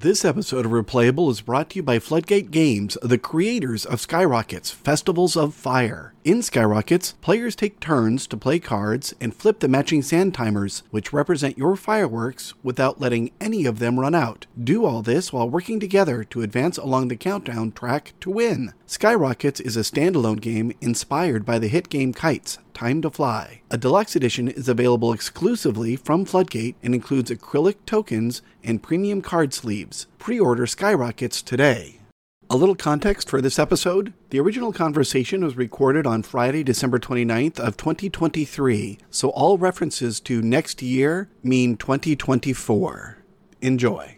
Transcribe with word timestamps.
This 0.00 0.24
episode 0.24 0.64
of 0.64 0.70
Replayable 0.70 1.28
is 1.28 1.40
brought 1.40 1.70
to 1.70 1.76
you 1.76 1.82
by 1.82 1.98
Floodgate 1.98 2.52
Games, 2.52 2.96
the 3.02 3.18
creators 3.18 3.84
of 3.84 4.00
Skyrockets 4.00 4.70
Festivals 4.70 5.36
of 5.36 5.54
Fire. 5.54 6.14
In 6.22 6.40
Skyrockets, 6.40 7.14
players 7.20 7.56
take 7.56 7.80
turns 7.80 8.28
to 8.28 8.36
play 8.36 8.60
cards 8.60 9.12
and 9.20 9.34
flip 9.34 9.58
the 9.58 9.66
matching 9.66 10.02
sand 10.02 10.34
timers, 10.34 10.84
which 10.92 11.12
represent 11.12 11.58
your 11.58 11.74
fireworks, 11.74 12.54
without 12.62 13.00
letting 13.00 13.32
any 13.40 13.66
of 13.66 13.80
them 13.80 13.98
run 13.98 14.14
out. 14.14 14.46
Do 14.62 14.84
all 14.84 15.02
this 15.02 15.32
while 15.32 15.50
working 15.50 15.80
together 15.80 16.22
to 16.22 16.42
advance 16.42 16.78
along 16.78 17.08
the 17.08 17.16
countdown 17.16 17.72
track 17.72 18.12
to 18.20 18.30
win. 18.30 18.74
Skyrockets 18.86 19.58
is 19.58 19.76
a 19.76 19.80
standalone 19.80 20.40
game 20.40 20.72
inspired 20.80 21.44
by 21.44 21.58
the 21.58 21.66
hit 21.66 21.88
game 21.88 22.12
Kites, 22.12 22.58
Time 22.78 23.02
to 23.02 23.10
Fly. 23.10 23.60
A 23.72 23.76
deluxe 23.76 24.14
edition 24.14 24.46
is 24.46 24.68
available 24.68 25.12
exclusively 25.12 25.96
from 25.96 26.24
Floodgate 26.24 26.76
and 26.80 26.94
includes 26.94 27.28
acrylic 27.28 27.74
tokens 27.86 28.40
and 28.62 28.80
premium 28.80 29.20
card 29.20 29.52
sleeves. 29.52 30.06
Pre-order 30.20 30.64
Skyrockets 30.64 31.42
today. 31.42 31.98
A 32.48 32.54
little 32.54 32.76
context 32.76 33.28
for 33.28 33.40
this 33.40 33.58
episode. 33.58 34.12
The 34.30 34.38
original 34.38 34.72
conversation 34.72 35.44
was 35.44 35.56
recorded 35.56 36.06
on 36.06 36.22
Friday, 36.22 36.62
December 36.62 37.00
29th 37.00 37.58
of 37.58 37.76
2023, 37.76 38.98
so 39.10 39.30
all 39.30 39.58
references 39.58 40.20
to 40.20 40.40
next 40.40 40.80
year 40.80 41.28
mean 41.42 41.76
2024. 41.76 43.18
Enjoy. 43.60 44.17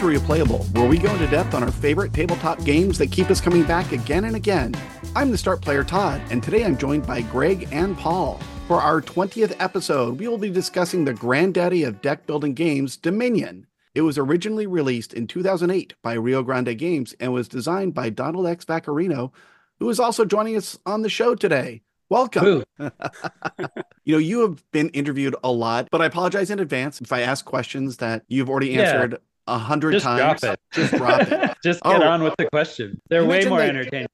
To 0.00 0.06
Replayable, 0.06 0.66
where 0.74 0.88
we 0.88 0.96
go 0.96 1.12
into 1.12 1.26
depth 1.26 1.52
on 1.52 1.62
our 1.62 1.70
favorite 1.70 2.14
tabletop 2.14 2.64
games 2.64 2.96
that 2.96 3.12
keep 3.12 3.30
us 3.30 3.38
coming 3.38 3.64
back 3.64 3.92
again 3.92 4.24
and 4.24 4.34
again. 4.34 4.74
I'm 5.14 5.30
the 5.30 5.36
start 5.36 5.60
player 5.60 5.84
Todd, 5.84 6.22
and 6.30 6.42
today 6.42 6.64
I'm 6.64 6.78
joined 6.78 7.06
by 7.06 7.20
Greg 7.20 7.68
and 7.70 7.98
Paul. 7.98 8.40
For 8.66 8.80
our 8.80 9.02
20th 9.02 9.54
episode, 9.58 10.18
we 10.18 10.26
will 10.26 10.38
be 10.38 10.48
discussing 10.48 11.04
the 11.04 11.12
granddaddy 11.12 11.82
of 11.82 12.00
deck 12.00 12.26
building 12.26 12.54
games, 12.54 12.96
Dominion. 12.96 13.66
It 13.94 14.00
was 14.00 14.16
originally 14.16 14.66
released 14.66 15.12
in 15.12 15.26
2008 15.26 15.92
by 16.02 16.14
Rio 16.14 16.42
Grande 16.42 16.78
Games 16.78 17.14
and 17.20 17.34
was 17.34 17.46
designed 17.46 17.92
by 17.92 18.08
Donald 18.08 18.46
X. 18.46 18.64
Vaccarino, 18.64 19.32
who 19.80 19.90
is 19.90 20.00
also 20.00 20.24
joining 20.24 20.56
us 20.56 20.78
on 20.86 21.02
the 21.02 21.10
show 21.10 21.34
today. 21.34 21.82
Welcome. 22.08 22.64
you 22.78 24.14
know, 24.14 24.18
you 24.18 24.40
have 24.40 24.64
been 24.72 24.88
interviewed 24.90 25.36
a 25.44 25.52
lot, 25.52 25.88
but 25.90 26.00
I 26.00 26.06
apologize 26.06 26.50
in 26.50 26.58
advance 26.58 27.02
if 27.02 27.12
I 27.12 27.20
ask 27.20 27.44
questions 27.44 27.98
that 27.98 28.24
you've 28.28 28.48
already 28.48 28.70
Yeah. 28.70 29.18
A 29.46 29.58
hundred 29.58 30.00
times. 30.00 30.40
drop. 30.40 30.58
Just 30.72 30.94
drop 30.94 31.20
it. 31.22 31.56
Just 31.62 31.80
Oh. 31.84 31.92
get 31.92 32.02
on 32.02 32.22
with 32.22 32.34
the 32.38 32.46
question. 32.50 33.00
They're 33.08 33.24
way 33.24 33.44
more 33.46 33.58
that- 33.60 33.68
entertaining. 33.70 34.08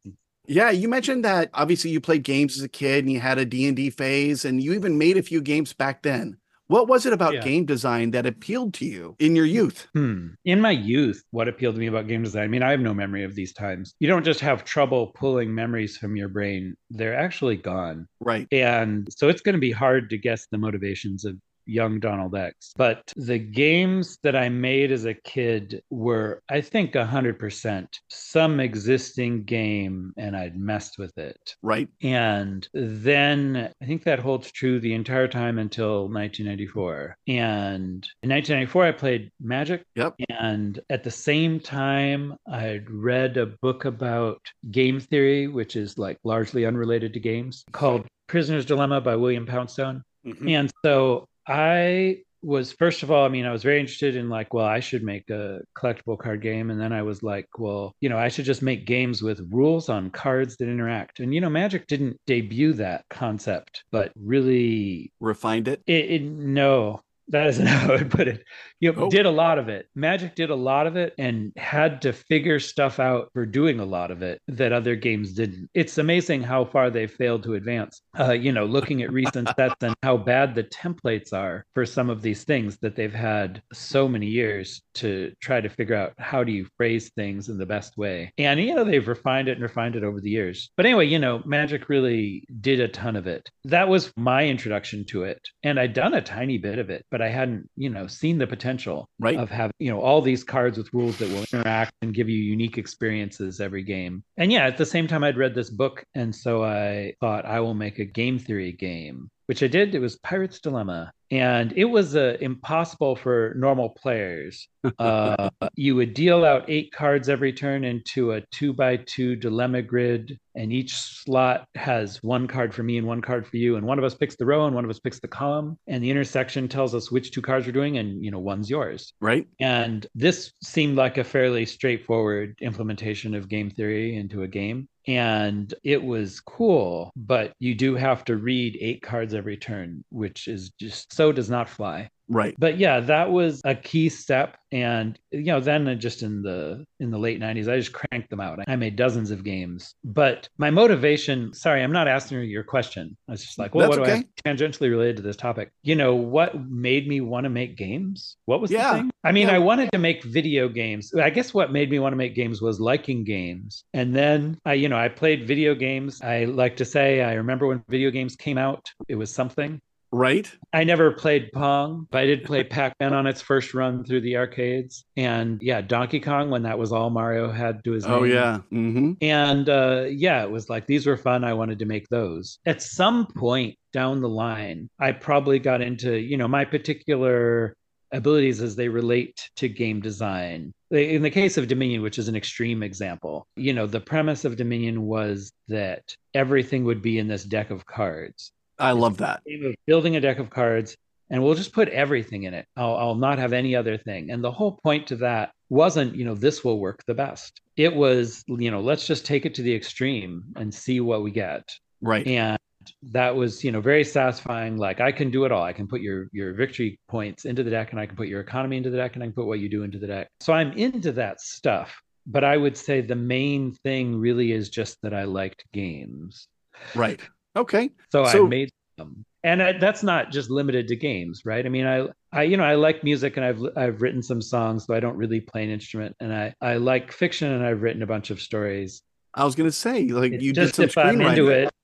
Yeah, 0.48 0.70
you 0.70 0.88
mentioned 0.88 1.24
that 1.24 1.50
obviously 1.54 1.90
you 1.90 2.00
played 2.00 2.22
games 2.22 2.56
as 2.56 2.62
a 2.62 2.68
kid 2.68 3.04
and 3.04 3.12
you 3.12 3.18
had 3.18 3.36
a 3.38 3.44
D&D 3.44 3.90
phase 3.90 4.44
and 4.44 4.62
you 4.62 4.74
even 4.74 4.96
made 4.96 5.16
a 5.16 5.22
few 5.22 5.40
games 5.40 5.72
back 5.72 6.02
then. 6.02 6.36
What 6.68 6.86
was 6.88 7.04
it 7.06 7.12
about 7.12 7.34
Yeah. 7.34 7.40
game 7.42 7.64
design 7.64 8.12
that 8.12 8.26
appealed 8.26 8.74
to 8.74 8.84
you 8.84 9.16
in 9.18 9.34
your 9.34 9.44
youth? 9.44 9.88
Hmm. 9.92 10.28
In 10.44 10.60
my 10.60 10.70
youth, 10.72 11.22
what 11.30 11.48
appealed 11.48 11.74
to 11.76 11.80
me 11.80 11.86
about 11.88 12.06
game 12.08 12.22
design? 12.22 12.44
I 12.44 12.48
mean, 12.48 12.62
I 12.62 12.70
have 12.70 12.80
no 12.80 12.94
memory 12.94 13.24
of 13.24 13.34
these 13.34 13.52
times. 13.52 13.94
You 13.98 14.06
don't 14.08 14.24
just 14.24 14.38
have 14.40 14.64
trouble 14.64 15.08
pulling 15.16 15.52
memories 15.54 15.96
from 15.96 16.14
your 16.16 16.28
brain, 16.28 16.76
they're 16.90 17.16
actually 17.16 17.56
gone. 17.56 18.06
Right. 18.20 18.46
And 18.52 19.08
so 19.12 19.28
it's 19.28 19.42
going 19.42 19.54
to 19.54 19.60
be 19.60 19.72
hard 19.72 20.10
to 20.10 20.18
guess 20.18 20.46
the 20.50 20.58
motivations 20.58 21.24
of 21.24 21.36
young 21.66 22.00
Donald 22.00 22.34
X. 22.34 22.72
But 22.76 23.12
the 23.16 23.38
games 23.38 24.18
that 24.22 24.36
I 24.36 24.48
made 24.48 24.92
as 24.92 25.04
a 25.04 25.14
kid 25.14 25.82
were, 25.90 26.42
I 26.48 26.60
think, 26.60 26.92
100% 26.92 27.86
some 28.08 28.60
existing 28.60 29.44
game, 29.44 30.12
and 30.16 30.36
I'd 30.36 30.56
messed 30.56 30.98
with 30.98 31.16
it. 31.18 31.56
Right. 31.62 31.88
And 32.02 32.68
then 32.72 33.70
I 33.82 33.84
think 33.84 34.04
that 34.04 34.18
holds 34.18 34.50
true 34.52 34.80
the 34.80 34.94
entire 34.94 35.28
time 35.28 35.58
until 35.58 36.08
1994. 36.08 37.16
And 37.28 38.06
in 38.22 38.30
1994, 38.30 38.84
I 38.84 38.92
played 38.92 39.30
Magic. 39.40 39.84
Yep. 39.94 40.14
And 40.30 40.80
at 40.90 41.04
the 41.04 41.10
same 41.10 41.60
time, 41.60 42.34
I'd 42.50 42.90
read 42.90 43.36
a 43.36 43.46
book 43.46 43.84
about 43.84 44.40
game 44.70 45.00
theory, 45.00 45.48
which 45.48 45.76
is 45.76 45.98
like 45.98 46.18
largely 46.24 46.64
unrelated 46.64 47.12
to 47.14 47.20
games, 47.20 47.64
called 47.72 48.06
Prisoner's 48.26 48.66
Dilemma 48.66 49.00
by 49.00 49.16
William 49.16 49.46
Poundstone. 49.46 50.02
Mhm. 50.26 50.50
And 50.50 50.72
so 50.84 51.28
I 51.46 52.18
was 52.42 52.72
first 52.72 53.02
of 53.02 53.10
all, 53.10 53.24
I 53.24 53.28
mean, 53.28 53.44
I 53.44 53.52
was 53.52 53.62
very 53.62 53.80
interested 53.80 54.14
in 54.16 54.28
like, 54.28 54.54
well, 54.54 54.66
I 54.66 54.80
should 54.80 55.02
make 55.02 55.30
a 55.30 55.60
collectible 55.76 56.18
card 56.18 56.42
game. 56.42 56.70
And 56.70 56.80
then 56.80 56.92
I 56.92 57.02
was 57.02 57.22
like, 57.22 57.48
well, 57.58 57.94
you 58.00 58.08
know, 58.08 58.18
I 58.18 58.28
should 58.28 58.44
just 58.44 58.62
make 58.62 58.86
games 58.86 59.22
with 59.22 59.46
rules 59.50 59.88
on 59.88 60.10
cards 60.10 60.56
that 60.58 60.68
interact. 60.68 61.20
And 61.20 61.34
you 61.34 61.40
know, 61.40 61.50
Magic 61.50 61.86
didn't 61.86 62.20
debut 62.26 62.72
that 62.74 63.04
concept, 63.10 63.84
but 63.90 64.12
really 64.16 65.12
Refined 65.20 65.68
it. 65.68 65.82
it, 65.86 66.10
it 66.10 66.22
no, 66.22 67.00
that 67.28 67.46
isn't 67.48 67.66
how 67.74 67.92
I 67.92 67.96
would 67.96 68.10
put 68.10 68.28
it. 68.28 68.44
You 68.80 68.92
know, 68.92 69.04
Oh. 69.04 69.10
did 69.10 69.26
a 69.26 69.30
lot 69.30 69.58
of 69.58 69.68
it. 69.68 69.86
Magic 69.94 70.34
did 70.34 70.50
a 70.50 70.54
lot 70.54 70.86
of 70.86 70.96
it 70.96 71.14
and 71.18 71.52
had 71.56 72.02
to 72.02 72.12
figure 72.12 72.58
stuff 72.60 73.00
out 73.00 73.30
for 73.32 73.46
doing 73.46 73.80
a 73.80 73.84
lot 73.84 74.10
of 74.10 74.22
it 74.22 74.40
that 74.48 74.72
other 74.72 74.94
games 74.96 75.32
didn't. 75.32 75.68
It's 75.74 75.98
amazing 75.98 76.42
how 76.42 76.64
far 76.64 76.90
they 76.90 77.06
failed 77.06 77.42
to 77.44 77.54
advance. 77.54 78.02
Uh, 78.18 78.32
you 78.32 78.52
know, 78.52 78.64
looking 78.64 79.02
at 79.02 79.12
recent 79.12 79.48
sets 79.56 79.76
and 79.82 79.94
how 80.02 80.16
bad 80.16 80.54
the 80.54 80.64
templates 80.64 81.32
are 81.32 81.64
for 81.74 81.86
some 81.86 82.10
of 82.10 82.22
these 82.22 82.44
things 82.44 82.78
that 82.78 82.96
they've 82.96 83.12
had 83.14 83.62
so 83.72 84.06
many 84.08 84.26
years 84.26 84.82
to 84.94 85.32
try 85.40 85.60
to 85.60 85.68
figure 85.68 85.94
out 85.96 86.12
how 86.18 86.44
do 86.44 86.52
you 86.52 86.66
phrase 86.76 87.10
things 87.16 87.48
in 87.48 87.58
the 87.58 87.66
best 87.66 87.96
way. 87.96 88.30
And 88.38 88.60
you 88.60 88.74
know, 88.74 88.84
they've 88.84 89.06
refined 89.06 89.48
it 89.48 89.52
and 89.52 89.62
refined 89.62 89.96
it 89.96 90.04
over 90.04 90.20
the 90.20 90.30
years. 90.30 90.70
But 90.76 90.86
anyway, 90.86 91.06
you 91.06 91.18
know, 91.18 91.42
Magic 91.46 91.88
really 91.88 92.44
did 92.60 92.80
a 92.80 92.88
ton 92.88 93.16
of 93.16 93.26
it. 93.26 93.48
That 93.64 93.88
was 93.88 94.12
my 94.16 94.46
introduction 94.46 95.04
to 95.06 95.24
it. 95.24 95.40
And 95.62 95.80
I'd 95.80 95.94
done 95.94 96.14
a 96.14 96.20
tiny 96.20 96.58
bit 96.58 96.78
of 96.78 96.90
it, 96.90 97.04
but 97.16 97.24
I 97.24 97.30
hadn't, 97.30 97.70
you 97.76 97.88
know, 97.88 98.06
seen 98.06 98.36
the 98.36 98.46
potential 98.46 99.08
Right. 99.18 99.38
of 99.38 99.48
having, 99.48 99.72
you 99.78 99.90
know, 99.90 100.02
all 100.02 100.20
these 100.20 100.44
cards 100.44 100.76
with 100.76 100.92
rules 100.92 101.16
that 101.16 101.30
will 101.30 101.46
interact 101.50 101.94
and 102.02 102.12
give 102.12 102.28
you 102.28 102.36
unique 102.36 102.76
experiences 102.76 103.58
every 103.58 103.84
game. 103.84 104.22
And 104.36 104.52
yeah, 104.52 104.66
at 104.66 104.76
the 104.76 104.84
same 104.84 105.08
time, 105.08 105.24
I'd 105.24 105.38
read 105.38 105.54
this 105.54 105.70
book. 105.70 106.04
And 106.14 106.34
so 106.34 106.62
I 106.62 107.14
thought 107.18 107.46
I 107.46 107.60
will 107.60 107.72
make 107.72 108.00
a 108.00 108.04
game 108.04 108.38
theory 108.38 108.72
game, 108.72 109.30
which 109.46 109.62
I 109.62 109.66
did. 109.68 109.94
It 109.94 110.00
was 110.00 110.16
Pirate's 110.16 110.60
Dilemma. 110.60 111.12
And 111.30 111.72
it 111.74 111.86
was 111.86 112.14
uh, 112.14 112.36
impossible 112.40 113.16
for 113.16 113.54
normal 113.56 113.90
players. 113.90 114.68
Uh, 115.00 115.50
you 115.74 115.96
would 115.96 116.14
deal 116.14 116.44
out 116.44 116.64
eight 116.70 116.92
cards 116.92 117.28
every 117.28 117.52
turn 117.52 117.82
into 117.82 118.32
a 118.32 118.40
two 118.52 118.72
by 118.72 118.96
two 118.96 119.34
dilemma 119.34 119.82
grid, 119.82 120.38
and 120.54 120.72
each 120.72 120.94
slot 120.94 121.66
has 121.74 122.22
one 122.22 122.46
card 122.46 122.72
for 122.72 122.84
me 122.84 122.96
and 122.96 123.04
one 123.04 123.20
card 123.20 123.44
for 123.44 123.56
you. 123.56 123.74
And 123.74 123.84
one 123.84 123.98
of 123.98 124.04
us 124.04 124.14
picks 124.14 124.36
the 124.36 124.46
row 124.46 124.64
and 124.66 124.76
one 124.76 124.84
of 124.84 124.90
us 124.90 125.00
picks 125.00 125.18
the 125.18 125.26
column. 125.26 125.76
And 125.88 126.04
the 126.04 126.10
intersection 126.10 126.68
tells 126.68 126.94
us 126.94 127.10
which 127.10 127.32
two 127.32 127.42
cards 127.42 127.66
we're 127.66 127.72
doing, 127.72 127.98
and 127.98 128.24
you 128.24 128.30
know, 128.30 128.38
one's 128.38 128.70
yours. 128.70 129.12
Right. 129.20 129.48
And 129.58 130.06
this 130.14 130.52
seemed 130.62 130.96
like 130.96 131.18
a 131.18 131.24
fairly 131.24 131.66
straightforward 131.66 132.54
implementation 132.60 133.34
of 133.34 133.48
game 133.48 133.70
theory 133.70 134.14
into 134.16 134.44
a 134.44 134.48
game. 134.48 134.88
And 135.06 135.72
it 135.84 136.02
was 136.02 136.40
cool, 136.40 137.12
but 137.16 137.52
you 137.60 137.74
do 137.74 137.94
have 137.94 138.24
to 138.24 138.36
read 138.36 138.76
eight 138.80 139.02
cards 139.02 139.34
every 139.34 139.56
turn, 139.56 140.04
which 140.10 140.48
is 140.48 140.70
just 140.80 141.12
so 141.12 141.30
does 141.32 141.48
not 141.50 141.68
fly. 141.68 142.10
Right. 142.28 142.54
But 142.58 142.78
yeah, 142.78 143.00
that 143.00 143.30
was 143.30 143.60
a 143.64 143.74
key 143.74 144.08
step. 144.08 144.56
And 144.72 145.18
you 145.30 145.44
know, 145.44 145.60
then 145.60 145.98
just 146.00 146.22
in 146.22 146.42
the 146.42 146.84
in 146.98 147.10
the 147.10 147.18
late 147.18 147.40
90s, 147.40 147.70
I 147.72 147.78
just 147.78 147.92
cranked 147.92 148.30
them 148.30 148.40
out. 148.40 148.58
I 148.66 148.74
made 148.76 148.96
dozens 148.96 149.30
of 149.30 149.44
games. 149.44 149.94
But 150.04 150.48
my 150.58 150.70
motivation, 150.70 151.54
sorry, 151.54 151.82
I'm 151.82 151.92
not 151.92 152.08
asking 152.08 152.42
your 152.44 152.64
question. 152.64 153.16
I 153.28 153.32
was 153.32 153.44
just 153.44 153.58
like, 153.58 153.74
well, 153.74 153.88
That's 153.88 154.00
what 154.00 154.06
do 154.06 154.12
I 154.12 154.24
tangentially 154.44 154.90
related 154.90 155.16
to 155.16 155.22
this 155.22 155.36
topic? 155.36 155.70
You 155.82 155.94
know, 155.94 156.14
what 156.16 156.68
made 156.68 157.06
me 157.06 157.20
want 157.20 157.44
to 157.44 157.50
make 157.50 157.76
games? 157.76 158.36
What 158.46 158.60
was 158.60 158.70
Yeah. 158.72 158.92
the 158.92 158.98
thing? 158.98 159.10
I 159.22 159.30
mean, 159.30 159.46
Yeah. 159.46 159.54
I 159.54 159.58
wanted 159.60 159.92
to 159.92 159.98
make 159.98 160.24
video 160.24 160.68
games. 160.68 161.14
I 161.14 161.30
guess 161.30 161.54
what 161.54 161.72
made 161.72 161.90
me 161.90 162.00
want 162.00 162.12
to 162.12 162.16
make 162.16 162.34
games 162.34 162.60
was 162.60 162.80
liking 162.80 163.22
games. 163.22 163.84
And 163.94 164.14
then 164.14 164.58
I, 164.64 164.74
you 164.74 164.88
know, 164.88 164.98
I 164.98 165.08
played 165.08 165.46
video 165.46 165.74
games. 165.76 166.20
I 166.22 166.44
like 166.46 166.76
to 166.78 166.84
say 166.84 167.22
I 167.22 167.34
remember 167.34 167.68
when 167.68 167.84
video 167.88 168.10
games 168.10 168.34
came 168.34 168.58
out, 168.58 168.90
it 169.08 169.14
was 169.14 169.32
something. 169.32 169.80
Right. 170.16 170.50
I 170.72 170.84
never 170.84 171.12
played 171.12 171.50
Pong, 171.52 172.06
but 172.10 172.22
I 172.22 172.26
did 172.26 172.44
play 172.44 172.64
Pac 172.76 172.94
Man 173.00 173.12
on 173.12 173.26
its 173.26 173.40
first 173.42 173.74
run 173.74 174.02
through 174.04 174.22
the 174.22 174.36
arcades. 174.38 175.04
And 175.16 175.60
yeah, 175.62 175.80
Donkey 175.82 176.20
Kong 176.20 176.48
when 176.50 176.62
that 176.62 176.78
was 176.78 176.90
all 176.92 177.10
Mario 177.10 177.50
had 177.52 177.84
to 177.84 177.92
his 177.92 178.06
Oh 178.06 178.20
name. 178.20 178.32
yeah. 178.32 178.58
Mm-hmm. 178.72 179.12
And 179.20 179.68
uh, 179.68 180.04
yeah, 180.08 180.42
it 180.42 180.50
was 180.50 180.70
like 180.70 180.86
these 180.86 181.06
were 181.06 181.16
fun. 181.16 181.44
I 181.44 181.52
wanted 181.52 181.78
to 181.80 181.84
make 181.84 182.08
those. 182.08 182.58
At 182.64 182.82
some 182.82 183.26
point 183.26 183.76
down 183.92 184.20
the 184.20 184.28
line, 184.28 184.88
I 184.98 185.12
probably 185.12 185.58
got 185.58 185.82
into, 185.82 186.16
you 186.16 186.36
know, 186.36 186.48
my 186.48 186.64
particular 186.64 187.74
abilities 188.12 188.62
as 188.62 188.76
they 188.76 188.88
relate 188.88 189.50
to 189.56 189.68
game 189.68 190.00
design. 190.00 190.72
In 190.92 191.22
the 191.22 191.30
case 191.30 191.56
of 191.58 191.66
Dominion, 191.66 192.02
which 192.02 192.18
is 192.18 192.28
an 192.28 192.36
extreme 192.36 192.82
example, 192.82 193.46
you 193.56 193.72
know, 193.72 193.86
the 193.86 194.00
premise 194.00 194.44
of 194.44 194.56
Dominion 194.56 195.02
was 195.02 195.50
that 195.68 196.14
everything 196.32 196.84
would 196.84 197.02
be 197.02 197.18
in 197.18 197.26
this 197.26 197.42
deck 197.42 197.70
of 197.70 197.84
cards. 197.84 198.52
I 198.78 198.92
love 198.92 199.18
that. 199.18 199.42
Building 199.86 200.16
a 200.16 200.20
deck 200.20 200.38
of 200.38 200.50
cards, 200.50 200.96
and 201.30 201.42
we'll 201.42 201.54
just 201.54 201.72
put 201.72 201.88
everything 201.88 202.44
in 202.44 202.54
it. 202.54 202.66
I'll, 202.76 202.96
I'll 202.96 203.14
not 203.14 203.38
have 203.38 203.52
any 203.52 203.74
other 203.74 203.96
thing. 203.96 204.30
And 204.30 204.42
the 204.42 204.52
whole 204.52 204.78
point 204.82 205.06
to 205.08 205.16
that 205.16 205.52
wasn't, 205.68 206.14
you 206.14 206.24
know, 206.24 206.34
this 206.34 206.62
will 206.64 206.78
work 206.78 207.02
the 207.06 207.14
best. 207.14 207.60
It 207.76 207.94
was, 207.94 208.44
you 208.46 208.70
know, 208.70 208.80
let's 208.80 209.06
just 209.06 209.26
take 209.26 209.46
it 209.46 209.54
to 209.54 209.62
the 209.62 209.74
extreme 209.74 210.44
and 210.56 210.72
see 210.72 211.00
what 211.00 211.22
we 211.22 211.30
get. 211.30 211.68
Right. 212.00 212.26
And 212.26 212.58
that 213.02 213.34
was, 213.34 213.64
you 213.64 213.72
know, 213.72 213.80
very 213.80 214.04
satisfying. 214.04 214.76
Like 214.76 215.00
I 215.00 215.10
can 215.10 215.30
do 215.30 215.44
it 215.44 215.52
all. 215.52 215.62
I 215.62 215.72
can 215.72 215.88
put 215.88 216.00
your 216.00 216.28
your 216.32 216.54
victory 216.54 217.00
points 217.08 217.44
into 217.44 217.64
the 217.64 217.70
deck, 217.70 217.90
and 217.90 218.00
I 218.00 218.06
can 218.06 218.16
put 218.16 218.28
your 218.28 218.40
economy 218.40 218.76
into 218.76 218.90
the 218.90 218.96
deck, 218.96 219.14
and 219.14 219.22
I 219.22 219.26
can 219.26 219.32
put 219.32 219.46
what 219.46 219.58
you 219.58 219.68
do 219.68 219.82
into 219.82 219.98
the 219.98 220.06
deck. 220.06 220.28
So 220.40 220.52
I'm 220.52 220.72
into 220.72 221.12
that 221.12 221.40
stuff. 221.40 222.00
But 222.28 222.44
I 222.44 222.56
would 222.56 222.76
say 222.76 223.00
the 223.00 223.14
main 223.16 223.72
thing 223.72 224.16
really 224.16 224.52
is 224.52 224.68
just 224.68 225.00
that 225.02 225.14
I 225.14 225.24
liked 225.24 225.64
games. 225.72 226.48
Right. 226.94 227.20
Okay. 227.56 227.90
So, 228.12 228.24
so 228.26 228.44
I 228.44 228.48
made 228.48 228.70
them. 228.98 229.24
And 229.44 229.62
I, 229.62 229.72
that's 229.78 230.02
not 230.02 230.32
just 230.32 230.50
limited 230.50 230.88
to 230.88 230.96
games, 230.96 231.42
right? 231.44 231.64
I 231.64 231.68
mean, 231.68 231.86
I, 231.86 232.08
I, 232.32 232.42
you 232.42 232.56
know, 232.56 232.64
I 232.64 232.74
like 232.74 233.04
music 233.04 233.36
and 233.36 233.46
I've, 233.46 233.60
I've 233.76 234.02
written 234.02 234.22
some 234.22 234.42
songs, 234.42 234.86
though 234.86 234.94
I 234.94 235.00
don't 235.00 235.16
really 235.16 235.40
play 235.40 235.62
an 235.62 235.70
instrument. 235.70 236.16
And 236.20 236.34
I, 236.34 236.54
I 236.60 236.76
like 236.76 237.12
fiction 237.12 237.52
and 237.52 237.64
I've 237.64 237.82
written 237.82 238.02
a 238.02 238.06
bunch 238.06 238.30
of 238.30 238.40
stories. 238.40 239.02
I 239.34 239.44
was 239.44 239.54
going 239.54 239.68
to 239.68 239.76
say, 239.76 240.08
like, 240.08 240.32
it's 240.32 240.42
you 240.42 240.52
just 240.52 240.74
did 240.74 240.90
some 240.90 241.02
if 241.04 241.06
I'm 241.06 241.20
into 241.20 241.42
screenwriting. 241.42 241.66
it, 241.66 241.74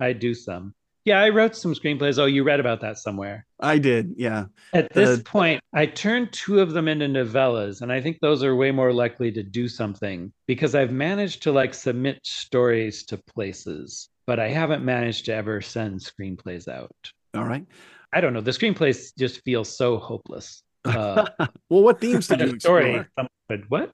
I 0.00 0.12
do 0.12 0.34
some. 0.34 0.74
Yeah, 1.04 1.20
I 1.20 1.28
wrote 1.28 1.54
some 1.54 1.74
screenplays. 1.74 2.18
Oh, 2.18 2.24
you 2.24 2.44
read 2.44 2.60
about 2.60 2.80
that 2.80 2.96
somewhere. 2.98 3.46
I 3.60 3.76
did. 3.78 4.14
Yeah. 4.16 4.46
At 4.72 4.92
this 4.94 5.20
Uh, 5.20 5.22
point, 5.22 5.60
I 5.74 5.84
turned 5.84 6.32
two 6.32 6.60
of 6.60 6.72
them 6.72 6.88
into 6.88 7.06
novellas, 7.06 7.82
and 7.82 7.92
I 7.92 8.00
think 8.00 8.18
those 8.20 8.42
are 8.42 8.56
way 8.56 8.70
more 8.70 8.90
likely 8.92 9.30
to 9.32 9.42
do 9.42 9.68
something 9.68 10.32
because 10.46 10.74
I've 10.74 10.92
managed 10.92 11.42
to 11.42 11.52
like 11.52 11.74
submit 11.74 12.20
stories 12.22 13.04
to 13.04 13.18
places, 13.18 14.08
but 14.26 14.40
I 14.40 14.48
haven't 14.48 14.84
managed 14.84 15.26
to 15.26 15.34
ever 15.34 15.60
send 15.60 16.00
screenplays 16.00 16.68
out. 16.68 16.94
All 17.34 17.44
right. 17.44 17.66
I 18.12 18.20
don't 18.20 18.32
know. 18.32 18.40
The 18.40 18.52
screenplays 18.52 19.16
just 19.18 19.42
feel 19.42 19.64
so 19.64 19.98
hopeless. 19.98 20.62
Uh, 20.86 21.24
well, 21.70 21.82
what 21.82 21.98
themes 21.98 22.28
did 22.28 22.40
you 22.40 22.60
story. 22.60 22.96
explore? 22.96 23.28
said, 23.50 23.64
what? 23.68 23.90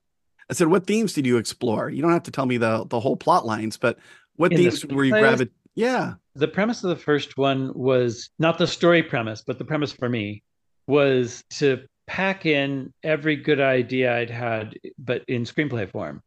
I 0.51 0.55
said, 0.55 0.67
what 0.67 0.89
themes 0.89 1.13
did 1.13 1.25
you 1.25 1.37
explore? 1.37 1.89
You 1.89 2.03
don't 2.03 2.11
have 2.11 2.25
to 2.25 2.33
tell 2.33 2.47
me 2.47 2.57
the 2.57 2.85
the 2.89 2.99
whole 2.99 3.17
plot 3.17 3.47
lines, 3.47 3.77
but 3.77 3.99
what 4.35 4.51
In 4.51 4.59
the 4.59 4.71
themes 4.71 4.85
were 4.87 5.05
you 5.05 5.13
grabbing? 5.13 5.51
Yeah. 5.77 6.15
The 6.35 6.49
premise 6.49 6.83
of 6.83 6.91
the 6.91 6.97
first 6.97 7.37
one 7.37 7.73
was 7.75 8.31
not 8.41 8.59
the 8.59 8.67
story 8.67 9.05
premise, 9.05 9.45
but 9.47 9.59
the 9.59 9.65
premise 9.65 9.93
for 9.93 10.09
me 10.09 10.43
was 10.89 11.45
to 11.51 11.87
pack 12.09 12.45
in 12.45 12.93
every 13.05 13.37
good 13.37 13.61
idea 13.61 14.17
I'd 14.17 14.31
had, 14.31 14.75
but 14.99 15.23
in 15.29 15.45
screenplay 15.45 15.89
form. 15.89 16.23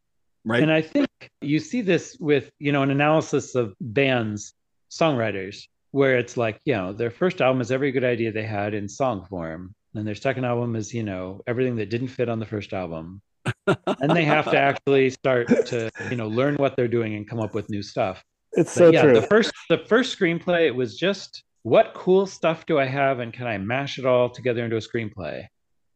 Right. 0.46 0.62
And 0.62 0.72
I 0.72 0.82
think 0.82 1.08
you 1.42 1.60
see 1.60 1.82
this 1.82 2.18
with, 2.20 2.52
you 2.60 2.72
know, 2.72 2.84
an 2.84 2.92
analysis 2.92 3.56
of 3.56 3.74
bands, 3.80 4.54
songwriters, 4.92 5.64
where 5.92 6.18
it's 6.18 6.38
like, 6.38 6.60
you 6.66 6.74
know, 6.74 6.92
their 6.92 7.12
first 7.12 7.42
album 7.42 7.62
is 7.62 7.72
every 7.72 7.92
good 7.92 8.04
idea 8.04 8.32
they 8.32 8.44
had 8.44 8.74
in 8.74 8.90
song 8.90 9.26
form. 9.26 9.74
And 9.96 10.08
their 10.08 10.16
second 10.16 10.46
album 10.46 10.76
is, 10.76 10.94
you 10.94 11.04
know, 11.04 11.42
everything 11.48 11.76
that 11.78 11.90
didn't 11.90 12.08
fit 12.08 12.30
on 12.30 12.40
the 12.40 12.46
first 12.46 12.74
album. 12.74 13.22
and 13.68 14.12
they 14.12 14.26
have 14.26 14.46
to 14.52 14.58
actually 14.70 15.12
start 15.12 15.48
to, 15.68 15.92
you 16.10 16.18
know, 16.18 16.28
learn 16.28 16.56
what 16.56 16.76
they're 16.76 16.88
doing 16.88 17.16
and 17.16 17.30
come 17.30 17.40
up 17.40 17.54
with 17.54 17.70
new 17.70 17.84
stuff. 17.84 18.24
It's 18.54 18.74
But 18.74 18.80
so 18.80 18.90
yeah, 18.92 19.02
true. 19.04 19.14
the 19.14 19.22
first 19.24 19.52
the 19.70 19.80
first 19.80 20.18
screenplay 20.18 20.68
it 20.68 20.76
was 20.76 20.98
just 20.98 21.44
what 21.64 21.94
cool 21.94 22.26
stuff 22.26 22.66
do 22.66 22.78
I 22.80 22.86
have 22.86 23.20
and 23.20 23.34
can 23.34 23.48
I 23.48 23.58
mash 23.58 23.98
it 23.98 24.06
all 24.06 24.30
together 24.30 24.64
into 24.64 24.78
a 24.78 24.80
screenplay? 24.80 25.46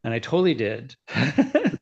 And 0.04 0.14
I 0.14 0.20
totally 0.20 0.54
did. 0.54 0.96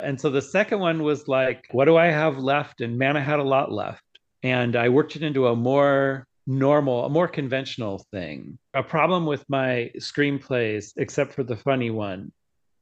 and 0.00 0.20
so 0.20 0.30
the 0.30 0.42
second 0.42 0.80
one 0.80 1.02
was 1.02 1.28
like, 1.28 1.66
what 1.72 1.86
do 1.86 1.96
I 1.96 2.06
have 2.06 2.38
left? 2.38 2.80
And 2.80 2.98
man, 2.98 3.16
I 3.16 3.20
had 3.20 3.40
a 3.40 3.44
lot 3.44 3.72
left. 3.72 4.02
And 4.42 4.76
I 4.76 4.88
worked 4.88 5.16
it 5.16 5.22
into 5.22 5.48
a 5.48 5.56
more 5.56 6.26
normal, 6.46 7.04
a 7.04 7.08
more 7.08 7.28
conventional 7.28 8.06
thing. 8.12 8.58
A 8.74 8.82
problem 8.82 9.26
with 9.26 9.44
my 9.48 9.90
screenplays, 9.98 10.92
except 10.96 11.34
for 11.34 11.42
the 11.42 11.56
funny 11.56 11.90
one, 11.90 12.32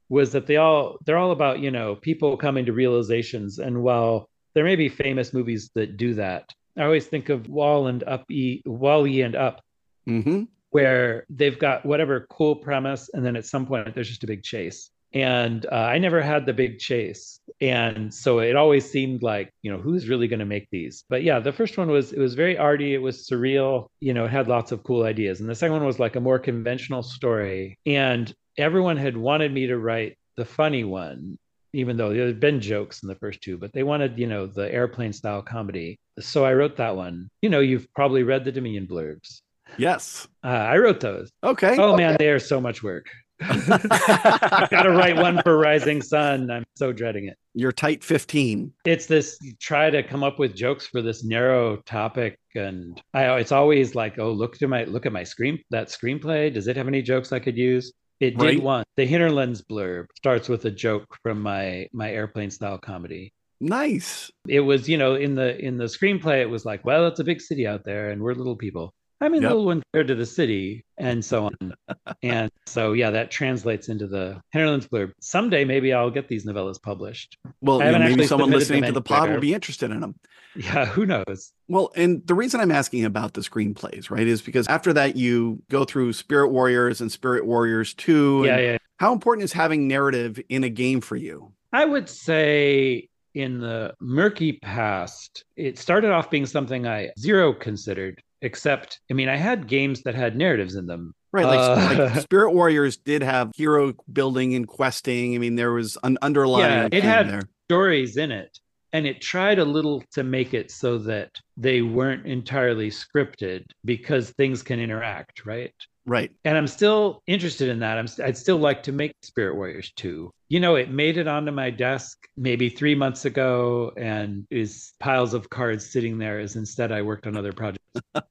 was 0.09 0.33
that 0.33 0.47
they 0.47 0.57
all 0.57 0.99
they're 1.05 1.19
all 1.19 1.33
about, 1.33 1.61
you 1.61 1.71
know, 1.71 1.97
people 1.97 2.37
coming 2.37 2.67
to 2.67 2.73
realizations. 2.73 3.59
And 3.59 3.83
while 3.83 4.29
there 4.55 4.65
may 4.65 4.77
be 4.77 4.89
famous 4.89 5.33
movies 5.33 5.71
that 5.75 5.97
do 5.97 6.15
that, 6.15 6.51
I 6.77 6.85
always 6.85 7.07
think 7.07 7.29
of 7.31 7.49
Wall 7.49 7.87
and 7.87 8.05
Up 8.05 8.31
E 8.31 8.63
Wall-E 8.67 9.23
and 9.23 9.35
Up, 9.35 9.63
hmm 10.07 10.45
where 10.71 11.25
they've 11.31 11.59
got 11.59 11.87
whatever 11.87 12.27
cool 12.29 12.55
premise, 12.55 13.09
and 13.15 13.25
then 13.25 13.35
at 13.35 13.47
some 13.47 13.65
point 13.65 13.95
there's 13.95 14.09
just 14.09 14.25
a 14.25 14.27
big 14.27 14.43
chase. 14.43 14.91
And 15.17 15.65
uh, 15.65 15.75
I 15.75 15.97
never 15.97 16.21
had 16.21 16.45
the 16.45 16.53
big 16.53 16.79
chase, 16.79 17.41
and 17.63 18.13
so 18.13 18.41
it 18.41 18.55
always 18.55 18.85
seemed 18.91 19.23
like 19.23 19.51
you 19.63 19.73
know 19.73 19.79
who's 19.79 20.11
really 20.11 20.29
going 20.29 20.41
to 20.41 20.45
make 20.45 20.69
these. 20.71 21.05
But 21.09 21.23
yeah, 21.23 21.41
the 21.41 21.55
first 21.55 21.79
one 21.79 21.89
was 21.89 22.13
it 22.13 22.19
was 22.19 22.35
very 22.35 22.59
arty, 22.59 22.93
it 22.93 23.01
was 23.01 23.27
surreal, 23.27 23.89
you 23.99 24.13
know, 24.13 24.27
it 24.27 24.31
had 24.31 24.47
lots 24.47 24.73
of 24.73 24.83
cool 24.83 25.05
ideas, 25.05 25.41
and 25.41 25.49
the 25.49 25.55
second 25.55 25.73
one 25.73 25.87
was 25.87 25.99
like 25.99 26.17
a 26.17 26.21
more 26.21 26.39
conventional 26.39 27.03
story. 27.03 27.79
And 27.87 28.31
everyone 28.59 28.99
had 28.99 29.17
wanted 29.17 29.55
me 29.55 29.67
to 29.69 29.79
write 29.79 30.19
the 30.37 30.45
funny 30.45 30.85
one, 30.85 31.39
even 31.73 31.97
though 31.97 32.13
there 32.13 32.27
had 32.27 32.39
been 32.39 32.61
jokes 32.61 33.03
in 33.03 33.09
the 33.09 33.15
first 33.15 33.41
two, 33.41 33.57
but 33.57 33.73
they 33.73 33.85
wanted 33.85 34.19
you 34.19 34.27
know 34.27 34.47
the 34.47 34.71
airplane 34.71 35.15
style 35.15 35.41
comedy. 35.41 35.99
So 36.21 36.45
I 36.45 36.53
wrote 36.53 36.77
that 36.77 36.95
one. 36.95 37.31
You 37.41 37.49
know, 37.49 37.61
you've 37.61 37.91
probably 37.95 38.23
read 38.23 38.45
the 38.45 38.53
Dominion 38.53 38.87
blurbs. 38.87 39.41
Yes. 39.79 40.29
Uh, 40.45 40.49
I 40.49 40.77
wrote 40.77 41.01
those. 41.01 41.31
Okay. 41.43 41.75
Oh 41.79 41.97
man, 41.97 42.17
they 42.19 42.29
are 42.29 42.39
so 42.39 42.61
much 42.61 42.83
work. 42.83 43.07
I've 43.41 44.71
got 44.71 44.83
to 44.83 44.91
write 44.91 45.17
one 45.17 45.41
for 45.43 45.59
Rising 45.59 46.03
Sun. 46.03 46.51
I'm 46.51 46.65
so 46.75 46.93
dreading 46.93 47.27
it. 47.29 47.37
You're 47.55 47.73
tight 47.73 48.03
15. 48.03 48.73
It's 48.85 49.07
this 49.07 49.39
try 49.61 49.91
to 49.91 50.03
come 50.03 50.23
up 50.23 50.39
with 50.39 50.55
jokes 50.55 50.87
for 50.87 51.03
this 51.03 51.25
narrow 51.25 51.77
topic, 51.79 52.39
and 52.55 53.01
I 53.15 53.37
it's 53.39 53.53
always 53.53 53.95
like, 53.95 54.19
oh, 54.19 54.33
look 54.33 54.57
to 54.59 54.69
my 54.69 54.85
look 54.85 55.07
at 55.07 55.13
my 55.13 55.25
screen 55.25 55.59
that 55.71 55.89
screenplay. 55.89 56.53
Does 56.53 56.67
it 56.69 56.77
have 56.77 56.89
any 56.89 57.03
jokes 57.03 57.33
I 57.33 57.39
could 57.39 57.57
use? 57.57 57.93
It 58.21 58.35
Right. 58.39 58.55
did 58.55 58.63
one. 58.63 58.85
The 58.97 59.05
Hinterlands 59.07 59.63
blurb 59.63 60.07
starts 60.17 60.49
with 60.49 60.65
a 60.65 60.71
joke 60.71 61.07
from 61.23 61.41
my 61.43 61.87
my 61.93 62.11
airplane 62.11 62.51
style 62.51 62.79
comedy. 62.79 63.33
Nice. 63.61 64.31
It 64.49 64.61
was, 64.61 64.89
you 64.89 64.99
know, 64.99 65.15
in 65.15 65.35
the 65.35 65.59
in 65.59 65.77
the 65.77 65.85
screenplay, 65.85 66.41
it 66.43 66.51
was 66.51 66.65
like, 66.65 66.85
well, 66.85 67.07
it's 67.07 67.21
a 67.21 67.25
big 67.25 67.41
city 67.41 67.67
out 67.67 67.85
there, 67.85 68.11
and 68.11 68.23
we're 68.23 68.35
little 68.35 68.57
people. 68.57 68.95
I 69.21 69.29
mean, 69.29 69.43
Yep. 69.43 69.51
little 69.51 69.65
one 69.67 69.83
compared 69.93 70.09
to 70.09 70.15
the 70.15 70.27
city, 70.27 70.85
and 70.99 71.25
so 71.25 71.47
on. 71.47 71.75
and 72.23 72.51
so, 72.67 72.93
yeah, 72.93 73.11
that 73.11 73.31
translates 73.31 73.89
into 73.89 74.07
the 74.07 74.41
Hinterlands 74.53 74.89
blurb. 74.89 75.13
Someday, 75.21 75.65
maybe 75.65 75.93
I'll 75.93 76.11
get 76.11 76.29
these 76.29 76.45
novellas 76.45 76.81
published. 76.81 77.39
Well, 77.61 77.81
I 77.81 77.87
you 77.87 77.93
know, 77.93 77.99
maybe 78.01 78.27
someone 78.27 78.51
listening 78.51 78.83
to 78.85 78.93
the 78.93 79.01
pod 79.03 79.31
will 79.31 79.41
be 79.41 79.55
interested 79.55 79.91
in 79.91 80.01
them. 80.01 80.17
Yeah, 80.55 80.87
who 80.87 81.05
knows? 81.07 81.53
Well, 81.69 81.93
and 81.97 82.27
the 82.27 82.35
reason 82.35 82.61
I'm 82.61 82.71
asking 82.73 83.05
about 83.05 83.35
the 83.35 83.43
screenplays, 83.43 84.11
right, 84.11 84.27
is 84.27 84.41
because 84.43 84.67
after 84.69 84.93
that 84.95 85.17
you 85.17 85.63
go 85.71 85.85
through 85.85 86.13
Spirit 86.15 86.49
Warriors 86.49 87.01
and 87.01 87.13
Spirit 87.13 87.47
Warriors 87.47 87.93
2. 87.95 88.45
Yeah, 88.47 88.59
yeah. 88.59 88.77
How 88.99 89.13
important 89.13 89.45
is 89.45 89.53
having 89.53 89.87
narrative 89.87 90.41
in 90.49 90.65
a 90.65 90.71
game 90.71 91.01
for 91.03 91.17
you? 91.17 91.53
I 91.73 91.85
would 91.85 92.09
say 92.09 93.09
in 93.35 93.61
the 93.61 93.93
murky 94.01 94.55
past, 94.63 95.45
it 95.57 95.79
started 95.79 96.11
off 96.11 96.31
being 96.31 96.47
something 96.47 96.87
I 96.87 97.11
zero 97.19 97.53
considered, 97.53 98.23
except, 98.43 99.01
I 99.11 99.15
mean, 99.15 99.29
I 99.29 99.37
had 99.37 99.67
games 99.69 100.03
that 100.03 100.15
had 100.15 100.37
narratives 100.37 100.75
in 100.75 100.87
them. 100.87 101.15
Right, 101.33 101.45
like, 101.47 101.59
Uh, 101.59 102.05
like 102.15 102.21
Spirit 102.23 102.53
Warriors 102.53 102.97
did 102.97 103.23
have 103.23 103.51
hero 103.55 103.93
building 104.13 104.55
and 104.55 104.67
questing. 104.67 105.35
I 105.35 105.39
mean, 105.39 105.57
there 105.57 105.73
was 105.73 105.99
an 106.03 106.17
underlying 106.23 106.65
Yeah, 106.93 106.99
it 106.99 107.05
had- 107.05 107.29
there. 107.29 107.43
stories 107.69 108.17
in 108.17 108.31
it 108.31 108.59
and 108.93 109.07
it 109.07 109.21
tried 109.21 109.59
a 109.59 109.65
little 109.65 110.03
to 110.13 110.23
make 110.23 110.55
it 110.55 110.71
so 110.71 110.97
that 110.99 111.31
they 111.57 111.83
weren't 111.83 112.25
entirely 112.27 112.91
scripted 112.91 113.65
because 113.85 114.31
things 114.31 114.63
can 114.63 114.79
interact 114.79 115.45
right 115.45 115.75
Right. 116.07 116.31
and 116.45 116.57
i'm 116.57 116.69
still 116.69 117.21
interested 117.27 117.69
in 117.69 117.81
that. 117.81 117.99
I'm, 117.99 118.07
st- 118.07 118.29
i'd 118.29 118.37
still 118.37 118.59
like 118.59 118.83
to 118.85 118.93
make 118.93 119.13
spirit 119.23 119.57
warriors 119.57 119.93
2 119.97 120.31
you 120.49 120.61
know 120.61 120.77
it 120.77 120.91
made 120.91 121.19
it 121.19 121.27
onto 121.27 121.51
my 121.51 121.71
desk 121.71 122.29
maybe 122.37 122.69
three 122.69 122.95
months 122.95 123.25
ago 123.25 123.93
and 123.97 124.47
is 124.51 124.93
piles 125.01 125.35
of 125.35 125.51
cards 125.51 125.91
sitting 125.91 126.19
there 126.19 126.39
as 126.39 126.55
instead 126.57 126.93
i 126.93 127.03
worked 127.03 127.27
on 127.27 127.37
other 127.37 127.53
projects. 127.53 127.83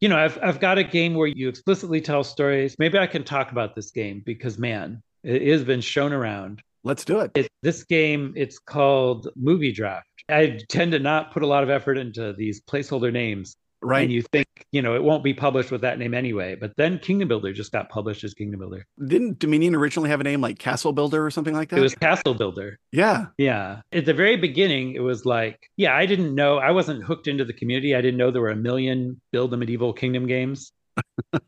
You 0.00 0.08
know 0.08 0.16
I've, 0.16 0.38
I've 0.42 0.60
got 0.60 0.78
a 0.78 0.82
game 0.84 1.14
where 1.14 1.26
you 1.28 1.46
explicitly 1.48 2.00
tell 2.00 2.24
stories. 2.24 2.74
Maybe 2.78 2.98
i 2.98 3.06
can 3.06 3.22
talk 3.22 3.52
about 3.52 3.74
this 3.74 3.90
game 3.90 4.22
because 4.24 4.58
man 4.58 5.02
it 5.22 5.46
has 5.52 5.62
been 5.62 5.82
shown 5.82 6.12
around. 6.14 6.62
Let's 6.84 7.04
do 7.04 7.20
it. 7.20 7.30
it, 7.34 7.48
this 7.62 7.84
game 7.84 8.32
it's 8.34 8.58
called 8.58 9.28
movie 9.36 9.72
draft. 9.72 10.08
I 10.30 10.58
tend 10.70 10.92
to 10.92 10.98
not 10.98 11.32
put 11.32 11.42
a 11.42 11.46
lot 11.46 11.62
of 11.62 11.68
effort 11.68 11.98
into 11.98 12.32
these 12.32 12.62
placeholder 12.62 13.12
names 13.12 13.56
Right. 13.82 14.02
and 14.02 14.12
you 14.12 14.22
think 14.22 14.46
you 14.72 14.82
know 14.82 14.94
it 14.94 15.02
won't 15.02 15.24
be 15.24 15.32
published 15.32 15.70
with 15.70 15.80
that 15.80 15.98
name 15.98 16.12
anyway 16.12 16.54
but 16.54 16.72
then 16.76 16.98
kingdom 16.98 17.28
builder 17.28 17.52
just 17.52 17.72
got 17.72 17.88
published 17.88 18.24
as 18.24 18.34
kingdom 18.34 18.60
builder 18.60 18.86
Didn't 19.06 19.38
Dominion 19.38 19.74
originally 19.74 20.10
have 20.10 20.20
a 20.20 20.24
name 20.24 20.40
like 20.40 20.58
Castle 20.58 20.92
Builder 20.92 21.24
or 21.24 21.30
something 21.30 21.54
like 21.54 21.70
that? 21.70 21.78
it 21.78 21.82
was 21.82 21.94
castle 21.94 22.34
builder 22.34 22.78
yeah. 22.92 23.26
yeah 23.38 23.80
at 23.92 24.04
the 24.04 24.14
very 24.14 24.36
beginning 24.36 24.94
it 24.94 25.00
was 25.00 25.24
like 25.24 25.58
yeah 25.76 25.94
i 25.94 26.04
didn't 26.04 26.34
know 26.34 26.58
i 26.58 26.70
wasn't 26.70 27.02
hooked 27.02 27.26
into 27.26 27.44
the 27.44 27.52
community 27.54 27.94
i 27.94 28.00
didn't 28.00 28.18
know 28.18 28.30
there 28.30 28.42
were 28.42 28.50
a 28.50 28.56
million 28.56 29.20
build 29.32 29.52
a 29.54 29.56
medieval 29.56 29.92
kingdom 29.92 30.26
games 30.26 30.72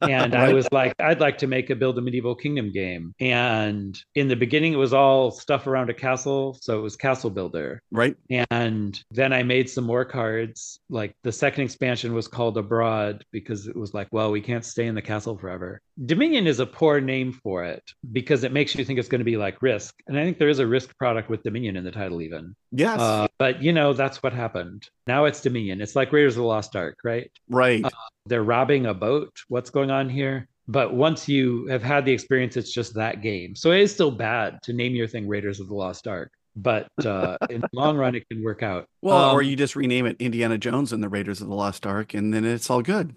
and 0.01 0.35
right. 0.35 0.51
I 0.51 0.53
was 0.53 0.71
like, 0.73 0.95
I'd 0.99 1.21
like 1.21 1.39
to 1.39 1.47
make 1.47 1.71
a 1.71 1.77
build 1.77 1.99
a 1.99 2.01
medieval 2.01 2.35
kingdom 2.35 2.73
game. 2.73 3.15
And 3.21 3.99
in 4.15 4.29
the 4.29 4.37
beginning, 4.37 4.73
it 4.73 4.77
was 4.77 4.93
all 4.93 5.31
stuff 5.31 5.67
around 5.67 5.91
a 5.91 5.95
castle. 5.95 6.59
So 6.61 6.79
it 6.79 6.83
was 6.83 6.97
Castle 6.97 7.31
Builder. 7.31 7.83
Right. 7.91 8.17
And 8.51 9.03
then 9.11 9.33
I 9.33 9.43
made 9.43 9.69
some 9.69 9.85
more 9.85 10.05
cards. 10.05 10.81
Like 10.89 11.15
the 11.23 11.33
second 11.33 11.65
expansion 11.65 12.15
was 12.15 12.29
called 12.29 12.59
Abroad 12.59 13.25
because 13.33 13.67
it 13.67 13.77
was 13.77 13.95
like, 13.95 14.09
well, 14.13 14.31
we 14.31 14.41
can't 14.41 14.65
stay 14.65 14.87
in 14.87 14.95
the 14.95 15.03
castle 15.03 15.37
forever. 15.37 15.81
Dominion 16.07 16.47
is 16.47 16.61
a 16.61 16.67
poor 16.67 17.01
name 17.01 17.33
for 17.33 17.65
it 17.65 17.83
because 18.13 18.45
it 18.45 18.53
makes 18.53 18.75
you 18.75 18.85
think 18.85 18.99
it's 18.99 19.09
going 19.09 19.21
to 19.21 19.25
be 19.25 19.37
like 19.37 19.63
Risk. 19.63 19.95
And 20.07 20.19
I 20.19 20.25
think 20.25 20.39
there 20.39 20.49
is 20.49 20.59
a 20.59 20.67
Risk 20.67 20.97
product 20.99 21.29
with 21.29 21.43
Dominion 21.43 21.77
in 21.77 21.85
the 21.85 21.91
title, 21.91 22.23
even. 22.23 22.55
Yes. 22.71 22.99
Uh, 22.99 23.29
but, 23.39 23.63
you 23.63 23.73
know, 23.73 23.93
that's 23.93 24.23
what 24.23 24.33
happened. 24.33 24.89
Now 25.07 25.27
it's 25.27 25.43
Dominion. 25.43 25.81
It's 25.81 25.97
like 25.97 26.13
Raiders 26.13 26.35
of 26.35 26.43
the 26.43 26.49
Lost 26.49 26.77
Ark, 26.77 26.99
right? 27.05 27.31
Right. 27.49 27.85
Uh, 27.85 27.91
they're 28.27 28.43
robbing 28.43 28.87
a 28.87 28.95
boat. 28.95 29.33
What's 29.49 29.71
going 29.71 29.91
on 29.91 30.09
here? 30.09 30.49
But 30.69 30.95
once 30.95 31.29
you 31.29 31.67
have 31.67 31.83
had 31.83 32.05
the 32.05 32.13
experience, 32.13 32.57
it's 32.57 32.73
just 32.73 32.95
that 32.95 33.21
game. 33.21 33.57
So 33.57 33.73
it 33.73 33.81
is 33.81 33.93
still 33.93 34.11
bad 34.11 34.59
to 34.63 34.73
name 34.73 34.95
your 34.95 35.09
thing 35.09 35.27
Raiders 35.27 35.61
of 35.61 35.69
the 35.69 35.75
Lost 35.75 36.07
Ark. 36.07 36.33
But 36.55 36.89
uh, 37.05 37.37
in 37.51 37.63
the 37.63 37.69
long 37.73 37.97
run, 37.97 38.15
it 38.15 38.29
can 38.29 38.43
work 38.43 38.63
out. 38.63 38.87
Well, 39.01 39.31
um, 39.31 39.35
or 39.35 39.43
you 39.43 39.57
just 39.57 39.75
rename 39.75 40.07
it 40.07 40.17
Indiana 40.21 40.59
Jones 40.59 40.93
and 40.93 41.03
the 41.03 41.09
Raiders 41.09 41.41
of 41.41 41.49
the 41.49 41.55
Lost 41.55 41.87
Ark, 41.87 42.15
and 42.15 42.33
then 42.33 42.45
it's 42.45 42.71
all 42.71 42.83
good. 42.83 43.15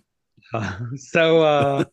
Uh, 0.53 0.77
so, 0.95 1.41
uh, 1.41 1.83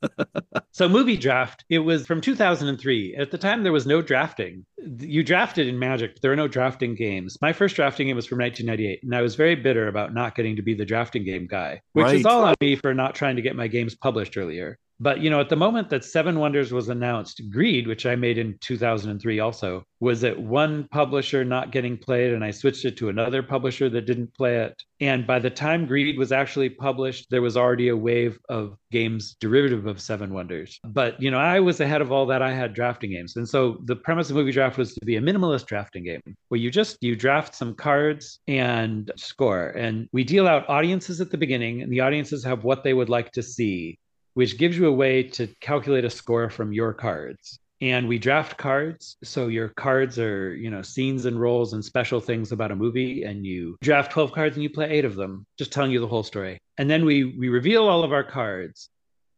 so 0.70 0.88
movie 0.88 1.16
draft. 1.16 1.64
It 1.68 1.80
was 1.80 2.06
from 2.06 2.20
2003. 2.20 3.16
At 3.16 3.30
the 3.30 3.38
time, 3.38 3.62
there 3.62 3.72
was 3.72 3.86
no 3.86 4.02
drafting. 4.02 4.64
You 4.98 5.22
drafted 5.22 5.68
in 5.68 5.78
Magic. 5.78 6.20
There 6.20 6.32
are 6.32 6.36
no 6.36 6.48
drafting 6.48 6.94
games. 6.94 7.38
My 7.40 7.52
first 7.52 7.76
drafting 7.76 8.08
game 8.08 8.16
was 8.16 8.26
from 8.26 8.38
1998, 8.38 9.02
and 9.02 9.14
I 9.14 9.22
was 9.22 9.34
very 9.34 9.54
bitter 9.54 9.88
about 9.88 10.14
not 10.14 10.34
getting 10.34 10.56
to 10.56 10.62
be 10.62 10.74
the 10.74 10.84
drafting 10.84 11.24
game 11.24 11.46
guy, 11.46 11.80
which 11.92 12.04
right. 12.04 12.16
is 12.16 12.26
all 12.26 12.44
on 12.44 12.54
me 12.60 12.76
for 12.76 12.94
not 12.94 13.14
trying 13.14 13.36
to 13.36 13.42
get 13.42 13.56
my 13.56 13.68
games 13.68 13.94
published 13.94 14.36
earlier. 14.36 14.78
But 15.02 15.20
you 15.20 15.30
know, 15.30 15.40
at 15.40 15.48
the 15.48 15.56
moment 15.56 15.90
that 15.90 16.04
Seven 16.04 16.38
Wonders 16.38 16.72
was 16.72 16.88
announced, 16.88 17.50
Greed, 17.50 17.88
which 17.88 18.06
I 18.06 18.14
made 18.14 18.38
in 18.38 18.56
2003 18.60 19.40
also, 19.40 19.84
was 19.98 20.22
at 20.22 20.38
one 20.38 20.86
publisher 20.92 21.44
not 21.44 21.72
getting 21.72 21.98
played, 21.98 22.32
and 22.32 22.44
I 22.44 22.52
switched 22.52 22.84
it 22.84 22.96
to 22.98 23.08
another 23.08 23.42
publisher 23.42 23.88
that 23.90 24.06
didn't 24.06 24.32
play 24.32 24.58
it. 24.58 24.80
And 25.00 25.26
by 25.26 25.40
the 25.40 25.50
time 25.50 25.86
Greed 25.86 26.16
was 26.16 26.30
actually 26.30 26.68
published, 26.68 27.26
there 27.30 27.42
was 27.42 27.56
already 27.56 27.88
a 27.88 27.96
wave 27.96 28.38
of 28.48 28.76
games 28.92 29.34
derivative 29.40 29.86
of 29.86 30.00
Seven 30.00 30.32
Wonders. 30.32 30.78
But 30.84 31.20
you 31.20 31.32
know, 31.32 31.38
I 31.38 31.58
was 31.58 31.80
ahead 31.80 32.00
of 32.00 32.12
all 32.12 32.26
that. 32.26 32.40
I 32.40 32.52
had 32.52 32.72
drafting 32.72 33.10
games, 33.10 33.34
and 33.34 33.48
so 33.48 33.78
the 33.82 33.96
premise 33.96 34.30
of 34.30 34.36
Movie 34.36 34.52
Draft 34.52 34.78
was 34.78 34.94
to 34.94 35.04
be 35.04 35.16
a 35.16 35.20
minimalist 35.20 35.66
drafting 35.66 36.04
game 36.04 36.22
where 36.46 36.60
you 36.60 36.70
just 36.70 36.98
you 37.00 37.16
draft 37.16 37.56
some 37.56 37.74
cards 37.74 38.38
and 38.46 39.10
score, 39.16 39.70
and 39.70 40.08
we 40.12 40.22
deal 40.22 40.46
out 40.46 40.68
audiences 40.68 41.20
at 41.20 41.32
the 41.32 41.38
beginning, 41.38 41.82
and 41.82 41.92
the 41.92 42.00
audiences 42.00 42.44
have 42.44 42.62
what 42.62 42.84
they 42.84 42.94
would 42.94 43.08
like 43.08 43.32
to 43.32 43.42
see 43.42 43.98
which 44.34 44.58
gives 44.58 44.76
you 44.76 44.86
a 44.86 44.92
way 44.92 45.22
to 45.22 45.46
calculate 45.60 46.04
a 46.04 46.10
score 46.10 46.48
from 46.50 46.72
your 46.72 46.92
cards. 46.92 47.58
And 47.80 48.06
we 48.06 48.18
draft 48.18 48.56
cards. 48.58 49.16
So 49.24 49.48
your 49.48 49.68
cards 49.70 50.16
are, 50.18 50.54
you 50.54 50.70
know, 50.70 50.82
scenes 50.82 51.26
and 51.26 51.40
roles 51.40 51.72
and 51.72 51.84
special 51.84 52.20
things 52.20 52.52
about 52.52 52.70
a 52.70 52.76
movie. 52.76 53.24
And 53.24 53.44
you 53.44 53.76
draft 53.82 54.12
12 54.12 54.32
cards 54.32 54.56
and 54.56 54.62
you 54.62 54.70
play 54.70 54.88
eight 54.88 55.04
of 55.04 55.16
them, 55.16 55.46
just 55.58 55.72
telling 55.72 55.90
you 55.90 55.98
the 55.98 56.06
whole 56.06 56.22
story. 56.22 56.58
And 56.78 56.88
then 56.88 57.04
we 57.04 57.24
we 57.24 57.48
reveal 57.48 57.88
all 57.88 58.04
of 58.04 58.12
our 58.12 58.22
cards. 58.22 58.88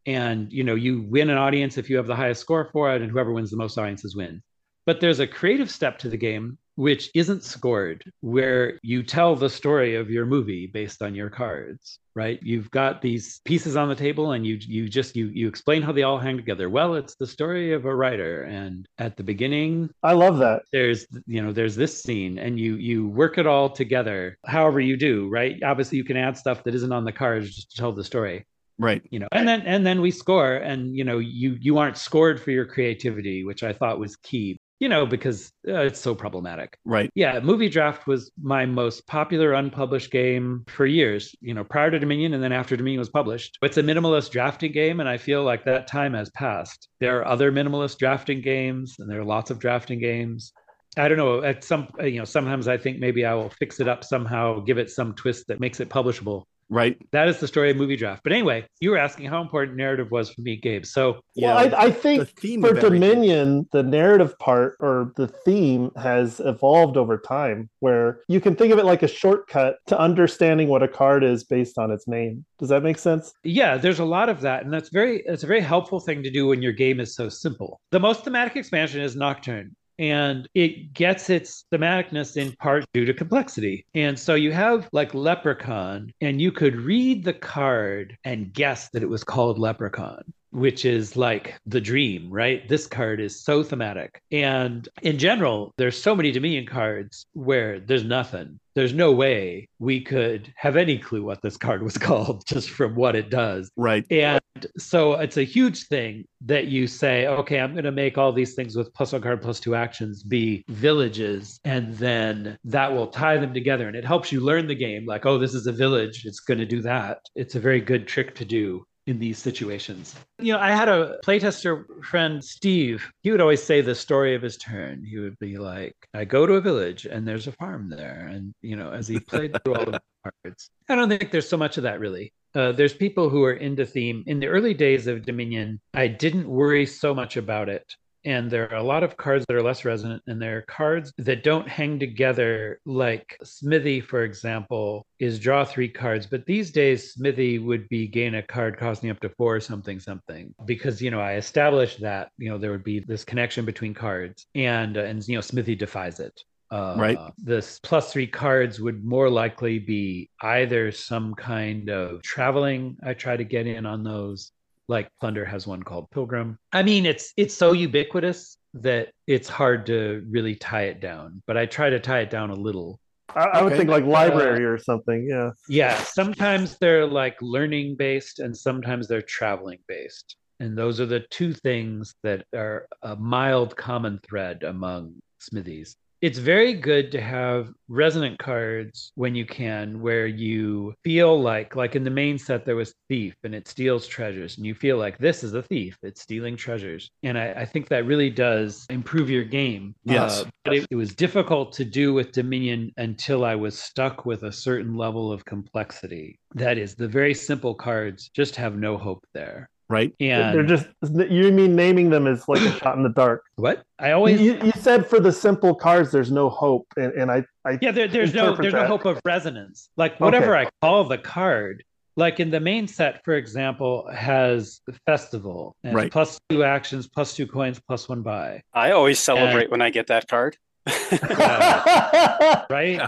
And 0.05 0.53
you 0.53 0.63
know, 0.63 0.75
you 0.75 1.01
win 1.01 1.31
an 1.31 1.39
audience 1.39 1.79
if 1.79 1.89
you 1.89 1.97
have 1.97 2.05
the 2.05 2.15
highest 2.15 2.41
score 2.41 2.69
for 2.71 2.93
it, 2.93 3.01
and 3.01 3.09
whoever 3.09 3.33
wins 3.33 3.49
the 3.49 3.57
most 3.57 3.79
audiences 3.79 4.15
win. 4.15 4.43
But 4.85 5.01
there's 5.01 5.19
a 5.19 5.25
creative 5.27 5.71
step 5.71 5.97
to 5.99 6.09
the 6.09 6.17
game 6.17 6.59
which 6.75 7.09
isn't 7.15 7.43
scored, 7.43 8.03
where 8.19 8.79
you 8.83 9.01
tell 9.01 9.35
the 9.35 9.49
story 9.49 9.95
of 9.95 10.09
your 10.09 10.25
movie 10.25 10.67
based 10.67 11.01
on 11.01 11.15
your 11.15 11.29
cards, 11.29 11.99
right? 12.15 12.39
You've 12.41 12.71
got 12.71 13.01
these 13.01 13.41
pieces 13.45 13.75
on 13.75 13.89
the 13.89 13.95
table 13.95 14.31
and 14.31 14.45
you 14.45 14.57
you 14.61 14.87
just 14.89 15.15
you 15.15 15.27
you 15.27 15.47
explain 15.47 15.81
how 15.81 15.91
they 15.91 16.03
all 16.03 16.17
hang 16.17 16.37
together. 16.37 16.69
Well, 16.69 16.95
it's 16.95 17.15
the 17.15 17.27
story 17.27 17.73
of 17.73 17.85
a 17.85 17.95
writer 17.95 18.43
and 18.43 18.87
at 18.97 19.17
the 19.17 19.23
beginning 19.23 19.89
I 20.01 20.13
love 20.13 20.37
that. 20.39 20.63
There's 20.71 21.05
you 21.27 21.41
know, 21.41 21.51
there's 21.51 21.75
this 21.75 22.01
scene 22.01 22.39
and 22.39 22.59
you 22.59 22.75
you 22.75 23.07
work 23.07 23.37
it 23.37 23.45
all 23.45 23.69
together 23.69 24.37
however 24.45 24.79
you 24.79 24.97
do, 24.97 25.29
right? 25.29 25.61
Obviously 25.63 25.97
you 25.97 26.05
can 26.05 26.17
add 26.17 26.37
stuff 26.37 26.63
that 26.63 26.75
isn't 26.75 26.91
on 26.91 27.05
the 27.05 27.11
cards 27.11 27.53
just 27.53 27.71
to 27.71 27.77
tell 27.77 27.91
the 27.91 28.03
story 28.03 28.45
right 28.77 29.03
you 29.09 29.19
know 29.19 29.27
and 29.31 29.47
then 29.47 29.61
and 29.61 29.85
then 29.85 30.01
we 30.01 30.11
score 30.11 30.55
and 30.55 30.95
you 30.95 31.03
know 31.05 31.17
you 31.17 31.57
you 31.61 31.77
aren't 31.77 31.97
scored 31.97 32.41
for 32.41 32.51
your 32.51 32.65
creativity 32.65 33.45
which 33.45 33.63
i 33.63 33.71
thought 33.71 33.99
was 33.99 34.17
key 34.17 34.59
you 34.79 34.89
know, 34.89 35.05
because 35.05 35.51
uh, 35.67 35.81
it's 35.81 35.99
so 35.99 36.13
problematic. 36.13 36.77
Right. 36.85 37.09
Yeah, 37.15 37.39
Movie 37.39 37.69
Draft 37.69 38.07
was 38.07 38.31
my 38.41 38.65
most 38.65 39.07
popular 39.07 39.53
unpublished 39.53 40.11
game 40.11 40.63
for 40.67 40.85
years, 40.85 41.35
you 41.41 41.53
know, 41.53 41.63
prior 41.63 41.89
to 41.91 41.99
Dominion 41.99 42.33
and 42.33 42.43
then 42.43 42.51
after 42.51 42.75
Dominion 42.75 42.99
was 42.99 43.09
published. 43.09 43.57
It's 43.61 43.77
a 43.77 43.83
minimalist 43.83 44.31
drafting 44.31 44.71
game, 44.71 44.99
and 44.99 45.07
I 45.07 45.17
feel 45.17 45.43
like 45.43 45.63
that 45.65 45.87
time 45.87 46.13
has 46.13 46.29
passed. 46.31 46.89
There 46.99 47.19
are 47.19 47.27
other 47.27 47.51
minimalist 47.51 47.97
drafting 47.97 48.41
games, 48.41 48.95
and 48.99 49.09
there 49.09 49.19
are 49.21 49.25
lots 49.25 49.49
of 49.49 49.59
drafting 49.59 49.99
games. 49.99 50.51
I 50.97 51.07
don't 51.07 51.17
know. 51.17 51.43
At 51.43 51.63
some, 51.63 51.87
you 52.01 52.19
know, 52.19 52.25
sometimes 52.25 52.67
I 52.67 52.77
think 52.77 52.99
maybe 52.99 53.25
I 53.25 53.33
will 53.33 53.49
fix 53.49 53.79
it 53.79 53.87
up 53.87 54.03
somehow, 54.03 54.59
give 54.59 54.77
it 54.77 54.89
some 54.89 55.13
twist 55.13 55.47
that 55.47 55.59
makes 55.59 55.79
it 55.79 55.89
publishable. 55.89 56.43
Right. 56.69 56.97
That 57.11 57.27
is 57.27 57.39
the 57.39 57.47
story 57.47 57.71
of 57.71 57.77
movie 57.77 57.95
draft. 57.95 58.23
But 58.23 58.33
anyway, 58.33 58.65
you 58.79 58.89
were 58.89 58.97
asking 58.97 59.27
how 59.27 59.41
important 59.41 59.77
narrative 59.77 60.09
was 60.11 60.29
for 60.29 60.41
me, 60.41 60.55
Gabe. 60.55 60.85
So 60.85 61.19
yeah, 61.35 61.55
well, 61.55 61.75
I, 61.75 61.85
I, 61.85 61.91
think 61.91 62.27
for 62.61 62.73
Dominion, 62.73 63.67
the 63.71 63.83
narrative 63.83 64.37
part 64.39 64.75
or 64.79 65.13
the 65.15 65.27
theme 65.27 65.91
has 65.95 66.39
evolved 66.43 66.97
over 66.97 67.17
time, 67.19 67.69
where 67.79 68.21
you 68.27 68.41
can 68.41 68.55
think 68.55 68.73
of 68.73 68.79
it 68.79 68.85
like 68.85 69.03
a 69.03 69.07
shortcut 69.07 69.77
to 69.87 69.99
understanding 69.99 70.67
what 70.67 70.81
a 70.81 70.87
card 70.87 71.23
is 71.23 71.43
based 71.43 71.77
on 71.77 71.91
its 71.91 72.07
name. 72.07 72.45
Does 72.57 72.69
that 72.69 72.81
make 72.81 72.97
sense? 72.97 73.33
Yeah, 73.43 73.77
there's 73.77 73.99
a 73.99 74.05
lot 74.05 74.29
of 74.29 74.41
that, 74.41 74.63
and 74.63 74.73
that's 74.73 74.89
very 74.89 75.21
it's 75.25 75.43
a 75.43 75.47
very 75.47 75.61
helpful 75.61 75.99
thing 75.99 76.23
to 76.23 76.31
do 76.31 76.47
when 76.47 76.61
your 76.61 76.73
game 76.73 76.99
is 76.99 77.15
so 77.15 77.29
simple. 77.29 77.79
The 77.91 77.99
most 77.99 78.23
thematic 78.23 78.55
expansion 78.55 79.01
is 79.01 79.15
Nocturne 79.15 79.75
and 79.99 80.47
it 80.53 80.93
gets 80.93 81.29
its 81.29 81.65
thematicness 81.71 82.37
in 82.37 82.53
part 82.53 82.85
due 82.93 83.05
to 83.05 83.13
complexity. 83.13 83.85
And 83.93 84.17
so 84.17 84.35
you 84.35 84.51
have 84.51 84.89
like 84.91 85.13
Leprechaun, 85.13 86.11
and 86.21 86.41
you 86.41 86.51
could 86.51 86.75
read 86.75 87.23
the 87.23 87.33
card 87.33 88.17
and 88.23 88.53
guess 88.53 88.89
that 88.89 89.03
it 89.03 89.09
was 89.09 89.23
called 89.23 89.59
Leprechaun 89.59 90.23
which 90.55 90.85
is 90.85 91.17
like 91.17 91.55
the 91.65 91.81
dream, 91.81 92.29
right? 92.29 92.67
This 92.69 92.87
card 92.87 93.19
is 93.19 93.43
so 93.43 93.61
thematic. 93.61 94.21
And 94.31 94.87
in 95.01 95.17
general, 95.17 95.73
there's 95.77 96.01
so 96.01 96.15
many 96.15 96.31
Dominion 96.31 96.65
cards 96.65 97.25
where 97.33 97.81
there's 97.81 98.05
nothing. 98.05 98.59
There's 98.73 98.93
no 98.93 99.11
way 99.11 99.67
we 99.79 100.01
could 100.01 100.53
have 100.55 100.77
any 100.77 100.97
clue 100.97 101.23
what 101.23 101.41
this 101.41 101.57
card 101.57 101.83
was 101.83 101.97
called 102.07 102.45
just 102.45 102.69
from 102.69 102.95
what 102.95 103.17
it 103.17 103.29
does. 103.29 103.69
Right. 103.75 104.09
And 104.09 104.41
so 104.77 105.13
it's 105.13 105.35
a 105.35 105.43
huge 105.43 105.87
thing 105.87 106.25
that 106.45 106.67
you 106.67 106.87
say, 106.87 107.27
okay, 107.27 107.59
I'm 107.59 107.73
going 107.73 107.83
to 107.83 107.91
make 107.91 108.17
all 108.17 108.31
these 108.31 108.53
things 108.53 108.77
with 108.77 108.93
plus 108.93 109.11
one 109.11 109.21
card 109.21 109.41
plus 109.41 109.59
two 109.59 109.75
actions 109.75 110.23
be 110.23 110.63
villages. 110.69 111.59
And 111.65 111.93
then 111.95 112.57
that 112.63 112.93
will 112.93 113.07
tie 113.07 113.37
them 113.37 113.53
together. 113.53 113.87
And 113.89 113.95
it 113.97 114.05
helps 114.05 114.31
you 114.31 114.39
learn 114.39 114.67
the 114.67 114.75
game 114.75 115.05
like, 115.05 115.25
oh, 115.25 115.37
this 115.37 115.53
is 115.53 115.67
a 115.67 115.73
village. 115.73 116.25
It's 116.25 116.39
going 116.39 116.59
to 116.59 116.65
do 116.65 116.81
that. 116.83 117.19
It's 117.35 117.55
a 117.55 117.59
very 117.59 117.81
good 117.81 118.07
trick 118.07 118.35
to 118.35 118.45
do 118.45 118.85
in 119.07 119.19
these 119.19 119.37
situations. 119.37 120.15
You 120.39 120.53
know, 120.53 120.59
I 120.59 120.71
had 120.71 120.89
a 120.89 121.17
playtester 121.23 121.85
friend, 122.03 122.43
Steve. 122.43 123.07
He 123.21 123.31
would 123.31 123.41
always 123.41 123.61
say 123.61 123.81
the 123.81 123.95
story 123.95 124.35
of 124.35 124.41
his 124.41 124.57
turn. 124.57 125.03
He 125.03 125.17
would 125.17 125.37
be 125.39 125.57
like, 125.57 125.95
I 126.13 126.25
go 126.25 126.45
to 126.45 126.53
a 126.53 126.61
village 126.61 127.05
and 127.05 127.27
there's 127.27 127.47
a 127.47 127.51
farm 127.51 127.89
there. 127.89 128.27
And, 128.31 128.53
you 128.61 128.75
know, 128.75 128.91
as 128.91 129.07
he 129.07 129.19
played 129.19 129.55
through 129.63 129.75
all 129.75 129.85
the 129.85 130.01
cards, 130.43 130.69
I 130.89 130.95
don't 130.95 131.09
think 131.09 131.31
there's 131.31 131.49
so 131.49 131.57
much 131.57 131.77
of 131.77 131.83
that 131.83 131.99
really. 131.99 132.33
Uh, 132.55 132.71
there's 132.71 132.93
people 132.93 133.29
who 133.29 133.43
are 133.43 133.53
into 133.53 133.85
theme. 133.85 134.23
In 134.27 134.39
the 134.39 134.47
early 134.47 134.73
days 134.73 135.07
of 135.07 135.25
Dominion, 135.25 135.81
I 135.93 136.07
didn't 136.07 136.47
worry 136.47 136.85
so 136.85 137.13
much 137.13 137.35
about 137.37 137.69
it 137.69 137.95
and 138.25 138.49
there 138.49 138.69
are 138.71 138.77
a 138.77 138.83
lot 138.83 139.03
of 139.03 139.15
cards 139.15 139.45
that 139.47 139.55
are 139.55 139.61
less 139.61 139.85
resonant 139.85 140.21
and 140.27 140.41
there 140.41 140.57
are 140.57 140.61
cards 140.63 141.13
that 141.17 141.43
don't 141.43 141.67
hang 141.67 141.99
together 141.99 142.79
like 142.85 143.37
smithy 143.43 144.01
for 144.01 144.23
example 144.23 145.05
is 145.19 145.39
draw 145.39 145.63
three 145.63 145.87
cards 145.89 146.25
but 146.25 146.45
these 146.45 146.71
days 146.71 147.13
smithy 147.13 147.59
would 147.59 147.87
be 147.89 148.07
gain 148.07 148.35
a 148.35 148.41
card 148.41 148.77
costing 148.77 149.09
up 149.09 149.19
to 149.19 149.29
four 149.29 149.59
something 149.59 149.99
something 149.99 150.53
because 150.65 151.01
you 151.01 151.11
know 151.11 151.21
i 151.21 151.35
established 151.35 152.01
that 152.01 152.29
you 152.37 152.49
know 152.49 152.57
there 152.57 152.71
would 152.71 152.83
be 152.83 152.99
this 152.99 153.23
connection 153.23 153.63
between 153.63 153.93
cards 153.93 154.47
and 154.55 154.97
uh, 154.97 155.01
and 155.01 155.25
you 155.27 155.35
know 155.35 155.41
smithy 155.41 155.75
defies 155.75 156.19
it 156.19 156.43
uh, 156.71 156.95
right. 156.97 157.17
This 157.37 157.79
plus 157.79 158.11
three 158.11 158.27
cards 158.27 158.79
would 158.79 159.05
more 159.05 159.29
likely 159.29 159.77
be 159.79 160.29
either 160.41 160.91
some 160.91 161.35
kind 161.35 161.89
of 161.89 162.23
traveling. 162.23 162.97
I 163.03 163.13
try 163.13 163.37
to 163.37 163.43
get 163.43 163.67
in 163.67 163.85
on 163.85 164.03
those, 164.03 164.51
like 164.87 165.09
Plunder 165.19 165.45
has 165.45 165.65
one 165.65 165.83
called 165.83 166.09
Pilgrim. 166.11 166.57
I 166.71 166.83
mean, 166.83 167.05
it's 167.05 167.33
it's 167.37 167.53
so 167.53 167.71
ubiquitous 167.71 168.57
that 168.75 169.09
it's 169.27 169.49
hard 169.49 169.85
to 169.87 170.25
really 170.29 170.55
tie 170.55 170.83
it 170.83 170.99
down, 170.99 171.41
but 171.47 171.57
I 171.57 171.65
try 171.65 171.89
to 171.89 171.99
tie 171.99 172.19
it 172.19 172.29
down 172.29 172.49
a 172.49 172.55
little. 172.55 172.99
I, 173.35 173.45
I 173.45 173.61
would 173.63 173.75
think 173.75 173.89
like 173.89 174.05
library 174.05 174.65
uh, 174.65 174.69
or 174.69 174.77
something. 174.77 175.27
Yeah. 175.27 175.51
Yeah. 175.67 175.97
Sometimes 175.97 176.77
they're 176.77 177.07
like 177.07 177.37
learning 177.41 177.95
based, 177.95 178.39
and 178.39 178.55
sometimes 178.55 179.07
they're 179.07 179.21
traveling 179.21 179.79
based, 179.87 180.35
and 180.59 180.77
those 180.77 180.99
are 180.99 181.05
the 181.05 181.25
two 181.31 181.53
things 181.53 182.13
that 182.23 182.45
are 182.55 182.87
a 183.01 183.15
mild 183.15 183.75
common 183.75 184.19
thread 184.27 184.63
among 184.63 185.15
smithies. 185.39 185.97
It's 186.21 186.39
very 186.39 186.73
good 186.73 187.11
to 187.11 187.21
have 187.21 187.73
resonant 187.87 188.39
cards 188.39 189.11
when 189.15 189.35
you 189.35 189.45
can 189.45 190.01
where 190.01 190.27
you 190.27 190.93
feel 191.03 191.39
like 191.39 191.75
like 191.75 191.95
in 191.95 192.03
the 192.03 192.09
main 192.09 192.37
set 192.37 192.65
there 192.65 192.75
was 192.75 192.95
thief 193.09 193.35
and 193.43 193.53
it 193.53 193.67
steals 193.67 194.07
treasures 194.07 194.57
and 194.57 194.65
you 194.65 194.73
feel 194.73 194.97
like 194.97 195.17
this 195.17 195.43
is 195.43 195.53
a 195.53 195.61
thief 195.61 195.97
it's 196.03 196.21
stealing 196.21 196.55
treasures. 196.55 197.09
And 197.23 197.37
i, 197.37 197.51
I 197.51 197.65
think 197.65 197.87
that 197.89 198.05
really 198.05 198.29
does 198.29 198.85
improve 198.89 199.29
your 199.29 199.43
game. 199.43 199.95
Yes. 200.03 200.41
uh, 200.41 200.49
but 200.63 200.73
it, 200.75 200.87
it 200.89 200.95
was 200.95 201.13
difficult 201.13 201.71
to 201.73 201.85
do 201.85 202.13
with 202.13 202.31
dominion 202.31 202.91
until 202.97 203.45
i 203.45 203.55
was 203.55 203.77
stuck 203.77 204.25
with 204.25 204.43
a 204.43 204.51
certain 204.51 204.95
level 204.95 205.31
of 205.31 205.45
complexity. 205.45 206.39
That 206.53 206.77
is 206.77 206.95
the 206.95 207.07
very 207.07 207.33
simple 207.33 207.75
cards 207.75 208.29
just 208.33 208.55
have 208.55 208.77
no 208.77 208.97
hope 208.97 209.25
there 209.33 209.69
right? 209.89 210.13
Yeah, 210.19 210.51
they're 210.51 210.63
just 210.63 210.87
you 211.01 211.51
mean 211.51 211.75
naming 211.75 212.09
them 212.09 212.27
is 212.27 212.47
like 212.47 212.61
a 212.61 212.71
shot 212.79 212.97
in 212.97 213.03
the 213.03 213.09
dark. 213.09 213.43
What 213.55 213.83
I 213.99 214.11
always 214.11 214.41
you, 214.41 214.59
you 214.63 214.71
said 214.71 215.07
for 215.07 215.19
the 215.19 215.31
simple 215.31 215.75
cards, 215.75 216.11
there's 216.11 216.31
no 216.31 216.49
hope, 216.49 216.87
and, 216.97 217.13
and 217.13 217.31
I, 217.31 217.43
I 217.65 217.77
yeah, 217.81 217.91
there, 217.91 218.07
there's 218.07 218.33
no 218.33 218.55
there's 218.55 218.73
that. 218.73 218.83
no 218.83 218.87
hope 218.87 219.05
of 219.05 219.19
resonance. 219.25 219.89
Like 219.97 220.19
whatever 220.19 220.57
okay. 220.57 220.67
I 220.67 220.85
call 220.85 221.03
the 221.05 221.17
card, 221.17 221.83
like 222.15 222.39
in 222.39 222.49
the 222.49 222.59
main 222.59 222.87
set, 222.87 223.23
for 223.23 223.33
example, 223.35 224.09
has 224.13 224.81
festival 225.05 225.75
and 225.83 225.95
right. 225.95 226.11
plus 226.11 226.39
two 226.49 226.63
actions, 226.63 227.07
plus 227.07 227.35
two 227.35 227.47
coins, 227.47 227.79
plus 227.87 228.09
one 228.09 228.21
buy. 228.21 228.61
I 228.73 228.91
always 228.91 229.19
celebrate 229.19 229.63
and, 229.63 229.71
when 229.71 229.81
I 229.81 229.89
get 229.89 230.07
that 230.07 230.27
card. 230.27 230.57
right? 232.69 233.01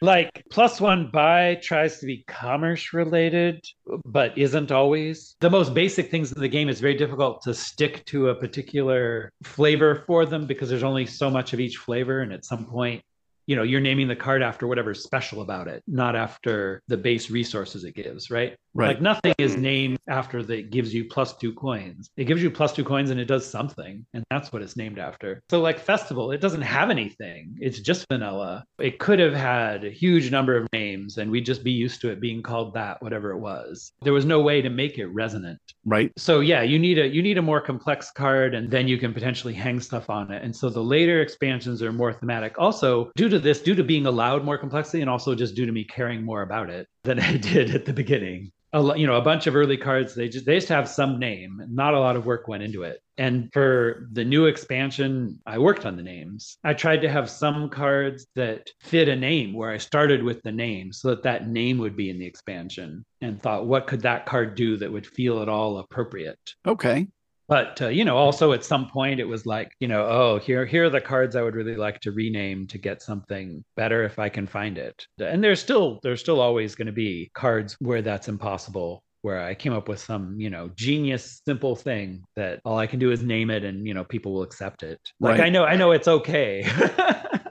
Like 0.00 0.44
plus 0.50 0.80
one 0.80 1.10
buy 1.10 1.56
tries 1.62 1.98
to 2.00 2.06
be 2.06 2.24
commerce 2.26 2.92
related 2.92 3.64
but 4.04 4.36
isn't 4.36 4.70
always. 4.70 5.36
The 5.40 5.50
most 5.50 5.74
basic 5.74 6.10
things 6.10 6.32
in 6.32 6.40
the 6.40 6.48
game 6.48 6.68
is 6.68 6.80
very 6.80 6.94
difficult 6.94 7.42
to 7.42 7.54
stick 7.54 8.04
to 8.06 8.28
a 8.28 8.34
particular 8.34 9.32
flavor 9.42 10.04
for 10.06 10.26
them 10.26 10.46
because 10.46 10.68
there's 10.68 10.82
only 10.82 11.06
so 11.06 11.30
much 11.30 11.52
of 11.52 11.60
each 11.60 11.76
flavor. 11.76 12.20
And 12.20 12.32
at 12.32 12.44
some 12.44 12.66
point 12.66 13.02
you 13.48 13.56
know 13.56 13.62
you're 13.62 13.80
naming 13.80 14.06
the 14.06 14.14
card 14.14 14.42
after 14.42 14.68
whatever's 14.68 15.02
special 15.02 15.40
about 15.40 15.66
it 15.66 15.82
not 15.88 16.14
after 16.14 16.82
the 16.86 16.96
base 16.96 17.30
resources 17.30 17.82
it 17.82 17.94
gives 17.94 18.30
right 18.30 18.56
right. 18.78 18.88
Like 18.88 19.02
nothing 19.02 19.34
is 19.38 19.52
mm-hmm. 19.52 19.62
named 19.62 19.98
after 20.08 20.42
that 20.44 20.70
gives 20.70 20.94
you 20.94 21.04
plus 21.04 21.36
two 21.36 21.52
coins. 21.52 22.10
It 22.16 22.24
gives 22.24 22.42
you 22.42 22.50
plus 22.50 22.72
two 22.72 22.84
coins 22.84 23.10
and 23.10 23.20
it 23.20 23.26
does 23.26 23.48
something 23.48 24.06
and 24.14 24.24
that's 24.30 24.52
what 24.52 24.62
it's 24.62 24.76
named 24.76 24.98
after. 24.98 25.42
So 25.50 25.60
like 25.60 25.78
festival 25.78 26.32
it 26.32 26.40
doesn't 26.40 26.62
have 26.62 26.90
anything. 26.90 27.56
It's 27.60 27.80
just 27.80 28.06
vanilla. 28.08 28.64
It 28.78 28.98
could 28.98 29.18
have 29.18 29.34
had 29.34 29.84
a 29.84 29.90
huge 29.90 30.30
number 30.30 30.56
of 30.56 30.68
names 30.72 31.18
and 31.18 31.30
we'd 31.30 31.46
just 31.46 31.64
be 31.64 31.72
used 31.72 32.00
to 32.02 32.10
it 32.10 32.20
being 32.20 32.42
called 32.42 32.74
that 32.74 33.02
whatever 33.02 33.30
it 33.32 33.38
was. 33.38 33.92
There 34.02 34.12
was 34.12 34.24
no 34.24 34.40
way 34.40 34.62
to 34.62 34.70
make 34.70 34.98
it 34.98 35.06
resonant. 35.06 35.60
Right. 35.84 36.12
So 36.16 36.40
yeah 36.40 36.62
you 36.62 36.78
need 36.78 36.98
a 36.98 37.06
you 37.06 37.22
need 37.22 37.38
a 37.38 37.42
more 37.42 37.60
complex 37.60 38.10
card 38.10 38.54
and 38.54 38.70
then 38.70 38.88
you 38.88 38.98
can 38.98 39.12
potentially 39.12 39.54
hang 39.54 39.80
stuff 39.80 40.08
on 40.10 40.30
it. 40.30 40.42
And 40.42 40.54
so 40.54 40.70
the 40.70 40.82
later 40.82 41.20
expansions 41.20 41.82
are 41.82 41.92
more 41.92 42.12
thematic. 42.12 42.58
Also 42.58 43.10
due 43.16 43.28
to 43.28 43.38
this, 43.38 43.60
due 43.60 43.74
to 43.74 43.84
being 43.84 44.06
allowed 44.06 44.44
more 44.44 44.58
complexity, 44.58 45.00
and 45.00 45.10
also 45.10 45.34
just 45.34 45.54
due 45.54 45.66
to 45.66 45.72
me 45.72 45.84
caring 45.84 46.22
more 46.22 46.42
about 46.42 46.70
it 46.70 46.86
than 47.04 47.20
I 47.20 47.36
did 47.36 47.74
at 47.74 47.84
the 47.84 47.92
beginning. 47.92 48.52
A, 48.74 48.98
you 48.98 49.06
know, 49.06 49.16
a 49.16 49.22
bunch 49.22 49.46
of 49.46 49.56
early 49.56 49.78
cards, 49.78 50.14
they 50.14 50.28
just 50.28 50.44
they 50.44 50.56
just 50.56 50.68
have 50.68 50.88
some 50.88 51.18
name. 51.18 51.62
Not 51.70 51.94
a 51.94 52.00
lot 52.00 52.16
of 52.16 52.26
work 52.26 52.48
went 52.48 52.62
into 52.62 52.82
it. 52.82 53.00
And 53.16 53.50
for 53.52 54.08
the 54.12 54.26
new 54.26 54.44
expansion, 54.44 55.40
I 55.46 55.58
worked 55.58 55.86
on 55.86 55.96
the 55.96 56.02
names. 56.02 56.58
I 56.62 56.74
tried 56.74 57.00
to 57.00 57.08
have 57.08 57.30
some 57.30 57.70
cards 57.70 58.26
that 58.34 58.68
fit 58.82 59.08
a 59.08 59.16
name 59.16 59.54
where 59.54 59.70
I 59.70 59.78
started 59.78 60.22
with 60.22 60.42
the 60.42 60.52
name 60.52 60.92
so 60.92 61.08
that 61.08 61.22
that 61.22 61.48
name 61.48 61.78
would 61.78 61.96
be 61.96 62.10
in 62.10 62.18
the 62.18 62.26
expansion 62.26 63.06
and 63.22 63.40
thought, 63.40 63.66
what 63.66 63.86
could 63.86 64.02
that 64.02 64.26
card 64.26 64.54
do 64.54 64.76
that 64.76 64.92
would 64.92 65.06
feel 65.06 65.40
at 65.40 65.48
all 65.48 65.78
appropriate? 65.78 66.38
Okay 66.66 67.08
but 67.48 67.80
uh, 67.80 67.88
you 67.88 68.04
know 68.04 68.16
also 68.16 68.52
at 68.52 68.64
some 68.64 68.88
point 68.88 69.18
it 69.18 69.24
was 69.24 69.46
like 69.46 69.72
you 69.80 69.88
know 69.88 70.06
oh 70.06 70.38
here 70.38 70.64
here 70.66 70.84
are 70.84 70.90
the 70.90 71.00
cards 71.00 71.34
i 71.34 71.42
would 71.42 71.54
really 71.54 71.76
like 71.76 71.98
to 72.00 72.12
rename 72.12 72.66
to 72.66 72.78
get 72.78 73.02
something 73.02 73.64
better 73.76 74.04
if 74.04 74.18
i 74.18 74.28
can 74.28 74.46
find 74.46 74.78
it. 74.78 75.06
And 75.18 75.42
there's 75.42 75.60
still 75.60 75.98
there's 76.02 76.20
still 76.20 76.40
always 76.40 76.74
going 76.74 76.86
to 76.86 76.92
be 76.92 77.30
cards 77.34 77.76
where 77.80 78.02
that's 78.02 78.28
impossible 78.28 79.02
where 79.22 79.42
i 79.42 79.54
came 79.54 79.72
up 79.72 79.88
with 79.88 79.98
some 79.98 80.38
you 80.38 80.50
know 80.50 80.70
genius 80.76 81.40
simple 81.44 81.74
thing 81.74 82.22
that 82.36 82.60
all 82.64 82.78
i 82.78 82.86
can 82.86 82.98
do 82.98 83.10
is 83.10 83.22
name 83.22 83.50
it 83.50 83.64
and 83.64 83.86
you 83.86 83.94
know 83.94 84.04
people 84.04 84.32
will 84.32 84.42
accept 84.42 84.82
it. 84.82 85.00
Like 85.18 85.38
right. 85.38 85.46
i 85.46 85.48
know 85.48 85.64
i 85.64 85.76
know 85.76 85.92
it's 85.92 86.08
okay. 86.08 86.64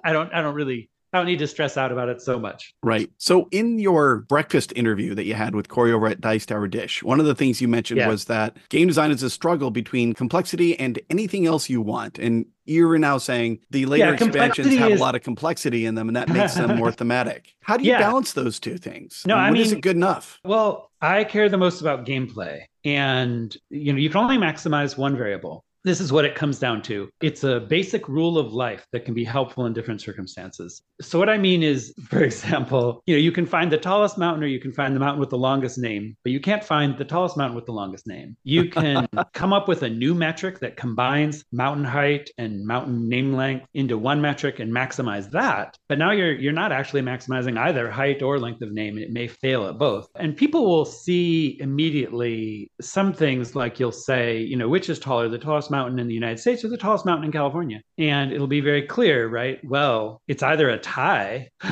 I 0.04 0.14
don't 0.14 0.34
i 0.34 0.42
don't 0.42 0.56
really 0.56 0.90
I 1.14 1.18
don't 1.18 1.28
need 1.28 1.40
to 1.40 1.48
stress 1.48 1.78
out 1.78 1.92
about 1.92 2.10
it 2.10 2.22
so 2.22 2.38
much. 2.38 2.74
Right. 2.84 3.10
So, 3.18 3.48
in 3.52 3.80
your 3.80 4.18
breakfast 4.18 4.74
interview 4.76 5.16
that 5.16 5.26
you 5.26 5.36
had 5.36 5.56
with 5.56 5.70
Corey 5.70 5.94
over 5.94 6.08
at 6.08 6.20
Dice 6.20 6.46
Tower 6.46 6.68
Dish, 6.68 7.02
one 7.02 7.20
of 7.20 7.26
the 7.26 7.36
things 7.36 7.62
you 7.62 7.68
mentioned 7.68 8.00
yeah. 8.00 8.08
was 8.08 8.26
that 8.26 8.58
game 8.70 8.88
design 8.88 9.12
is 9.12 9.24
a 9.24 9.30
struggle 9.30 9.72
between 9.72 10.14
complexity 10.14 10.78
and 10.78 11.00
anything 11.10 11.46
else 11.46 11.70
you 11.70 11.82
want. 11.82 12.20
And 12.20 12.46
you're 12.66 12.98
now 12.98 13.18
saying 13.18 13.60
the 13.72 13.86
later 13.86 14.06
yeah, 14.06 14.26
expansions 14.26 14.76
have 14.76 14.92
is... 14.92 15.00
a 15.00 15.04
lot 15.04 15.16
of 15.16 15.24
complexity 15.24 15.86
in 15.86 15.96
them, 15.96 16.10
and 16.10 16.16
that 16.18 16.28
makes 16.28 16.56
them 16.56 16.76
more 16.78 16.92
thematic. 16.94 17.56
How 17.62 17.78
do 17.78 17.86
you 17.86 17.92
yeah. 17.92 18.00
balance 18.00 18.34
those 18.34 18.60
two 18.60 18.78
things? 18.78 19.24
No, 19.26 19.36
I 19.36 19.50
mean, 19.50 19.62
is 19.62 19.72
it 19.72 19.82
good 19.82 19.96
enough? 19.96 20.40
Well, 20.44 20.92
I 21.02 21.24
care 21.24 21.48
the 21.48 21.58
most 21.58 21.80
about 21.80 22.06
gameplay, 22.06 22.64
and 22.84 23.56
you 23.70 23.94
know, 23.94 24.00
you 24.00 24.10
can 24.10 24.20
only 24.20 24.38
maximize 24.38 24.98
one 24.98 25.16
variable 25.16 25.64
this 25.88 26.02
is 26.02 26.12
what 26.12 26.26
it 26.26 26.36
comes 26.36 26.60
down 26.60 26.82
to. 26.84 27.10
It's 27.22 27.44
a 27.46 27.62
basic 27.62 28.10
rule 28.10 28.38
of 28.38 28.52
life 28.52 28.86
that 28.92 29.06
can 29.06 29.14
be 29.14 29.24
helpful 29.24 29.66
in 29.66 29.74
different 29.74 30.02
circumstances. 30.02 30.82
So 31.00 31.18
what 31.18 31.30
I 31.30 31.38
mean 31.38 31.64
is, 31.64 31.94
for 32.10 32.22
example, 32.22 33.02
you 33.06 33.16
know, 33.16 33.22
you 33.22 33.32
can 33.32 33.46
find 33.46 33.72
the 33.72 33.78
tallest 33.78 34.18
mountain 34.18 34.44
or 34.44 34.48
you 34.48 34.60
can 34.60 34.74
find 34.74 34.96
the 34.96 35.00
mountain 35.00 35.20
with 35.20 35.30
the 35.30 35.38
longest 35.38 35.78
name, 35.78 36.18
but 36.24 36.34
you 36.34 36.42
can't 36.42 36.64
find 36.64 36.98
the 36.98 37.06
tallest 37.06 37.38
mountain 37.38 37.56
with 37.56 37.66
the 37.66 37.72
longest 37.72 38.06
name. 38.06 38.36
You 38.44 38.70
can 38.70 39.08
come 39.34 39.54
up 39.54 39.68
with 39.68 39.84
a 39.84 39.90
new 39.90 40.14
metric 40.14 40.60
that 40.60 40.76
combines 40.76 41.46
mountain 41.52 41.86
height 41.86 42.30
and 42.38 42.66
mountain 42.66 43.08
name 43.08 43.34
length 43.34 43.66
into 43.74 43.98
one 43.98 44.20
metric 44.20 44.60
and 44.60 44.72
maximize 44.72 45.32
that. 45.32 45.78
But 45.88 46.00
now 46.00 46.12
you're 46.12 46.34
you're 46.34 46.52
not 46.52 46.72
actually 46.74 47.02
maximizing 47.02 47.58
either 47.58 47.90
height 47.90 48.22
or 48.22 48.40
length 48.40 48.62
of 48.62 48.74
name. 48.74 48.98
It 48.98 49.12
may 49.12 49.28
fail 49.28 49.68
at 49.68 49.78
both. 49.78 50.10
And 50.16 50.36
people 50.36 50.66
will 50.66 50.86
see 50.86 51.58
immediately 51.62 52.72
some 52.82 53.14
things 53.14 53.56
like 53.56 53.80
you'll 53.80 53.92
say, 53.92 54.40
you 54.40 54.58
know, 54.58 54.68
which 54.68 54.90
is 54.90 55.00
taller, 55.00 55.30
the 55.30 55.38
tallest 55.38 55.72
mountain 55.72 55.77
mountain 55.78 56.00
in 56.00 56.08
the 56.08 56.14
United 56.14 56.40
States 56.40 56.64
or 56.64 56.70
the 56.70 56.78
tallest 56.78 57.06
mountain 57.06 57.26
in 57.26 57.32
California. 57.32 57.82
And 57.98 58.32
it'll 58.32 58.48
be 58.48 58.62
very 58.62 58.82
clear, 58.82 59.28
right? 59.28 59.60
Well, 59.64 60.22
it's 60.28 60.42
either 60.42 60.70
a 60.70 60.80
tie 60.80 61.50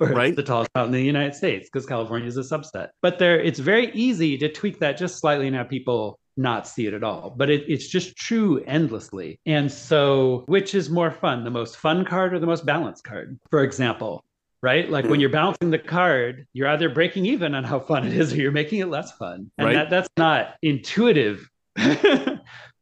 or 0.00 0.06
right. 0.08 0.34
the 0.34 0.42
tallest 0.42 0.70
mountain 0.74 0.94
in 0.94 1.00
the 1.00 1.06
United 1.06 1.34
States 1.34 1.68
because 1.70 1.86
California 1.86 2.26
is 2.26 2.38
a 2.38 2.40
subset. 2.40 2.88
But 3.02 3.18
there, 3.18 3.38
it's 3.38 3.58
very 3.58 3.92
easy 3.92 4.38
to 4.38 4.48
tweak 4.50 4.78
that 4.78 4.96
just 4.96 5.18
slightly 5.18 5.46
and 5.46 5.56
have 5.56 5.68
people 5.68 6.18
not 6.36 6.66
see 6.66 6.86
it 6.86 6.94
at 6.94 7.04
all. 7.04 7.34
But 7.36 7.50
it, 7.50 7.64
it's 7.68 7.88
just 7.88 8.16
true 8.16 8.62
endlessly. 8.66 9.38
And 9.44 9.70
so, 9.70 10.44
which 10.46 10.74
is 10.74 10.88
more 10.88 11.10
fun, 11.10 11.44
the 11.44 11.50
most 11.50 11.76
fun 11.76 12.04
card 12.04 12.32
or 12.32 12.38
the 12.38 12.46
most 12.46 12.64
balanced 12.64 13.04
card? 13.04 13.38
For 13.50 13.62
example, 13.62 14.24
right? 14.62 14.90
Like 14.90 15.04
when 15.04 15.14
hmm. 15.14 15.20
you're 15.20 15.30
balancing 15.30 15.70
the 15.70 15.78
card, 15.78 16.46
you're 16.52 16.68
either 16.68 16.88
breaking 16.88 17.26
even 17.26 17.54
on 17.54 17.64
how 17.64 17.80
fun 17.80 18.06
it 18.06 18.14
is 18.14 18.32
or 18.32 18.36
you're 18.36 18.52
making 18.52 18.80
it 18.80 18.88
less 18.88 19.12
fun. 19.12 19.50
And 19.58 19.66
right. 19.66 19.74
that, 19.74 19.90
that's 19.90 20.08
not 20.16 20.54
intuitive 20.62 21.48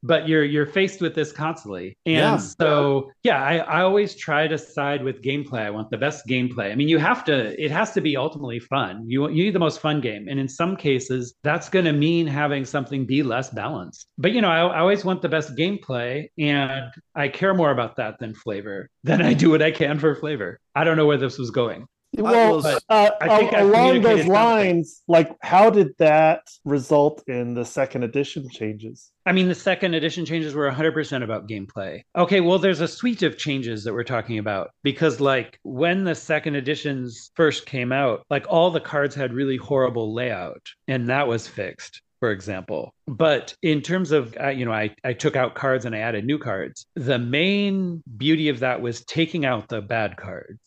but 0.02 0.28
you're 0.28 0.44
you're 0.44 0.66
faced 0.66 1.00
with 1.00 1.14
this 1.14 1.32
constantly. 1.32 1.96
And 2.06 2.16
yeah. 2.16 2.36
so 2.36 3.10
yeah 3.22 3.42
I, 3.42 3.56
I 3.58 3.82
always 3.82 4.14
try 4.14 4.46
to 4.46 4.58
side 4.58 5.02
with 5.02 5.22
gameplay. 5.22 5.60
I 5.60 5.70
want 5.70 5.90
the 5.90 5.98
best 5.98 6.26
gameplay. 6.26 6.72
I 6.72 6.74
mean 6.74 6.88
you 6.88 6.98
have 6.98 7.24
to 7.24 7.62
it 7.62 7.70
has 7.70 7.92
to 7.92 8.00
be 8.00 8.16
ultimately 8.16 8.60
fun. 8.60 9.04
You, 9.06 9.28
you 9.28 9.44
need 9.44 9.54
the 9.54 9.58
most 9.58 9.80
fun 9.80 10.00
game. 10.00 10.28
And 10.28 10.38
in 10.38 10.48
some 10.48 10.76
cases 10.76 11.34
that's 11.42 11.68
going 11.68 11.84
to 11.84 11.92
mean 11.92 12.26
having 12.26 12.64
something 12.64 13.06
be 13.06 13.22
less 13.22 13.50
balanced. 13.50 14.06
But 14.18 14.32
you 14.32 14.40
know 14.40 14.50
I, 14.50 14.60
I 14.60 14.78
always 14.80 15.04
want 15.04 15.22
the 15.22 15.28
best 15.28 15.56
gameplay 15.56 16.28
and 16.38 16.90
i 17.14 17.28
care 17.28 17.54
more 17.54 17.70
about 17.70 17.96
that 17.96 18.18
than 18.18 18.34
flavor 18.34 18.88
than 19.04 19.22
i 19.22 19.32
do 19.32 19.50
what 19.50 19.62
i 19.62 19.70
can 19.70 19.98
for 19.98 20.14
flavor. 20.14 20.60
I 20.74 20.84
don't 20.84 20.96
know 20.96 21.06
where 21.06 21.18
this 21.18 21.38
was 21.38 21.50
going 21.50 21.86
well, 22.18 22.64
uh, 22.88 23.10
along 23.56 24.02
those 24.02 24.26
lines, 24.26 25.02
like 25.08 25.34
how 25.42 25.70
did 25.70 25.96
that 25.98 26.42
result 26.64 27.22
in 27.26 27.54
the 27.54 27.64
second 27.64 28.04
edition 28.04 28.48
changes? 28.50 29.10
I 29.26 29.32
mean, 29.32 29.48
the 29.48 29.54
second 29.54 29.94
edition 29.94 30.24
changes 30.24 30.54
were 30.54 30.70
100% 30.70 31.22
about 31.22 31.48
gameplay. 31.48 32.02
Okay, 32.16 32.40
well, 32.40 32.58
there's 32.58 32.80
a 32.80 32.88
suite 32.88 33.22
of 33.22 33.36
changes 33.36 33.84
that 33.84 33.92
we're 33.92 34.04
talking 34.04 34.38
about 34.38 34.70
because, 34.82 35.20
like, 35.20 35.58
when 35.64 36.04
the 36.04 36.14
second 36.14 36.56
editions 36.56 37.30
first 37.34 37.66
came 37.66 37.92
out, 37.92 38.24
like, 38.30 38.46
all 38.48 38.70
the 38.70 38.80
cards 38.80 39.14
had 39.14 39.34
really 39.34 39.56
horrible 39.56 40.14
layout, 40.14 40.66
and 40.86 41.08
that 41.08 41.28
was 41.28 41.46
fixed 41.46 42.00
for 42.20 42.32
example. 42.32 42.94
But 43.06 43.54
in 43.62 43.80
terms 43.80 44.10
of, 44.12 44.36
uh, 44.40 44.48
you 44.48 44.64
know, 44.64 44.72
I, 44.72 44.94
I 45.04 45.12
took 45.12 45.36
out 45.36 45.54
cards 45.54 45.84
and 45.84 45.94
I 45.94 45.98
added 45.98 46.24
new 46.24 46.38
cards. 46.38 46.86
The 46.94 47.18
main 47.18 48.02
beauty 48.16 48.48
of 48.48 48.60
that 48.60 48.80
was 48.80 49.04
taking 49.04 49.44
out 49.44 49.68
the 49.68 49.80
bad 49.80 50.16
cards. 50.16 50.58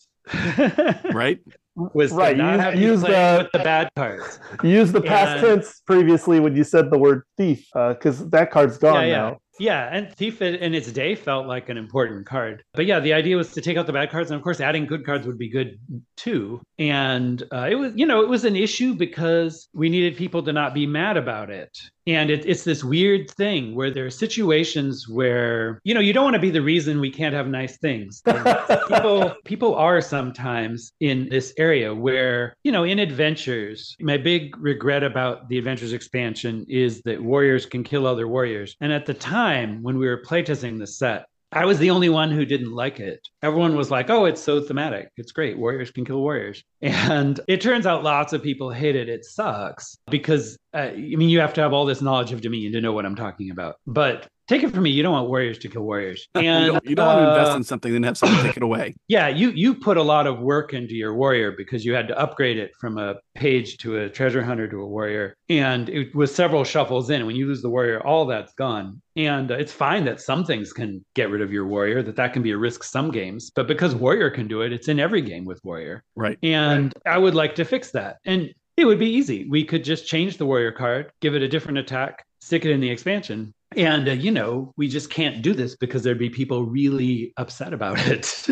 Right? 1.14 1.40
Was 1.76 2.12
right. 2.12 2.36
not 2.36 2.76
use, 2.76 2.84
use 2.84 3.02
the, 3.02 3.50
the 3.54 3.60
bad 3.60 3.90
cards. 3.96 4.40
Use 4.62 4.92
the 4.92 5.02
past 5.02 5.44
and, 5.44 5.62
tense 5.62 5.82
previously 5.88 6.42
when 6.42 6.54
you 6.54 6.66
said 6.66 6.92
the 6.92 6.98
word 6.98 7.24
thief, 7.38 7.66
because 7.74 8.22
uh, 8.22 8.26
that 8.32 8.52
card's 8.52 8.78
gone 8.78 9.08
yeah, 9.08 9.08
yeah. 9.08 9.16
now. 9.16 9.40
Yeah, 9.60 9.90
and 9.92 10.14
Thief 10.16 10.42
in 10.42 10.74
its 10.74 10.92
day 10.92 11.16
felt 11.16 11.46
like 11.46 11.70
an 11.70 11.78
important 11.78 12.26
card. 12.26 12.64
But 12.74 12.86
yeah, 12.86 13.00
the 13.00 13.14
idea 13.14 13.38
was 13.38 13.52
to 13.54 13.62
take 13.62 13.78
out 13.78 13.86
the 13.86 13.94
bad 13.94 14.10
cards, 14.10 14.32
and 14.32 14.38
of 14.38 14.44
course, 14.44 14.60
adding 14.60 14.86
good 14.86 15.06
cards 15.06 15.28
would 15.28 15.38
be 15.38 15.50
good 15.50 15.80
too. 16.16 16.62
And 16.80 17.44
uh, 17.52 17.68
it 17.70 17.76
was, 17.76 17.94
you 17.96 18.06
know, 18.06 18.22
it 18.22 18.30
was 18.30 18.46
an 18.46 18.56
issue 18.56 18.94
because 18.94 19.68
we 19.74 19.90
needed 19.90 20.18
people 20.18 20.42
to 20.44 20.54
not 20.54 20.74
be 20.74 20.88
mad 20.88 21.18
about 21.18 21.50
it. 21.50 21.78
And 22.08 22.32
it, 22.32 22.46
it's 22.48 22.64
this 22.64 22.84
weird 22.84 23.30
thing 23.30 23.76
where 23.76 23.92
there 23.92 24.08
are 24.08 24.12
situations 24.12 25.08
where, 25.08 25.80
you 25.84 25.94
know, 25.94 26.00
you 26.00 26.14
don't 26.14 26.24
want 26.24 26.34
to 26.34 26.42
be 26.42 26.50
the 26.50 26.62
reason 26.62 27.00
we 27.00 27.12
can't 27.12 27.36
have 27.36 27.48
nice 27.48 27.78
things. 27.78 28.24
people, 28.88 29.36
people 29.46 29.76
are 29.76 30.02
sometimes 30.02 30.94
in 31.00 31.30
this 31.30 31.54
area 31.60 31.94
where, 31.94 32.56
you 32.64 32.72
know, 32.72 32.84
in 32.84 32.98
adventures, 32.98 33.96
my 34.00 34.18
big 34.18 34.58
regret 34.58 35.04
about 35.04 35.48
the 35.50 35.60
adventures 35.60 35.94
expansion 35.94 36.66
is 36.68 37.04
that 37.04 37.22
warriors 37.22 37.68
can 37.68 37.84
kill 37.84 38.08
other 38.08 38.28
warriors. 38.28 38.76
And 38.82 38.92
at 38.92 39.06
the 39.06 39.14
time 39.14 39.41
when 39.82 39.98
we 39.98 40.08
were 40.08 40.22
playtesting 40.22 40.78
the 40.78 40.88
set, 40.88 41.26
I 41.54 41.66
was 41.66 41.80
the 41.80 41.90
only 41.90 42.08
one 42.08 42.32
who 42.32 42.46
didn't 42.46 42.72
like 42.72 43.02
it. 43.02 43.20
Everyone 43.44 43.76
was 43.76 43.92
like, 43.92 44.10
oh, 44.10 44.24
it's 44.24 44.42
so 44.42 44.62
thematic. 44.62 45.10
It's 45.18 45.34
great. 45.34 45.58
Warriors 45.58 45.92
can 45.92 46.06
kill 46.06 46.22
warriors. 46.22 46.64
And 46.82 47.40
it 47.48 47.60
turns 47.60 47.86
out 47.86 48.04
lots 48.04 48.32
of 48.32 48.42
people 48.42 48.72
hate 48.72 48.96
it. 48.96 49.10
It 49.10 49.26
sucks 49.26 49.98
because, 50.10 50.58
uh, 50.74 50.92
I 50.94 50.96
mean, 50.96 51.30
you 51.30 51.42
have 51.42 51.54
to 51.56 51.62
have 51.62 51.74
all 51.74 51.86
this 51.86 52.02
knowledge 52.02 52.32
of 52.32 52.42
Dominion 52.42 52.72
to 52.74 52.82
know 52.82 52.94
what 52.94 53.06
I'm 53.06 53.16
talking 53.16 53.52
about. 53.52 53.76
But 53.86 54.28
take 54.52 54.64
it 54.64 54.72
from 54.72 54.84
me, 54.84 54.90
you 54.90 55.02
don't 55.02 55.14
want 55.14 55.30
warriors 55.30 55.58
to 55.60 55.70
kill 55.70 55.84
warriors. 55.84 56.28
And 56.36 56.66
you 56.66 56.72
don't, 56.72 56.86
you 56.86 56.96
don't 56.96 57.08
uh, 57.08 57.16
want 57.16 57.20
to 57.20 57.30
invest 57.30 57.58
in 57.58 57.64
something 57.64 57.96
and 57.96 58.04
have 58.04 58.18
someone 58.18 58.44
take 58.44 58.58
it 58.58 58.64
away. 58.64 58.96
Yeah, 59.08 59.28
you 59.28 59.50
you 59.52 59.76
put 59.76 59.98
a 59.98 60.02
lot 60.02 60.26
of 60.26 60.40
work 60.40 60.74
into 60.74 60.96
your 60.96 61.14
warrior 61.14 61.52
because 61.52 61.84
you 61.84 61.94
had 61.94 62.08
to 62.08 62.18
upgrade 62.18 62.58
it 62.58 62.72
from 62.80 62.98
a 62.98 63.16
page 63.36 63.78
to 63.80 63.98
a 63.98 64.10
treasure 64.10 64.42
hunter 64.42 64.68
to 64.70 64.78
a 64.82 64.88
warrior, 64.88 65.36
and 65.50 65.90
it 65.90 66.16
was 66.16 66.34
several 66.34 66.64
shuffles 66.64 67.10
in. 67.10 67.26
When 67.26 67.36
you 67.36 67.46
lose 67.48 67.62
the 67.62 67.70
warrior, 67.70 68.00
all 68.06 68.26
that's 68.26 68.54
gone. 68.54 69.02
And 69.18 69.52
uh, 69.52 69.56
it's 69.56 69.74
fine 69.74 70.06
that 70.06 70.22
some 70.22 70.46
things 70.46 70.72
can 70.72 71.04
get 71.14 71.30
rid 71.30 71.42
of 71.42 71.52
your 71.52 71.68
warrior, 71.68 72.02
that 72.04 72.16
that 72.16 72.32
can 72.32 72.42
be 72.42 72.52
a 72.52 72.58
risk 72.58 72.84
some 72.84 73.12
games, 73.12 73.52
but 73.54 73.68
because 73.68 73.94
warrior 73.94 74.30
can 74.30 74.48
do 74.48 74.62
it, 74.62 74.72
it's 74.72 74.88
in 74.88 75.00
every 75.00 75.22
game 75.22 75.44
with 75.44 75.60
warrior. 75.66 76.04
Right. 76.16 76.38
And 76.42 76.94
right. 77.06 77.16
I 77.16 77.18
would 77.18 77.36
like 77.36 77.56
to 77.56 77.66
fix 77.66 77.92
that. 77.92 78.18
And 78.26 78.54
it 78.78 78.86
would 78.86 79.00
be 79.00 79.10
easy. 79.10 79.50
We 79.50 79.66
could 79.66 79.84
just 79.84 80.08
change 80.08 80.38
the 80.38 80.46
warrior 80.46 80.72
card, 80.72 81.12
give 81.20 81.36
it 81.36 81.42
a 81.42 81.48
different 81.48 81.80
attack, 81.80 82.26
stick 82.40 82.64
it 82.66 82.72
in 82.72 82.80
the 82.80 82.90
expansion, 82.90 83.54
and 83.78 84.08
uh, 84.08 84.12
you 84.12 84.32
know 84.32 84.74
we 84.78 84.88
just 84.88 85.10
can't 85.10 85.42
do 85.42 85.54
this 85.54 85.76
because 85.76 86.04
there'd 86.04 86.18
be 86.20 86.30
people 86.30 86.66
really 86.66 87.34
upset 87.38 87.74
about 87.74 87.98
it. 88.06 88.48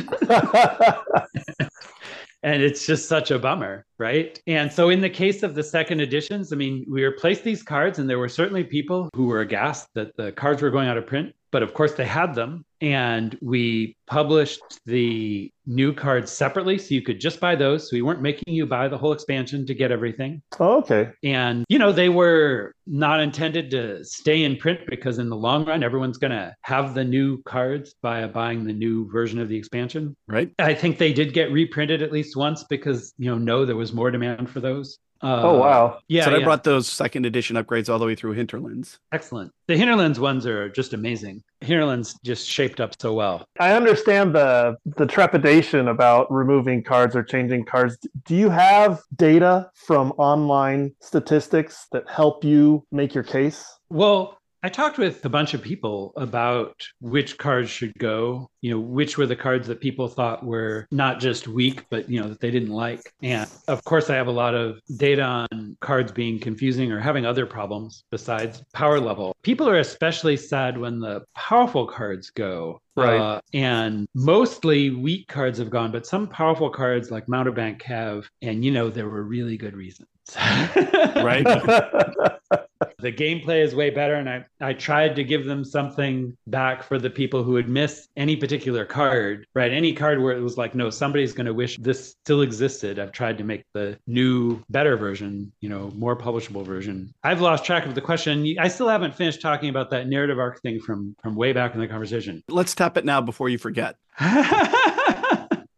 And 2.42 2.64
it's 2.64 2.86
just 2.86 3.10
such 3.10 3.32
a 3.32 3.40
bummer 3.40 3.86
right? 3.98 4.42
And 4.48 4.72
so 4.72 4.90
in 4.90 5.02
the 5.02 5.10
case 5.10 5.44
of 5.44 5.56
the 5.56 5.64
second 5.64 6.00
editions 6.00 6.54
i 6.54 6.56
mean 6.56 6.86
we 6.88 7.04
replaced 7.04 7.44
these 7.44 7.64
cards 7.64 8.00
and 8.00 8.10
there 8.10 8.20
were 8.20 8.30
certainly 8.30 8.64
people 8.64 9.10
who 9.14 9.26
were 9.26 9.42
aghast 9.42 9.88
that 9.94 10.16
the 10.16 10.32
cards 10.32 10.62
were 10.62 10.70
going 10.70 10.88
out 10.88 10.98
of 10.98 11.06
print 11.06 11.34
but 11.52 11.64
of 11.64 11.74
course 11.74 11.94
they 11.94 12.06
had 12.06 12.34
them 12.34 12.64
and 12.82 13.38
we 13.42 13.96
published 14.08 14.62
the 14.86 15.52
new 15.66 15.94
cards 15.94 16.32
separately. 16.32 16.78
So 16.78 16.96
you 16.96 17.02
could 17.02 17.20
just 17.20 17.40
buy 17.40 17.56
those. 17.56 17.90
So 17.90 17.96
we 17.96 18.02
weren't 18.02 18.22
making 18.22 18.54
you 18.54 18.66
buy 18.66 18.88
the 18.88 18.98
whole 18.98 19.12
expansion 19.12 19.66
to 19.68 19.74
get 19.74 19.92
everything. 19.92 20.42
Oh, 20.60 20.78
okay. 20.80 21.12
And 21.24 21.66
you 21.70 21.78
know 21.78 21.92
they 21.92 22.10
were 22.10 22.74
not 22.88 23.20
intended 23.20 23.70
to 23.72 24.04
stay 24.04 24.44
in 24.44 24.58
print 24.58 24.80
because 24.88 25.20
in 25.20 25.30
the 25.30 25.36
long 25.36 25.66
run 25.66 25.84
everyone's 25.84 26.18
going 26.18 26.32
to 26.32 26.56
have 26.62 26.96
the 26.96 27.04
new 27.04 27.42
cards 27.44 27.94
by 28.02 28.26
buying 28.28 28.64
the 28.66 28.74
new 28.74 29.10
version 29.12 29.40
of 29.40 29.48
the 29.48 29.58
expansion. 29.58 30.16
Right. 30.28 30.52
I 30.58 30.74
think 30.74 30.98
they 30.98 31.14
did 31.14 31.34
get 31.34 31.52
reprinted 31.52 32.02
at 32.02 32.12
least 32.12 32.36
once 32.36 32.64
because 32.64 33.14
you 33.18 33.30
know 33.30 33.38
no 33.38 33.66
there 33.66 33.76
was 33.76 33.94
more 33.94 34.12
demand 34.12 34.50
for 34.50 34.60
those 34.60 34.98
uh, 35.22 35.42
oh 35.44 35.58
wow! 35.58 36.00
Yeah, 36.08 36.26
so 36.26 36.36
I 36.36 36.44
brought 36.44 36.64
those 36.64 36.88
second 36.88 37.26
edition 37.26 37.56
upgrades 37.56 37.90
all 37.90 38.00
the 38.00 38.06
way 38.06 38.16
through 38.16 38.34
Hinterlands. 38.34 39.00
Excellent. 39.12 39.52
The 39.68 39.76
Hinterlands 39.76 40.20
ones 40.20 40.46
are 40.46 40.70
just 40.70 40.94
amazing. 40.94 41.44
Hinterlands 41.62 42.18
just 42.24 42.48
shaped 42.48 42.80
up 42.80 42.94
so 43.00 43.14
well. 43.14 43.46
I 43.60 43.74
understand 43.74 44.34
the 44.34 44.78
the 44.98 45.06
trepidation 45.06 45.90
about 45.90 46.32
removing 46.32 46.84
cards 46.84 47.16
or 47.16 47.24
changing 47.24 47.66
cards. 47.66 47.98
Do 48.26 48.36
you 48.36 48.50
have 48.50 49.02
data 49.16 49.70
from 49.74 50.12
online 50.14 50.96
statistics 51.02 51.88
that 51.92 52.10
help 52.10 52.44
you 52.44 52.86
make 52.92 53.14
your 53.14 53.24
case? 53.24 53.66
Well, 53.90 54.39
I 54.62 54.70
talked 54.70 54.98
with 54.98 55.24
a 55.24 55.30
bunch 55.30 55.54
of 55.54 55.62
people 55.62 56.12
about 56.18 56.82
which 57.00 57.38
cards 57.38 57.70
should 57.70 57.94
go, 57.98 58.50
you 58.62 58.72
know, 58.72 58.80
which 58.80 59.18
were 59.18 59.26
the 59.26 59.36
cards 59.36 59.68
that 59.68 59.80
people 59.80 60.10
thought 60.10 60.46
were 60.46 60.86
not 60.92 61.20
just 61.20 61.48
weak, 61.48 61.86
but, 61.90 62.10
you 62.10 62.22
know, 62.22 62.28
that 62.28 62.42
they 62.42 62.52
didn't 62.52 62.72
like. 62.72 63.14
And 63.24 63.50
of 63.70 63.84
course, 63.86 64.10
I 64.10 64.16
have 64.16 64.28
a 64.28 64.32
lot 64.32 64.56
of 64.56 64.82
data 64.98 65.22
on 65.22 65.78
cards 65.80 66.12
being 66.12 66.40
confusing 66.40 66.92
or 66.92 67.00
having 67.00 67.26
other 67.26 67.46
problems 67.46 68.04
besides 68.12 68.62
power 68.74 69.00
level. 69.00 69.34
People 69.44 69.70
are 69.70 69.80
especially 69.80 70.36
sad 70.36 70.78
when 70.78 71.00
the 71.00 71.24
powerful 71.36 71.88
cards 71.88 72.30
go. 72.30 72.82
Right. 72.98 73.18
Uh, 73.18 73.40
and 73.54 74.08
mostly 74.14 74.90
weak 74.90 75.30
cards 75.30 75.58
have 75.60 75.70
gone, 75.70 75.94
but 75.94 76.06
some 76.06 76.28
powerful 76.28 76.70
cards 76.70 77.12
like 77.12 77.28
Mountebank 77.28 77.82
have. 77.84 78.30
And, 78.42 78.66
you 78.66 78.72
know, 78.72 78.90
there 78.90 79.08
were 79.08 79.24
really 79.24 79.56
good 79.56 79.74
reasons. 79.74 80.10
right. 80.36 81.46
the 83.00 83.12
gameplay 83.12 83.64
is 83.64 83.76
way 83.76 83.90
better 83.90 84.16
and 84.16 84.30
I, 84.30 84.46
I 84.62 84.74
tried 84.74 85.16
to 85.16 85.24
give 85.24 85.46
them 85.46 85.66
something 85.66 86.38
back 86.48 86.84
for 86.84 86.98
the 86.98 87.10
people 87.10 87.44
who 87.44 87.54
would 87.54 87.70
miss 87.70 88.08
any 88.16 88.36
particular 88.36 88.86
card 88.86 89.46
right? 89.54 89.72
Any 89.72 89.94
card 89.94 90.22
where 90.22 90.36
it 90.36 90.42
was 90.42 90.58
like 90.58 90.76
no 90.76 90.90
somebody's 90.90 91.34
going 91.34 91.46
to 91.46 91.54
wish 91.54 91.78
this 91.78 92.10
still 92.10 92.42
existed. 92.42 93.00
I've 93.00 93.12
tried 93.12 93.38
to 93.40 93.44
make 93.44 93.64
the 93.74 93.98
new 94.08 94.64
better 94.70 94.98
version 94.98 95.52
you 95.62 95.70
know 95.70 95.92
more 95.96 96.16
publishable 96.16 96.66
version. 96.66 97.14
I've 97.24 97.42
lost 97.42 97.66
track 97.66 97.86
of 97.86 97.96
the 97.96 98.02
question. 98.02 98.56
I 98.60 98.68
still 98.68 98.90
haven't 98.90 99.16
finished 99.16 99.42
talking 99.42 99.70
about 99.70 99.90
that 99.92 100.08
narrative 100.08 100.40
arc 100.40 100.62
thing 100.62 100.80
from 100.80 101.16
from 101.22 101.36
way 101.36 101.54
back 101.54 101.74
in 101.74 101.80
the 101.80 101.88
conversation. 101.88 102.44
Let's 102.48 102.76
tap 102.76 102.98
it 102.98 103.06
now 103.06 103.22
before 103.22 103.50
you 103.50 103.58
forget 103.58 103.98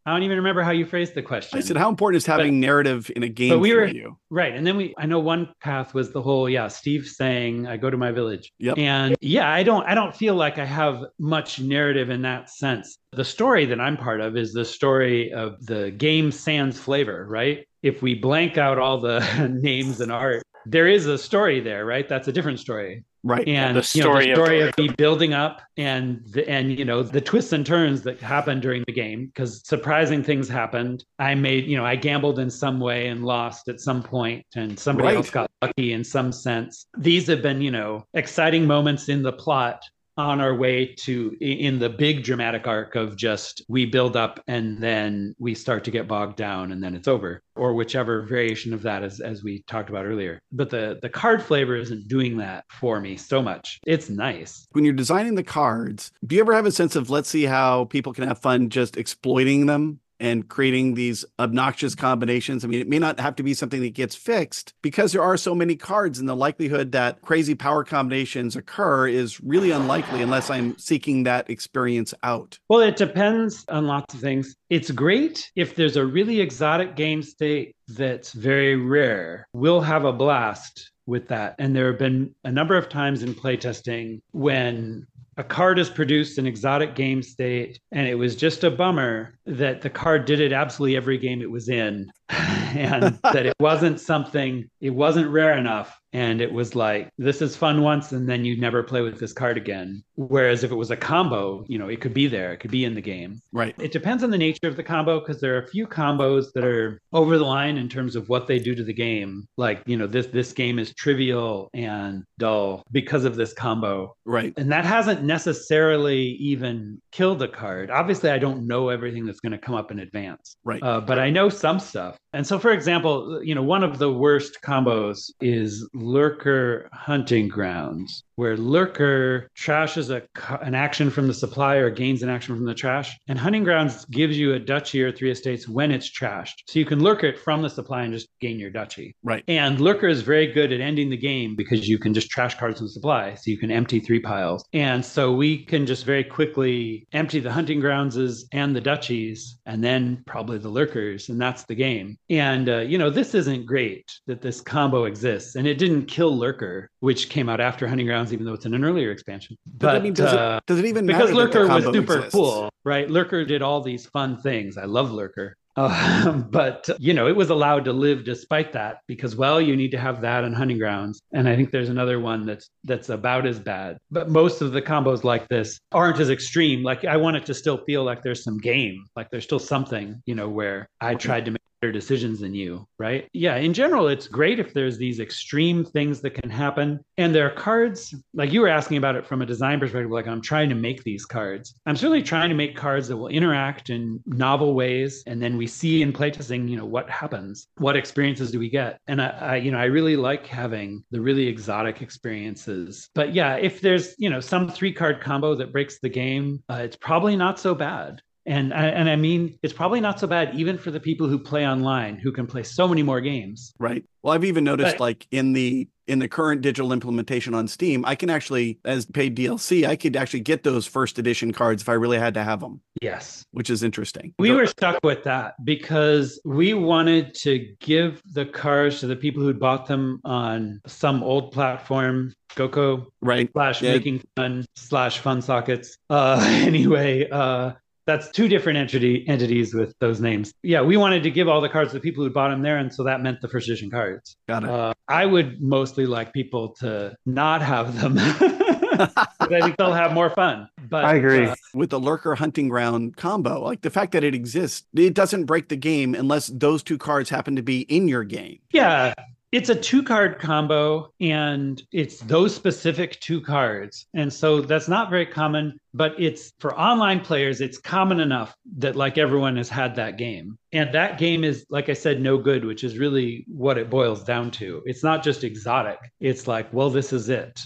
I 0.06 0.14
don't 0.14 0.24
even 0.24 0.38
remember 0.38 0.64
how 0.64 0.72
you 0.72 0.86
phrased 0.86 1.14
the 1.14 1.22
question. 1.22 1.60
I 1.60 1.62
said, 1.62 1.78
"How 1.78 1.88
important 1.88 2.18
is 2.18 2.26
having 2.26 2.60
but, 2.60 2.66
narrative 2.66 3.12
in 3.16 3.22
a 3.22 3.30
game?" 3.30 3.50
But 3.50 3.60
we 3.60 3.74
were 3.74 3.86
you? 3.86 4.18
right, 4.32 4.54
and 4.54 4.66
then 4.66 4.76
we. 4.76 4.96
I 4.98 5.06
know 5.06 5.20
one 5.20 5.54
path 5.62 5.94
was 5.94 6.12
the 6.12 6.22
whole, 6.22 6.50
yeah. 6.50 6.68
Steve 6.70 7.08
saying, 7.08 7.68
"I 7.68 7.78
go 7.78 7.90
to 7.90 7.98
my 7.98 8.12
village," 8.12 8.52
yep. 8.58 8.78
and 8.78 9.16
yeah, 9.22 9.52
I 9.52 9.62
don't. 9.62 9.86
I 9.86 9.94
don't 9.94 10.16
feel 10.16 10.34
like 10.34 10.58
I 10.58 10.66
have 10.66 11.06
much 11.20 11.60
narrative 11.60 12.10
in 12.10 12.24
that 12.24 12.50
sense. 12.50 12.98
The 13.12 13.26
story 13.26 13.66
that 13.66 13.80
I'm 13.80 13.96
part 13.96 14.22
of 14.22 14.36
is 14.38 14.54
the 14.54 14.66
story 14.66 15.32
of 15.34 15.64
the 15.66 15.92
game 15.92 16.32
sans 16.32 16.80
flavor, 16.80 17.28
right? 17.30 17.68
If 17.84 18.02
we 18.02 18.16
blank 18.16 18.58
out 18.58 18.80
all 18.80 19.00
the 19.00 19.20
names 19.62 20.02
and 20.02 20.12
art, 20.12 20.44
there 20.66 20.88
is 20.88 21.06
a 21.06 21.18
story 21.18 21.60
there, 21.60 21.86
right? 21.86 22.10
That's 22.10 22.28
a 22.28 22.32
different 22.32 22.60
story. 22.60 23.04
Right. 23.24 23.48
And 23.48 23.78
the 23.78 23.84
story, 23.84 24.30
you 24.30 24.32
know, 24.32 24.36
the 24.36 24.46
story 24.46 24.62
of, 24.62 24.70
of 24.70 24.78
me 24.80 24.88
building 24.98 25.34
up 25.34 25.62
and 25.78 26.26
the, 26.32 26.48
and 26.50 26.78
you 26.78 26.86
know 26.86 27.04
the 27.04 27.22
twists 27.22 27.54
and 27.54 27.64
turns 27.64 28.02
that 28.02 28.20
happened 28.20 28.64
during 28.64 28.84
the 28.88 28.94
game 28.94 29.28
because 29.28 29.62
surprising 29.68 30.24
things 30.24 30.50
happened. 30.50 31.06
I 31.20 31.36
made 31.36 31.66
you 31.66 31.78
know 31.78 31.86
I 31.86 31.96
gambled 31.96 32.40
in 32.40 32.50
some 32.50 32.80
way 32.80 33.08
and 33.08 33.24
lost 33.24 33.68
at 33.68 33.80
some 33.80 34.02
point, 34.02 34.46
and 34.56 34.78
somebody 34.78 35.10
right. 35.10 35.18
else 35.18 35.30
got 35.30 35.52
lucky 35.62 35.94
in 35.94 36.04
some 36.04 36.32
sense. 36.32 36.88
These 36.98 37.28
have 37.28 37.44
been 37.44 37.62
you 37.62 37.72
know 37.72 38.08
exciting 38.16 38.66
moments 38.66 39.08
in 39.08 39.22
the 39.22 39.34
plot 39.34 39.84
on 40.18 40.42
our 40.42 40.54
way 40.54 40.94
to 40.96 41.36
in 41.40 41.80
the 41.80 41.90
big 41.90 42.24
dramatic 42.24 42.68
arc 42.68 42.96
of 42.96 43.16
just 43.16 43.62
we 43.70 43.86
build 43.86 44.16
up 44.16 44.40
and 44.48 44.82
then 44.82 45.36
we 45.40 45.56
start 45.56 45.84
to 45.86 45.92
get 45.92 46.08
bogged 46.08 46.36
down 46.36 46.72
and 46.72 46.84
then 46.84 46.96
it's 46.96 47.08
over 47.08 47.42
or 47.56 47.74
whichever 47.74 48.24
variation 48.24 48.74
of 48.74 48.82
that 48.82 49.04
as, 49.04 49.20
as 49.20 49.44
we 49.44 49.64
talked 49.68 49.90
about 49.90 50.06
earlier. 50.06 50.40
But 50.52 50.70
the 50.70 51.00
the 51.02 51.10
card 51.10 51.42
flavor 51.44 51.76
isn't 51.76 52.08
doing 52.08 52.38
that 52.38 52.66
for 52.70 53.00
me 53.00 53.16
so 53.18 53.42
much. 53.42 53.80
It's 53.88 54.10
nice. 54.10 54.68
When 54.72 54.84
you're 54.84 54.94
designing 54.94 55.36
the 55.36 55.44
cards 55.44 56.12
do 56.26 56.36
you 56.36 56.42
ever 56.42 56.54
have 56.54 56.66
a 56.66 56.72
sense 56.72 56.96
of 56.96 57.10
let's 57.10 57.30
see 57.30 57.44
how 57.44 57.86
people 57.86 58.14
can 58.14 58.28
have 58.28 58.40
fun 58.40 58.70
just 58.70 58.98
exploiting 58.98 59.66
them 59.66 60.00
and 60.22 60.48
creating 60.48 60.94
these 60.94 61.26
obnoxious 61.40 61.96
combinations. 61.96 62.64
I 62.64 62.68
mean, 62.68 62.80
it 62.80 62.88
may 62.88 63.00
not 63.00 63.20
have 63.20 63.36
to 63.38 63.44
be 63.44 63.56
something 63.56 63.82
that 63.82 63.96
gets 63.96 64.16
fixed 64.16 64.74
because 64.82 65.12
there 65.12 65.24
are 65.24 65.36
so 65.36 65.56
many 65.56 65.76
cards, 65.76 66.20
and 66.20 66.30
the 66.30 66.36
likelihood 66.36 66.92
that 66.94 67.22
crazy 67.22 67.56
power 67.56 67.84
combinations 67.84 68.56
occur 68.56 69.08
is 69.08 69.42
really 69.42 69.72
unlikely 69.72 70.22
unless 70.22 70.50
I'm 70.50 70.78
seeking 70.78 71.24
that 71.24 71.50
experience 71.50 72.14
out. 72.24 72.60
Well, 72.70 72.82
it 72.82 72.96
depends 72.96 73.66
on 73.68 73.88
lots 73.88 74.14
of 74.14 74.22
things. 74.22 74.56
It's 74.70 74.92
great 74.92 75.52
if 75.56 75.76
there's 75.76 75.98
a 75.98 76.06
really 76.06 76.40
exotic 76.40 76.96
game 76.96 77.24
state 77.24 77.76
that's 77.88 78.32
very 78.32 78.76
rare. 78.76 79.48
We'll 79.54 79.82
have 79.82 80.06
a 80.06 80.14
blast 80.14 80.92
with 81.08 81.28
that. 81.28 81.56
And 81.60 81.76
there 81.76 81.88
have 81.88 82.00
been 82.00 82.34
a 82.44 82.52
number 82.52 82.78
of 82.78 82.88
times 82.88 83.24
in 83.24 83.34
playtesting 83.34 84.22
when 84.32 85.08
a 85.42 85.44
card 85.44 85.80
is 85.80 85.90
produced 85.90 86.38
in 86.38 86.46
exotic 86.46 86.94
game 86.94 87.24
state 87.24 87.80
and 87.92 88.08
it 88.08 88.14
was 88.14 88.36
just 88.36 88.64
a 88.64 88.70
bummer 88.70 89.40
that 89.48 89.82
the 89.82 89.90
card 89.90 90.26
did 90.26 90.40
it 90.40 90.54
absolutely 90.54 90.96
every 90.96 91.18
game 91.18 91.42
it 91.42 91.50
was 91.50 91.68
in. 91.68 92.12
And 92.72 93.20
that 93.24 93.46
it 93.46 93.56
wasn't 93.60 94.00
something, 94.00 94.70
it 94.80 94.92
wasn't 94.92 95.28
rare 95.28 95.58
enough 95.58 96.00
and 96.14 96.42
it 96.42 96.52
was 96.52 96.76
like 96.76 97.10
this 97.18 97.42
is 97.42 97.56
fun 97.56 97.82
once 97.82 98.12
and 98.12 98.28
then 98.28 98.44
you 98.44 98.60
never 98.60 98.84
play 98.84 99.02
with 99.02 99.20
this 99.20 99.34
card 99.34 99.58
again. 99.58 100.04
Whereas 100.16 100.64
if 100.64 100.72
it 100.72 100.76
was 100.76 100.92
a 100.92 100.98
combo 100.98 101.66
you 101.68 101.78
know 101.78 101.88
it 101.88 102.02
could 102.02 102.14
be 102.14 102.28
there 102.28 102.54
it 102.54 102.58
could 102.58 102.72
be 102.72 102.86
in 102.86 102.94
the 102.94 103.02
game. 103.02 103.42
Right. 103.52 103.76
It 103.80 103.92
depends 103.92 104.24
on 104.24 104.30
the 104.30 104.38
nature 104.38 104.68
of 104.68 104.76
the 104.76 104.84
combo 104.84 105.20
because 105.20 105.40
there 105.40 105.56
are 105.56 105.64
a 105.64 105.68
few 105.68 105.88
combos 105.88 106.52
that 106.54 106.64
are 106.64 107.02
over 107.14 107.38
the 107.38 107.46
line 107.46 107.78
in 107.78 107.90
terms 107.90 108.16
of 108.16 108.30
what 108.30 108.48
they 108.48 108.60
do 108.60 108.76
to 108.76 108.84
the 108.84 108.94
game. 108.94 109.48
Like 109.58 109.82
you 109.86 109.98
know 109.98 110.08
this 110.08 110.28
this 110.28 110.54
game 110.54 110.80
is 110.80 110.94
trivial 110.94 111.70
and 111.74 112.24
dull 112.38 112.84
because 112.92 113.26
of 113.26 113.36
this 113.36 113.54
combo. 113.54 114.16
Right. 114.26 114.54
And 114.58 114.72
that 114.72 114.86
hasn't 114.86 115.24
necessarily 115.24 116.22
even 116.22 117.02
killed 117.12 117.40
the 117.40 117.48
card. 117.48 117.90
Obviously 117.90 118.30
i 118.30 118.38
don't 118.38 118.68
know 118.68 118.90
everything 118.90 119.26
that's 119.26 119.40
going 119.40 119.52
to 119.52 119.58
come 119.58 119.76
up 119.76 119.92
in 119.92 120.00
advance. 120.00 120.58
Right. 120.64 120.82
Uh, 120.84 121.02
but 121.02 121.20
i 121.20 121.30
know 121.30 121.50
some 121.50 121.80
stuff 121.80 122.18
and 122.34 122.46
so 122.48 122.58
for 122.60 122.72
example 122.72 123.44
you 123.44 123.54
know 123.56 123.64
one 123.64 123.84
of 123.84 123.98
the 123.98 124.12
worst 124.12 124.60
combos 124.62 125.32
is 125.42 125.88
lurker 125.94 126.90
hunting 126.94 127.48
grounds 127.48 128.24
where 128.42 128.58
lurker 128.58 129.52
trashes 129.56 130.10
a, 130.10 130.24
an 130.66 130.74
action 130.74 131.12
from 131.12 131.28
the 131.28 131.34
supply 131.34 131.76
or 131.76 131.92
gains 131.92 132.24
an 132.24 132.30
action 132.30 132.56
from 132.56 132.66
the 132.66 132.74
trash. 132.74 133.16
And 133.28 133.38
hunting 133.38 133.64
grounds 133.64 134.04
gives 134.06 134.36
you 134.36 134.54
a 134.54 134.60
duchy 134.60 135.04
or 135.04 135.12
three 135.12 135.30
estates 135.30 135.70
when 135.70 135.92
it's 135.92 136.10
trashed. 136.10 136.64
So 136.68 136.80
you 136.80 136.86
can 136.86 137.02
lurker 137.02 137.28
it 137.28 137.38
from 137.38 137.62
the 137.62 137.70
supply 137.70 138.02
and 138.02 138.12
just 138.12 138.30
gain 138.40 138.58
your 138.58 138.72
duchy 138.72 139.16
right. 139.22 139.44
And 139.48 139.80
lurker 139.80 140.08
is 140.08 140.24
very 140.24 140.48
good 140.48 140.74
at 140.74 140.82
ending 140.82 141.12
the 141.12 141.18
game 141.18 141.56
because 141.56 141.88
you 141.88 142.00
can 142.00 142.16
just 142.16 142.32
trash 142.32 142.58
cards 142.58 142.80
from 142.80 142.88
the 142.88 142.94
supply. 142.94 143.36
So 143.36 143.52
you 143.52 143.60
can 143.60 143.70
empty 143.70 144.00
three 144.00 144.20
piles. 144.20 144.66
And 144.74 145.06
so 145.06 145.32
we 145.32 145.64
can 145.64 145.86
just 145.86 146.04
very 146.04 146.24
quickly 146.24 147.06
empty 147.14 147.42
the 147.42 147.52
hunting 147.52 147.80
groundses 147.80 148.48
and 148.52 148.76
the 148.76 148.82
duchies 148.82 149.60
and 149.68 149.84
then 149.84 150.24
probably 150.26 150.58
the 150.58 150.70
lurkers. 150.70 151.30
And 151.30 151.40
that's 151.40 151.66
the 151.66 151.76
game. 151.76 152.18
And 152.32 152.68
uh, 152.68 152.80
you 152.80 152.98
know 152.98 153.12
this 153.12 153.36
isn't 153.36 153.68
great 153.68 154.12
that 154.26 154.42
this 154.42 154.62
combo 154.62 155.06
exists. 155.06 155.56
And 155.56 155.68
it 155.68 155.78
didn't 155.78 156.08
kill 156.08 156.36
lurker 156.36 156.90
which 157.02 157.30
came 157.30 157.50
out 157.50 157.60
after 157.60 157.88
hunting 157.88 158.06
grounds 158.06 158.31
even 158.34 158.46
though 158.46 158.54
it's 158.54 158.66
in 158.66 158.74
an 158.74 158.84
earlier 158.84 159.12
expansion. 159.12 159.58
But, 159.66 159.80
but 159.80 159.96
I 159.96 160.00
mean, 160.00 160.14
does, 160.14 160.34
uh, 160.34 160.60
it, 160.62 160.68
does 160.68 160.80
it 160.80 160.86
even 160.86 161.06
because 161.06 161.32
lurker 161.32 161.68
was 161.68 161.84
super 161.86 162.18
exists? 162.18 162.34
cool 162.34 162.72
right? 162.84 163.10
Lurker 163.10 163.46
did 163.46 163.62
all 163.62 163.82
these 163.82 164.06
fun 164.06 164.38
things. 164.42 164.78
I 164.78 164.86
love 164.86 165.12
lurker. 165.12 165.56
Uh, 165.78 166.34
but 166.50 166.90
you 167.00 167.14
know 167.14 167.28
it 167.28 167.36
was 167.36 167.50
allowed 167.50 167.86
to 167.86 167.94
live 167.94 168.26
despite 168.26 168.74
that 168.74 168.98
because 169.08 169.38
well 169.38 169.62
you 169.62 169.74
need 169.74 169.92
to 169.92 169.98
have 169.98 170.20
that 170.20 170.44
and 170.44 170.54
hunting 170.54 170.78
grounds. 170.78 171.22
And 171.34 171.48
i 171.48 171.56
think 171.56 171.72
there's 171.72 171.88
another 171.88 172.20
one 172.20 172.46
that's 172.46 172.70
that's 172.84 173.08
about 173.10 173.46
as 173.46 173.60
bad. 173.60 173.98
But 174.12 174.30
most 174.30 174.62
of 174.62 174.74
the 174.74 174.82
combos 174.82 175.24
like 175.24 175.48
this 175.48 175.80
aren't 175.94 176.20
as 176.20 176.30
extreme. 176.30 176.84
Like 176.84 177.06
i 177.06 177.16
want 177.16 177.38
it 177.38 177.46
to 177.46 177.54
still 177.54 177.78
feel 177.86 178.04
like 178.04 178.22
there's 178.22 178.44
some 178.44 178.58
game 178.58 179.06
like 179.16 179.30
there's 179.30 179.46
still 179.46 179.60
something 179.60 180.22
you 180.26 180.36
know 180.36 180.50
where 180.50 180.90
i 181.00 181.16
tried 181.16 181.46
to 181.46 181.52
make 181.52 181.62
better 181.62 181.71
decisions 181.90 182.42
than 182.42 182.54
you, 182.54 182.86
right? 183.00 183.28
Yeah, 183.34 183.56
in 183.56 183.74
general, 183.74 184.08
it's 184.08 184.28
great 184.28 184.60
if 184.60 184.74
there's 184.74 184.98
these 184.98 185.20
extreme 185.20 185.84
things 185.84 186.22
that 186.22 186.36
can 186.36 186.50
happen. 186.50 187.00
And 187.18 187.34
there 187.34 187.48
are 187.48 187.56
cards, 187.56 188.14
like 188.34 188.52
you 188.52 188.62
were 188.62 188.68
asking 188.68 188.98
about 188.98 189.16
it 189.16 189.26
from 189.26 189.42
a 189.42 189.46
design 189.46 189.80
perspective, 189.80 190.12
like 190.12 190.28
I'm 190.28 190.42
trying 190.42 190.70
to 190.70 190.76
make 190.76 191.04
these 191.04 191.26
cards. 191.26 191.74
I'm 191.88 191.96
certainly 191.96 192.22
trying 192.22 192.50
to 192.50 192.56
make 192.56 192.76
cards 192.76 193.08
that 193.08 193.18
will 193.18 193.30
interact 193.30 193.90
in 193.90 194.20
novel 194.28 194.76
ways. 194.76 195.24
And 195.26 195.42
then 195.42 195.58
we 195.58 195.66
see 195.66 196.02
in 196.02 196.14
playtesting, 196.14 196.70
you 196.70 196.78
know, 196.78 196.86
what 196.86 197.10
happens, 197.10 197.68
what 197.78 197.96
experiences 197.96 198.52
do 198.52 198.60
we 198.60 198.70
get? 198.70 199.00
And 199.08 199.22
I, 199.22 199.30
I 199.30 199.56
you 199.56 199.72
know, 199.72 199.80
I 199.80 199.86
really 199.86 200.16
like 200.16 200.46
having 200.46 201.04
the 201.10 201.22
really 201.22 201.48
exotic 201.48 202.02
experiences. 202.02 203.10
But 203.16 203.34
yeah, 203.34 203.56
if 203.56 203.82
there's, 203.82 204.14
you 204.18 204.30
know, 204.30 204.40
some 204.42 204.70
three 204.70 204.94
card 204.94 205.22
combo 205.22 205.56
that 205.56 205.72
breaks 205.72 206.00
the 206.00 206.10
game, 206.10 206.62
uh, 206.70 206.82
it's 206.84 206.98
probably 206.98 207.36
not 207.36 207.60
so 207.60 207.74
bad 207.74 208.22
and 208.46 208.74
and 208.74 209.10
I 209.10 209.16
mean 209.16 209.58
it's 209.62 209.74
probably 209.74 210.02
not 210.02 210.20
so 210.20 210.28
bad 210.28 210.56
even 210.56 210.78
for 210.78 210.92
the 210.92 211.00
people 211.00 211.28
who 211.28 211.38
play 211.38 211.68
online 211.68 212.18
who 212.18 212.32
can 212.32 212.48
play 212.48 212.64
so 212.64 212.88
many 212.88 213.04
more 213.04 213.22
games. 213.22 213.74
Right. 213.80 214.04
Well, 214.24 214.34
I've 214.34 214.44
even 214.44 214.64
noticed 214.64 214.96
but, 214.96 215.00
like 215.00 215.28
in 215.32 215.54
the 215.54 215.88
in 216.08 216.20
the 216.20 216.28
current 216.28 216.62
digital 216.62 216.92
implementation 216.92 217.54
on 217.54 217.68
Steam, 217.68 218.04
I 218.06 218.16
can 218.16 218.30
actually 218.30 218.80
as 218.84 219.06
paid 219.06 219.38
DLC, 219.38 219.88
I 219.88 219.96
could 219.96 220.16
actually 220.16 220.42
get 220.42 220.64
those 220.64 220.88
first 220.88 221.20
edition 221.20 221.54
cards 221.54 221.82
if 221.82 221.90
I 221.90 221.94
really 221.94 222.20
had 222.20 222.34
to 222.34 222.44
have 222.44 222.60
them. 222.60 222.82
Yes. 223.02 223.46
Which 223.52 223.70
is 223.70 223.84
interesting. 223.84 224.34
We 224.40 224.52
were 224.52 224.66
stuck 224.66 225.00
with 225.04 225.24
that 225.24 225.64
because 225.64 226.42
we 226.44 226.74
wanted 226.74 227.36
to 227.36 227.74
give 227.80 228.22
the 228.34 228.46
cards 228.46 229.00
to 229.02 229.08
the 229.08 229.16
people 229.16 229.44
who'd 229.44 229.60
bought 229.60 229.88
them 229.88 230.20
on 230.24 230.82
some 230.88 231.24
old 231.24 231.52
platform 231.52 232.34
Goko 232.56 233.06
right 233.22 233.50
slash 233.54 233.82
yeah. 233.82 233.94
making 233.94 234.24
fun 234.36 234.66
slash 234.76 235.20
fun 235.20 235.42
sockets. 235.42 235.98
Uh 236.10 236.44
anyway, 236.66 237.30
uh 237.30 237.74
that's 238.12 238.30
two 238.30 238.48
different 238.48 238.78
entity 238.78 239.26
entities 239.28 239.74
with 239.74 239.98
those 240.00 240.20
names. 240.20 240.54
Yeah, 240.64 240.82
we 240.82 240.98
wanted 240.98 241.24
to 241.24 241.32
give 241.32 241.48
all 241.48 241.62
the 241.62 241.70
cards 241.70 241.92
to 241.92 241.98
the 241.98 242.02
people 242.02 242.24
who 242.24 242.30
bought 242.30 242.50
them 242.50 242.62
there, 242.62 242.78
and 242.78 242.94
so 242.94 243.04
that 243.04 243.22
meant 243.22 243.42
the 243.42 243.48
first 243.48 243.68
edition 243.68 243.90
cards. 243.90 244.36
Got 244.48 244.64
it. 244.64 244.70
Uh, 244.70 244.94
I 245.08 245.26
would 245.26 245.62
mostly 245.62 246.06
like 246.06 246.34
people 246.34 246.70
to 246.80 247.16
not 247.26 247.62
have 247.62 248.00
them. 248.00 248.16
I 249.00 249.62
think 249.62 249.78
they'll 249.78 249.94
have 249.94 250.14
more 250.14 250.30
fun. 250.30 250.68
But 250.90 251.06
I 251.06 251.16
agree 251.16 251.46
uh, 251.46 251.56
with 251.74 251.90
the 251.90 252.00
lurker 252.00 252.36
hunting 252.36 252.68
ground 252.68 253.16
combo. 253.16 253.62
Like 253.62 253.82
the 253.82 253.90
fact 253.90 254.12
that 254.12 254.24
it 254.24 254.36
exists, 254.36 254.86
it 254.94 255.14
doesn't 255.14 255.46
break 255.46 255.70
the 255.70 255.78
game 255.78 256.14
unless 256.14 256.48
those 256.48 256.84
two 256.84 256.98
cards 256.98 257.30
happen 257.30 257.56
to 257.56 257.64
be 257.64 257.82
in 257.82 258.08
your 258.08 258.26
game. 258.26 258.60
Yeah, 258.74 259.14
it's 259.52 259.70
a 259.70 259.76
two 259.76 260.02
card 260.02 260.40
combo 260.40 261.12
and 261.20 261.82
it's 261.92 262.20
those 262.22 262.56
specific 262.56 263.20
two 263.20 263.42
cards. 263.42 264.08
And 264.14 264.32
so 264.32 264.62
that's 264.62 264.88
not 264.88 265.10
very 265.10 265.26
common, 265.26 265.78
but 265.94 266.16
it's 266.18 266.54
for 266.60 266.78
online 266.80 267.20
players, 267.20 267.60
it's 267.60 267.78
common 267.78 268.22
enough 268.22 268.56
that 268.78 268.96
like 268.96 269.18
everyone 269.18 269.58
has 269.58 269.70
had 269.70 269.96
that 269.96 270.18
game. 270.18 270.58
And 270.72 270.94
that 270.94 271.18
game 271.18 271.44
is, 271.44 271.66
like 271.70 271.90
I 271.90 271.94
said, 271.94 272.22
no 272.22 272.38
good, 272.38 272.64
which 272.64 272.84
is 272.86 272.98
really 272.98 273.46
what 273.48 273.78
it 273.78 273.90
boils 273.90 274.24
down 274.24 274.52
to. 274.52 274.82
It's 274.86 275.04
not 275.04 275.22
just 275.24 275.44
exotic. 275.44 276.00
It's 276.22 276.48
like, 276.48 276.72
well, 276.72 276.90
this 276.90 277.12
is 277.12 277.28
it. 277.28 277.60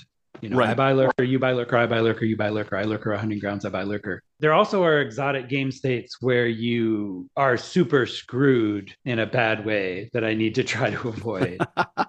You 0.46 0.52
know, 0.52 0.58
right. 0.58 0.70
I 0.70 0.74
buy 0.76 0.92
lurker, 0.92 1.24
you 1.24 1.40
buy 1.40 1.54
lurker, 1.54 1.76
I 1.76 1.88
buy 1.88 2.02
lurker, 2.02 2.24
you 2.24 2.38
buy 2.38 2.50
lurker, 2.50 2.78
I 2.78 2.84
lurker 2.84 3.12
a 3.14 3.18
hunting 3.18 3.40
grounds, 3.40 3.66
I 3.66 3.70
buy 3.70 3.82
lurker. 3.82 4.22
There 4.40 4.54
also 4.54 4.84
are 4.84 5.02
exotic 5.02 5.50
game 5.50 5.72
states 5.72 6.22
where 6.22 6.46
you 6.46 7.28
are 7.36 7.58
super 7.58 8.06
screwed 8.06 8.94
in 9.06 9.18
a 9.18 9.26
bad 9.26 9.66
way 9.66 10.12
that 10.14 10.24
I 10.24 10.36
need 10.36 10.54
to 10.56 10.64
try 10.64 10.92
to 10.92 11.10
avoid. 11.10 11.58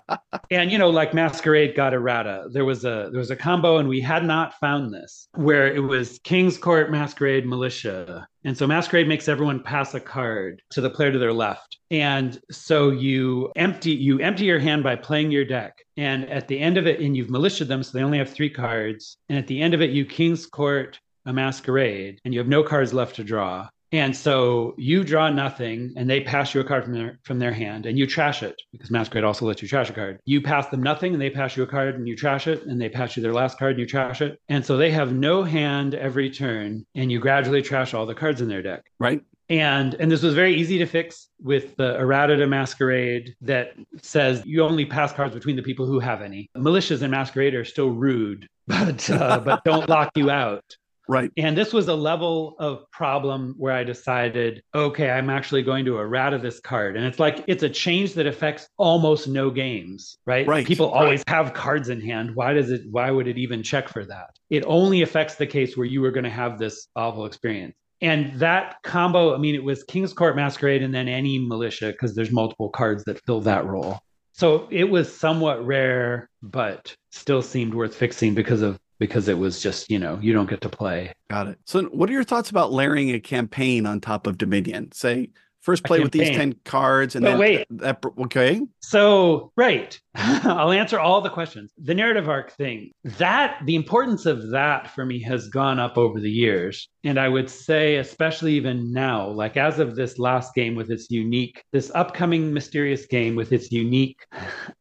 and 0.50 0.70
you 0.70 0.76
know, 0.76 0.90
like 0.90 1.14
Masquerade 1.14 1.74
got 1.74 1.94
errata. 1.94 2.48
There 2.52 2.66
was 2.66 2.84
a 2.84 3.08
there 3.10 3.20
was 3.20 3.30
a 3.30 3.36
combo, 3.36 3.78
and 3.78 3.88
we 3.88 4.02
had 4.02 4.22
not 4.22 4.52
found 4.60 4.92
this 4.92 5.28
where 5.34 5.72
it 5.74 5.80
was 5.80 6.20
King's 6.24 6.58
Court 6.58 6.90
Masquerade 6.90 7.46
Militia. 7.46 8.28
And 8.44 8.56
so 8.56 8.66
Masquerade 8.66 9.08
makes 9.08 9.28
everyone 9.28 9.62
pass 9.62 9.94
a 9.94 10.00
card 10.00 10.60
to 10.70 10.82
the 10.82 10.90
player 10.90 11.10
to 11.10 11.18
their 11.18 11.32
left. 11.32 11.78
And 11.90 12.38
so 12.50 12.90
you 12.90 13.50
empty 13.56 13.92
you 13.92 14.18
empty 14.20 14.44
your 14.44 14.58
hand 14.58 14.82
by 14.82 14.96
playing 14.96 15.30
your 15.30 15.46
deck. 15.46 15.85
And 15.96 16.28
at 16.30 16.48
the 16.48 16.58
end 16.58 16.76
of 16.76 16.86
it, 16.86 17.00
and 17.00 17.16
you've 17.16 17.30
militia 17.30 17.64
them, 17.64 17.82
so 17.82 17.96
they 17.96 18.04
only 18.04 18.18
have 18.18 18.30
three 18.30 18.50
cards. 18.50 19.16
And 19.28 19.38
at 19.38 19.46
the 19.46 19.60
end 19.60 19.74
of 19.74 19.80
it, 19.80 19.90
you 19.90 20.04
King's 20.04 20.46
Court 20.46 20.98
a 21.26 21.32
masquerade 21.32 22.20
and 22.24 22.32
you 22.32 22.40
have 22.40 22.48
no 22.48 22.62
cards 22.62 22.94
left 22.94 23.16
to 23.16 23.24
draw. 23.24 23.68
And 23.92 24.16
so 24.16 24.74
you 24.76 25.04
draw 25.04 25.30
nothing 25.30 25.92
and 25.96 26.10
they 26.10 26.20
pass 26.20 26.54
you 26.54 26.60
a 26.60 26.64
card 26.64 26.84
from 26.84 26.92
their 26.92 27.18
from 27.22 27.38
their 27.38 27.52
hand 27.52 27.86
and 27.86 27.96
you 27.96 28.06
trash 28.06 28.42
it 28.42 28.60
because 28.72 28.90
masquerade 28.90 29.24
also 29.24 29.46
lets 29.46 29.62
you 29.62 29.68
trash 29.68 29.90
a 29.90 29.92
card. 29.92 30.18
You 30.24 30.40
pass 30.40 30.68
them 30.68 30.82
nothing 30.82 31.12
and 31.12 31.22
they 31.22 31.30
pass 31.30 31.56
you 31.56 31.62
a 31.62 31.68
card 31.68 31.94
and 31.94 32.08
you 32.08 32.16
trash 32.16 32.46
it 32.48 32.64
and 32.66 32.80
they 32.80 32.88
pass 32.88 33.16
you 33.16 33.22
their 33.22 33.32
last 33.32 33.58
card 33.58 33.72
and 33.72 33.80
you 33.80 33.86
trash 33.86 34.20
it. 34.22 34.40
And 34.48 34.64
so 34.64 34.76
they 34.76 34.90
have 34.90 35.12
no 35.12 35.44
hand 35.44 35.94
every 35.94 36.30
turn 36.30 36.84
and 36.96 37.12
you 37.12 37.20
gradually 37.20 37.62
trash 37.62 37.94
all 37.94 38.06
the 38.06 38.14
cards 38.14 38.40
in 38.40 38.48
their 38.48 38.62
deck. 38.62 38.84
Right. 38.98 39.22
And 39.48 39.94
and 39.94 40.10
this 40.10 40.22
was 40.22 40.34
very 40.34 40.54
easy 40.54 40.78
to 40.78 40.86
fix 40.86 41.28
with 41.40 41.76
the 41.76 41.96
errata 41.98 42.46
masquerade 42.46 43.36
that 43.42 43.74
says 44.02 44.42
you 44.44 44.62
only 44.62 44.84
pass 44.84 45.12
cards 45.12 45.34
between 45.34 45.56
the 45.56 45.62
people 45.62 45.86
who 45.86 46.00
have 46.00 46.20
any. 46.20 46.50
Militias 46.56 47.02
and 47.02 47.10
masquerade 47.10 47.54
are 47.54 47.64
still 47.64 47.90
rude, 47.90 48.48
but 48.66 49.08
uh, 49.10 49.38
but 49.40 49.64
don't 49.64 49.88
lock 49.88 50.10
you 50.16 50.30
out. 50.30 50.64
Right. 51.08 51.30
And 51.36 51.56
this 51.56 51.72
was 51.72 51.86
a 51.86 51.94
level 51.94 52.56
of 52.58 52.90
problem 52.90 53.54
where 53.58 53.72
I 53.72 53.84
decided, 53.84 54.62
okay, 54.74 55.08
I'm 55.08 55.30
actually 55.30 55.62
going 55.62 55.84
to 55.84 55.98
errata 55.98 56.38
this 56.38 56.58
card. 56.58 56.96
And 56.96 57.06
it's 57.06 57.20
like 57.20 57.44
it's 57.46 57.62
a 57.62 57.68
change 57.68 58.14
that 58.14 58.26
affects 58.26 58.68
almost 58.76 59.28
no 59.28 59.50
games, 59.50 60.18
right? 60.26 60.46
Right. 60.46 60.66
People 60.66 60.90
always 60.90 61.22
right. 61.28 61.36
have 61.36 61.54
cards 61.54 61.90
in 61.90 62.00
hand. 62.00 62.34
Why 62.34 62.54
does 62.54 62.70
it 62.70 62.82
why 62.90 63.10
would 63.10 63.28
it 63.28 63.38
even 63.38 63.62
check 63.62 63.88
for 63.88 64.04
that? 64.06 64.30
It 64.50 64.64
only 64.66 65.02
affects 65.02 65.36
the 65.36 65.46
case 65.46 65.76
where 65.76 65.86
you 65.86 66.00
were 66.00 66.10
going 66.10 66.24
to 66.24 66.30
have 66.30 66.58
this 66.58 66.88
awful 66.96 67.26
experience. 67.26 67.76
And 68.00 68.38
that 68.38 68.76
combo, 68.82 69.34
I 69.34 69.38
mean, 69.38 69.54
it 69.54 69.64
was 69.64 69.82
King's 69.84 70.12
Court 70.12 70.36
Masquerade 70.36 70.82
and 70.82 70.94
then 70.94 71.08
any 71.08 71.38
militia, 71.38 71.92
because 71.92 72.14
there's 72.14 72.30
multiple 72.30 72.68
cards 72.68 73.04
that 73.04 73.24
fill 73.24 73.40
that 73.42 73.64
role. 73.64 74.00
So 74.32 74.68
it 74.70 74.84
was 74.84 75.14
somewhat 75.14 75.64
rare, 75.64 76.28
but 76.42 76.94
still 77.10 77.40
seemed 77.40 77.72
worth 77.72 77.94
fixing 77.94 78.34
because 78.34 78.60
of 78.60 78.78
because 78.98 79.28
it 79.28 79.38
was 79.38 79.60
just 79.62 79.90
you 79.90 79.98
know 79.98 80.18
you 80.20 80.32
don't 80.32 80.48
get 80.48 80.60
to 80.62 80.68
play. 80.68 81.12
Got 81.30 81.48
it. 81.48 81.58
So 81.64 81.84
what 81.84 82.10
are 82.10 82.12
your 82.12 82.24
thoughts 82.24 82.50
about 82.50 82.72
layering 82.72 83.10
a 83.10 83.20
campaign 83.20 83.86
on 83.86 84.00
top 84.00 84.26
of 84.26 84.36
dominion? 84.36 84.92
Say 84.92 85.30
first 85.66 85.82
play 85.82 85.98
with 85.98 86.12
these 86.12 86.30
10 86.30 86.54
cards 86.64 87.16
and 87.16 87.24
but 87.24 87.30
then 87.30 87.38
wait. 87.40 87.66
That, 87.70 88.02
okay. 88.20 88.62
So, 88.80 89.50
right. 89.56 90.00
I'll 90.14 90.70
answer 90.70 91.00
all 91.00 91.20
the 91.20 91.28
questions. 91.28 91.72
The 91.76 91.92
narrative 91.92 92.28
arc 92.28 92.52
thing, 92.52 92.92
that 93.18 93.58
the 93.64 93.74
importance 93.74 94.26
of 94.26 94.50
that 94.50 94.94
for 94.94 95.04
me 95.04 95.20
has 95.24 95.48
gone 95.48 95.80
up 95.80 95.98
over 95.98 96.20
the 96.20 96.30
years. 96.30 96.88
And 97.02 97.18
I 97.18 97.28
would 97.28 97.50
say, 97.50 97.96
especially 97.96 98.54
even 98.54 98.92
now, 98.92 99.28
like 99.28 99.56
as 99.56 99.80
of 99.80 99.96
this 99.96 100.20
last 100.20 100.54
game 100.54 100.76
with 100.76 100.88
its 100.88 101.10
unique, 101.10 101.64
this 101.72 101.90
upcoming 101.96 102.54
mysterious 102.54 103.04
game 103.06 103.34
with 103.34 103.52
its 103.52 103.72
unique 103.72 104.24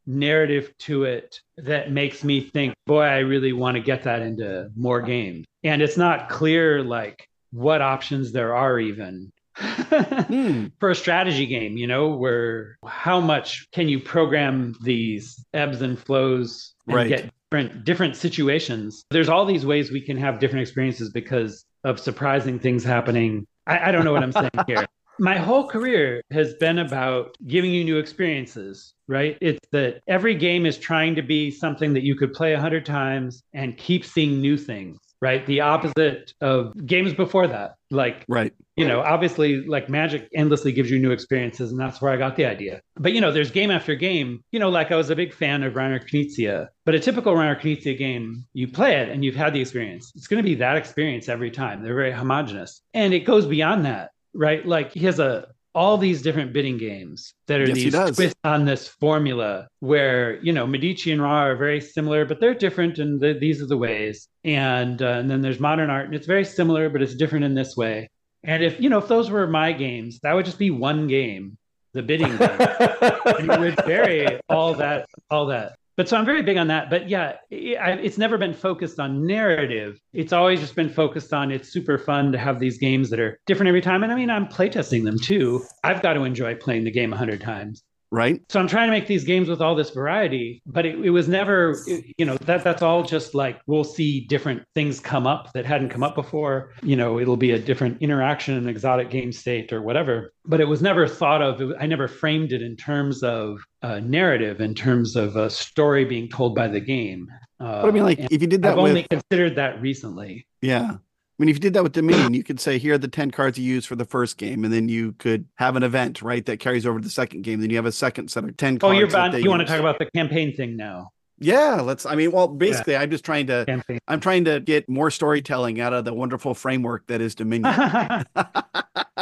narrative 0.06 0.72
to 0.82 1.06
it 1.06 1.40
that 1.58 1.92
makes 1.92 2.24
me 2.24 2.42
think, 2.42 2.76
boy, 2.86 3.02
I 3.02 3.20
really 3.20 3.54
want 3.54 3.76
to 3.76 3.82
get 3.82 4.04
that 4.04 4.22
into 4.22 4.70
more 4.76 5.02
games. 5.02 5.46
And 5.64 5.82
it's 5.82 5.98
not 5.98 6.30
clear, 6.30 6.84
like, 6.84 7.28
what 7.52 7.82
options 7.82 8.32
there 8.32 8.54
are 8.54 8.80
even 8.80 9.32
hmm. 9.58 10.68
for 10.80 10.90
a 10.90 10.96
strategy 10.96 11.46
game, 11.46 11.78
you 11.78 11.88
know, 11.88 12.10
where 12.10 12.78
how 12.86 13.20
much 13.20 13.68
can 13.72 13.88
you 13.88 14.00
program 14.00 14.76
these 14.82 15.44
ebbs 15.54 15.82
and 15.82 15.98
flows 15.98 16.74
and 16.88 16.96
right. 16.96 17.08
get 17.08 17.32
different 17.52 17.86
different 17.86 18.16
situations? 18.16 19.06
There's 19.12 19.30
all 19.30 19.46
these 19.46 19.66
ways 19.66 19.92
we 19.92 20.02
can 20.02 20.18
have 20.18 20.40
different 20.40 20.62
experiences 20.62 21.12
because 21.12 21.66
of 21.84 22.00
surprising 22.00 22.60
things 22.60 22.84
happening. 22.84 23.46
I, 23.68 23.90
I 23.90 23.92
don't 23.92 24.06
know 24.06 24.14
what 24.14 24.24
I'm 24.24 24.32
saying 24.32 24.50
here. 24.68 24.86
My 25.18 25.38
whole 25.38 25.66
career 25.66 26.22
has 26.32 26.56
been 26.56 26.80
about 26.80 27.38
giving 27.48 27.72
you 27.72 27.86
new 27.86 27.98
experiences, 28.00 28.94
right? 29.08 29.38
It's 29.40 29.66
that 29.72 30.02
every 30.10 30.36
game 30.36 30.66
is 30.66 30.78
trying 30.78 31.16
to 31.16 31.22
be 31.22 31.52
something 31.52 31.94
that 31.94 32.04
you 32.04 32.16
could 32.16 32.34
play 32.34 32.54
a 32.54 32.60
hundred 32.60 32.86
times 32.86 33.42
and 33.54 33.78
keep 33.78 34.04
seeing 34.04 34.42
new 34.42 34.58
things 34.58 35.00
right? 35.22 35.46
The 35.46 35.62
opposite 35.62 36.34
of 36.42 36.74
games 36.86 37.14
before 37.14 37.48
that. 37.48 37.76
Like, 37.92 38.26
right. 38.28 38.54
You 38.76 38.86
know, 38.86 39.00
obviously, 39.00 39.66
like 39.66 39.90
Magic 39.90 40.28
endlessly 40.36 40.74
gives 40.74 40.92
you 40.92 41.00
new 41.00 41.12
experiences, 41.12 41.72
and 41.72 41.80
that's 41.80 42.02
where 42.02 42.12
I 42.12 42.18
got 42.18 42.36
the 42.36 42.46
idea. 42.46 42.82
But, 42.98 43.14
you 43.14 43.22
know, 43.22 43.32
there's 43.32 43.52
game 43.52 43.72
after 43.72 43.96
game. 43.96 44.44
You 44.52 44.60
know, 44.60 44.70
like 44.70 44.92
I 44.92 44.96
was 44.96 45.10
a 45.10 45.16
big 45.16 45.34
fan 45.34 45.64
of 45.64 45.74
Reiner 45.74 46.04
Knizia, 46.04 46.68
but 46.84 46.94
a 46.94 47.00
typical 47.00 47.34
Reiner 47.34 47.60
Knizia 47.60 47.98
game, 47.98 48.46
you 48.54 48.68
play 48.68 48.98
it 48.98 49.10
and 49.10 49.24
you've 49.24 49.36
had 49.36 49.54
the 49.54 49.62
experience. 49.62 50.12
It's 50.16 50.28
going 50.28 50.44
to 50.44 50.48
be 50.48 50.56
that 50.56 50.76
experience 50.76 51.30
every 51.30 51.52
time. 51.52 51.84
They're 51.84 51.96
very 51.96 52.12
homogenous. 52.12 52.82
And 52.94 53.14
it 53.14 53.22
goes 53.22 53.46
beyond 53.46 53.86
that, 53.86 54.12
right? 54.34 54.66
Like 54.66 54.92
he 54.92 55.02
has 55.06 55.20
a 55.20 55.48
all 55.76 55.98
these 55.98 56.22
different 56.22 56.54
bidding 56.54 56.78
games 56.78 57.34
that 57.48 57.60
are 57.60 57.68
yes, 57.68 57.76
these 57.76 58.16
twists 58.16 58.40
on 58.46 58.64
this 58.64 58.88
formula 58.88 59.68
where 59.82 60.42
you 60.42 60.54
know 60.54 60.66
medici 60.66 61.12
and 61.12 61.22
ra 61.22 61.44
are 61.44 61.56
very 61.58 61.82
similar 61.82 62.26
but 62.26 62.40
they're 62.40 62.54
different 62.54 62.98
and 62.98 63.20
the, 63.20 63.34
these 63.34 63.62
are 63.62 63.68
the 63.68 63.78
ways 63.78 64.30
and 64.46 65.02
uh, 65.02 65.08
and 65.08 65.30
then 65.30 65.42
there's 65.42 65.60
modern 65.60 65.90
art 65.90 66.06
and 66.06 66.16
it's 66.16 66.28
very 66.28 66.46
similar 66.46 66.90
but 66.90 67.02
it's 67.02 67.16
different 67.16 67.44
in 67.44 67.56
this 67.56 67.76
way 67.76 68.10
and 68.44 68.64
if 68.64 68.80
you 68.80 68.90
know 68.90 69.00
if 69.00 69.08
those 69.08 69.30
were 69.30 69.48
my 69.48 69.74
games 69.74 70.20
that 70.22 70.34
would 70.34 70.46
just 70.46 70.60
be 70.60 70.72
one 70.72 71.08
game 71.08 71.58
the 71.94 72.04
bidding 72.04 72.38
game 72.38 72.58
and 72.60 73.52
it 73.52 73.60
would 73.60 73.86
vary 73.86 74.40
all 74.50 74.74
that 74.74 75.06
all 75.30 75.48
that 75.48 75.76
but 75.98 76.10
so 76.10 76.18
I'm 76.18 76.26
very 76.26 76.42
big 76.42 76.58
on 76.58 76.68
that. 76.68 76.90
But 76.90 77.08
yeah, 77.08 77.38
it's 77.50 78.18
never 78.18 78.38
been 78.38 78.54
focused 78.54 79.00
on 79.00 79.26
narrative. 79.26 79.98
It's 80.12 80.34
always 80.34 80.60
just 80.60 80.76
been 80.76 80.90
focused 80.90 81.34
on 81.34 81.52
it's 81.52 81.70
super 81.70 81.98
fun 81.98 82.34
to 82.34 82.38
have 82.38 82.60
these 82.60 82.78
games 82.78 83.10
that 83.12 83.20
are 83.22 83.40
different 83.46 83.70
every 83.70 83.82
time. 83.82 84.04
And 84.04 84.12
I 84.12 84.16
mean, 84.16 84.30
I'm 84.30 84.48
playtesting 84.48 85.06
them 85.06 85.18
too. 85.18 85.64
I've 85.86 86.02
got 86.02 86.14
to 86.14 86.24
enjoy 86.24 86.56
playing 86.56 86.84
the 86.84 86.92
game 86.92 87.14
a 87.14 87.18
hundred 87.18 87.40
times 87.40 87.82
right? 88.16 88.42
So 88.50 88.60
i'm 88.60 88.68
trying 88.68 88.88
to 88.88 88.92
make 88.92 89.08
these 89.08 89.24
games 89.24 89.50
with 89.50 89.62
all 89.62 89.76
this 89.76 89.90
variety 89.92 90.62
but 90.66 90.86
it, 90.86 91.00
it 91.04 91.10
was 91.10 91.28
never 91.28 91.78
you 92.18 92.26
know 92.26 92.38
that 92.38 92.64
that's 92.64 92.82
all 92.82 93.04
just 93.04 93.36
like 93.36 93.60
we'll 93.68 93.84
see 93.84 94.22
different 94.22 94.64
things 94.74 95.00
come 95.00 95.28
up 95.28 95.52
that 95.54 95.66
hadn't 95.66 95.90
come 95.90 96.04
up 96.04 96.16
before. 96.16 96.72
You 96.82 96.96
know 96.96 97.20
it'll 97.20 97.38
be 97.38 97.52
a 97.52 97.60
different 97.60 98.02
interaction 98.02 98.58
in 98.58 98.68
exotic 98.68 99.10
game 99.10 99.32
state 99.32 99.72
or 99.74 99.82
whatever. 99.82 100.34
But 100.46 100.62
it 100.62 100.66
was 100.66 100.82
never 100.82 101.08
thought 101.08 101.42
of 101.42 101.62
i 101.80 101.86
never 101.86 102.08
framed 102.08 102.52
it 102.54 102.62
in 102.62 102.76
terms 102.76 103.24
of 103.24 103.60
a 103.82 104.02
narrative 104.02 104.62
in 104.62 104.74
terms 104.74 105.16
of 105.16 105.36
a 105.36 105.50
story 105.50 106.06
being 106.06 106.30
told 106.30 106.56
by 106.56 106.68
the 106.68 106.80
game. 106.80 107.28
Uh, 107.60 107.82
but 107.82 107.90
i 107.90 107.92
mean 107.92 108.04
like 108.04 108.20
if 108.20 108.42
you 108.42 108.48
did 108.48 108.62
that 108.62 108.72
i've 108.72 108.78
with... 108.78 108.90
only 108.90 109.04
considered 109.10 109.56
that 109.56 109.82
recently. 109.82 110.48
Yeah 110.62 110.98
I 111.38 111.44
mean, 111.44 111.50
if 111.50 111.58
you 111.58 111.60
did 111.60 111.74
that 111.74 111.84
with 111.84 111.92
Dominion, 111.92 112.34
you 112.34 112.44
could 112.44 112.62
say, 112.62 112.78
here 112.78 112.94
are 112.94 112.98
the 112.98 113.10
10 113.10 113.32
cards 113.32 113.58
you 113.58 113.66
use 113.66 113.86
for 113.86 113.98
the 113.98 114.06
first 114.06 114.38
game. 114.38 114.64
And 114.64 114.74
then 114.74 114.88
you 114.88 115.12
could 115.14 115.46
have 115.56 115.76
an 115.76 115.84
event, 115.84 116.22
right, 116.22 116.46
that 116.46 116.62
carries 116.62 116.86
over 116.86 116.98
to 116.98 117.04
the 117.04 117.12
second 117.12 117.42
game. 117.42 117.60
Then 117.60 117.70
you 117.70 117.76
have 117.76 117.86
a 117.86 117.92
second 117.92 118.32
set 118.32 118.46
of 118.46 118.56
10 118.56 118.80
cards. 118.80 118.96
Oh, 118.96 118.98
you're 118.98 119.10
bound, 119.10 119.34
you 119.34 119.40
use. 119.40 119.48
want 119.50 119.60
to 119.60 119.66
talk 119.66 119.82
about 119.82 120.00
the 120.00 120.10
campaign 120.16 120.56
thing 120.56 120.78
now. 120.78 121.12
Yeah, 121.38 121.82
let's. 121.82 122.06
I 122.06 122.16
mean, 122.16 122.32
well, 122.32 122.48
basically, 122.48 122.94
yeah. 122.94 123.02
I'm 123.02 123.12
just 123.12 123.26
trying 123.26 123.48
to. 123.48 123.66
Campaign. 123.68 124.00
I'm 124.08 124.22
trying 124.22 124.46
to 124.46 124.62
get 124.62 124.88
more 124.88 125.12
storytelling 125.12 125.82
out 125.82 125.92
of 125.92 126.06
the 126.06 126.14
wonderful 126.14 126.54
framework 126.54 127.06
that 127.08 127.20
is 127.20 127.36
Dominion. 127.36 127.74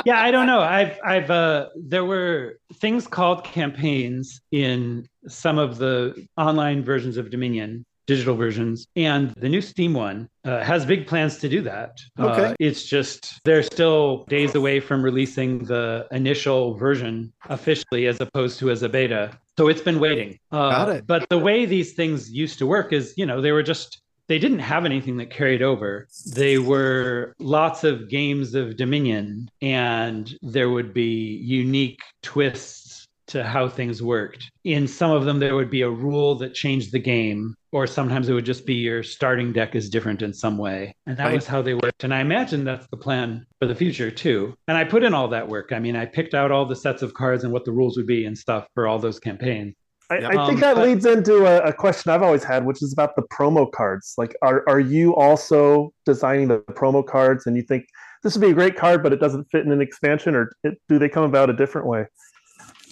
yeah, 0.05 0.21
I 0.21 0.29
don't 0.29 0.45
know. 0.45 0.59
I've, 0.59 0.99
I've, 1.03 1.31
uh, 1.31 1.69
there 1.75 2.05
were 2.05 2.59
things 2.75 3.07
called 3.07 3.43
campaigns 3.43 4.41
in 4.51 5.07
some 5.27 5.57
of 5.57 5.79
the 5.79 6.27
online 6.37 6.83
versions 6.83 7.17
of 7.17 7.31
Dominion 7.31 7.83
digital 8.13 8.35
versions. 8.35 8.87
And 8.95 9.23
the 9.43 9.49
new 9.49 9.61
Steam 9.61 9.93
one 9.93 10.29
uh, 10.45 10.63
has 10.63 10.85
big 10.85 11.07
plans 11.07 11.37
to 11.39 11.47
do 11.49 11.61
that. 11.71 11.91
Okay. 12.19 12.45
Uh, 12.45 12.53
it's 12.59 12.83
just 12.95 13.19
they're 13.43 13.63
still 13.63 14.25
days 14.25 14.53
away 14.55 14.79
from 14.79 15.03
releasing 15.09 15.51
the 15.73 16.07
initial 16.11 16.75
version 16.75 17.33
officially 17.49 18.03
as 18.11 18.21
opposed 18.21 18.59
to 18.59 18.69
as 18.69 18.83
a 18.83 18.89
beta. 18.89 19.23
So 19.57 19.67
it's 19.67 19.81
been 19.81 19.99
waiting. 19.99 20.39
Uh, 20.51 20.69
Got 20.69 20.89
it. 20.89 21.07
But 21.07 21.29
the 21.29 21.37
way 21.37 21.65
these 21.65 21.93
things 21.93 22.31
used 22.31 22.57
to 22.59 22.65
work 22.75 22.93
is, 22.93 23.13
you 23.17 23.25
know, 23.25 23.41
they 23.41 23.51
were 23.51 23.63
just 23.73 24.03
they 24.27 24.39
didn't 24.39 24.59
have 24.73 24.85
anything 24.85 25.17
that 25.17 25.29
carried 25.29 25.61
over. 25.61 26.07
They 26.33 26.57
were 26.57 27.35
lots 27.39 27.83
of 27.83 28.09
games 28.09 28.55
of 28.55 28.77
Dominion, 28.77 29.49
and 29.61 30.33
there 30.41 30.69
would 30.69 30.93
be 30.93 31.37
unique 31.61 31.99
twists 32.21 32.82
to 33.27 33.43
how 33.43 33.67
things 33.67 34.01
worked. 34.01 34.51
In 34.63 34.87
some 34.87 35.11
of 35.11 35.25
them, 35.25 35.39
there 35.39 35.55
would 35.55 35.69
be 35.69 35.81
a 35.81 35.89
rule 35.89 36.35
that 36.35 36.53
changed 36.53 36.91
the 36.91 36.99
game, 36.99 37.55
or 37.71 37.87
sometimes 37.87 38.29
it 38.29 38.33
would 38.33 38.45
just 38.45 38.65
be 38.65 38.75
your 38.75 39.03
starting 39.03 39.53
deck 39.53 39.75
is 39.75 39.89
different 39.89 40.21
in 40.21 40.33
some 40.33 40.57
way. 40.57 40.95
And 41.05 41.17
that 41.17 41.25
right. 41.25 41.35
was 41.35 41.47
how 41.47 41.61
they 41.61 41.73
worked. 41.73 42.03
And 42.03 42.13
I 42.13 42.21
imagine 42.21 42.63
that's 42.63 42.87
the 42.87 42.97
plan 42.97 43.45
for 43.59 43.67
the 43.67 43.75
future 43.75 44.11
too. 44.11 44.55
And 44.67 44.77
I 44.77 44.83
put 44.83 45.03
in 45.03 45.13
all 45.13 45.27
that 45.29 45.47
work. 45.47 45.71
I 45.71 45.79
mean, 45.79 45.95
I 45.95 46.05
picked 46.05 46.33
out 46.33 46.51
all 46.51 46.65
the 46.65 46.75
sets 46.75 47.01
of 47.01 47.13
cards 47.13 47.43
and 47.43 47.53
what 47.53 47.65
the 47.65 47.71
rules 47.71 47.97
would 47.97 48.07
be 48.07 48.25
and 48.25 48.37
stuff 48.37 48.67
for 48.73 48.87
all 48.87 48.99
those 48.99 49.19
campaigns. 49.19 49.75
I, 50.09 50.17
I 50.17 50.31
think 50.31 50.37
um, 50.37 50.59
that 50.59 50.75
but, 50.75 50.87
leads 50.87 51.05
into 51.05 51.45
a, 51.45 51.69
a, 51.69 51.73
question 51.73 52.11
I've 52.11 52.21
always 52.21 52.43
had, 52.43 52.65
which 52.65 52.83
is 52.83 52.93
about 52.93 53.15
the 53.15 53.23
promo 53.23 53.71
cards. 53.71 54.13
Like, 54.17 54.35
are 54.41 54.63
are 54.67 54.79
you 54.79 55.15
also 55.15 55.93
designing 56.05 56.49
the 56.49 56.59
promo 56.59 57.05
cards, 57.05 57.47
and 57.47 57.55
you 57.55 57.63
think 57.63 57.85
this 58.21 58.35
would 58.35 58.41
be 58.41 58.51
a 58.51 58.53
great 58.53 58.75
card, 58.75 59.01
but 59.01 59.13
it 59.13 59.19
doesn't 59.19 59.45
fit 59.51 59.65
in 59.65 59.71
an 59.71 59.81
expansion, 59.81 60.35
or 60.35 60.51
it, 60.63 60.79
do 60.89 60.99
they 60.99 61.09
come 61.09 61.23
about 61.23 61.49
a 61.49 61.53
different 61.53 61.87
way? 61.87 62.05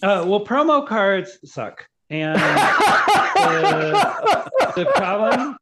Uh, 0.04 0.26
well, 0.28 0.44
promo 0.44 0.86
cards 0.88 1.38
suck, 1.46 1.86
and 2.10 2.36
the, 4.76 4.92
problem, 4.96 5.56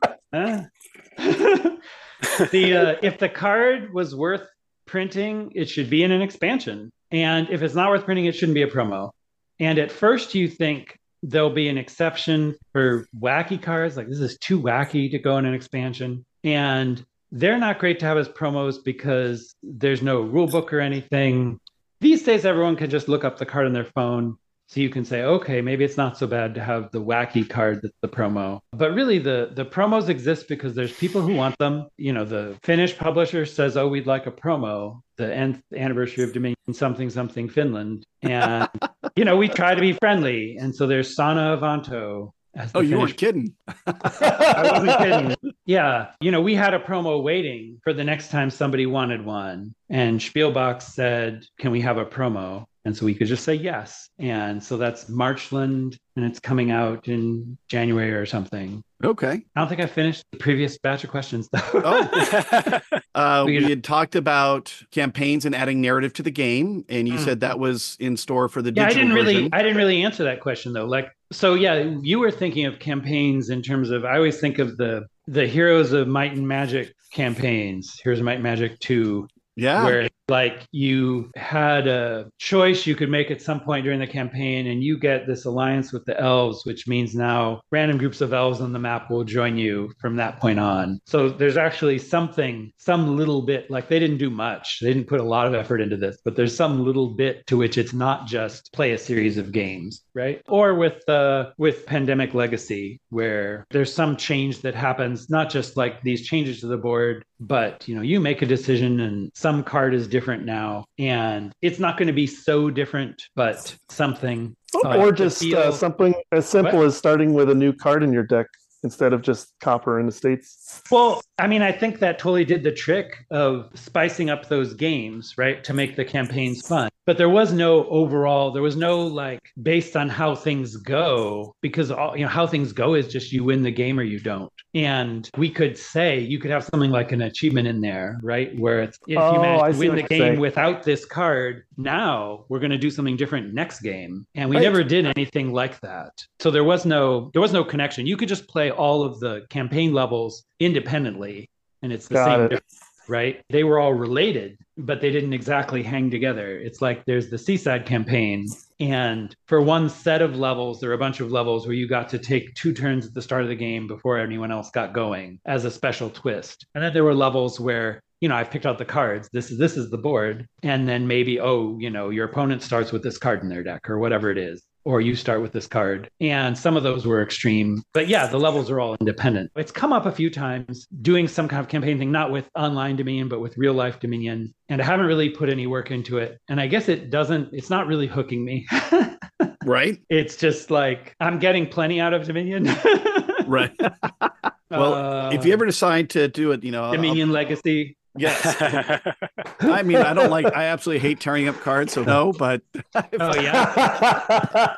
the 2.52 2.78
uh, 2.78 2.96
if 3.02 3.18
the 3.20 3.28
card 3.28 3.94
was 3.94 4.16
worth 4.16 4.48
printing, 4.86 5.52
it 5.56 5.66
should 5.66 5.90
be 5.90 6.04
in 6.04 6.12
an 6.12 6.22
expansion, 6.22 6.90
and 7.12 7.50
if 7.50 7.62
it's 7.62 7.76
not 7.76 7.90
worth 7.90 8.06
printing, 8.06 8.26
it 8.26 8.36
shouldn't 8.36 8.56
be 8.56 8.64
a 8.64 8.68
promo. 8.68 9.12
And 9.60 9.78
at 9.78 9.92
first, 9.92 10.34
you 10.34 10.48
think 10.48 10.98
there'll 11.22 11.50
be 11.50 11.68
an 11.68 11.78
exception 11.78 12.56
for 12.72 13.06
wacky 13.20 13.62
cards, 13.62 13.98
like 13.98 14.08
this 14.08 14.20
is 14.20 14.38
too 14.38 14.62
wacky 14.62 15.12
to 15.12 15.20
go 15.20 15.38
in 15.38 15.46
an 15.46 15.54
expansion, 15.54 16.26
and 16.46 17.06
they're 17.34 17.60
not 17.60 17.78
great 17.80 18.00
to 18.00 18.06
have 18.06 18.18
as 18.18 18.30
promos 18.30 18.82
because 18.82 19.54
there's 19.62 20.02
no 20.02 20.22
rule 20.22 20.48
book 20.48 20.72
or 20.72 20.80
anything 20.80 21.60
these 22.02 22.24
days 22.24 22.46
everyone 22.46 22.76
can 22.76 22.90
just 22.90 23.08
look 23.08 23.24
up 23.24 23.38
the 23.38 23.46
card 23.46 23.66
on 23.66 23.74
their 23.74 23.86
phone 23.86 24.38
so 24.68 24.80
you 24.80 24.90
can 24.90 25.04
say 25.04 25.24
okay 25.24 25.62
maybe 25.62 25.84
it's 25.84 25.98
not 25.98 26.18
so 26.18 26.28
bad 26.28 26.54
to 26.54 26.64
have 26.64 26.92
the 26.92 27.02
wacky 27.02 27.48
card 27.50 27.80
that's 27.82 27.98
the 28.02 28.08
promo. 28.08 28.60
But 28.72 28.94
really 28.94 29.18
the 29.18 29.52
the 29.54 29.66
promos 29.66 30.10
exist 30.10 30.48
because 30.48 30.76
there's 30.76 30.94
people 30.94 31.22
who 31.22 31.34
want 31.36 31.58
them. 31.58 31.88
You 31.98 32.14
know 32.14 32.24
the 32.24 32.58
finnish 32.64 32.96
publisher 32.98 33.46
says 33.46 33.78
oh 33.78 33.88
we'd 33.88 34.08
like 34.08 34.28
a 34.28 34.32
promo 34.32 35.02
the 35.18 35.34
nth 35.34 35.62
anniversary 35.76 36.24
of 36.24 36.34
dominion 36.34 36.56
something 36.72 37.10
something 37.10 37.50
finland. 37.50 38.04
And 38.22 38.70
you 39.16 39.26
know 39.26 39.38
we 39.38 39.48
try 39.48 39.74
to 39.74 39.82
be 39.82 39.94
friendly. 39.94 40.58
And 40.58 40.76
so 40.76 40.86
there's 40.86 41.18
Sauna 41.18 41.58
Avanto 41.60 42.32
oh, 42.76 42.82
you 42.82 42.98
weren't 42.98 43.18
kidding. 43.18 43.54
I 43.88 44.70
wasn't 44.72 44.98
kidding. 45.00 45.54
Yeah. 45.66 46.12
You 46.22 46.32
know, 46.32 46.42
we 46.42 46.56
had 46.56 46.74
a 46.74 46.80
promo 46.80 47.22
waiting 47.22 47.80
for 47.84 47.94
the 47.94 48.04
next 48.04 48.30
time 48.30 48.50
somebody 48.50 48.86
wanted 48.86 49.26
one. 49.26 49.74
And 49.90 50.20
Spielbox 50.20 50.84
said, 50.84 51.46
Can 51.60 51.72
we 51.72 51.82
have 51.82 51.98
a 51.98 52.06
promo? 52.06 52.66
And 52.90 52.98
so 52.98 53.06
we 53.06 53.14
could 53.14 53.28
just 53.28 53.44
say 53.44 53.54
yes. 53.54 54.10
And 54.18 54.64
so 54.64 54.76
that's 54.76 55.10
Marchland, 55.10 55.96
and 56.16 56.26
it's 56.26 56.40
coming 56.40 56.72
out 56.72 57.08
in 57.08 57.56
January 57.68 58.14
or 58.14 58.26
something. 58.26 58.84
Okay. 59.04 59.44
I 59.56 59.60
don't 59.60 59.70
think 59.70 59.80
I 59.80 59.86
finished 59.86 60.24
the 60.32 60.40
previous 60.40 60.80
batch 60.80 61.04
of 61.04 61.12
questions, 61.12 61.48
though. 61.52 61.60
oh. 61.76 62.80
uh, 63.14 63.44
we, 63.46 63.64
had 63.64 63.84
talked 63.84 64.16
about 64.16 64.76
campaigns 64.90 65.46
and 65.46 65.54
adding 65.54 65.82
narrative 65.82 66.14
to 66.14 66.24
the 66.24 66.32
game, 66.32 66.84
and 66.90 67.08
you 67.08 67.14
mm. 67.14 67.24
said 67.24 67.42
that 67.42 67.60
was 67.60 67.96
in 68.00 68.18
store 68.18 68.50
for 68.50 68.64
the 68.64 68.74
yeah, 68.74 68.88
I 68.88 68.90
didn't 68.90 69.14
version. 69.14 69.14
really, 69.14 69.50
I 69.54 69.62
didn't 69.62 69.78
really 69.78 70.04
answer 70.04 70.24
that 70.24 70.42
question 70.42 70.74
though. 70.74 70.86
Like, 70.86 71.12
so 71.32 71.54
yeah, 71.54 71.94
you 72.02 72.18
were 72.18 72.32
thinking 72.32 72.66
of 72.66 72.80
campaigns 72.80 73.52
in 73.52 73.62
terms 73.62 73.92
of. 73.92 74.04
I 74.04 74.16
always 74.16 74.40
think 74.40 74.58
of 74.58 74.78
the 74.78 75.06
the 75.28 75.46
Heroes 75.46 75.92
of 75.92 76.08
Might 76.08 76.36
and 76.36 76.48
Magic 76.48 76.92
campaigns. 77.14 78.00
Heroes 78.04 78.18
of 78.18 78.26
Might 78.26 78.36
and 78.36 78.44
Magic 78.44 78.80
Two 78.80 79.28
yeah. 79.60 79.84
Where 79.84 80.10
Like 80.30 80.68
you 80.72 81.32
had 81.36 81.88
a 81.88 82.32
choice 82.38 82.86
you 82.86 82.96
could 82.96 83.10
make 83.10 83.32
at 83.32 83.42
some 83.42 83.60
point 83.60 83.84
during 83.84 84.00
the 84.00 84.08
campaign, 84.08 84.68
and 84.68 84.84
you 84.84 84.98
get 84.98 85.28
this 85.28 85.46
alliance 85.46 85.92
with 85.92 86.06
the 86.06 86.20
elves, 86.20 86.66
which 86.66 86.88
means 86.88 87.16
now 87.16 87.62
random 87.72 87.98
groups 87.98 88.22
of 88.22 88.34
elves 88.34 88.62
on 88.62 88.72
the 88.72 88.80
map 88.80 89.10
will 89.10 89.24
join 89.24 89.58
you 89.58 89.92
from 90.00 90.16
that 90.18 90.40
point 90.40 90.60
on. 90.60 91.02
So 91.06 91.30
there's 91.30 91.58
actually 91.58 91.98
something, 91.98 92.72
some 92.78 93.18
little 93.18 93.42
bit, 93.42 93.72
like 93.72 93.90
they 93.90 94.00
didn't 94.00 94.18
do 94.18 94.30
much. 94.30 94.80
They 94.82 94.94
didn't 94.94 95.08
put 95.08 95.20
a 95.20 95.24
lot 95.24 95.48
of 95.48 95.56
effort 95.56 95.82
into 95.82 95.98
this, 95.98 96.18
but 96.24 96.36
there's 96.36 96.56
some 96.56 96.86
little 96.86 97.10
bit 97.16 97.48
to 97.48 97.58
which 97.58 97.78
it's 97.78 97.94
not 97.94 98.28
just 98.28 98.72
play 98.72 98.92
a 98.92 98.98
series 98.98 99.38
of 99.38 99.52
games, 99.52 100.04
right? 100.14 100.42
Or 100.48 100.76
with 100.76 101.08
uh, 101.10 101.52
with 101.58 101.86
Pandemic 101.88 102.34
Legacy, 102.36 103.02
where 103.10 103.66
there's 103.72 103.92
some 103.92 104.16
change 104.16 104.62
that 104.62 104.76
happens, 104.76 105.30
not 105.30 105.50
just 105.50 105.76
like 105.76 106.04
these 106.04 106.28
changes 106.28 106.60
to 106.60 106.68
the 106.68 106.78
board, 106.78 107.26
but 107.40 107.88
you 107.88 107.96
know, 107.96 108.02
you 108.02 108.20
make 108.20 108.42
a 108.42 108.46
decision 108.46 109.00
and 109.00 109.32
some 109.34 109.64
card 109.64 109.94
is 109.94 110.08
different 110.08 110.19
now, 110.28 110.86
and 110.98 111.52
it's 111.62 111.80
not 111.80 111.98
going 111.98 112.08
to 112.08 112.14
be 112.14 112.28
so 112.28 112.70
different, 112.70 113.22
but 113.36 113.76
something. 113.90 114.56
Uh, 114.86 114.98
or 114.98 115.12
just 115.12 115.44
uh, 115.44 115.72
something 115.72 116.14
as 116.32 116.48
simple 116.48 116.80
what? 116.80 116.88
as 116.88 116.98
starting 116.98 117.34
with 117.34 117.50
a 117.50 117.56
new 117.56 117.74
card 117.74 118.04
in 118.04 118.14
your 118.14 118.24
deck 118.24 118.46
instead 118.84 119.14
of 119.14 119.22
just 119.22 119.54
copper 119.60 120.00
in 120.00 120.06
the 120.06 120.12
states 120.12 120.82
well 120.92 121.22
i 121.38 121.48
mean 121.48 121.62
i 121.62 121.72
think 121.72 122.00
that 122.00 122.20
totally 122.20 122.46
did 122.46 122.64
the 122.64 122.72
trick 122.72 123.26
of 123.32 123.70
spicing 123.74 124.30
up 124.30 124.48
those 124.48 124.74
games 124.74 125.34
right 125.38 125.64
to 125.64 125.74
make 125.74 125.96
the 125.96 126.06
campaigns 126.06 126.66
fun 126.66 126.90
but 127.10 127.18
there 127.18 127.28
was 127.28 127.52
no 127.52 127.88
overall 127.88 128.52
there 128.52 128.62
was 128.62 128.76
no 128.76 129.02
like 129.02 129.52
based 129.64 129.98
on 129.98 130.08
how 130.08 130.36
things 130.36 130.78
go 130.78 131.56
because 131.60 131.90
all 131.90 132.16
you 132.16 132.22
know 132.22 132.30
how 132.30 132.46
things 132.46 132.72
go 132.72 132.94
is 132.94 133.08
just 133.08 133.32
you 133.32 133.44
win 133.44 133.64
the 133.64 133.72
game 133.72 134.00
or 134.00 134.04
you 134.04 134.20
don't. 134.20 134.54
And 134.76 135.28
we 135.36 135.50
could 135.50 135.76
say 135.76 136.20
you 136.20 136.38
could 136.38 136.52
have 136.52 136.64
something 136.64 136.92
like 136.92 137.12
an 137.12 137.24
achievement 137.24 137.68
in 137.68 137.82
there 137.82 138.20
right? 138.22 138.56
Where 138.60 138.82
it's 138.82 139.00
if 139.08 139.18
oh, 139.18 139.34
you 139.34 139.42
manage 139.42 139.74
to 139.74 139.80
win 139.80 139.96
the 139.96 140.04
game 140.04 140.20
saying. 140.20 140.40
without 140.40 140.84
this 140.84 141.04
card 141.04 141.64
now 141.78 142.46
we're 142.48 142.60
going 142.60 142.70
to 142.70 142.78
do 142.78 142.92
something 142.92 143.18
different 143.18 143.56
next 143.56 143.80
game. 143.80 144.28
And 144.36 144.48
we 144.48 144.58
right. 144.58 144.62
never 144.62 144.84
did 144.84 145.08
anything 145.08 145.52
like 145.52 145.80
that. 145.80 146.12
So 146.40 146.52
there 146.52 146.64
was 146.64 146.86
no 146.86 147.32
there 147.34 147.42
was 147.42 147.54
no 147.54 147.64
connection. 147.64 148.06
You 148.06 148.18
could 148.18 148.30
just 148.30 148.48
play 148.48 148.70
all 148.70 149.02
of 149.02 149.20
the 149.20 149.48
campaign 149.50 149.94
levels 149.94 150.44
independently 150.60 151.50
and 151.82 151.92
it's 151.92 152.08
the 152.08 152.14
Got 152.14 152.52
same 152.52 152.58
it 152.58 152.64
right? 153.10 153.42
They 153.50 153.64
were 153.64 153.80
all 153.80 153.94
related, 153.94 154.58
but 154.78 155.02
they 155.02 155.12
didn't 155.12 155.34
exactly 155.34 155.84
hang 155.84 156.10
together. 156.10 156.58
It's 156.58 156.82
like 156.82 157.04
there's 157.06 157.30
the 157.30 157.38
Seaside 157.38 157.86
campaign. 157.86 158.46
And 158.80 159.36
for 159.48 159.62
one 159.62 159.90
set 159.90 160.22
of 160.22 160.38
levels, 160.38 160.80
there 160.80 160.92
are 160.92 160.94
a 160.94 161.00
bunch 161.00 161.20
of 161.20 161.32
levels 161.32 161.66
where 161.66 161.76
you 161.76 161.88
got 161.88 162.10
to 162.10 162.20
take 162.20 162.54
two 162.56 162.74
turns 162.74 163.08
at 163.08 163.14
the 163.14 163.22
start 163.22 163.44
of 163.44 163.50
the 163.50 163.56
game 163.56 163.88
before 163.88 164.18
anyone 164.20 164.52
else 164.52 164.72
got 164.72 164.94
going 164.94 165.40
as 165.46 165.66
a 165.66 165.72
special 165.72 166.10
twist. 166.10 166.66
And 166.76 166.84
then 166.84 166.94
there 166.94 167.04
were 167.04 167.16
levels 167.16 167.60
where 167.60 168.02
you 168.22 168.28
know, 168.28 168.36
I've 168.36 168.52
picked 168.52 168.66
out 168.66 168.78
the 168.78 168.84
cards. 168.84 169.30
This 169.32 169.50
is 169.50 169.58
this 169.58 169.78
is 169.78 169.90
the 169.90 169.98
board, 169.98 170.46
and 170.62 170.90
then 170.90 171.08
maybe 171.08 171.40
oh, 171.40 171.78
you 171.80 171.90
know, 171.90 172.10
your 172.10 172.26
opponent 172.26 172.62
starts 172.62 172.92
with 172.92 173.02
this 173.02 173.18
card 173.18 173.44
in 173.44 173.48
their 173.48 173.64
deck 173.64 173.90
or 173.90 173.98
whatever 173.98 174.30
it 174.30 174.38
is 174.38 174.62
or 174.86 175.02
you 175.02 175.16
start 175.16 175.42
with 175.42 175.52
this 175.52 175.68
card. 175.68 176.10
And 176.20 176.58
some 176.58 176.78
of 176.78 176.84
those 176.84 177.06
were 177.06 177.22
extreme. 177.22 177.84
But 177.94 178.08
yeah, 178.08 178.28
the 178.28 178.40
levels 178.40 178.70
are 178.70 178.80
all 178.80 178.96
independent. 179.00 179.52
It's 179.56 179.72
come 179.72 179.94
up 179.94 180.06
a 180.06 180.12
few 180.12 180.30
times 180.30 180.88
doing 181.02 181.28
some 181.28 181.48
kind 181.48 181.60
of 181.60 181.68
campaign 181.68 181.98
thing, 181.98 182.12
not 182.12 182.32
with 182.32 182.50
online 182.56 182.96
Dominion, 182.96 183.30
but 183.30 183.40
with 183.40 183.58
real 183.58 183.74
life 183.74 184.00
Dominion. 184.00 184.54
And 184.70 184.82
I 184.82 184.86
haven't 184.86 185.06
really 185.06 185.30
put 185.30 185.50
any 185.50 185.68
work 185.68 185.92
into 185.92 186.18
it. 186.18 186.40
And 186.48 186.60
I 186.60 186.68
guess 186.68 186.90
it 186.90 187.10
doesn't, 187.10 187.50
it's 187.54 187.70
not 187.70 187.88
really 187.88 188.08
hooking 188.08 188.44
me. 188.44 188.68
right. 189.66 189.98
It's 190.10 190.36
just 190.36 190.72
like 190.72 191.16
I'm 191.20 191.40
getting 191.40 191.68
plenty 191.68 192.00
out 192.00 192.14
of 192.14 192.26
Dominion. 192.26 192.70
right. 193.48 193.76
well, 194.72 194.94
uh, 194.94 195.32
if 195.32 195.46
you 195.46 195.54
ever 195.54 195.66
decide 195.66 196.10
to 196.12 196.28
do 196.28 196.52
it, 196.52 196.64
you 196.64 196.72
know, 196.72 196.92
Dominion 196.92 197.30
I'll... 197.30 197.36
Legacy, 197.36 197.98
Yes. 198.16 198.56
I 199.60 199.84
mean, 199.84 199.98
I 199.98 200.14
don't 200.14 200.30
like, 200.30 200.46
I 200.46 200.66
absolutely 200.66 201.08
hate 201.08 201.20
tearing 201.20 201.48
up 201.48 201.60
cards. 201.62 201.94
So 201.94 202.04
no, 202.04 202.34
but. 202.34 202.62
oh, 202.96 203.36
yeah. 203.40 204.76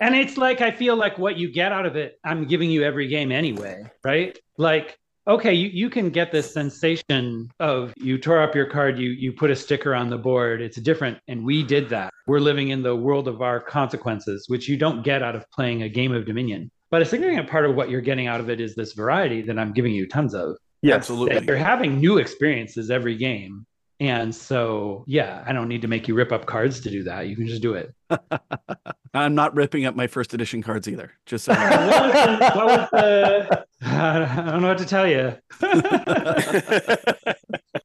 and 0.00 0.14
it's 0.14 0.36
like, 0.36 0.60
I 0.60 0.70
feel 0.70 0.96
like 0.96 1.18
what 1.18 1.36
you 1.36 1.52
get 1.52 1.72
out 1.72 1.86
of 1.86 1.96
it, 1.96 2.18
I'm 2.24 2.46
giving 2.46 2.70
you 2.70 2.82
every 2.82 3.08
game 3.08 3.30
anyway, 3.32 3.84
right? 4.04 4.38
Like, 4.56 4.98
okay, 5.28 5.52
you, 5.52 5.68
you 5.68 5.90
can 5.90 6.10
get 6.10 6.32
this 6.32 6.52
sensation 6.52 7.50
of 7.60 7.92
you 7.96 8.18
tore 8.18 8.42
up 8.42 8.54
your 8.54 8.66
card, 8.66 8.98
you 8.98 9.10
you 9.10 9.32
put 9.32 9.50
a 9.50 9.56
sticker 9.56 9.94
on 9.94 10.10
the 10.10 10.18
board. 10.18 10.60
It's 10.60 10.80
different. 10.80 11.18
And 11.28 11.44
we 11.44 11.62
did 11.62 11.88
that. 11.90 12.12
We're 12.26 12.40
living 12.40 12.70
in 12.70 12.82
the 12.82 12.96
world 12.96 13.28
of 13.28 13.42
our 13.42 13.60
consequences, 13.60 14.46
which 14.48 14.68
you 14.68 14.76
don't 14.76 15.04
get 15.04 15.22
out 15.22 15.36
of 15.36 15.44
playing 15.50 15.82
a 15.82 15.88
game 15.88 16.12
of 16.12 16.26
Dominion. 16.26 16.70
But 16.90 17.02
a 17.02 17.04
significant 17.04 17.48
part 17.48 17.66
of 17.66 17.76
what 17.76 17.88
you're 17.88 18.00
getting 18.00 18.26
out 18.26 18.40
of 18.40 18.50
it 18.50 18.60
is 18.60 18.74
this 18.74 18.94
variety 18.94 19.42
that 19.42 19.58
I'm 19.58 19.72
giving 19.72 19.92
you 19.92 20.08
tons 20.08 20.34
of. 20.34 20.56
Yeah, 20.82 20.94
absolutely. 20.94 21.44
You're 21.46 21.56
having 21.56 21.98
new 21.98 22.18
experiences 22.18 22.90
every 22.90 23.16
game. 23.16 23.66
And 24.00 24.34
so, 24.34 25.04
yeah, 25.06 25.44
I 25.46 25.52
don't 25.52 25.68
need 25.68 25.82
to 25.82 25.88
make 25.88 26.08
you 26.08 26.14
rip 26.14 26.32
up 26.32 26.46
cards 26.46 26.80
to 26.80 26.90
do 26.90 27.02
that. 27.02 27.28
You 27.28 27.36
can 27.36 27.46
just 27.46 27.60
do 27.60 27.74
it. 27.74 27.94
I'm 29.14 29.34
not 29.34 29.54
ripping 29.54 29.84
up 29.84 29.94
my 29.94 30.06
first 30.06 30.32
edition 30.32 30.62
cards 30.62 30.88
either. 30.88 31.12
Just 31.26 31.44
so 31.44 31.52
what, 31.54 31.70
was 31.70 32.12
the, 32.38 32.52
what 32.54 32.66
was 32.66 32.88
the, 32.92 33.66
I 33.82 34.50
don't 34.50 34.62
know 34.62 34.68
what 34.68 34.78
to 34.78 34.86
tell 34.86 35.06
you. 35.06 35.36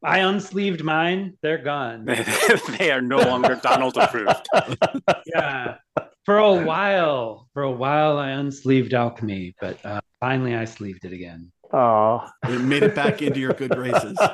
I 0.03 0.19
unsleeved 0.19 0.83
mine. 0.83 1.37
They're 1.41 1.57
gone. 1.57 2.05
they 2.77 2.91
are 2.91 3.01
no 3.01 3.17
longer 3.17 3.59
Donald 3.61 3.97
approved. 3.97 4.47
yeah. 5.25 5.75
For 6.23 6.37
a 6.37 6.53
while, 6.53 7.49
for 7.53 7.63
a 7.63 7.71
while, 7.71 8.17
I 8.17 8.29
unsleeved 8.29 8.93
alchemy, 8.93 9.53
but 9.59 9.85
uh, 9.85 10.01
finally, 10.19 10.55
I 10.55 10.65
sleeved 10.65 11.03
it 11.05 11.11
again. 11.11 11.51
Oh, 11.72 12.28
it 12.43 12.61
made 12.61 12.84
it 12.84 12.95
back 12.95 13.22
into 13.22 13.39
your 13.39 13.53
good 13.53 13.72
graces. 13.72 14.18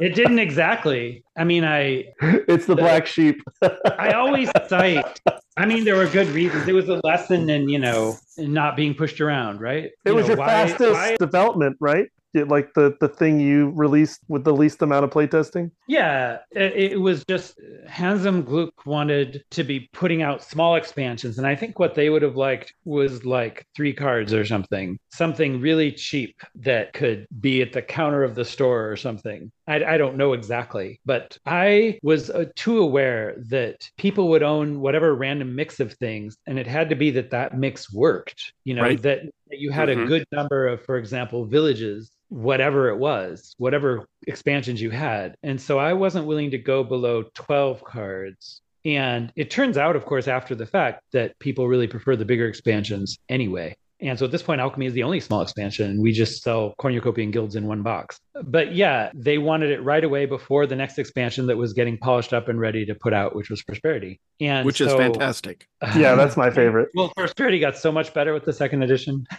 It 0.00 0.14
didn't 0.14 0.38
exactly. 0.38 1.22
I 1.36 1.44
mean, 1.44 1.62
I. 1.62 2.06
It's 2.22 2.64
the 2.64 2.74
black 2.74 3.06
sheep. 3.06 3.42
I 3.62 4.12
always 4.12 4.50
cite. 4.66 5.20
I 5.58 5.66
mean, 5.66 5.84
there 5.84 5.96
were 5.96 6.06
good 6.06 6.28
reasons. 6.28 6.66
It 6.66 6.72
was 6.72 6.88
a 6.88 7.00
lesson 7.04 7.50
in, 7.50 7.68
you 7.68 7.78
know, 7.78 8.16
not 8.38 8.76
being 8.76 8.94
pushed 8.94 9.20
around, 9.20 9.60
right? 9.60 9.84
It 9.84 9.94
you 10.06 10.14
was 10.14 10.24
know, 10.24 10.28
your 10.28 10.38
why, 10.38 10.46
fastest 10.46 10.92
why... 10.94 11.16
development, 11.18 11.76
right? 11.80 12.08
Like 12.34 12.74
the 12.74 12.96
the 13.00 13.08
thing 13.08 13.40
you 13.40 13.70
released 13.70 14.20
with 14.28 14.44
the 14.44 14.52
least 14.52 14.82
amount 14.82 15.04
of 15.04 15.10
playtesting? 15.10 15.70
Yeah, 15.88 16.38
it, 16.52 16.92
it, 16.92 17.00
was 17.00 17.24
just 17.28 17.58
Hans 17.88 18.24
im 18.24 18.44
Glück 18.44 18.70
wanted 18.84 19.44
to 19.50 19.64
be 19.64 19.88
putting 19.92 20.22
out 20.22 20.42
small 20.42 20.76
expansions, 20.76 21.38
and 21.38 21.46
I 21.46 21.56
think 21.56 21.78
what 21.78 21.94
they 21.94 22.10
would 22.10 22.22
have 22.22 22.36
liked 22.36 22.74
was 22.84 23.24
like 23.24 23.66
three 23.74 23.92
cards 23.92 24.32
or 24.32 24.44
something, 24.44 24.98
something 25.12 25.60
really 25.60 25.92
cheap 25.92 26.40
that 26.56 26.92
could 26.92 27.26
be 27.40 27.62
at 27.62 27.72
the 27.72 27.82
counter 27.82 28.22
of 28.22 28.34
the 28.34 28.44
store 28.44 28.90
or 28.90 28.96
something. 28.96 29.50
I, 29.70 29.94
I 29.94 29.98
don't 29.98 30.16
know 30.16 30.32
exactly, 30.32 31.00
but 31.06 31.38
I 31.46 32.00
was 32.02 32.28
uh, 32.28 32.46
too 32.56 32.78
aware 32.80 33.36
that 33.48 33.88
people 33.96 34.28
would 34.30 34.42
own 34.42 34.80
whatever 34.80 35.14
random 35.14 35.54
mix 35.54 35.78
of 35.78 35.92
things, 35.94 36.36
and 36.46 36.58
it 36.58 36.66
had 36.66 36.88
to 36.90 36.96
be 36.96 37.12
that 37.12 37.30
that 37.30 37.56
mix 37.56 37.92
worked. 37.92 38.52
You 38.64 38.74
know 38.74 38.82
right. 38.82 39.02
that, 39.02 39.22
that 39.48 39.58
you 39.58 39.70
had 39.70 39.88
mm-hmm. 39.88 40.02
a 40.02 40.06
good 40.06 40.24
number 40.32 40.66
of, 40.66 40.84
for 40.84 40.96
example, 40.96 41.44
villages 41.44 42.10
whatever 42.30 42.88
it 42.88 42.96
was, 42.96 43.54
whatever 43.58 44.06
expansions 44.26 44.80
you 44.80 44.90
had. 44.90 45.36
And 45.42 45.60
so 45.60 45.78
I 45.78 45.92
wasn't 45.92 46.26
willing 46.26 46.52
to 46.52 46.58
go 46.58 46.82
below 46.84 47.24
12 47.34 47.84
cards. 47.84 48.62
And 48.84 49.32
it 49.36 49.50
turns 49.50 49.76
out, 49.76 49.96
of 49.96 50.06
course, 50.06 50.28
after 50.28 50.54
the 50.54 50.64
fact, 50.64 51.02
that 51.12 51.38
people 51.40 51.68
really 51.68 51.88
prefer 51.88 52.16
the 52.16 52.24
bigger 52.24 52.46
expansions 52.46 53.18
anyway. 53.28 53.76
And 54.02 54.18
so 54.18 54.24
at 54.24 54.30
this 54.30 54.42
point, 54.42 54.60
Alchemy 54.60 54.86
is 54.86 54.94
the 54.94 55.02
only 55.02 55.20
small 55.20 55.42
expansion. 55.42 56.00
We 56.00 56.12
just 56.12 56.42
sell 56.42 56.74
Cornucopia 56.78 57.24
and 57.24 57.32
Guilds 57.32 57.54
in 57.54 57.66
one 57.66 57.82
box. 57.82 58.18
But 58.42 58.74
yeah, 58.74 59.10
they 59.14 59.38
wanted 59.38 59.70
it 59.70 59.82
right 59.82 60.02
away 60.02 60.26
before 60.26 60.66
the 60.66 60.76
next 60.76 60.98
expansion 60.98 61.46
that 61.48 61.56
was 61.56 61.72
getting 61.72 61.98
polished 61.98 62.32
up 62.32 62.48
and 62.48 62.58
ready 62.58 62.86
to 62.86 62.94
put 62.94 63.12
out, 63.12 63.36
which 63.36 63.50
was 63.50 63.62
Prosperity. 63.62 64.20
And 64.40 64.64
which 64.64 64.78
so, 64.78 64.86
is 64.86 64.94
fantastic. 64.94 65.66
yeah, 65.96 66.14
that's 66.14 66.36
my 66.36 66.50
favorite. 66.50 66.88
well, 66.94 67.12
Prosperity 67.16 67.58
got 67.58 67.76
so 67.76 67.92
much 67.92 68.14
better 68.14 68.32
with 68.32 68.44
the 68.44 68.52
second 68.52 68.82
edition. 68.82 69.26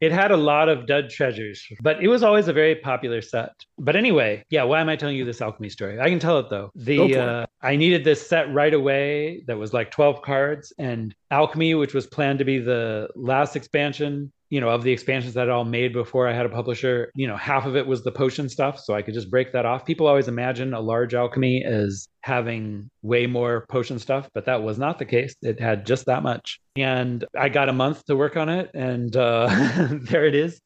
It 0.00 0.12
had 0.12 0.30
a 0.30 0.36
lot 0.36 0.68
of 0.68 0.86
dud 0.86 1.08
treasures, 1.08 1.66
but 1.80 2.02
it 2.02 2.08
was 2.08 2.22
always 2.22 2.48
a 2.48 2.52
very 2.52 2.74
popular 2.74 3.22
set. 3.22 3.52
But 3.78 3.96
anyway, 3.96 4.44
yeah, 4.50 4.62
why 4.64 4.80
am 4.80 4.88
I 4.88 4.96
telling 4.96 5.16
you 5.16 5.24
this 5.24 5.40
alchemy 5.40 5.70
story? 5.70 5.98
I 6.00 6.08
can 6.10 6.18
tell 6.18 6.38
it 6.38 6.50
though. 6.50 6.70
The 6.74 7.16
uh, 7.16 7.46
I 7.62 7.76
needed 7.76 8.04
this 8.04 8.26
set 8.26 8.52
right 8.52 8.74
away 8.74 9.42
that 9.46 9.56
was 9.56 9.72
like 9.72 9.90
12 9.90 10.22
cards 10.22 10.72
and 10.78 11.14
alchemy, 11.30 11.74
which 11.74 11.94
was 11.94 12.06
planned 12.06 12.40
to 12.40 12.44
be 12.44 12.58
the 12.58 13.08
last 13.14 13.56
expansion, 13.56 14.32
you 14.48 14.60
know, 14.60 14.68
of 14.68 14.82
the 14.82 14.92
expansions 14.92 15.34
that 15.34 15.48
I 15.48 15.52
all 15.52 15.64
made 15.64 15.92
before 15.92 16.28
I 16.28 16.32
had 16.32 16.46
a 16.46 16.48
publisher, 16.48 17.10
you 17.14 17.26
know, 17.26 17.36
half 17.36 17.66
of 17.66 17.76
it 17.76 17.86
was 17.86 18.04
the 18.04 18.12
potion 18.12 18.48
stuff. 18.48 18.78
So 18.78 18.94
I 18.94 19.02
could 19.02 19.14
just 19.14 19.30
break 19.30 19.52
that 19.52 19.66
off. 19.66 19.84
People 19.84 20.06
always 20.06 20.28
imagine 20.28 20.74
a 20.74 20.80
large 20.80 21.14
alchemy 21.14 21.64
as 21.64 22.08
having 22.20 22.90
way 23.02 23.26
more 23.26 23.66
potion 23.68 23.98
stuff, 23.98 24.28
but 24.34 24.44
that 24.46 24.62
was 24.62 24.78
not 24.78 24.98
the 24.98 25.04
case. 25.04 25.34
It 25.42 25.60
had 25.60 25.86
just 25.86 26.06
that 26.06 26.22
much. 26.22 26.60
And 26.76 27.24
I 27.38 27.48
got 27.48 27.68
a 27.68 27.72
month 27.72 28.04
to 28.06 28.16
work 28.16 28.36
on 28.36 28.48
it. 28.48 28.70
And 28.74 29.16
uh, 29.16 29.48
there 29.90 30.26
it 30.26 30.34
is. 30.34 30.60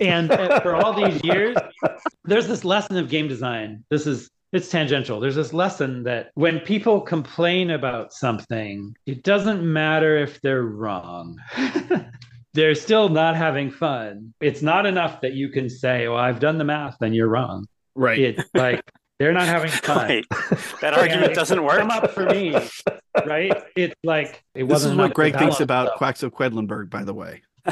And 0.00 0.28
for 0.62 0.74
all 0.74 0.94
these 0.94 1.22
years, 1.22 1.56
there's 2.24 2.48
this 2.48 2.64
lesson 2.64 2.96
of 2.96 3.08
game 3.08 3.28
design. 3.28 3.84
This 3.90 4.06
is 4.06 4.30
it's 4.52 4.68
tangential. 4.68 5.18
There's 5.18 5.34
this 5.34 5.54
lesson 5.54 6.02
that 6.02 6.30
when 6.34 6.60
people 6.60 7.00
complain 7.00 7.70
about 7.70 8.12
something, 8.12 8.94
it 9.06 9.22
doesn't 9.22 9.62
matter 9.64 10.18
if 10.18 10.42
they're 10.42 10.64
wrong. 10.64 11.38
they're 12.54 12.74
still 12.74 13.08
not 13.08 13.36
having 13.36 13.70
fun. 13.70 14.34
It's 14.40 14.62
not 14.62 14.86
enough 14.86 15.20
that 15.22 15.32
you 15.34 15.48
can 15.50 15.68
say, 15.70 16.08
"Well, 16.08 16.18
I've 16.18 16.40
done 16.40 16.58
the 16.58 16.64
math," 16.64 16.96
then 17.00 17.12
you're 17.14 17.28
wrong. 17.28 17.66
Right. 17.94 18.18
It's 18.18 18.42
like 18.54 18.82
They're 19.18 19.32
not 19.32 19.46
having 19.46 19.70
fun. 19.88 20.08
Wait, 20.08 20.26
that 20.80 20.94
argument 20.94 21.34
doesn't 21.34 21.62
work. 21.62 21.78
Come 21.78 21.90
up 21.90 22.10
for 22.10 22.26
me, 22.26 22.54
right? 23.26 23.62
It's 23.76 23.94
like 24.02 24.42
it 24.54 24.64
This 24.64 24.70
wasn't. 24.70 24.92
is 24.94 24.98
what 24.98 25.14
Greg 25.14 25.36
thinks 25.38 25.60
about 25.60 25.88
so- 25.88 25.94
Quacks 25.96 26.22
of 26.22 26.32
Quedlinburg, 26.32 26.90
by 26.90 27.04
the 27.04 27.14
way. 27.14 27.42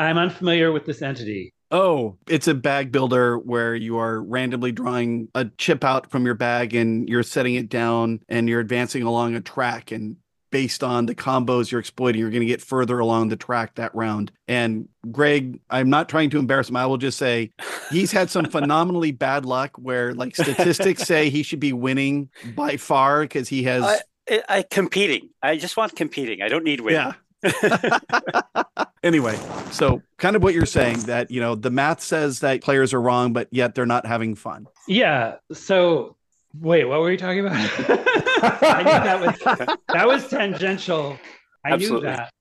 I'm 0.00 0.16
unfamiliar 0.16 0.70
with 0.70 0.84
this 0.86 1.02
entity. 1.02 1.52
Oh, 1.70 2.16
it's 2.28 2.46
a 2.48 2.54
bag 2.54 2.92
builder 2.92 3.36
where 3.38 3.74
you 3.74 3.98
are 3.98 4.22
randomly 4.22 4.72
drawing 4.72 5.28
a 5.34 5.46
chip 5.58 5.84
out 5.84 6.10
from 6.10 6.24
your 6.24 6.34
bag 6.36 6.74
and 6.74 7.08
you're 7.08 7.22
setting 7.24 7.56
it 7.56 7.68
down 7.68 8.20
and 8.28 8.48
you're 8.48 8.60
advancing 8.60 9.02
along 9.02 9.34
a 9.34 9.40
track. 9.40 9.90
And 9.90 10.16
based 10.50 10.82
on 10.82 11.06
the 11.06 11.14
combos 11.14 11.70
you're 11.70 11.80
exploiting, 11.80 12.20
you're 12.20 12.30
going 12.30 12.40
to 12.40 12.46
get 12.46 12.60
further 12.60 12.98
along 12.98 13.28
the 13.28 13.36
track 13.36 13.74
that 13.76 13.94
round. 13.94 14.32
And 14.46 14.88
Greg, 15.10 15.60
I'm 15.70 15.90
not 15.90 16.08
trying 16.08 16.30
to 16.30 16.38
embarrass 16.38 16.68
him. 16.68 16.76
I 16.76 16.86
will 16.86 16.96
just 16.96 17.18
say 17.18 17.50
he's 17.90 18.12
had 18.12 18.30
some 18.30 18.44
phenomenally 18.50 19.12
bad 19.12 19.44
luck 19.44 19.76
where, 19.76 20.14
like, 20.14 20.34
statistics 20.36 21.02
say 21.02 21.30
he 21.30 21.42
should 21.42 21.60
be 21.60 21.72
winning 21.72 22.30
by 22.54 22.76
far 22.76 23.22
because 23.22 23.48
he 23.48 23.64
has. 23.64 23.84
I, 23.84 23.98
I, 24.28 24.42
I 24.48 24.62
competing. 24.62 25.30
I 25.42 25.56
just 25.56 25.76
want 25.76 25.96
competing. 25.96 26.42
I 26.42 26.48
don't 26.48 26.64
need 26.64 26.80
winning. 26.80 27.00
yeah. 27.00 27.12
anyway, 29.02 29.38
so 29.70 30.02
kind 30.16 30.34
of 30.34 30.42
what 30.42 30.54
you're 30.54 30.66
saying 30.66 30.98
that, 31.02 31.30
you 31.30 31.40
know, 31.40 31.54
the 31.54 31.70
math 31.70 32.00
says 32.00 32.40
that 32.40 32.60
players 32.62 32.92
are 32.92 33.00
wrong, 33.00 33.32
but 33.32 33.46
yet 33.52 33.76
they're 33.76 33.86
not 33.86 34.06
having 34.06 34.34
fun. 34.34 34.66
Yeah. 34.88 35.36
So 35.52 36.16
wait, 36.54 36.84
what 36.84 37.00
were 37.00 37.10
you 37.10 37.18
talking 37.18 37.40
about? 37.40 37.54
I 38.42 38.82
knew 38.82 38.90
that 38.90 39.20
was 39.20 39.76
that 39.88 40.06
was 40.06 40.28
tangential. 40.28 41.18
I 41.64 41.72
Absolutely. 41.72 42.08
knew 42.10 42.16
that, 42.16 42.32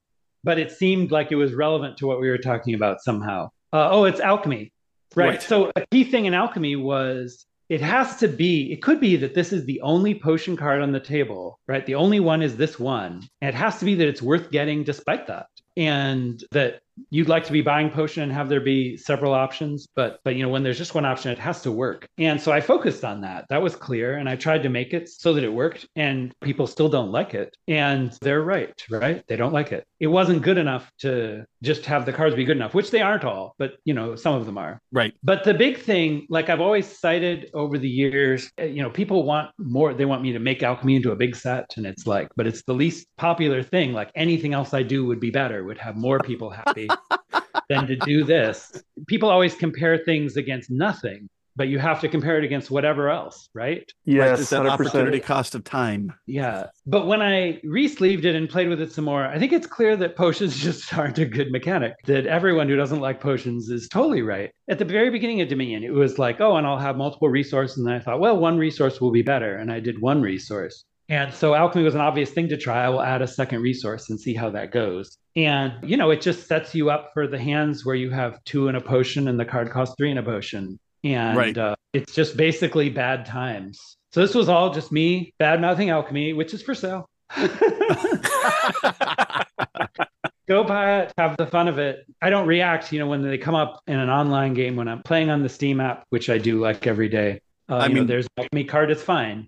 but 0.44 0.60
it 0.60 0.72
seemed 0.72 1.12
like 1.12 1.32
it 1.32 1.36
was 1.36 1.54
relevant 1.54 1.98
to 1.98 2.08
what 2.08 2.20
we 2.20 2.30
were 2.30 2.38
talking 2.38 2.74
about 2.74 3.02
somehow. 3.02 3.50
Uh, 3.74 3.90
oh, 3.92 4.06
it's 4.06 4.20
alchemy, 4.20 4.72
right. 5.16 5.30
Right. 5.30 5.42
So 5.42 5.72
a 5.76 5.86
key 5.92 6.04
thing 6.04 6.26
in 6.26 6.34
alchemy 6.34 6.76
was 6.76 7.46
it 7.70 7.82
has 7.82 8.16
to 8.18 8.28
be. 8.28 8.72
It 8.72 8.82
could 8.82 9.00
be 9.00 9.18
that 9.18 9.34
this 9.34 9.52
is 9.52 9.66
the 9.66 9.82
only 9.82 10.16
potion 10.16 10.56
card 10.56 10.82
on 10.82 10.92
the 10.92 11.00
table, 11.00 11.60
right? 11.68 11.86
The 11.86 11.96
only 11.96 12.20
one 12.20 12.42
is 12.42 12.56
this 12.56 12.80
one, 12.80 13.28
and 13.42 13.50
it 13.50 13.56
has 13.56 13.80
to 13.80 13.86
be 13.86 13.96
that 13.96 14.08
it's 14.08 14.22
worth 14.22 14.52
getting 14.52 14.84
despite 14.84 15.28
that, 15.28 15.48
and 15.76 16.42
that 16.52 16.82
you'd 17.10 17.30
like 17.30 17.46
to 17.46 17.52
be 17.52 17.62
buying 17.62 17.90
potion 17.90 18.24
and 18.24 18.32
have 18.32 18.50
there 18.50 18.60
be 18.62 18.98
several 18.98 19.34
options 19.34 19.88
but 19.96 20.20
but 20.24 20.36
you 20.36 20.44
know 20.44 20.50
when 20.50 20.64
there's 20.64 20.78
just 20.78 20.96
one 20.96 21.06
option 21.06 21.32
it 21.32 21.40
has 21.40 21.62
to 21.62 21.72
work 21.72 22.08
and 22.18 22.40
so 22.42 22.52
i 22.52 22.60
focused 22.62 23.04
on 23.04 23.22
that 23.22 23.46
that 23.50 23.62
was 23.62 23.76
clear 23.76 24.18
and 24.18 24.28
i 24.30 24.36
tried 24.36 24.64
to 24.64 24.70
make 24.70 24.94
it 24.94 25.08
so 25.10 25.34
that 25.34 25.44
it 25.44 25.54
worked 25.54 25.88
and 25.96 26.34
people 26.42 26.68
still 26.68 26.90
don't 26.90 27.12
like 27.12 27.34
it 27.34 27.56
and 27.68 28.18
they're 28.22 28.42
right 28.42 28.74
right 28.90 29.24
they 29.28 29.36
don't 29.36 29.54
like 29.54 29.72
it 29.72 29.84
it 30.00 30.08
wasn't 30.08 30.42
good 30.42 30.58
enough 30.58 30.92
to 31.00 31.44
just 31.64 31.86
have 31.86 32.06
the 32.06 32.14
cards 32.14 32.36
be 32.36 32.44
good 32.46 32.58
enough 32.58 32.74
which 32.74 32.92
they 32.92 33.02
aren't 33.02 33.24
all 33.24 33.54
but 33.58 33.74
you 33.86 33.94
know 33.94 34.16
some 34.16 34.36
of 34.36 34.46
them 34.46 34.58
are 34.58 34.80
Right. 34.92 35.14
but 35.24 35.44
the 35.44 35.54
big 35.54 35.78
thing, 35.80 36.26
like 36.30 36.50
I've 36.50 36.62
always 36.62 36.88
cited 37.00 37.50
over 37.54 37.78
the 37.78 37.90
years, 37.90 38.50
uh, 38.60 38.64
you 38.64 38.82
know, 38.82 38.90
people 38.90 39.24
want 39.24 39.52
more. 39.58 39.94
They 39.94 40.06
want 40.06 40.22
me 40.22 40.32
to 40.34 40.40
make 40.40 40.64
alchemy 40.64 40.96
into 40.96 41.12
a 41.12 41.16
big 41.16 41.36
set. 41.36 41.66
And 41.78 41.86
it's 41.86 42.08
like, 42.08 42.30
but 42.36 42.48
it's 42.48 42.64
the 42.64 42.74
least 42.74 43.08
popular 43.18 43.62
thing. 43.64 43.94
Like 43.94 44.12
anything 44.16 44.54
else 44.54 44.74
I 44.74 44.84
do 44.84 45.06
would 45.06 45.20
be 45.20 45.30
better, 45.32 45.64
would 45.64 45.78
have 45.78 45.96
more 45.98 46.20
people 46.20 46.50
happy 46.50 46.87
than 47.70 47.88
to 47.88 47.96
do 47.96 48.24
this. 48.24 48.84
People 49.08 49.30
always 49.30 49.56
compare 49.56 49.98
things 49.98 50.38
against 50.38 50.70
nothing, 50.70 51.30
but 51.58 51.68
you 51.68 51.80
have 51.80 52.00
to 52.02 52.08
compare 52.08 52.38
it 52.38 52.44
against 52.44 52.70
whatever 52.70 53.10
else, 53.10 53.50
right? 53.54 53.80
Right, 53.80 53.86
yes, 54.06 54.40
it's 54.40 54.52
that 54.52 54.62
100%. 54.62 54.70
opportunity 54.70 55.20
cost 55.20 55.56
of 55.56 55.64
time. 55.64 56.14
Yeah. 56.28 56.68
But 56.86 57.08
when 57.08 57.22
I 57.22 57.60
re-sleeved 57.64 58.26
it 58.26 58.36
and 58.36 58.48
played 58.48 58.70
with 58.70 58.80
it 58.80 58.92
some 58.92 59.06
more, 59.06 59.26
I 59.26 59.40
think 59.40 59.52
it's 59.52 59.68
clear 59.68 59.98
that 59.98 60.16
potions 60.16 60.56
just 60.64 60.96
aren't 60.96 61.18
a 61.18 61.26
good 61.26 61.52
mechanic. 61.52 61.96
That 62.06 62.28
everyone 62.28 62.70
who 62.70 62.76
doesn't 62.76 63.02
like 63.02 63.20
potions 63.20 63.70
is 63.70 63.90
totally 63.90 64.22
right. 64.22 64.52
At 64.70 64.78
the 64.80 64.86
very 64.86 65.10
beginning 65.10 65.42
of 65.42 65.50
Dominion, 65.50 65.84
it 65.84 65.94
was 65.94 66.20
like, 66.20 66.40
oh, 66.40 66.58
and 66.58 66.68
I'll 66.68 66.78
have 66.78 66.96
multiple 66.96 67.30
resources. 67.30 67.80
And 67.80 67.90
I 67.90 68.00
thought, 68.00 68.20
well, 68.20 68.38
one 68.38 68.58
resource 68.58 69.02
will 69.02 69.12
be 69.12 69.24
better. 69.24 69.58
And 69.58 69.72
I 69.72 69.80
did 69.80 70.00
one 70.00 70.22
resource. 70.22 70.86
And 71.10 71.34
so 71.34 71.54
alchemy 71.54 71.84
was 71.86 71.96
an 71.96 72.02
obvious 72.02 72.32
thing 72.32 72.50
to 72.50 72.58
try. 72.58 72.84
I 72.84 72.90
will 72.90 73.02
add 73.02 73.22
a 73.22 73.28
second 73.28 73.62
resource 73.62 74.10
and 74.10 74.20
see 74.20 74.34
how 74.34 74.50
that 74.50 74.72
goes. 74.72 75.18
And, 75.38 75.74
you 75.82 75.96
know, 75.96 76.10
it 76.12 76.20
just 76.22 76.48
sets 76.48 76.76
you 76.76 76.90
up 76.90 77.12
for 77.14 77.28
the 77.28 77.40
hands 77.40 77.86
where 77.86 77.96
you 77.96 78.10
have 78.12 78.44
two 78.44 78.68
in 78.68 78.76
a 78.76 78.82
potion 78.82 79.28
and 79.30 79.40
the 79.40 79.46
card 79.46 79.70
costs 79.72 79.96
three 79.98 80.12
in 80.12 80.18
a 80.18 80.24
potion. 80.24 80.78
And 81.06 81.38
Right. 81.38 81.58
uh, 81.58 81.76
it's 81.94 82.14
just 82.14 82.36
basically 82.36 82.90
bad 82.90 83.26
times. 83.26 83.80
So 84.12 84.20
this 84.22 84.36
was 84.36 84.50
all 84.50 84.74
just 84.74 84.92
me 84.92 85.34
bad 85.38 85.62
mouthing 85.62 85.90
alchemy, 85.92 86.34
which 86.34 86.54
is 86.54 86.62
for 86.62 86.76
sale. 86.76 87.08
Go 90.48 90.64
buy 90.64 91.02
it, 91.02 91.12
have 91.18 91.36
the 91.36 91.46
fun 91.46 91.68
of 91.68 91.78
it. 91.78 92.06
I 92.22 92.30
don't 92.30 92.48
react, 92.48 92.94
you 92.94 93.00
know, 93.00 93.08
when 93.08 93.22
they 93.22 93.38
come 93.38 93.54
up 93.56 93.82
in 93.86 94.00
an 94.00 94.10
online 94.10 94.54
game 94.54 94.78
when 94.78 94.88
I'm 94.88 95.04
playing 95.04 95.30
on 95.30 95.44
the 95.44 95.50
Steam 95.50 95.82
app, 95.82 96.06
which 96.10 96.30
I 96.30 96.38
do 96.38 96.58
like 96.60 96.88
every 96.88 97.10
day. 97.10 97.42
Uh, 97.70 97.76
I 97.76 97.88
you 97.88 97.94
know, 97.96 98.00
mean- 98.02 98.08
there's 98.08 98.28
alchemy 98.38 98.64
card, 98.64 98.90
it's 98.90 99.04
fine. 99.04 99.48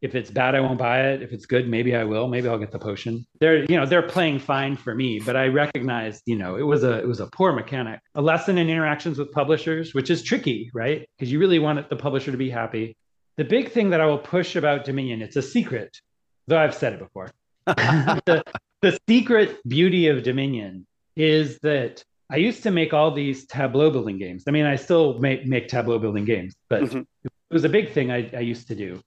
If 0.00 0.14
it's 0.14 0.30
bad, 0.30 0.54
I 0.54 0.60
won't 0.60 0.78
buy 0.78 1.08
it. 1.10 1.22
If 1.22 1.32
it's 1.32 1.44
good, 1.46 1.68
maybe 1.68 1.96
I 1.96 2.04
will. 2.04 2.28
Maybe 2.28 2.48
I'll 2.48 2.58
get 2.58 2.70
the 2.70 2.78
potion. 2.78 3.26
They're, 3.40 3.64
you 3.64 3.76
know, 3.76 3.84
they're 3.84 4.06
playing 4.06 4.38
fine 4.38 4.76
for 4.76 4.94
me, 4.94 5.18
but 5.18 5.34
I 5.36 5.48
recognized, 5.48 6.22
you 6.26 6.36
know, 6.36 6.54
it 6.56 6.62
was 6.62 6.84
a 6.84 6.98
it 7.00 7.06
was 7.08 7.18
a 7.20 7.26
poor 7.26 7.52
mechanic. 7.52 8.00
A 8.14 8.22
lesson 8.22 8.58
in 8.58 8.70
interactions 8.70 9.18
with 9.18 9.32
publishers, 9.32 9.94
which 9.94 10.08
is 10.10 10.22
tricky, 10.22 10.70
right? 10.72 11.08
Because 11.18 11.32
you 11.32 11.40
really 11.40 11.58
want 11.58 11.88
the 11.90 11.96
publisher 11.96 12.30
to 12.30 12.36
be 12.36 12.48
happy. 12.48 12.96
The 13.36 13.44
big 13.44 13.72
thing 13.72 13.90
that 13.90 14.00
I 14.00 14.06
will 14.06 14.18
push 14.18 14.54
about 14.56 14.84
Dominion, 14.84 15.20
it's 15.20 15.36
a 15.36 15.42
secret, 15.42 16.00
though 16.46 16.58
I've 16.58 16.74
said 16.74 16.92
it 16.92 16.98
before. 17.00 17.30
the, 17.66 18.42
the 18.80 18.98
secret 19.08 19.58
beauty 19.66 20.08
of 20.08 20.22
Dominion 20.22 20.86
is 21.16 21.58
that 21.60 22.04
I 22.30 22.36
used 22.36 22.62
to 22.64 22.70
make 22.70 22.92
all 22.92 23.10
these 23.10 23.46
tableau 23.46 23.90
building 23.90 24.18
games. 24.18 24.44
I 24.46 24.50
mean, 24.50 24.66
I 24.66 24.76
still 24.76 25.18
make, 25.18 25.46
make 25.46 25.68
tableau 25.68 25.98
building 25.98 26.24
games, 26.24 26.54
but 26.68 26.82
Mhm. 26.82 27.06
it 27.24 27.32
was 27.50 27.64
a 27.64 27.68
big 27.68 27.92
thing 27.92 28.10
I, 28.10 28.30
I 28.36 28.40
used 28.40 28.68
to 28.68 28.74
do. 28.74 29.00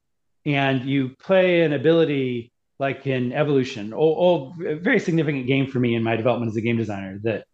And 0.46 0.86
you 0.86 1.16
play 1.20 1.62
an 1.62 1.74
ability 1.74 2.52
like 2.80 3.06
in 3.06 3.32
Evolution, 3.32 3.94
old, 3.94 4.18
old, 4.18 4.82
very 4.82 5.00
significant 5.00 5.46
game 5.46 5.68
for 5.68 5.80
me 5.80 5.94
in 5.94 6.02
my 6.02 6.16
development 6.16 6.52
as 6.52 6.56
a 6.56 6.62
game 6.62 6.78
designer 6.78 7.20
that 7.24 7.46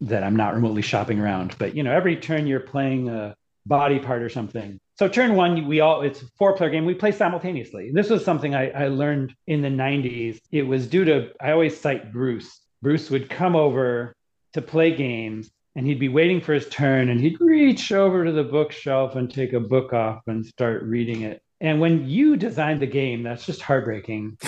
that 0.00 0.22
I'm 0.22 0.36
not 0.36 0.54
remotely 0.54 0.82
shopping 0.82 1.18
around. 1.18 1.56
But 1.58 1.74
you 1.74 1.82
know, 1.82 1.92
every 1.92 2.16
turn 2.16 2.46
you're 2.46 2.60
playing 2.60 3.08
a 3.08 3.34
body 3.66 3.98
part 3.98 4.22
or 4.22 4.28
something. 4.28 4.78
So 4.98 5.08
turn 5.08 5.34
one, 5.34 5.66
we 5.66 5.80
all 5.80 6.02
it's 6.02 6.22
a 6.22 6.26
four 6.38 6.56
player 6.56 6.70
game. 6.70 6.84
We 6.84 6.94
play 6.94 7.12
simultaneously. 7.12 7.90
This 7.92 8.10
was 8.10 8.24
something 8.24 8.54
I, 8.54 8.70
I 8.70 8.88
learned 8.88 9.34
in 9.46 9.62
the 9.62 9.68
90s. 9.68 10.38
It 10.50 10.64
was 10.64 10.86
due 10.86 11.04
to 11.04 11.30
I 11.40 11.52
always 11.52 11.80
cite 11.80 12.12
Bruce. 12.12 12.60
Bruce 12.82 13.10
would 13.10 13.30
come 13.30 13.56
over 13.56 14.14
to 14.52 14.62
play 14.62 14.94
games 14.94 15.50
and 15.76 15.86
he'd 15.86 16.00
be 16.00 16.08
waiting 16.08 16.40
for 16.40 16.52
his 16.52 16.68
turn 16.68 17.08
and 17.08 17.20
he'd 17.20 17.40
reach 17.40 17.92
over 17.92 18.24
to 18.24 18.32
the 18.32 18.44
bookshelf 18.44 19.14
and 19.14 19.32
take 19.32 19.52
a 19.52 19.60
book 19.60 19.92
off 19.92 20.22
and 20.26 20.44
start 20.44 20.82
reading 20.82 21.22
it. 21.22 21.40
And 21.60 21.80
when 21.80 22.08
you 22.08 22.36
design 22.36 22.78
the 22.78 22.86
game, 22.86 23.22
that's 23.24 23.44
just 23.44 23.62
heartbreaking. 23.62 24.38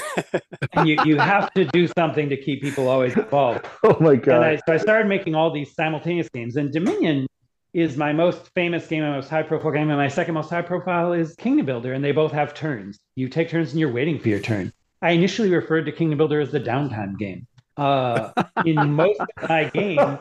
and 0.75 0.89
you, 0.89 0.97
you 1.05 1.19
have 1.19 1.53
to 1.55 1.65
do 1.65 1.89
something 1.89 2.29
to 2.29 2.37
keep 2.37 2.63
people 2.63 2.89
always 2.89 3.17
involved. 3.17 3.67
Oh 3.83 3.97
my 4.01 4.13
And 4.13 4.23
god. 4.23 4.43
I, 4.43 4.57
so 4.57 4.73
I 4.75 4.77
started 4.77 5.09
making 5.09 5.35
all 5.35 5.51
these 5.51 5.75
simultaneous 5.75 6.29
games. 6.29 6.57
And 6.57 6.73
Dominion 6.73 7.27
is 7.73 7.97
my 7.97 8.13
most 8.13 8.51
famous 8.55 8.87
game, 8.87 9.03
my 9.03 9.11
most 9.13 9.29
high 9.29 9.43
profile 9.43 9.73
game. 9.73 9.89
And 9.91 9.99
my 9.99 10.09
second 10.09 10.35
most 10.35 10.51
high 10.51 10.63
profile 10.63 11.13
is 11.13 11.35
Kingdom 11.35 11.67
Builder. 11.67 11.95
And 11.95 12.05
they 12.05 12.13
both 12.13 12.33
have 12.33 12.55
turns. 12.55 12.99
You 13.17 13.29
take 13.29 13.49
turns 13.49 13.71
and 13.73 13.81
you're 13.81 13.93
waiting 13.93 14.19
for 14.19 14.29
your 14.29 14.41
turn. 14.41 14.73
I 15.03 15.11
initially 15.13 15.51
referred 15.51 15.87
to 15.87 15.93
Kingdom 15.93 16.19
Builder 16.19 16.41
as 16.41 16.53
the 16.53 16.61
downtime 16.61 17.19
game. 17.19 17.47
Uh, 17.77 18.33
in 18.67 18.93
most 18.93 19.19
of 19.21 19.49
my 19.49 19.65
games, 19.65 20.19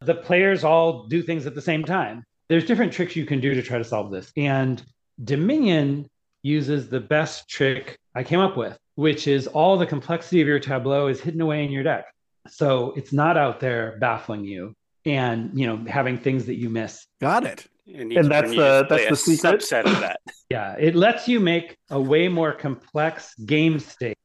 the 0.00 0.14
players 0.14 0.64
all 0.64 1.06
do 1.08 1.22
things 1.22 1.46
at 1.46 1.54
the 1.54 1.62
same 1.62 1.84
time. 1.84 2.24
There's 2.48 2.64
different 2.64 2.92
tricks 2.92 3.16
you 3.16 3.26
can 3.26 3.40
do 3.40 3.54
to 3.54 3.62
try 3.62 3.78
to 3.78 3.84
solve 3.84 4.12
this. 4.12 4.32
And 4.36 4.82
Dominion 5.22 6.08
uses 6.42 6.88
the 6.88 7.00
best 7.00 7.48
trick 7.48 7.98
I 8.14 8.22
came 8.22 8.40
up 8.40 8.56
with, 8.56 8.78
which 8.94 9.26
is 9.26 9.46
all 9.46 9.76
the 9.76 9.86
complexity 9.86 10.40
of 10.40 10.46
your 10.48 10.60
tableau 10.60 11.08
is 11.08 11.20
hidden 11.20 11.40
away 11.40 11.64
in 11.64 11.70
your 11.70 11.82
deck. 11.82 12.06
So 12.48 12.92
it's 12.96 13.12
not 13.12 13.36
out 13.36 13.58
there 13.60 13.96
baffling 14.00 14.44
you 14.44 14.74
and 15.04 15.50
you 15.58 15.66
know 15.66 15.84
having 15.90 16.18
things 16.18 16.46
that 16.46 16.56
you 16.56 16.68
miss. 16.70 17.06
Got 17.20 17.44
it. 17.44 17.66
And, 17.92 18.12
And 18.12 18.30
that's 18.30 18.50
the- 18.50 18.86
that's 18.88 19.08
the 19.08 19.16
secret? 19.16 19.60
subset 19.60 19.86
of 19.86 20.00
that. 20.00 20.20
Yeah, 20.48 20.76
it 20.78 20.94
lets 20.94 21.26
you 21.26 21.40
make 21.40 21.76
a 21.90 22.00
way 22.00 22.28
more 22.28 22.52
complex 22.52 23.34
game 23.34 23.80
state 23.80 24.16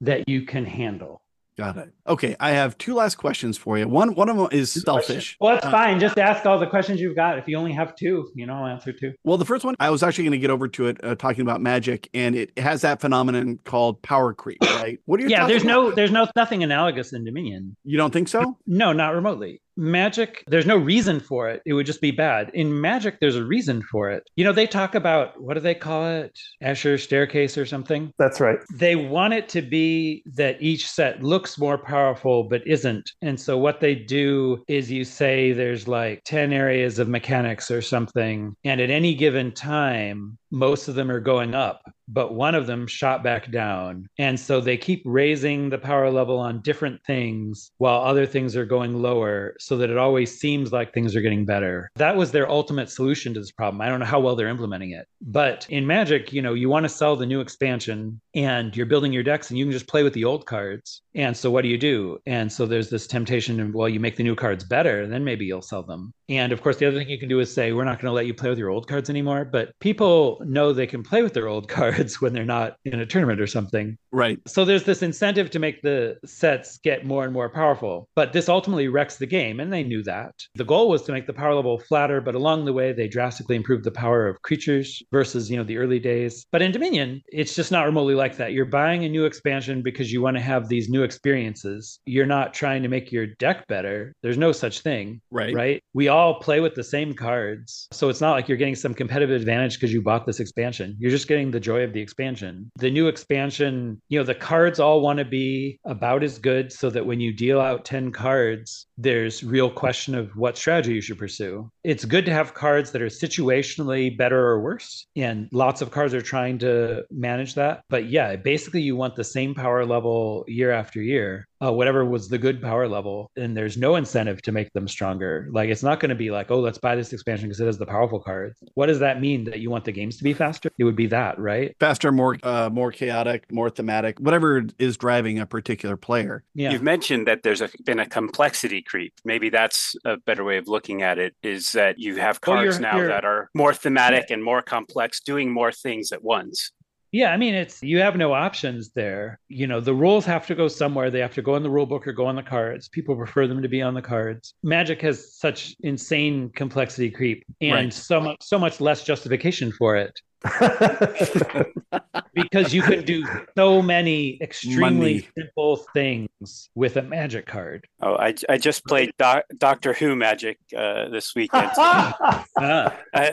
that 0.00 0.28
you 0.28 0.42
can 0.42 0.64
handle. 0.64 1.22
Got 1.58 1.76
it. 1.76 1.92
Okay, 2.06 2.36
I 2.38 2.50
have 2.50 2.78
two 2.78 2.94
last 2.94 3.16
questions 3.16 3.58
for 3.58 3.76
you. 3.76 3.88
One 3.88 4.14
one 4.14 4.28
of 4.28 4.36
them 4.36 4.46
is 4.52 4.70
selfish. 4.72 5.36
Well, 5.40 5.54
that's 5.54 5.66
Uh, 5.66 5.72
fine. 5.72 5.98
Just 5.98 6.16
ask 6.16 6.46
all 6.46 6.56
the 6.56 6.68
questions 6.68 7.00
you've 7.00 7.16
got. 7.16 7.36
If 7.36 7.48
you 7.48 7.56
only 7.58 7.72
have 7.72 7.96
two, 7.96 8.30
you 8.36 8.46
know, 8.46 8.54
I'll 8.54 8.66
answer 8.66 8.92
two. 8.92 9.12
Well, 9.24 9.38
the 9.38 9.44
first 9.44 9.64
one, 9.64 9.74
I 9.80 9.90
was 9.90 10.04
actually 10.04 10.22
going 10.24 10.32
to 10.32 10.38
get 10.38 10.50
over 10.50 10.68
to 10.68 10.86
it 10.86 11.02
uh, 11.02 11.16
talking 11.16 11.40
about 11.42 11.60
magic, 11.60 12.08
and 12.14 12.36
it 12.36 12.56
has 12.60 12.82
that 12.82 13.00
phenomenon 13.00 13.58
called 13.64 14.00
power 14.02 14.32
creep, 14.34 14.58
right? 14.62 15.00
What 15.06 15.18
are 15.18 15.22
your 15.22 15.30
Yeah, 15.30 15.48
there's 15.48 15.64
about 15.64 15.72
no, 15.72 15.90
there's 15.90 16.12
no 16.12 16.28
nothing 16.36 16.62
analogous 16.62 17.12
in 17.12 17.24
Dominion. 17.24 17.76
You 17.84 17.96
don't 17.98 18.12
think 18.12 18.28
so? 18.28 18.56
No, 18.64 18.92
not 18.92 19.14
remotely. 19.16 19.60
Magic, 19.78 20.42
there's 20.48 20.66
no 20.66 20.76
reason 20.76 21.20
for 21.20 21.48
it. 21.48 21.62
It 21.64 21.72
would 21.72 21.86
just 21.86 22.00
be 22.00 22.10
bad. 22.10 22.50
In 22.52 22.80
Magic, 22.80 23.20
there's 23.20 23.36
a 23.36 23.44
reason 23.44 23.80
for 23.80 24.10
it. 24.10 24.28
You 24.34 24.44
know, 24.44 24.52
they 24.52 24.66
talk 24.66 24.96
about 24.96 25.40
what 25.40 25.54
do 25.54 25.60
they 25.60 25.74
call 25.74 26.08
it? 26.08 26.36
Escher 26.62 27.00
staircase 27.00 27.56
or 27.56 27.64
something. 27.64 28.12
That's 28.18 28.40
right. 28.40 28.58
They 28.74 28.96
want 28.96 29.34
it 29.34 29.48
to 29.50 29.62
be 29.62 30.24
that 30.34 30.60
each 30.60 30.88
set 30.88 31.22
looks 31.22 31.58
more 31.58 31.78
powerful 31.78 32.42
but 32.42 32.66
isn't. 32.66 33.08
And 33.22 33.38
so 33.38 33.56
what 33.56 33.78
they 33.80 33.94
do 33.94 34.64
is 34.66 34.90
you 34.90 35.04
say 35.04 35.52
there's 35.52 35.86
like 35.86 36.22
10 36.24 36.52
areas 36.52 36.98
of 36.98 37.08
mechanics 37.08 37.70
or 37.70 37.80
something, 37.80 38.56
and 38.64 38.80
at 38.80 38.90
any 38.90 39.14
given 39.14 39.52
time, 39.52 40.38
most 40.50 40.88
of 40.88 40.96
them 40.96 41.10
are 41.10 41.20
going 41.20 41.54
up, 41.54 41.82
but 42.08 42.34
one 42.34 42.54
of 42.54 42.66
them 42.66 42.86
shot 42.86 43.22
back 43.22 43.50
down. 43.50 44.08
And 44.18 44.38
so 44.38 44.60
they 44.60 44.76
keep 44.76 45.02
raising 45.04 45.68
the 45.70 45.78
power 45.78 46.10
level 46.10 46.38
on 46.38 46.62
different 46.62 47.00
things 47.04 47.70
while 47.78 48.00
other 48.00 48.26
things 48.26 48.56
are 48.56 48.64
going 48.64 49.00
lower 49.00 49.54
so 49.58 49.76
that 49.76 49.90
it 49.90 49.98
always 49.98 50.40
seems 50.40 50.72
like 50.72 50.92
things 50.92 51.14
are 51.14 51.20
getting 51.20 51.44
better. 51.44 51.90
That 51.96 52.16
was 52.16 52.32
their 52.32 52.50
ultimate 52.50 52.90
solution 52.90 53.34
to 53.34 53.40
this 53.40 53.52
problem. 53.52 53.80
I 53.80 53.88
don't 53.88 54.00
know 54.00 54.06
how 54.06 54.20
well 54.20 54.36
they're 54.36 54.48
implementing 54.48 54.92
it. 54.92 55.06
But 55.20 55.66
in 55.68 55.86
Magic, 55.86 56.32
you 56.32 56.42
know, 56.42 56.54
you 56.54 56.68
want 56.68 56.84
to 56.84 56.88
sell 56.88 57.16
the 57.16 57.26
new 57.26 57.40
expansion 57.40 58.20
and 58.34 58.76
you're 58.76 58.86
building 58.86 59.12
your 59.12 59.22
decks 59.22 59.50
and 59.50 59.58
you 59.58 59.64
can 59.64 59.72
just 59.72 59.88
play 59.88 60.02
with 60.02 60.14
the 60.14 60.24
old 60.24 60.46
cards. 60.46 61.02
And 61.14 61.36
so 61.36 61.50
what 61.50 61.62
do 61.62 61.68
you 61.68 61.78
do? 61.78 62.18
And 62.26 62.50
so 62.50 62.66
there's 62.66 62.90
this 62.90 63.06
temptation 63.06 63.72
well, 63.72 63.88
you 63.88 64.00
make 64.00 64.16
the 64.16 64.22
new 64.22 64.34
cards 64.34 64.64
better, 64.64 65.06
then 65.06 65.24
maybe 65.24 65.44
you'll 65.44 65.62
sell 65.62 65.82
them. 65.82 66.12
And 66.28 66.52
of 66.52 66.60
course, 66.60 66.76
the 66.76 66.86
other 66.86 66.98
thing 66.98 67.08
you 67.08 67.18
can 67.18 67.28
do 67.28 67.40
is 67.40 67.52
say, 67.52 67.72
we're 67.72 67.84
not 67.84 68.00
going 68.00 68.10
to 68.10 68.14
let 68.14 68.26
you 68.26 68.34
play 68.34 68.50
with 68.50 68.58
your 68.58 68.68
old 68.68 68.86
cards 68.86 69.08
anymore. 69.08 69.46
But 69.46 69.70
people 69.80 70.42
know 70.44 70.72
they 70.72 70.86
can 70.86 71.02
play 71.02 71.22
with 71.22 71.32
their 71.32 71.48
old 71.48 71.68
cards 71.68 72.20
when 72.20 72.32
they're 72.32 72.44
not 72.44 72.76
in 72.84 73.00
a 73.00 73.06
tournament 73.06 73.40
or 73.40 73.46
something. 73.46 73.96
Right. 74.12 74.38
So 74.46 74.64
there's 74.64 74.84
this 74.84 75.02
incentive 75.02 75.50
to 75.50 75.58
make 75.58 75.82
the 75.82 76.18
sets 76.24 76.78
get 76.78 77.06
more 77.06 77.24
and 77.24 77.32
more 77.32 77.48
powerful. 77.48 78.08
But 78.14 78.32
this 78.32 78.48
ultimately 78.48 78.88
wrecks 78.88 79.16
the 79.16 79.26
game. 79.26 79.60
And 79.60 79.72
they 79.72 79.82
knew 79.82 80.02
that. 80.04 80.34
The 80.54 80.64
goal 80.64 80.88
was 80.88 81.02
to 81.02 81.12
make 81.12 81.26
the 81.26 81.32
power 81.32 81.54
level 81.54 81.78
flatter. 81.78 82.20
But 82.20 82.34
along 82.34 82.64
the 82.64 82.72
way, 82.72 82.92
they 82.92 83.08
drastically 83.08 83.56
improved 83.56 83.84
the 83.84 83.90
power 83.90 84.26
of 84.26 84.42
creatures 84.42 85.02
versus, 85.12 85.50
you 85.50 85.56
know, 85.56 85.64
the 85.64 85.78
early 85.78 85.98
days. 85.98 86.46
But 86.50 86.62
in 86.62 86.72
Dominion, 86.72 87.22
it's 87.28 87.54
just 87.54 87.72
not 87.72 87.86
remotely 87.86 88.14
like 88.14 88.36
that. 88.36 88.52
You're 88.52 88.64
buying 88.64 89.04
a 89.04 89.08
new 89.08 89.24
expansion 89.24 89.82
because 89.82 90.12
you 90.12 90.22
want 90.22 90.36
to 90.36 90.42
have 90.42 90.68
these 90.68 90.88
new 90.88 91.02
experiences. 91.02 92.00
You're 92.06 92.26
not 92.26 92.54
trying 92.54 92.82
to 92.82 92.88
make 92.88 93.12
your 93.12 93.26
deck 93.26 93.66
better. 93.66 94.14
There's 94.22 94.38
no 94.38 94.52
such 94.52 94.80
thing. 94.80 95.20
Right. 95.30 95.54
Right. 95.54 95.82
We 95.94 96.08
all 96.08 96.40
play 96.40 96.60
with 96.60 96.74
the 96.74 96.84
same 96.84 97.14
cards. 97.14 97.88
So 97.92 98.08
it's 98.08 98.20
not 98.20 98.32
like 98.32 98.48
you're 98.48 98.58
getting 98.58 98.74
some 98.74 98.94
competitive 98.94 99.40
advantage 99.40 99.74
because 99.74 99.92
you 99.92 100.02
bought 100.02 100.26
this 100.26 100.40
expansion. 100.40 100.96
You're 100.98 101.10
just 101.10 101.28
getting 101.28 101.50
the 101.50 101.60
joy 101.60 101.82
of 101.82 101.92
the 101.92 102.00
expansion. 102.00 102.70
The 102.76 102.90
new 102.90 103.08
expansion, 103.08 103.97
you 104.08 104.18
know, 104.18 104.24
the 104.24 104.34
cards 104.34 104.80
all 104.80 105.00
want 105.00 105.18
to 105.18 105.24
be 105.24 105.78
about 105.84 106.22
as 106.22 106.38
good 106.38 106.72
so 106.72 106.90
that 106.90 107.06
when 107.06 107.20
you 107.20 107.32
deal 107.32 107.60
out 107.60 107.84
10 107.84 108.12
cards, 108.12 108.87
there's 108.98 109.44
real 109.44 109.70
question 109.70 110.14
of 110.14 110.36
what 110.36 110.58
strategy 110.58 110.94
you 110.94 111.00
should 111.00 111.18
pursue. 111.18 111.70
It's 111.84 112.04
good 112.04 112.26
to 112.26 112.32
have 112.32 112.54
cards 112.54 112.90
that 112.90 113.00
are 113.00 113.06
situationally 113.06 114.16
better 114.16 114.46
or 114.48 114.60
worse. 114.60 115.06
And 115.16 115.48
lots 115.52 115.80
of 115.80 115.92
cards 115.92 116.12
are 116.12 116.20
trying 116.20 116.58
to 116.58 117.04
manage 117.10 117.54
that. 117.54 117.82
But 117.88 118.10
yeah, 118.10 118.34
basically 118.36 118.82
you 118.82 118.96
want 118.96 119.14
the 119.14 119.24
same 119.24 119.54
power 119.54 119.86
level 119.86 120.44
year 120.48 120.72
after 120.72 121.00
year 121.00 121.46
uh, 121.64 121.72
whatever 121.72 122.04
was 122.04 122.28
the 122.28 122.38
good 122.38 122.62
power 122.62 122.88
level, 122.88 123.30
and 123.36 123.56
there's 123.56 123.76
no 123.76 123.96
incentive 123.96 124.40
to 124.42 124.52
make 124.52 124.72
them 124.72 124.86
stronger. 124.86 125.48
Like 125.50 125.70
it's 125.70 125.82
not 125.82 126.00
going 126.00 126.10
to 126.10 126.14
be 126.14 126.30
like, 126.30 126.50
oh, 126.50 126.60
let's 126.60 126.78
buy 126.78 126.94
this 126.94 127.12
expansion 127.12 127.48
because 127.48 127.60
it 127.60 127.66
has 127.66 127.78
the 127.78 127.86
powerful 127.86 128.20
cards. 128.20 128.58
What 128.74 128.86
does 128.86 129.00
that 129.00 129.20
mean? 129.20 129.44
That 129.44 129.60
you 129.60 129.70
want 129.70 129.84
the 129.84 129.92
games 129.92 130.16
to 130.18 130.24
be 130.24 130.32
faster? 130.32 130.70
It 130.78 130.84
would 130.84 130.96
be 130.96 131.06
that, 131.08 131.38
right? 131.38 131.74
Faster, 131.80 132.12
more, 132.12 132.36
uh, 132.42 132.70
more 132.72 132.92
chaotic, 132.92 133.50
more 133.52 133.70
thematic, 133.70 134.18
whatever 134.20 134.64
is 134.78 134.96
driving 134.96 135.38
a 135.38 135.46
particular 135.46 135.96
player. 135.96 136.44
Yeah. 136.54 136.70
You've 136.70 136.82
mentioned 136.82 137.26
that 137.26 137.42
there's 137.42 137.60
a, 137.60 137.70
been 137.84 137.98
a 137.98 138.06
complexity 138.06 138.82
creep. 138.88 139.14
Maybe 139.24 139.50
that's 139.50 139.94
a 140.04 140.16
better 140.16 140.44
way 140.44 140.56
of 140.56 140.68
looking 140.68 141.02
at 141.02 141.18
it. 141.18 141.34
Is 141.42 141.72
that 141.72 141.98
you 141.98 142.16
have 142.16 142.40
cards 142.40 142.56
well, 142.58 142.64
you're, 142.64 142.80
now 142.80 142.96
you're, 142.96 143.08
that 143.08 143.24
are 143.24 143.50
more 143.54 143.74
thematic 143.74 144.26
yeah. 144.28 144.34
and 144.34 144.44
more 144.44 144.62
complex, 144.62 145.20
doing 145.20 145.50
more 145.52 145.72
things 145.72 146.12
at 146.12 146.22
once. 146.22 146.72
Yeah, 147.10 147.32
I 147.32 147.38
mean, 147.38 147.54
it's 147.54 147.82
you 147.82 148.00
have 148.00 148.16
no 148.16 148.34
options 148.34 148.90
there. 148.90 149.40
You 149.48 149.66
know, 149.66 149.80
the 149.80 149.94
rules 149.94 150.26
have 150.26 150.46
to 150.48 150.54
go 150.54 150.68
somewhere. 150.68 151.10
They 151.10 151.20
have 151.20 151.34
to 151.34 151.42
go 151.42 151.56
in 151.56 151.62
the 151.62 151.70
rule 151.70 151.86
book 151.86 152.06
or 152.06 152.12
go 152.12 152.26
on 152.26 152.36
the 152.36 152.42
cards. 152.42 152.88
People 152.88 153.16
prefer 153.16 153.46
them 153.46 153.62
to 153.62 153.68
be 153.68 153.80
on 153.80 153.94
the 153.94 154.02
cards. 154.02 154.54
Magic 154.62 155.00
has 155.02 155.34
such 155.34 155.74
insane 155.80 156.50
complexity 156.50 157.10
creep 157.10 157.44
and 157.62 157.72
right. 157.72 157.92
so 157.92 158.20
much 158.20 158.42
so 158.42 158.58
much 158.58 158.80
less 158.80 159.04
justification 159.04 159.72
for 159.72 159.96
it. 159.96 160.20
because 162.34 162.72
you 162.72 162.82
can 162.82 163.04
do 163.04 163.26
so 163.56 163.82
many 163.82 164.38
extremely 164.40 165.14
Money. 165.14 165.28
simple 165.36 165.76
things 165.92 166.70
with 166.74 166.96
a 166.96 167.02
magic 167.02 167.46
card. 167.46 167.86
Oh, 168.00 168.14
I, 168.14 168.34
I 168.48 168.56
just 168.58 168.84
played 168.84 169.10
doc, 169.18 169.44
Doctor 169.56 169.92
Who 169.92 170.14
Magic 170.14 170.58
uh, 170.76 171.08
this 171.08 171.34
weekend. 171.34 171.70
ah. 171.76 172.46
uh, 172.56 172.90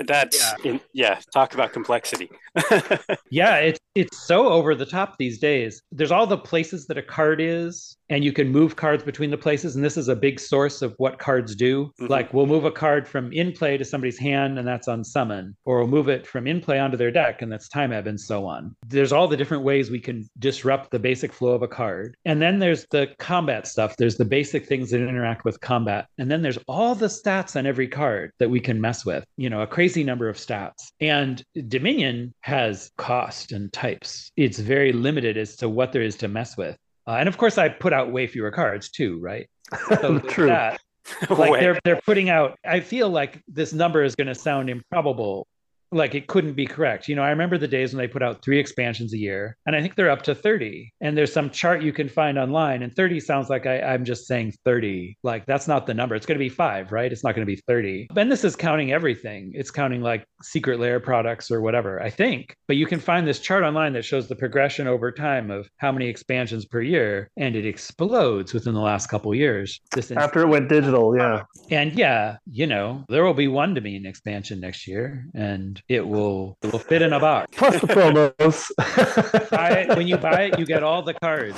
that's 0.08 0.42
yeah. 0.64 0.72
In, 0.72 0.82
yeah. 0.94 1.20
Talk 1.32 1.54
about 1.54 1.74
complexity. 1.74 2.30
yeah, 3.30 3.58
it's 3.58 3.80
it's 3.94 4.18
so 4.26 4.50
over 4.50 4.74
the 4.76 4.86
top 4.86 5.18
these 5.18 5.40
days. 5.40 5.82
There's 5.92 6.12
all 6.12 6.28
the 6.28 6.38
places 6.38 6.88
that 6.88 6.98
a 6.98 7.04
card 7.04 7.40
is 7.40 7.98
and 8.10 8.24
you 8.24 8.32
can 8.32 8.50
move 8.50 8.76
cards 8.76 9.04
between 9.04 9.32
the 9.32 9.38
places 9.38 9.76
and 9.76 9.84
this 9.84 9.98
is 9.98 10.08
a 10.08 10.16
big 10.16 10.40
source 10.40 10.82
of 10.82 10.94
what 10.98 11.20
cards 11.20 11.56
do. 11.56 11.86
Mm-hmm. 11.86 12.08
like 12.08 12.34
we'll 12.34 12.46
move 12.46 12.66
a 12.66 12.72
card 12.72 13.08
from 13.08 13.32
in 13.32 13.52
play 13.52 13.78
to 13.78 13.86
somebody's 13.86 14.18
hand 14.18 14.58
and 14.60 14.68
that's 14.68 14.88
Unsummon 14.88 15.54
or 15.66 15.80
we'll 15.80 15.88
move 15.88 16.10
it 16.10 16.26
from 16.26 16.48
in 16.48 16.62
play 16.62 16.80
onto 16.80 16.98
their 16.98 17.12
deck 17.12 17.42
and 17.42 17.52
that's 17.52 17.68
time 17.68 17.92
ebb 17.92 18.08
and 18.08 18.20
so 18.20 18.46
on. 18.46 18.76
There's 18.88 19.12
all 19.12 19.28
the 19.28 19.38
different 19.38 19.64
ways 19.64 19.90
we 19.90 20.00
can 20.00 20.30
disrupt 20.40 20.92
the 20.92 21.00
basic 21.00 21.34
flow 21.34 21.54
of 21.54 21.62
a 21.62 21.68
card. 21.68 22.18
And 22.26 22.42
then 22.42 22.60
there's 22.60 22.86
the 22.92 23.08
combat 23.20 23.68
stuff. 23.68 23.98
There's 23.98 24.18
the 24.18 24.26
basic 24.26 24.66
things 24.66 24.92
that 24.92 25.02
interact 25.02 25.46
with 25.46 25.60
combat. 25.62 26.08
And 26.18 26.30
then 26.30 26.42
there's 26.42 26.60
all 26.68 26.96
the 26.96 27.08
stats 27.08 27.56
on 27.56 27.66
every 27.66 27.88
card 27.88 28.32
that 28.40 28.50
we 28.50 28.60
can 28.60 28.80
mess 28.82 29.06
with 29.06 29.26
you 29.38 29.50
know 29.50 29.62
a 29.62 29.68
crazy 29.68 30.04
number 30.04 30.30
of 30.30 30.38
stats. 30.38 30.92
And 31.00 31.44
dominion 31.68 32.34
has 32.42 32.92
cost 32.98 33.52
and 33.52 33.72
types. 33.72 34.32
It's 34.36 34.60
very 34.60 34.92
limited 34.92 35.38
as 35.38 35.56
to 35.58 35.70
what 35.70 35.92
there 35.92 36.02
is 36.02 36.16
to 36.18 36.28
mess 36.28 36.58
with 36.58 36.78
uh, 37.08 37.12
and 37.12 37.30
of 37.30 37.38
course, 37.38 37.58
I 37.58 37.70
put 37.70 37.94
out 37.94 38.12
way 38.12 38.28
fewer 38.28 38.52
cards 38.52 38.90
too, 38.90 39.20
right? 39.20 39.50
So 39.90 40.20
True. 40.20 40.48
That, 40.48 40.80
like 41.30 41.60
they're 41.60 41.80
they're 41.84 42.02
putting 42.06 42.30
out. 42.30 42.58
I 42.66 42.80
feel 42.80 43.10
like 43.10 43.42
this 43.48 43.74
number 43.74 44.04
is 44.04 44.16
going 44.16 44.28
to 44.28 44.36
sound 44.36 44.70
improbable 44.70 45.48
like 45.96 46.14
it 46.14 46.28
couldn't 46.28 46.54
be 46.54 46.66
correct. 46.66 47.08
You 47.08 47.16
know, 47.16 47.24
I 47.24 47.30
remember 47.30 47.58
the 47.58 47.68
days 47.68 47.94
when 47.94 48.00
they 48.00 48.12
put 48.12 48.22
out 48.22 48.44
three 48.44 48.60
expansions 48.60 49.14
a 49.14 49.18
year, 49.18 49.58
and 49.66 49.76
I 49.76 49.82
think 49.82 49.96
they're 49.96 50.10
up 50.10 50.24
to 50.24 50.36
30. 50.36 50.94
And 51.02 51.18
there's 51.18 51.32
some 51.32 51.50
chart 51.50 51.82
you 51.82 51.94
can 51.94 52.10
find 52.10 52.38
online, 52.38 52.84
and 52.84 52.94
30 52.94 53.20
sounds 53.22 53.50
like 53.50 53.66
I, 53.66 53.78
am 53.78 54.04
just 54.04 54.28
saying 54.28 54.54
30. 54.66 55.18
Like 55.24 55.46
that's 55.46 55.68
not 55.68 55.88
the 55.88 55.94
number. 55.94 56.16
It's 56.16 56.26
going 56.26 56.38
to 56.38 56.44
be 56.44 56.50
five, 56.50 56.92
right? 56.92 57.12
It's 57.12 57.24
not 57.24 57.34
going 57.34 57.48
to 57.48 57.52
be 57.52 57.62
30. 57.68 58.10
And 58.16 58.32
this 58.32 58.44
is 58.44 58.56
counting 58.56 58.92
everything. 58.92 59.52
It's 59.56 59.72
counting 59.72 60.02
like 60.02 60.26
secret 60.44 60.80
lair 60.80 61.00
products 61.00 61.50
or 61.50 61.62
whatever, 61.62 62.02
I 62.02 62.10
think. 62.10 62.56
But 62.68 62.76
you 62.76 62.86
can 62.86 63.00
find 63.00 63.26
this 63.26 63.40
chart 63.40 63.64
online 63.64 63.94
that 63.94 64.04
shows 64.04 64.28
the 64.28 64.36
progression 64.36 64.88
over 64.88 65.12
time 65.12 65.50
of 65.50 65.70
how 65.78 65.92
many 65.92 66.08
expansions 66.08 66.66
per 66.66 66.82
year, 66.82 67.30
and 67.38 67.56
it 67.56 67.66
explodes 67.66 68.54
within 68.54 68.74
the 68.74 68.82
last 68.82 69.08
couple 69.08 69.34
years. 69.34 69.80
This 69.94 70.12
after 70.12 70.42
it 70.42 70.48
went 70.48 70.68
digital, 70.70 71.16
yeah. 71.18 71.44
And 71.72 71.94
yeah, 71.94 72.38
you 72.52 72.68
know, 72.68 73.06
there 73.08 73.24
will 73.24 73.34
be 73.34 73.48
one 73.48 73.74
Dominion 73.74 74.06
expansion 74.06 74.60
next 74.60 74.88
year, 74.88 75.26
and 75.34 75.82
it 75.88 76.08
will 76.08 76.58
it 76.62 76.72
will 76.72 76.80
fit 76.80 77.02
in 77.02 77.14
a 77.14 77.20
box. 77.20 77.56
Plus 77.58 77.80
the 77.82 77.88
promos. 77.88 79.50
buy 79.50 79.70
it, 79.72 79.98
when 79.98 80.08
you 80.08 80.18
buy 80.18 80.44
it, 80.44 80.60
you 80.60 80.66
get 80.66 80.84
all 80.84 81.02
the 81.02 81.14
cards. 81.14 81.58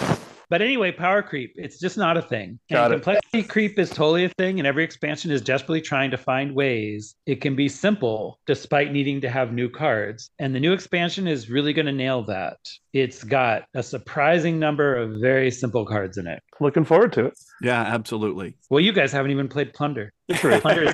But 0.49 0.61
anyway, 0.61 0.91
power 0.93 1.21
creep, 1.21 1.53
it's 1.57 1.77
just 1.77 1.97
not 1.97 2.15
a 2.15 2.21
thing. 2.21 2.57
Got 2.71 2.93
and 2.93 3.01
complexity 3.01 3.43
creep 3.43 3.77
is 3.77 3.89
totally 3.89 4.23
a 4.23 4.29
thing, 4.29 4.59
and 4.59 4.67
every 4.67 4.83
expansion 4.83 5.29
is 5.29 5.41
desperately 5.41 5.81
trying 5.81 6.09
to 6.11 6.17
find 6.17 6.55
ways 6.55 7.15
it 7.25 7.41
can 7.41 7.55
be 7.55 7.67
simple 7.67 8.39
despite 8.47 8.93
needing 8.93 9.19
to 9.21 9.29
have 9.29 9.51
new 9.51 9.69
cards. 9.69 10.31
And 10.39 10.55
the 10.55 10.59
new 10.61 10.71
expansion 10.71 11.27
is 11.27 11.49
really 11.49 11.73
going 11.73 11.87
to 11.87 11.91
nail 11.91 12.23
that. 12.25 12.57
It's 12.93 13.25
got 13.25 13.63
a 13.75 13.83
surprising 13.83 14.57
number 14.57 14.95
of 14.95 15.19
very 15.19 15.51
simple 15.51 15.85
cards 15.85 16.17
in 16.17 16.27
it. 16.27 16.41
Looking 16.59 16.85
forward 16.85 17.13
to 17.13 17.25
it. 17.25 17.39
Yeah, 17.61 17.81
absolutely. 17.81 18.55
Well, 18.69 18.79
you 18.79 18.91
guys 18.91 19.11
haven't 19.11 19.31
even 19.31 19.47
played 19.47 19.73
Plunder. 19.73 20.13
Plunder, 20.29 20.83
is, 20.83 20.93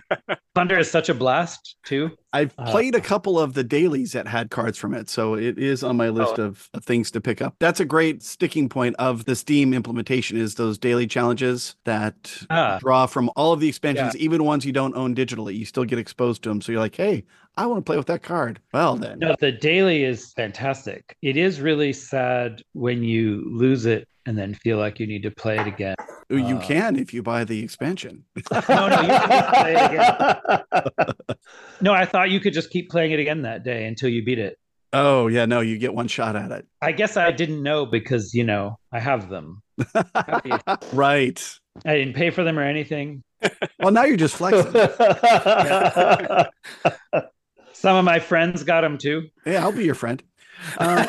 Plunder 0.54 0.78
is 0.78 0.92
such 0.92 1.10
a 1.10 1.14
blast 1.14 1.78
too. 1.84 2.12
I've 2.34 2.54
uh, 2.58 2.70
played 2.72 2.96
a 2.96 3.02
couple 3.02 3.40
of 3.40 3.54
the 3.54 3.64
dailies 3.64 4.12
that 4.12 4.28
had 4.28 4.52
cards 4.52 4.78
from 4.78 4.94
it, 4.94 5.10
so 5.10 5.36
it 5.36 5.58
is 5.58 5.84
on 5.84 5.98
my 5.98 6.10
list 6.10 6.36
oh. 6.38 6.46
of, 6.46 6.70
of, 6.74 6.84
things 6.84 7.12
to 7.12 7.22
pick 7.22 7.42
up. 7.42 7.56
That's 7.60 7.80
a 7.80 7.86
great 7.86 8.24
sticking 8.24 8.70
point 8.70 8.96
of 9.00 9.26
the 9.26 9.36
Steam 9.36 9.74
implementation 9.74 10.38
is 10.38 10.56
those 10.56 10.78
daily 10.78 11.08
challenges 11.08 11.76
that 11.86 12.38
ah. 12.50 12.78
draw 12.80 13.06
from 13.06 13.32
all 13.36 13.54
of 13.54 13.60
the 13.60 13.68
expansions, 13.68 14.16
yeah. 14.16 14.22
even 14.22 14.44
ones 14.44 14.66
you 14.66 14.72
don't 14.72 14.96
own 14.96 15.16
digitally. 15.16 15.56
You 15.58 15.66
still 15.66 15.86
get 15.86 16.00
exposed 16.00 16.44
to 16.44 16.50
them, 16.50 16.62
so 16.62 16.72
you're 16.72 16.82
like, 16.82 16.96
hey, 16.96 17.24
I 17.56 17.66
want 17.68 17.80
to 17.80 17.90
play 17.90 17.98
with 17.98 18.08
that 18.08 18.24
card. 18.24 18.60
Well, 18.74 18.96
then. 18.96 19.20
No, 19.20 19.36
the 19.40 19.52
daily 19.52 20.04
is 20.04 20.34
fantastic. 20.34 21.16
It 21.22 21.38
is 21.38 21.62
really 21.62 21.94
sad 21.94 22.64
when 22.74 23.04
you 23.04 23.44
lose 23.46 23.86
it 23.86 24.08
and 24.26 24.38
then 24.38 24.54
feel 24.54 24.78
like 24.78 25.00
you 25.00 25.08
need 25.08 25.24
to 25.24 25.32
play 25.32 25.58
it 25.58 25.68
again. 25.68 25.96
You 26.30 26.58
uh, 26.58 26.62
can 26.62 26.96
if 26.96 27.14
you 27.14 27.22
buy 27.22 27.44
the 27.44 27.64
expansion. 27.64 28.24
no, 28.52 28.88
no, 28.88 29.02
you 29.02 29.08
can 29.08 29.54
play 29.54 29.76
it 29.76 29.92
again. 29.92 31.38
no, 31.82 31.94
I 31.94 32.06
thought 32.06 32.32
you 32.32 32.40
could 32.40 32.54
just 32.54 32.70
keep 32.70 32.90
playing 32.90 33.12
it 33.12 33.20
again 33.20 33.42
that 33.44 33.64
day 33.64 33.86
until 33.86 34.10
you 34.10 34.24
beat 34.24 34.40
it. 34.40 34.58
Oh, 34.94 35.28
yeah, 35.28 35.46
no, 35.46 35.62
you 35.62 35.78
get 35.80 35.94
one 35.94 36.08
shot 36.08 36.36
at 36.36 36.52
it. 36.52 36.68
I 36.82 36.92
guess 36.92 37.18
I 37.18 37.32
didn't 37.32 37.64
know 37.64 37.86
because, 37.86 38.34
you 38.34 38.44
know, 38.44 38.78
I 38.92 39.00
have 39.00 39.28
them. 39.28 39.64
right. 40.94 41.60
I 41.86 41.96
didn't 41.96 42.14
pay 42.14 42.30
for 42.30 42.44
them 42.44 42.60
or 42.60 42.64
anything. 42.64 43.24
well, 43.80 43.92
now 43.92 44.04
you're 44.04 44.18
just 44.18 44.36
flexing. 44.36 44.72
Some 47.74 47.96
of 47.96 48.06
my 48.06 48.20
friends 48.20 48.64
got 48.64 48.82
them 48.82 48.98
too. 49.00 49.30
Yeah, 49.46 49.64
I'll 49.64 49.72
be 49.72 49.84
your 49.84 49.96
friend. 49.96 50.24
Um, 50.78 51.06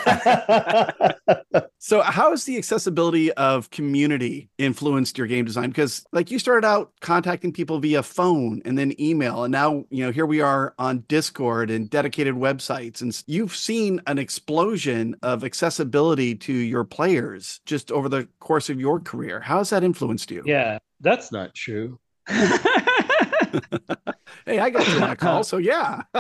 so, 1.78 2.02
how 2.02 2.30
has 2.30 2.44
the 2.44 2.56
accessibility 2.56 3.32
of 3.32 3.70
community 3.70 4.48
influenced 4.58 5.18
your 5.18 5.26
game 5.26 5.44
design? 5.44 5.70
Because, 5.70 6.04
like, 6.12 6.30
you 6.30 6.38
started 6.38 6.66
out 6.66 6.92
contacting 7.00 7.52
people 7.52 7.78
via 7.78 8.02
phone 8.02 8.62
and 8.64 8.78
then 8.78 8.98
email, 9.00 9.44
and 9.44 9.52
now 9.52 9.84
you 9.90 10.04
know 10.04 10.10
here 10.10 10.26
we 10.26 10.40
are 10.40 10.74
on 10.78 11.04
Discord 11.08 11.70
and 11.70 11.88
dedicated 11.88 12.34
websites, 12.34 13.00
and 13.00 13.22
you've 13.26 13.54
seen 13.54 14.00
an 14.06 14.18
explosion 14.18 15.16
of 15.22 15.44
accessibility 15.44 16.34
to 16.34 16.52
your 16.52 16.84
players 16.84 17.60
just 17.64 17.90
over 17.92 18.08
the 18.08 18.28
course 18.40 18.70
of 18.70 18.80
your 18.80 19.00
career. 19.00 19.40
How 19.40 19.58
has 19.58 19.70
that 19.70 19.84
influenced 19.84 20.30
you? 20.30 20.42
Yeah, 20.44 20.78
that's 21.00 21.32
not 21.32 21.54
true. 21.54 21.98
hey, 24.46 24.58
I 24.58 24.70
got 24.70 24.86
you 24.88 25.00
on 25.00 25.10
a 25.10 25.16
call, 25.16 25.44
so 25.44 25.58
yeah. 25.58 26.02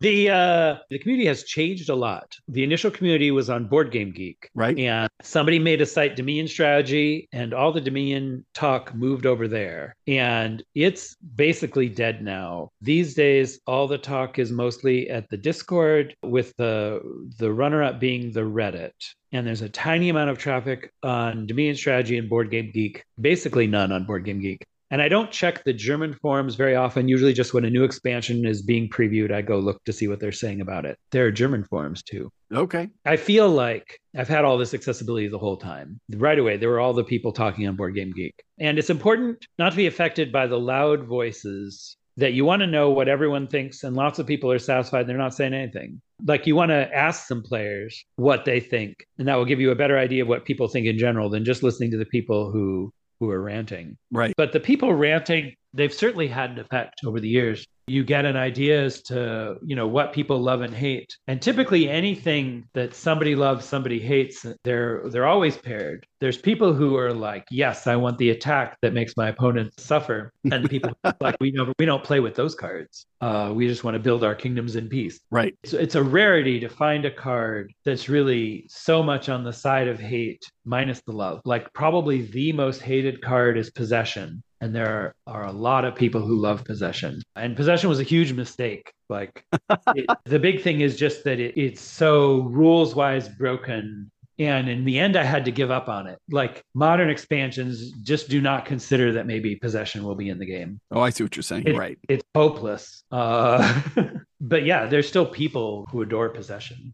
the 0.00 0.30
uh, 0.30 0.76
the 0.90 0.98
community 0.98 1.26
has 1.26 1.44
changed 1.44 1.88
a 1.88 1.94
lot. 1.94 2.36
The 2.48 2.64
initial 2.64 2.90
community 2.90 3.30
was 3.30 3.50
on 3.50 3.66
Board 3.66 3.90
Game 3.90 4.12
Geek, 4.12 4.50
right? 4.54 4.78
And 4.78 5.08
somebody 5.22 5.58
made 5.58 5.80
a 5.80 5.86
site, 5.86 6.16
Dominion 6.16 6.48
Strategy, 6.48 7.28
and 7.32 7.54
all 7.54 7.72
the 7.72 7.80
Dominion 7.80 8.44
talk 8.54 8.94
moved 8.94 9.26
over 9.26 9.48
there, 9.48 9.96
and 10.06 10.62
it's 10.74 11.16
basically 11.16 11.88
dead 11.88 12.22
now. 12.22 12.70
These 12.80 13.14
days, 13.14 13.60
all 13.66 13.88
the 13.88 13.98
talk 13.98 14.38
is 14.38 14.52
mostly 14.52 15.10
at 15.10 15.28
the 15.30 15.36
Discord, 15.36 16.16
with 16.22 16.54
the 16.56 17.00
the 17.38 17.52
runner 17.52 17.82
up 17.82 18.00
being 18.00 18.32
the 18.32 18.40
Reddit 18.40 18.92
and 19.34 19.44
there's 19.44 19.62
a 19.62 19.68
tiny 19.68 20.10
amount 20.10 20.30
of 20.30 20.38
traffic 20.38 20.92
on 21.02 21.46
Dominion 21.46 21.74
Strategy 21.74 22.16
and 22.16 22.28
Board 22.28 22.52
Game 22.52 22.70
Geek, 22.72 23.04
basically 23.20 23.66
none 23.66 23.90
on 23.90 24.04
Board 24.04 24.24
Game 24.24 24.40
Geek. 24.40 24.64
And 24.90 25.00
I 25.02 25.08
don't 25.08 25.30
check 25.30 25.64
the 25.64 25.72
German 25.72 26.12
forums 26.14 26.54
very 26.54 26.76
often. 26.76 27.08
Usually, 27.08 27.32
just 27.32 27.54
when 27.54 27.64
a 27.64 27.70
new 27.70 27.84
expansion 27.84 28.44
is 28.44 28.62
being 28.62 28.88
previewed, 28.88 29.32
I 29.32 29.42
go 29.42 29.58
look 29.58 29.82
to 29.84 29.92
see 29.92 30.08
what 30.08 30.20
they're 30.20 30.32
saying 30.32 30.60
about 30.60 30.84
it. 30.84 30.98
There 31.10 31.26
are 31.26 31.32
German 31.32 31.64
forums 31.64 32.02
too. 32.02 32.30
Okay. 32.52 32.88
I 33.04 33.16
feel 33.16 33.48
like 33.48 33.98
I've 34.16 34.28
had 34.28 34.44
all 34.44 34.58
this 34.58 34.74
accessibility 34.74 35.28
the 35.28 35.38
whole 35.38 35.56
time. 35.56 36.00
Right 36.14 36.38
away, 36.38 36.56
there 36.56 36.68
were 36.68 36.80
all 36.80 36.92
the 36.92 37.02
people 37.02 37.32
talking 37.32 37.66
on 37.66 37.76
Board 37.76 37.94
Game 37.94 38.12
Geek. 38.12 38.44
And 38.58 38.78
it's 38.78 38.90
important 38.90 39.46
not 39.58 39.70
to 39.70 39.76
be 39.76 39.86
affected 39.86 40.30
by 40.30 40.46
the 40.46 40.60
loud 40.60 41.04
voices 41.04 41.96
that 42.16 42.32
you 42.32 42.44
want 42.44 42.60
to 42.60 42.66
know 42.66 42.90
what 42.90 43.08
everyone 43.08 43.46
thinks 43.46 43.82
and 43.82 43.96
lots 43.96 44.18
of 44.18 44.26
people 44.26 44.50
are 44.50 44.58
satisfied 44.58 45.06
they're 45.06 45.16
not 45.16 45.34
saying 45.34 45.52
anything 45.52 46.00
like 46.26 46.46
you 46.46 46.54
want 46.54 46.70
to 46.70 46.94
ask 46.94 47.26
some 47.26 47.42
players 47.42 48.04
what 48.16 48.44
they 48.44 48.60
think 48.60 49.06
and 49.18 49.26
that 49.26 49.34
will 49.34 49.44
give 49.44 49.60
you 49.60 49.70
a 49.70 49.76
better 49.76 49.98
idea 49.98 50.22
of 50.22 50.28
what 50.28 50.44
people 50.44 50.68
think 50.68 50.86
in 50.86 50.98
general 50.98 51.28
than 51.28 51.44
just 51.44 51.62
listening 51.62 51.90
to 51.90 51.96
the 51.96 52.04
people 52.04 52.50
who 52.50 52.92
who 53.24 53.30
are 53.30 53.40
ranting. 53.40 53.96
Right. 54.10 54.34
But 54.36 54.52
the 54.52 54.60
people 54.60 54.92
ranting, 54.94 55.54
they've 55.72 55.92
certainly 55.92 56.28
had 56.28 56.50
an 56.50 56.58
effect 56.58 57.00
over 57.04 57.20
the 57.20 57.28
years 57.28 57.66
you 57.86 58.04
get 58.04 58.24
an 58.24 58.36
idea 58.36 58.82
as 58.82 59.02
to 59.02 59.56
you 59.64 59.76
know 59.76 59.86
what 59.86 60.12
people 60.12 60.40
love 60.40 60.62
and 60.62 60.74
hate. 60.74 61.16
And 61.26 61.40
typically 61.40 61.88
anything 61.88 62.64
that 62.74 62.94
somebody 62.94 63.34
loves 63.34 63.64
somebody 63.64 64.00
hates 64.00 64.46
they're 64.64 65.02
they're 65.10 65.26
always 65.26 65.56
paired. 65.56 66.06
There's 66.20 66.38
people 66.38 66.72
who 66.72 66.96
are 66.96 67.12
like 67.12 67.46
yes 67.50 67.86
i 67.86 67.96
want 67.96 68.18
the 68.18 68.30
attack 68.30 68.78
that 68.82 68.92
makes 68.92 69.16
my 69.16 69.28
opponent 69.28 69.78
suffer. 69.78 70.32
And 70.50 70.68
people 70.68 70.92
like 71.20 71.36
we 71.40 71.50
never 71.50 71.72
we 71.78 71.86
don't 71.86 72.04
play 72.04 72.20
with 72.20 72.34
those 72.34 72.54
cards. 72.54 73.06
Uh, 73.20 73.52
we 73.54 73.66
just 73.66 73.84
want 73.84 73.94
to 73.94 73.98
build 73.98 74.22
our 74.22 74.34
kingdoms 74.34 74.76
in 74.76 74.88
peace. 74.88 75.20
Right. 75.30 75.54
So 75.64 75.78
it's 75.78 75.94
a 75.94 76.02
rarity 76.02 76.60
to 76.60 76.68
find 76.68 77.04
a 77.04 77.10
card 77.10 77.72
that's 77.84 78.08
really 78.08 78.66
so 78.68 79.02
much 79.02 79.28
on 79.28 79.44
the 79.44 79.52
side 79.52 79.88
of 79.88 79.98
hate 79.98 80.44
minus 80.64 81.00
the 81.06 81.12
love. 81.12 81.40
Like 81.44 81.72
probably 81.72 82.22
the 82.22 82.52
most 82.52 82.82
hated 82.82 83.22
card 83.22 83.56
is 83.56 83.70
possession 83.70 84.42
and 84.64 84.74
there 84.74 85.14
are 85.26 85.44
a 85.44 85.52
lot 85.52 85.84
of 85.84 85.94
people 85.94 86.22
who 86.22 86.36
love 86.36 86.64
possession. 86.64 87.20
And 87.36 87.54
possession 87.54 87.90
was 87.90 88.00
a 88.00 88.02
huge 88.02 88.32
mistake. 88.32 88.94
Like 89.10 89.44
it, 89.88 90.06
the 90.24 90.38
big 90.38 90.62
thing 90.62 90.80
is 90.80 90.96
just 90.96 91.22
that 91.24 91.38
it, 91.38 91.54
it's 91.54 91.82
so 91.82 92.40
rules 92.44 92.94
wise 92.94 93.28
broken. 93.28 94.10
And 94.38 94.68
in 94.70 94.86
the 94.86 94.98
end 94.98 95.16
i 95.16 95.22
had 95.22 95.44
to 95.44 95.50
give 95.52 95.70
up 95.70 95.90
on 95.90 96.06
it. 96.06 96.18
Like 96.30 96.62
modern 96.72 97.10
expansions 97.10 97.92
just 98.02 98.30
do 98.30 98.40
not 98.40 98.64
consider 98.64 99.12
that 99.12 99.26
maybe 99.26 99.54
possession 99.54 100.02
will 100.02 100.14
be 100.14 100.30
in 100.30 100.38
the 100.38 100.46
game. 100.46 100.80
Oh 100.90 101.02
i 101.02 101.10
see 101.10 101.24
what 101.24 101.36
you're 101.36 101.42
saying. 101.42 101.64
It, 101.66 101.76
right. 101.76 101.98
it's 102.08 102.24
hopeless. 102.34 103.04
Uh, 103.10 103.82
but 104.44 104.64
yeah 104.64 104.86
there's 104.86 105.08
still 105.08 105.26
people 105.26 105.86
who 105.90 106.02
adore 106.02 106.28
possession. 106.28 106.92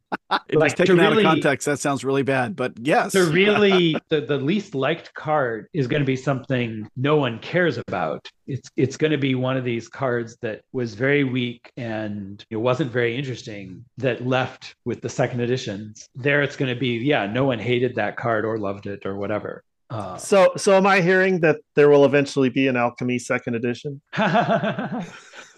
It 0.48 0.54
like, 0.58 0.76
taken 0.76 0.96
really, 0.96 1.06
out 1.06 1.18
of 1.18 1.22
context 1.24 1.66
that 1.66 1.78
sounds 1.78 2.04
really 2.04 2.22
bad 2.22 2.54
but 2.54 2.72
yes. 2.80 3.12
The 3.12 3.24
really 3.24 3.96
the, 4.08 4.20
the 4.20 4.36
least 4.36 4.74
liked 4.74 5.12
card 5.14 5.68
is 5.72 5.86
going 5.86 6.00
to 6.00 6.06
be 6.06 6.16
something 6.16 6.88
no 6.96 7.16
one 7.16 7.38
cares 7.40 7.78
about. 7.78 8.28
It's 8.46 8.70
it's 8.76 8.96
going 8.96 9.10
to 9.10 9.18
be 9.18 9.34
one 9.34 9.56
of 9.56 9.64
these 9.64 9.88
cards 9.88 10.36
that 10.42 10.62
was 10.72 10.94
very 10.94 11.24
weak 11.24 11.70
and 11.76 12.44
it 12.50 12.56
wasn't 12.56 12.92
very 12.92 13.16
interesting 13.16 13.84
that 13.98 14.26
left 14.26 14.74
with 14.84 15.00
the 15.00 15.08
second 15.08 15.40
editions. 15.40 16.08
There 16.14 16.42
it's 16.42 16.56
going 16.56 16.72
to 16.72 16.80
be 16.80 16.98
yeah 16.98 17.26
no 17.26 17.44
one 17.44 17.58
hated 17.58 17.96
that 17.96 18.16
card 18.16 18.44
or 18.44 18.58
loved 18.58 18.86
it 18.86 19.04
or 19.04 19.16
whatever. 19.16 19.64
Uh, 19.90 20.16
so 20.16 20.52
so 20.56 20.76
am 20.76 20.86
i 20.86 21.00
hearing 21.00 21.40
that 21.40 21.56
there 21.74 21.90
will 21.90 22.04
eventually 22.04 22.48
be 22.48 22.68
an 22.68 22.76
alchemy 22.76 23.18
second 23.18 23.56
edition 23.56 24.00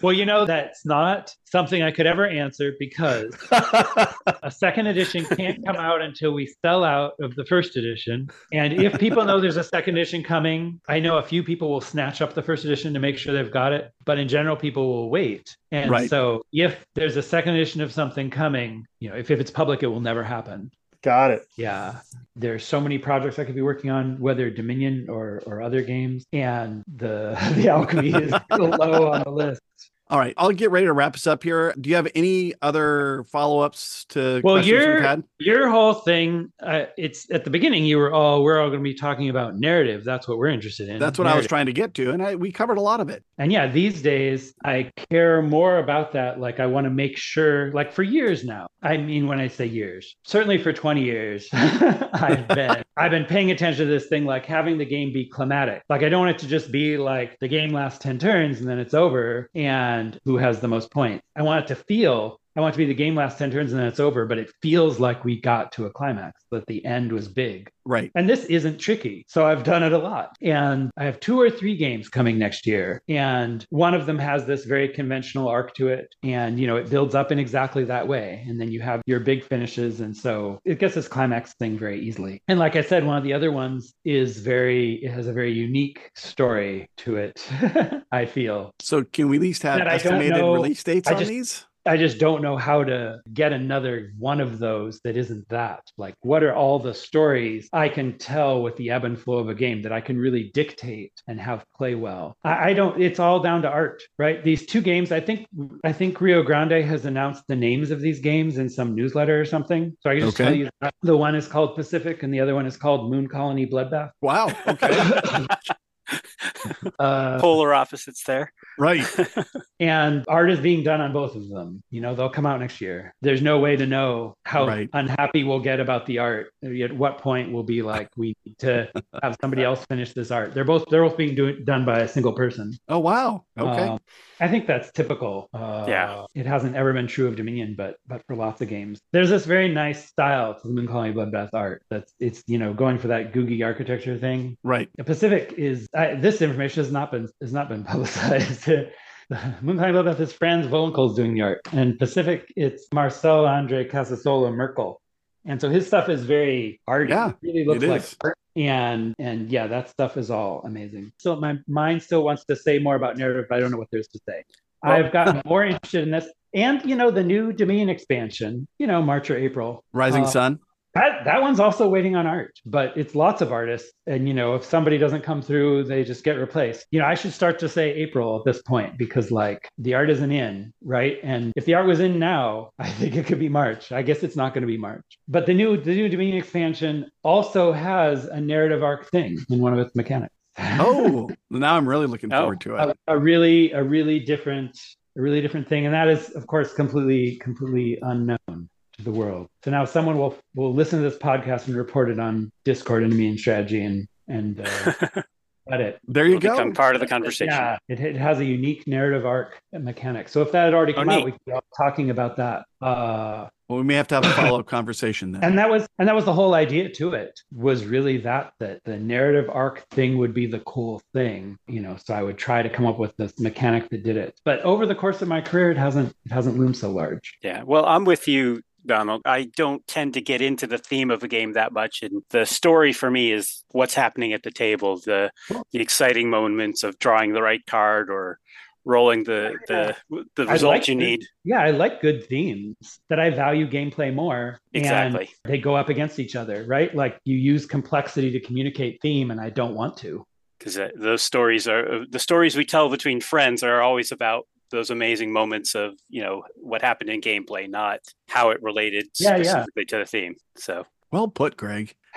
Well, 0.03 0.11
you 0.11 0.25
know, 0.25 0.45
that's 0.45 0.85
not 0.85 1.33
something 1.45 1.81
I 1.81 1.91
could 1.91 2.05
ever 2.05 2.27
answer 2.27 2.73
because 2.77 3.33
a 3.51 4.51
second 4.51 4.87
edition 4.87 5.23
can't 5.23 5.65
come 5.65 5.77
out 5.77 6.01
until 6.01 6.33
we 6.33 6.53
sell 6.61 6.83
out 6.83 7.13
of 7.21 7.35
the 7.35 7.45
first 7.45 7.77
edition. 7.77 8.29
And 8.51 8.73
if 8.73 8.99
people 8.99 9.23
know 9.23 9.39
there's 9.39 9.55
a 9.55 9.63
second 9.63 9.95
edition 9.97 10.21
coming, 10.21 10.81
I 10.89 10.99
know 10.99 11.19
a 11.19 11.23
few 11.23 11.41
people 11.41 11.69
will 11.69 11.79
snatch 11.79 12.21
up 12.21 12.33
the 12.33 12.41
first 12.41 12.65
edition 12.65 12.93
to 12.93 12.99
make 12.99 13.17
sure 13.17 13.33
they've 13.33 13.49
got 13.49 13.71
it. 13.71 13.93
But 14.03 14.19
in 14.19 14.27
general, 14.27 14.57
people 14.57 14.87
will 14.87 15.09
wait. 15.09 15.55
And 15.71 15.89
right. 15.89 16.09
so 16.09 16.45
if 16.51 16.85
there's 16.95 17.15
a 17.15 17.23
second 17.23 17.55
edition 17.55 17.79
of 17.79 17.93
something 17.93 18.29
coming, 18.29 18.85
you 18.99 19.09
know, 19.09 19.15
if, 19.15 19.31
if 19.31 19.39
it's 19.39 19.51
public, 19.51 19.83
it 19.83 19.87
will 19.87 20.01
never 20.01 20.21
happen. 20.21 20.69
Got 21.03 21.31
it. 21.31 21.45
Yeah. 21.57 21.99
There's 22.35 22.65
so 22.65 22.79
many 22.79 22.97
projects 22.97 23.37
I 23.37 23.43
could 23.43 23.55
be 23.55 23.61
working 23.61 23.89
on, 23.89 24.19
whether 24.19 24.49
Dominion 24.49 25.07
or, 25.09 25.43
or 25.45 25.61
other 25.61 25.81
games. 25.81 26.25
And 26.31 26.83
the 26.87 27.37
the 27.55 27.69
alchemy 27.69 28.13
is 28.13 28.33
low 28.49 29.11
on 29.11 29.23
the 29.23 29.31
list. 29.31 29.61
All 30.09 30.19
right, 30.19 30.33
I'll 30.37 30.51
get 30.51 30.69
ready 30.69 30.85
to 30.85 30.93
wrap 30.93 31.15
us 31.15 31.25
up 31.25 31.43
here. 31.43 31.73
Do 31.79 31.89
you 31.89 31.95
have 31.95 32.09
any 32.13 32.53
other 32.61 33.23
follow 33.31 33.61
ups 33.61 34.05
to 34.09 34.41
well, 34.43 34.63
your 34.63 35.23
your 35.39 35.69
whole 35.69 35.93
thing? 35.93 36.51
Uh, 36.61 36.85
it's 36.97 37.31
at 37.31 37.45
the 37.45 37.49
beginning. 37.49 37.85
You 37.85 37.97
were 37.97 38.13
all 38.13 38.43
we're 38.43 38.59
all 38.59 38.67
going 38.67 38.81
to 38.81 38.83
be 38.83 38.93
talking 38.93 39.29
about 39.29 39.55
narrative. 39.55 40.03
That's 40.03 40.27
what 40.27 40.37
we're 40.37 40.49
interested 40.49 40.89
in. 40.89 40.99
That's 40.99 41.17
what 41.17 41.23
narrative. 41.23 41.37
I 41.37 41.39
was 41.39 41.47
trying 41.47 41.65
to 41.67 41.73
get 41.73 41.93
to, 41.95 42.11
and 42.11 42.21
I, 42.21 42.35
we 42.35 42.51
covered 42.51 42.77
a 42.77 42.81
lot 42.81 42.99
of 42.99 43.09
it. 43.09 43.23
And 43.37 43.51
yeah, 43.51 43.65
these 43.65 44.01
days 44.01 44.53
I 44.65 44.91
care 45.09 45.41
more 45.41 45.79
about 45.79 46.11
that. 46.11 46.39
Like 46.39 46.59
I 46.59 46.65
want 46.65 46.83
to 46.85 46.91
make 46.91 47.17
sure. 47.17 47.71
Like 47.71 47.93
for 47.93 48.03
years 48.03 48.43
now, 48.43 48.67
I 48.81 48.97
mean, 48.97 49.25
when 49.25 49.39
I 49.39 49.47
say 49.47 49.65
years, 49.65 50.17
certainly 50.25 50.57
for 50.57 50.73
twenty 50.73 51.03
years, 51.03 51.47
I've 51.53 52.45
been 52.49 52.83
I've 52.97 53.11
been 53.11 53.25
paying 53.25 53.51
attention 53.51 53.87
to 53.87 53.91
this 53.91 54.07
thing, 54.07 54.25
like 54.25 54.45
having 54.45 54.77
the 54.77 54.85
game 54.85 55.13
be 55.13 55.29
climatic. 55.29 55.81
Like 55.89 56.03
I 56.03 56.09
don't 56.09 56.25
want 56.25 56.35
it 56.35 56.39
to 56.39 56.47
just 56.47 56.73
be 56.73 56.97
like 56.97 57.39
the 57.39 57.47
game 57.47 57.71
lasts 57.71 57.99
ten 57.99 58.19
turns 58.19 58.59
and 58.59 58.69
then 58.69 58.79
it's 58.79 58.93
over 58.93 59.49
and 59.55 59.92
and 59.93 60.19
who 60.25 60.37
has 60.37 60.59
the 60.59 60.67
most 60.67 60.91
points. 60.91 61.23
I 61.35 61.43
want 61.43 61.65
it 61.65 61.67
to 61.67 61.75
feel 61.75 62.39
I 62.55 62.61
want 62.61 62.73
to 62.73 62.77
be 62.77 62.85
the 62.85 62.93
game 62.93 63.15
lasts 63.15 63.39
10 63.39 63.51
turns 63.51 63.71
and 63.71 63.79
then 63.79 63.87
it's 63.87 63.99
over, 63.99 64.25
but 64.25 64.37
it 64.37 64.51
feels 64.61 64.99
like 64.99 65.25
we 65.25 65.39
got 65.39 65.71
to 65.73 65.85
a 65.85 65.89
climax, 65.89 66.43
that 66.51 66.65
the 66.67 66.85
end 66.85 67.11
was 67.11 67.27
big. 67.27 67.69
Right. 67.85 68.11
And 68.15 68.29
this 68.29 68.45
isn't 68.45 68.77
tricky. 68.77 69.25
So 69.27 69.45
I've 69.45 69.63
done 69.63 69.83
it 69.83 69.91
a 69.91 69.97
lot. 69.97 70.35
And 70.41 70.89
I 70.95 71.03
have 71.03 71.19
two 71.19 71.39
or 71.39 71.49
three 71.49 71.75
games 71.75 72.07
coming 72.09 72.37
next 72.37 72.65
year. 72.65 73.01
And 73.09 73.65
one 73.69 73.93
of 73.93 74.05
them 74.05 74.17
has 74.19 74.45
this 74.45 74.65
very 74.65 74.87
conventional 74.87 75.47
arc 75.47 75.73
to 75.75 75.89
it. 75.89 76.13
And, 76.23 76.59
you 76.59 76.67
know, 76.67 76.77
it 76.77 76.89
builds 76.89 77.15
up 77.15 77.31
in 77.31 77.39
exactly 77.39 77.83
that 77.85 78.07
way. 78.07 78.45
And 78.47 78.59
then 78.59 78.71
you 78.71 78.81
have 78.81 79.01
your 79.05 79.19
big 79.19 79.43
finishes. 79.43 79.99
And 79.99 80.15
so 80.15 80.59
it 80.63 80.79
gets 80.79 80.95
this 80.95 81.07
climax 81.07 81.53
thing 81.55 81.77
very 81.77 81.99
easily. 81.99 82.41
And 82.47 82.59
like 82.59 82.75
I 82.75 82.81
said, 82.81 83.05
one 83.05 83.17
of 83.17 83.23
the 83.23 83.33
other 83.33 83.51
ones 83.51 83.93
is 84.05 84.37
very, 84.39 84.93
it 85.03 85.11
has 85.11 85.27
a 85.27 85.33
very 85.33 85.51
unique 85.51 86.11
story 86.15 86.89
to 86.97 87.17
it, 87.17 87.45
I 88.11 88.25
feel. 88.25 88.71
So 88.79 89.03
can 89.03 89.27
we 89.27 89.37
at 89.37 89.41
least 89.41 89.63
have 89.63 89.81
estimated 89.81 90.37
release 90.37 90.83
dates 90.83 91.09
I 91.09 91.13
on 91.13 91.19
just, 91.19 91.29
these? 91.29 91.65
I 91.85 91.97
just 91.97 92.17
don't 92.17 92.41
know 92.41 92.55
how 92.55 92.83
to 92.83 93.19
get 93.33 93.51
another 93.51 94.13
one 94.17 94.39
of 94.39 94.59
those 94.59 95.01
that 95.03 95.17
isn't 95.17 95.47
that. 95.49 95.81
Like, 95.97 96.15
what 96.21 96.43
are 96.43 96.55
all 96.55 96.79
the 96.79 96.93
stories 96.93 97.67
I 97.73 97.89
can 97.89 98.17
tell 98.17 98.61
with 98.61 98.77
the 98.77 98.91
ebb 98.91 99.03
and 99.03 99.19
flow 99.19 99.39
of 99.39 99.49
a 99.49 99.55
game 99.55 99.81
that 99.81 99.91
I 99.91 99.99
can 99.99 100.17
really 100.17 100.51
dictate 100.53 101.11
and 101.27 101.39
have 101.39 101.65
play 101.75 101.95
well? 101.95 102.37
I, 102.43 102.69
I 102.69 102.73
don't. 102.73 103.01
It's 103.01 103.19
all 103.19 103.39
down 103.41 103.63
to 103.63 103.69
art, 103.69 104.03
right? 104.17 104.43
These 104.43 104.65
two 104.65 104.81
games. 104.81 105.11
I 105.11 105.19
think. 105.19 105.47
I 105.83 105.91
think 105.91 106.21
Rio 106.21 106.41
Grande 106.41 106.83
has 106.85 107.05
announced 107.05 107.43
the 107.47 107.55
names 107.55 107.91
of 107.91 107.99
these 107.99 108.19
games 108.19 108.57
in 108.57 108.69
some 108.69 108.95
newsletter 108.95 109.39
or 109.39 109.45
something. 109.45 109.95
So 109.99 110.09
I 110.09 110.13
can 110.13 110.25
just 110.25 110.39
okay. 110.39 110.45
tell 110.45 110.55
you 110.55 110.69
that 110.81 110.93
the 111.01 111.17
one 111.17 111.35
is 111.35 111.47
called 111.47 111.75
Pacific 111.75 112.23
and 112.23 112.33
the 112.33 112.39
other 112.39 112.55
one 112.55 112.65
is 112.65 112.77
called 112.77 113.11
Moon 113.11 113.27
Colony 113.27 113.67
Bloodbath. 113.67 114.11
Wow. 114.21 114.51
Okay. 114.67 115.45
uh, 116.99 117.39
polar 117.39 117.73
opposites 117.73 118.23
there. 118.23 118.51
Right. 118.77 119.05
and 119.79 120.23
art 120.27 120.51
is 120.51 120.59
being 120.59 120.83
done 120.83 121.01
on 121.01 121.13
both 121.13 121.35
of 121.35 121.49
them. 121.49 121.83
You 121.89 122.01
know, 122.01 122.15
they'll 122.15 122.29
come 122.29 122.45
out 122.45 122.59
next 122.59 122.81
year. 122.81 123.13
There's 123.21 123.41
no 123.41 123.59
way 123.59 123.75
to 123.75 123.85
know 123.85 124.35
how 124.45 124.67
right. 124.67 124.89
unhappy 124.93 125.43
we'll 125.43 125.59
get 125.59 125.79
about 125.79 126.05
the 126.05 126.19
art. 126.19 126.51
At 126.63 126.93
what 126.93 127.19
point 127.19 127.51
we'll 127.51 127.63
be 127.63 127.81
like, 127.81 128.09
we 128.17 128.35
need 128.45 128.57
to 128.59 128.89
have 129.21 129.35
somebody 129.41 129.63
else 129.63 129.85
finish 129.85 130.13
this 130.13 130.31
art. 130.31 130.53
They're 130.53 130.63
both 130.63 130.85
they're 130.89 131.03
both 131.03 131.17
being 131.17 131.35
do- 131.35 131.59
done 131.59 131.85
by 131.85 131.99
a 131.99 132.07
single 132.07 132.33
person. 132.33 132.77
Oh 132.89 132.99
wow. 132.99 133.43
Okay. 133.57 133.87
Um, 133.87 133.99
I 134.39 134.47
think 134.47 134.67
that's 134.67 134.91
typical. 134.91 135.49
Uh, 135.53 135.85
yeah. 135.87 136.25
It 136.35 136.45
hasn't 136.45 136.75
ever 136.75 136.91
been 136.93 137.07
true 137.07 137.27
of 137.27 137.35
Dominion, 137.35 137.75
but 137.77 137.97
but 138.07 138.25
for 138.25 138.35
lots 138.35 138.61
of 138.61 138.67
games, 138.67 138.99
there's 139.11 139.29
this 139.29 139.45
very 139.45 139.69
nice 139.69 140.05
style 140.05 140.53
to 140.55 140.67
the 140.67 140.73
Moon 140.73 140.87
Colony 140.87 141.13
Bloodbath 141.13 141.49
art. 141.53 141.83
That's 141.89 142.13
it's 142.19 142.43
you 142.47 142.57
know 142.57 142.73
going 142.73 142.97
for 142.97 143.07
that 143.07 143.33
googie 143.33 143.63
architecture 143.63 144.17
thing. 144.17 144.57
Right. 144.63 144.89
The 144.97 145.03
Pacific 145.03 145.53
is 145.57 145.87
I, 145.95 146.15
this 146.15 146.41
information 146.41 146.83
has 146.83 146.91
not 146.91 147.11
been 147.11 147.29
has 147.41 147.53
not 147.53 147.69
been 147.69 147.83
publicized. 147.93 148.62
Moon 148.67 149.77
Colony 149.77 149.93
Bloodbath 149.93 150.19
is 150.19 150.33
Franz 150.33 150.67
Vohwinkel's 150.67 151.15
doing 151.15 151.33
the 151.33 151.41
art, 151.41 151.61
and 151.71 151.97
Pacific 151.97 152.51
it's 152.55 152.87
Marcel 152.93 153.45
Andre 153.45 153.87
Casasola 153.87 154.53
Merkle. 154.53 155.01
And 155.45 155.59
so 155.59 155.69
his 155.69 155.87
stuff 155.87 156.07
is 156.09 156.23
very 156.23 156.79
arty. 156.87 157.09
Yeah, 157.11 157.29
it 157.29 157.35
really 157.41 157.65
looks 157.65 157.83
like 157.83 158.03
art. 158.23 158.37
And 158.55 159.15
and 159.17 159.49
yeah 159.49 159.67
that 159.67 159.89
stuff 159.89 160.17
is 160.17 160.29
all 160.29 160.61
amazing. 160.65 161.11
So 161.17 161.35
my 161.35 161.57
mind 161.67 162.03
still 162.03 162.23
wants 162.23 162.45
to 162.45 162.55
say 162.55 162.79
more 162.79 162.95
about 162.95 163.17
narrative 163.17 163.45
but 163.49 163.57
i 163.57 163.59
don't 163.59 163.71
know 163.71 163.77
what 163.77 163.89
there's 163.91 164.07
to 164.09 164.19
say. 164.27 164.43
Well, 164.83 164.93
i've 164.93 165.11
gotten 165.11 165.41
more 165.45 165.63
interested 165.63 166.03
in 166.03 166.11
this 166.11 166.27
and 166.53 166.83
you 166.85 166.95
know 166.95 167.09
the 167.09 167.23
new 167.23 167.51
dominion 167.51 167.89
expansion 167.89 168.67
you 168.77 168.87
know 168.87 169.01
march 169.01 169.31
or 169.31 169.37
april. 169.37 169.83
Rising 169.93 170.23
uh, 170.23 170.27
sun 170.27 170.59
that 170.93 171.25
that 171.25 171.41
one's 171.41 171.59
also 171.59 171.87
waiting 171.87 172.15
on 172.15 172.27
art 172.27 172.59
but 172.65 172.95
it's 172.95 173.15
lots 173.15 173.41
of 173.41 173.51
artists. 173.51 173.91
And 174.07 174.27
you 174.27 174.33
know 174.33 174.55
if 174.55 174.63
somebody 174.63 174.97
doesn't 174.97 175.21
come 175.21 175.41
through 175.41 175.85
they 175.85 176.03
just 176.03 176.23
get 176.23 176.33
replaced. 176.33 176.85
You 176.91 176.99
know 176.99 177.05
i 177.05 177.15
should 177.15 177.33
start 177.33 177.59
to 177.59 177.69
say 177.69 177.91
april 177.93 178.37
at 178.37 178.45
this 178.45 178.61
point 178.61 178.97
because 178.97 179.31
like 179.31 179.69
the 179.77 179.93
art 179.93 180.09
isn't 180.09 180.31
in 180.31 180.73
right? 180.83 181.17
And 181.23 181.53
if 181.55 181.65
the 181.65 181.73
art 181.75 181.87
was 181.87 181.99
in 181.99 182.19
now 182.19 182.71
i 182.79 182.89
think 182.89 183.15
it 183.15 183.25
could 183.25 183.39
be 183.39 183.49
march. 183.49 183.91
I 183.91 184.01
guess 184.01 184.23
it's 184.23 184.35
not 184.35 184.53
going 184.53 184.61
to 184.61 184.67
be 184.67 184.77
march. 184.77 185.05
But 185.27 185.45
the 185.45 185.53
new 185.53 185.77
the 185.77 185.95
new 185.95 186.09
dominion 186.09 186.37
expansion 186.37 187.09
also 187.23 187.71
has 187.71 188.25
a 188.25 188.39
narrative 188.39 188.83
arc 188.83 189.09
thing 189.09 189.37
in 189.49 189.59
one 189.59 189.73
of 189.73 189.79
its 189.79 189.95
mechanics. 189.95 190.33
Oh 190.79 191.29
now 191.49 191.75
i'm 191.75 191.87
really 191.87 192.07
looking 192.07 192.29
forward 192.29 192.61
oh, 192.67 192.75
to 192.75 192.75
it. 192.75 192.97
A, 193.07 193.13
a 193.13 193.17
really 193.17 193.71
a 193.71 193.83
really 193.83 194.19
different 194.19 194.79
a 195.17 195.21
really 195.21 195.41
different 195.41 195.67
thing. 195.67 195.85
And 195.85 195.93
that 195.93 196.07
is 196.07 196.29
of 196.31 196.45
course 196.47 196.73
completely 196.73 197.37
completely 197.37 197.99
unknown 198.01 198.69
to 198.93 199.03
the 199.03 199.11
world. 199.11 199.49
So 199.63 199.71
now 199.71 199.85
someone 199.85 200.17
will 200.17 200.37
will 200.55 200.73
listen 200.73 201.01
to 201.01 201.09
this 201.09 201.19
podcast 201.19 201.67
and 201.67 201.75
report 201.75 202.09
it 202.09 202.19
on 202.19 202.51
Discord 202.63 203.03
and 203.03 203.15
me 203.15 203.29
and 203.29 203.39
strategy 203.39 203.83
and 203.83 204.07
and 204.27 204.61
uh, 204.61 205.21
it. 205.67 205.99
There 206.07 206.25
you 206.25 206.37
It'll 206.37 206.49
go. 206.49 206.57
Become 206.57 206.73
part 206.73 206.95
of 206.95 207.01
the 207.01 207.07
conversation. 207.07 207.53
Yeah, 207.53 207.77
it, 207.87 207.99
it 207.99 208.15
has 208.15 208.39
a 208.39 208.45
unique 208.45 208.87
narrative 208.87 209.25
arc 209.25 209.61
mechanic. 209.71 210.29
So 210.29 210.41
if 210.41 210.51
that 210.51 210.65
had 210.65 210.73
already 210.73 210.93
oh, 210.93 210.97
come 210.97 211.09
oh, 211.09 211.13
out, 211.13 211.25
we'd 211.25 211.35
be 211.45 211.53
talking 211.77 212.09
about 212.09 212.37
that. 212.37 212.65
Uh, 212.81 213.47
well, 213.69 213.79
we 213.79 213.83
may 213.83 213.95
have 213.95 214.07
to 214.09 214.15
have 214.15 214.25
a 214.25 214.29
follow 214.33 214.59
up 214.59 214.67
conversation 214.67 215.31
then. 215.31 215.43
And 215.43 215.57
that 215.57 215.69
was 215.69 215.87
and 215.97 216.07
that 216.07 216.15
was 216.15 216.25
the 216.25 216.33
whole 216.33 216.53
idea 216.53 216.89
to 216.89 217.13
it 217.13 217.39
was 217.51 217.85
really 217.85 218.17
that 218.17 218.53
that 218.59 218.83
the 218.83 218.97
narrative 218.97 219.49
arc 219.51 219.87
thing 219.89 220.17
would 220.17 220.33
be 220.33 220.45
the 220.45 220.59
cool 220.59 221.01
thing, 221.13 221.57
you 221.67 221.81
know. 221.81 221.97
So 222.03 222.13
I 222.13 222.23
would 222.23 222.37
try 222.37 222.61
to 222.61 222.69
come 222.69 222.85
up 222.85 222.99
with 222.99 223.15
this 223.17 223.39
mechanic 223.39 223.89
that 223.89 224.03
did 224.03 224.17
it. 224.17 224.39
But 224.43 224.61
over 224.61 224.85
the 224.85 224.95
course 224.95 225.21
of 225.21 225.27
my 225.27 225.41
career, 225.41 225.71
it 225.71 225.77
hasn't 225.77 226.15
it 226.25 226.31
hasn't 226.31 226.57
loomed 226.57 226.77
so 226.77 226.91
large. 226.91 227.37
Yeah. 227.41 227.63
Well, 227.63 227.85
I'm 227.85 228.05
with 228.05 228.27
you 228.27 228.61
Donald. 228.85 229.21
I 229.25 229.45
don't 229.55 229.85
tend 229.87 230.13
to 230.15 230.21
get 230.21 230.41
into 230.41 230.67
the 230.67 230.77
theme 230.77 231.11
of 231.11 231.23
a 231.23 231.27
game 231.27 231.53
that 231.53 231.73
much, 231.73 232.01
and 232.03 232.23
the 232.29 232.45
story 232.45 232.93
for 232.93 233.09
me 233.09 233.31
is 233.31 233.63
what's 233.71 233.93
happening 233.93 234.33
at 234.33 234.43
the 234.43 234.51
table, 234.51 234.97
the 234.97 235.31
the 235.71 235.79
exciting 235.79 236.29
moments 236.29 236.83
of 236.83 236.99
drawing 236.99 237.33
the 237.33 237.41
right 237.41 237.65
card 237.65 238.09
or 238.09 238.39
rolling 238.85 239.23
the 239.23 239.55
the 239.67 239.95
the 240.35 240.45
result 240.45 240.73
like 240.73 240.87
you 240.87 240.95
need. 240.95 241.25
Yeah, 241.43 241.61
I 241.61 241.71
like 241.71 242.01
good 242.01 242.27
themes 242.27 242.99
that 243.09 243.19
I 243.19 243.29
value 243.29 243.67
gameplay 243.69 244.13
more. 244.13 244.59
Exactly. 244.73 245.29
they 245.45 245.57
go 245.57 245.75
up 245.75 245.89
against 245.89 246.19
each 246.19 246.35
other, 246.35 246.65
right? 246.65 246.93
Like 246.93 247.19
you 247.23 247.37
use 247.37 247.65
complexity 247.65 248.31
to 248.31 248.39
communicate 248.39 248.99
theme, 249.01 249.31
and 249.31 249.39
I 249.39 249.49
don't 249.49 249.75
want 249.75 249.97
to. 249.97 250.25
Because 250.59 250.77
uh, 250.77 250.89
those 250.95 251.21
stories 251.21 251.67
are 251.67 252.05
the 252.09 252.19
stories 252.19 252.55
we 252.55 252.65
tell 252.65 252.89
between 252.89 253.21
friends 253.21 253.63
are 253.63 253.81
always 253.81 254.11
about 254.11 254.47
those 254.73 254.89
amazing 254.89 255.31
moments 255.31 255.75
of 255.75 255.93
you 256.09 256.21
know 256.21 256.43
what 256.55 256.81
happened 256.81 257.09
in 257.09 257.21
gameplay, 257.21 257.69
not 257.69 257.99
how 258.27 258.49
it 258.49 258.61
related 258.61 259.07
yeah, 259.19 259.35
specifically 259.35 259.83
yeah. 259.83 259.85
to 259.85 259.97
the 259.99 260.05
theme. 260.05 260.35
So 260.57 260.85
well 261.11 261.29
put, 261.29 261.55
Greg. 261.55 261.93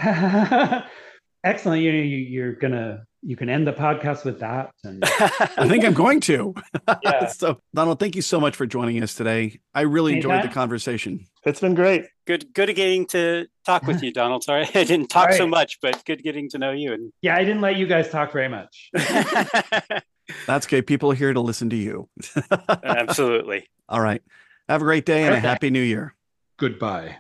Excellent. 1.45 1.83
You, 1.83 1.93
you 1.93 2.17
you're 2.17 2.53
gonna 2.55 3.05
you 3.23 3.37
can 3.37 3.49
end 3.49 3.67
the 3.67 3.73
podcast 3.73 4.25
with 4.25 4.41
that. 4.41 4.71
And... 4.85 5.03
I 5.05 5.69
think 5.69 5.85
I'm 5.85 5.95
going 5.95 6.21
to. 6.23 6.55
Yeah. 7.03 7.27
so 7.27 7.61
Donald, 7.75 7.99
thank 7.99 8.15
you 8.17 8.23
so 8.23 8.41
much 8.41 8.57
for 8.57 8.65
joining 8.65 9.03
us 9.03 9.15
today. 9.15 9.61
I 9.75 9.83
really 9.83 10.13
Anytime. 10.13 10.31
enjoyed 10.31 10.51
the 10.51 10.55
conversation. 10.55 11.27
It's 11.45 11.61
been 11.61 11.75
great. 11.75 12.05
Good, 12.27 12.55
good 12.55 12.75
getting 12.75 13.07
to 13.07 13.47
talk 13.65 13.87
with 13.87 14.03
you, 14.03 14.13
Donald. 14.13 14.45
Sorry, 14.45 14.63
I 14.75 14.85
didn't 14.85 15.09
talk 15.09 15.29
right. 15.29 15.37
so 15.37 15.47
much, 15.47 15.79
but 15.83 16.05
good 16.05 16.23
getting 16.23 16.49
to 16.51 16.59
know 16.59 16.71
you. 16.71 16.93
And 16.93 17.13
yeah, 17.23 17.37
I 17.37 17.45
didn't 17.45 17.61
let 17.61 17.77
you 17.77 17.87
guys 17.87 18.09
talk 18.09 18.33
very 18.33 18.49
much. 18.49 18.91
That's 20.47 20.67
okay. 20.67 20.83
People 20.83 21.13
are 21.13 21.15
here 21.15 21.33
to 21.33 21.41
listen 21.41 21.71
to 21.71 21.77
you. 21.77 22.09
Absolutely. 22.85 23.69
All 23.89 24.01
right. 24.01 24.23
Have 24.69 24.83
a 24.83 24.85
great 24.85 25.07
day 25.07 25.25
and 25.25 25.35
okay. 25.35 25.39
a 25.39 25.49
happy 25.49 25.71
new 25.71 25.83
year. 25.83 26.15
Goodbye. 26.57 27.17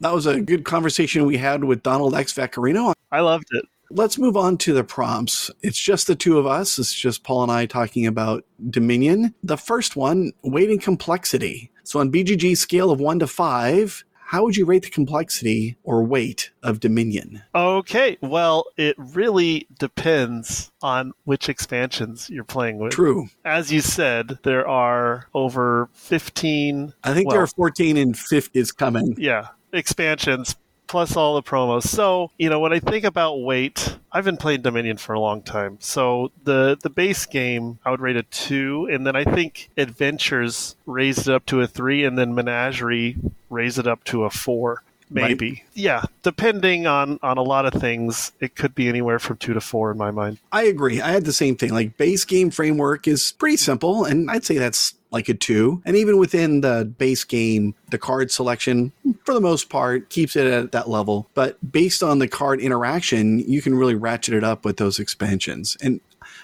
That 0.00 0.14
was 0.14 0.26
a 0.26 0.40
good 0.40 0.64
conversation 0.64 1.26
we 1.26 1.36
had 1.36 1.64
with 1.64 1.82
Donald 1.82 2.14
X. 2.14 2.32
Vaccarino. 2.32 2.92
I 3.10 3.20
loved 3.20 3.46
it. 3.52 3.64
Let's 3.90 4.18
move 4.18 4.36
on 4.36 4.56
to 4.58 4.72
the 4.72 4.82
prompts. 4.82 5.50
It's 5.62 5.78
just 5.78 6.06
the 6.06 6.16
two 6.16 6.38
of 6.38 6.46
us. 6.46 6.78
It's 6.78 6.94
just 6.94 7.24
Paul 7.24 7.42
and 7.42 7.52
I 7.52 7.66
talking 7.66 8.06
about 8.06 8.44
Dominion. 8.70 9.34
The 9.42 9.58
first 9.58 9.96
one, 9.96 10.32
weighting 10.42 10.80
complexity. 10.80 11.70
So 11.84 12.00
on 12.00 12.10
BGG 12.10 12.56
scale 12.56 12.90
of 12.90 13.00
one 13.00 13.18
to 13.18 13.26
five, 13.26 14.02
how 14.32 14.42
would 14.44 14.56
you 14.56 14.64
rate 14.64 14.82
the 14.82 14.88
complexity 14.88 15.76
or 15.84 16.02
weight 16.02 16.52
of 16.62 16.80
Dominion? 16.80 17.42
Okay, 17.54 18.16
well, 18.22 18.64
it 18.78 18.96
really 18.96 19.66
depends 19.78 20.70
on 20.80 21.12
which 21.24 21.50
expansions 21.50 22.30
you're 22.30 22.42
playing 22.42 22.78
with. 22.78 22.94
True. 22.94 23.28
As 23.44 23.70
you 23.70 23.82
said, 23.82 24.38
there 24.42 24.66
are 24.66 25.26
over 25.34 25.90
15. 25.92 26.94
I 27.04 27.12
think 27.12 27.28
well, 27.28 27.34
there 27.34 27.42
are 27.42 27.46
14 27.46 27.98
and 27.98 28.18
5 28.18 28.48
is 28.54 28.72
coming. 28.72 29.14
Yeah, 29.18 29.48
expansions 29.74 30.56
plus 30.92 31.16
all 31.16 31.34
the 31.34 31.42
promos. 31.42 31.84
So, 31.84 32.30
you 32.36 32.50
know, 32.50 32.60
when 32.60 32.74
I 32.74 32.78
think 32.78 33.06
about 33.06 33.40
weight, 33.40 33.96
I've 34.12 34.26
been 34.26 34.36
playing 34.36 34.60
Dominion 34.60 34.98
for 34.98 35.14
a 35.14 35.20
long 35.20 35.40
time. 35.40 35.78
So 35.80 36.30
the 36.44 36.76
the 36.82 36.90
base 36.90 37.24
game 37.24 37.78
I 37.82 37.90
would 37.90 38.02
rate 38.02 38.16
a 38.16 38.24
two, 38.24 38.86
and 38.92 39.06
then 39.06 39.16
I 39.16 39.24
think 39.24 39.70
Adventures 39.78 40.76
raised 40.84 41.28
it 41.28 41.34
up 41.34 41.46
to 41.46 41.62
a 41.62 41.66
three, 41.66 42.04
and 42.04 42.18
then 42.18 42.34
Menagerie 42.34 43.16
raised 43.48 43.78
it 43.78 43.86
up 43.86 44.04
to 44.04 44.24
a 44.24 44.30
four 44.30 44.82
maybe 45.12 45.50
right. 45.50 45.62
yeah 45.74 46.02
depending 46.22 46.86
on 46.86 47.18
on 47.22 47.38
a 47.38 47.42
lot 47.42 47.66
of 47.66 47.80
things 47.80 48.32
it 48.40 48.54
could 48.54 48.74
be 48.74 48.88
anywhere 48.88 49.18
from 49.18 49.36
two 49.36 49.54
to 49.54 49.60
four 49.60 49.90
in 49.90 49.98
my 49.98 50.10
mind 50.10 50.38
i 50.52 50.62
agree 50.64 51.00
i 51.00 51.10
had 51.10 51.24
the 51.24 51.32
same 51.32 51.56
thing 51.56 51.72
like 51.72 51.96
base 51.96 52.24
game 52.24 52.50
framework 52.50 53.06
is 53.06 53.32
pretty 53.32 53.56
simple 53.56 54.04
and 54.04 54.30
i'd 54.30 54.44
say 54.44 54.58
that's 54.58 54.94
like 55.12 55.28
a 55.28 55.34
two. 55.34 55.80
And 55.84 55.94
even 55.94 56.16
within 56.16 56.62
the 56.62 56.90
base 56.98 57.22
game, 57.22 57.74
the 57.90 57.98
card 57.98 58.30
selection, 58.30 58.92
for 59.24 59.34
the 59.34 59.40
most 59.40 59.68
part, 59.68 60.08
keeps 60.08 60.34
it 60.34 60.46
at 60.46 60.72
that 60.72 60.88
level. 60.88 61.28
But 61.34 61.58
based 61.70 62.02
on 62.02 62.18
the 62.18 62.26
card 62.26 62.60
interaction, 62.60 63.38
you 63.38 63.62
can 63.62 63.74
really 63.74 63.94
ratchet 63.94 64.34
it 64.34 64.42
up 64.42 64.64
with 64.64 64.78
those 64.78 64.98
expansions. 64.98 65.76
And 65.80 66.00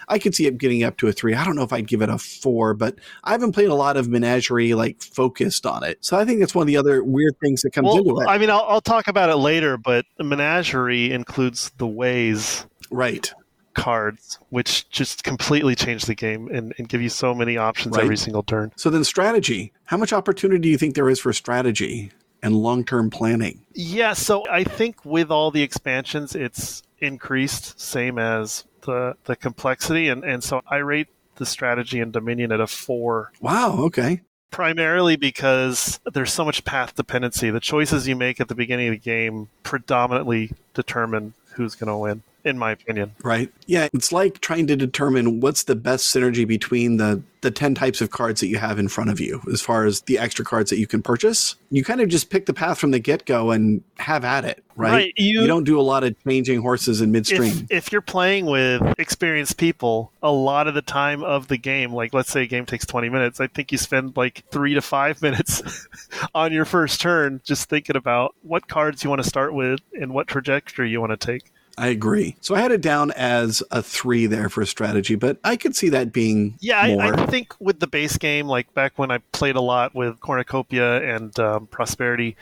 I 0.08 0.18
could 0.18 0.34
see 0.34 0.46
it 0.46 0.58
getting 0.58 0.82
up 0.82 0.96
to 0.98 1.08
a 1.08 1.12
three. 1.12 1.34
I 1.34 1.44
don't 1.44 1.56
know 1.56 1.62
if 1.62 1.72
I'd 1.72 1.86
give 1.86 2.02
it 2.02 2.08
a 2.08 2.18
four, 2.18 2.74
but 2.74 2.96
I 3.24 3.32
haven't 3.32 3.52
played 3.52 3.68
a 3.68 3.74
lot 3.74 3.96
of 3.96 4.08
Menagerie 4.08 4.74
like 4.74 5.00
focused 5.02 5.66
on 5.66 5.84
it. 5.84 5.98
So 6.04 6.18
I 6.18 6.24
think 6.24 6.40
that's 6.40 6.54
one 6.54 6.62
of 6.62 6.66
the 6.66 6.76
other 6.76 7.02
weird 7.04 7.38
things 7.40 7.62
that 7.62 7.72
comes 7.72 7.86
well, 7.86 7.98
into 7.98 8.20
it. 8.20 8.26
I 8.28 8.38
mean, 8.38 8.50
I'll, 8.50 8.64
I'll 8.68 8.80
talk 8.80 9.08
about 9.08 9.30
it 9.30 9.36
later, 9.36 9.76
but 9.76 10.06
Menagerie 10.18 11.12
includes 11.12 11.70
the 11.78 11.86
ways. 11.86 12.66
Right 12.90 13.30
cards, 13.78 14.38
which 14.50 14.88
just 14.90 15.24
completely 15.24 15.74
change 15.74 16.04
the 16.04 16.14
game 16.14 16.48
and, 16.48 16.74
and 16.78 16.88
give 16.88 17.00
you 17.00 17.08
so 17.08 17.34
many 17.34 17.56
options 17.56 17.96
right. 17.96 18.04
every 18.04 18.16
single 18.16 18.42
turn. 18.42 18.72
So 18.76 18.90
then, 18.90 19.04
strategy. 19.04 19.72
How 19.84 19.96
much 19.96 20.12
opportunity 20.12 20.60
do 20.60 20.68
you 20.68 20.78
think 20.78 20.94
there 20.94 21.08
is 21.08 21.20
for 21.20 21.32
strategy 21.32 22.10
and 22.42 22.56
long 22.56 22.84
term 22.84 23.10
planning? 23.10 23.64
Yeah, 23.74 24.12
so 24.12 24.44
I 24.50 24.64
think 24.64 25.04
with 25.04 25.30
all 25.30 25.50
the 25.50 25.62
expansions, 25.62 26.34
it's 26.34 26.82
increased, 26.98 27.78
same 27.80 28.18
as 28.18 28.64
the 28.82 29.16
the 29.24 29.36
complexity, 29.36 30.08
and 30.08 30.24
and 30.24 30.42
so 30.42 30.62
I 30.66 30.76
rate 30.76 31.08
the 31.36 31.46
strategy 31.46 32.00
in 32.00 32.10
Dominion 32.10 32.52
at 32.52 32.60
a 32.60 32.66
four. 32.66 33.32
Wow. 33.40 33.78
Okay 33.78 34.22
primarily 34.50 35.16
because 35.16 36.00
there's 36.12 36.32
so 36.32 36.44
much 36.44 36.64
path 36.64 36.94
dependency. 36.94 37.50
The 37.50 37.60
choices 37.60 38.08
you 38.08 38.16
make 38.16 38.40
at 38.40 38.48
the 38.48 38.54
beginning 38.54 38.88
of 38.88 38.92
the 38.92 38.98
game 38.98 39.48
predominantly 39.62 40.52
determine 40.74 41.34
who's 41.52 41.74
going 41.74 41.88
to 41.88 41.96
win 41.96 42.22
in 42.48 42.58
my 42.58 42.72
opinion. 42.72 43.14
Right. 43.22 43.52
Yeah, 43.66 43.88
it's 43.92 44.12
like 44.12 44.40
trying 44.40 44.66
to 44.68 44.76
determine 44.76 45.40
what's 45.40 45.64
the 45.64 45.76
best 45.76 46.14
synergy 46.14 46.46
between 46.46 46.96
the 46.96 47.22
the 47.40 47.50
10 47.50 47.74
types 47.74 48.00
of 48.00 48.10
cards 48.10 48.40
that 48.40 48.48
you 48.48 48.58
have 48.58 48.78
in 48.78 48.88
front 48.88 49.10
of 49.10 49.20
you 49.20 49.40
as 49.52 49.60
far 49.60 49.84
as 49.84 50.02
the 50.02 50.18
extra 50.18 50.44
cards 50.44 50.70
that 50.70 50.78
you 50.78 50.86
can 50.86 51.02
purchase. 51.02 51.54
You 51.70 51.84
kind 51.84 52.00
of 52.00 52.08
just 52.08 52.30
pick 52.30 52.46
the 52.46 52.54
path 52.54 52.78
from 52.78 52.90
the 52.90 52.98
get-go 52.98 53.50
and 53.50 53.82
have 53.98 54.24
at 54.24 54.44
it, 54.44 54.64
right? 54.76 54.90
right. 54.90 55.14
You, 55.16 55.42
you, 55.42 55.46
don't 55.46 55.64
do 55.64 55.78
a 55.78 55.82
lot 55.82 56.04
of 56.04 56.16
changing 56.24 56.60
horses 56.60 57.00
in 57.00 57.12
midstream. 57.12 57.66
If, 57.70 57.86
if 57.86 57.92
you're 57.92 58.00
playing 58.00 58.46
with 58.46 58.82
experienced 58.98 59.56
people, 59.56 60.12
a 60.22 60.32
lot 60.32 60.66
of 60.66 60.74
the 60.74 60.82
time 60.82 61.22
of 61.22 61.48
the 61.48 61.58
game, 61.58 61.92
like 61.92 62.12
let's 62.12 62.30
say 62.30 62.42
a 62.42 62.46
game 62.46 62.66
takes 62.66 62.86
20 62.86 63.08
minutes, 63.08 63.40
I 63.40 63.46
think 63.46 63.72
you 63.72 63.78
spend 63.78 64.16
like 64.16 64.44
3 64.50 64.74
to 64.74 64.82
5 64.82 65.22
minutes 65.22 65.86
on 66.34 66.52
your 66.52 66.64
first 66.64 67.00
turn 67.00 67.40
just 67.44 67.68
thinking 67.68 67.96
about 67.96 68.34
what 68.42 68.68
cards 68.68 69.04
you 69.04 69.10
want 69.10 69.22
to 69.22 69.28
start 69.28 69.54
with 69.54 69.80
and 69.92 70.12
what 70.12 70.26
trajectory 70.26 70.90
you 70.90 71.00
want 71.00 71.18
to 71.18 71.26
take. 71.26 71.52
I 71.78 71.88
agree. 71.88 72.36
So 72.40 72.54
I 72.54 72.60
had 72.60 72.72
it 72.72 72.80
down 72.80 73.12
as 73.12 73.62
a 73.70 73.82
three 73.82 74.26
there 74.26 74.48
for 74.48 74.66
strategy, 74.66 75.14
but 75.14 75.38
I 75.44 75.56
could 75.56 75.76
see 75.76 75.88
that 75.90 76.12
being 76.12 76.56
yeah. 76.60 76.80
I, 76.80 77.22
I, 77.22 77.26
think 77.26 77.54
with 77.60 77.78
the 77.78 77.86
base 77.86 78.16
game, 78.18 78.48
like 78.48 78.72
back 78.74 78.98
when 78.98 79.12
I 79.12 79.18
played 79.32 79.54
a 79.54 79.60
lot 79.60 79.94
with 79.94 80.18
Cornucopia 80.20 81.02
and 81.02 81.38
um, 81.38 81.68
Prosperity, 81.68 82.36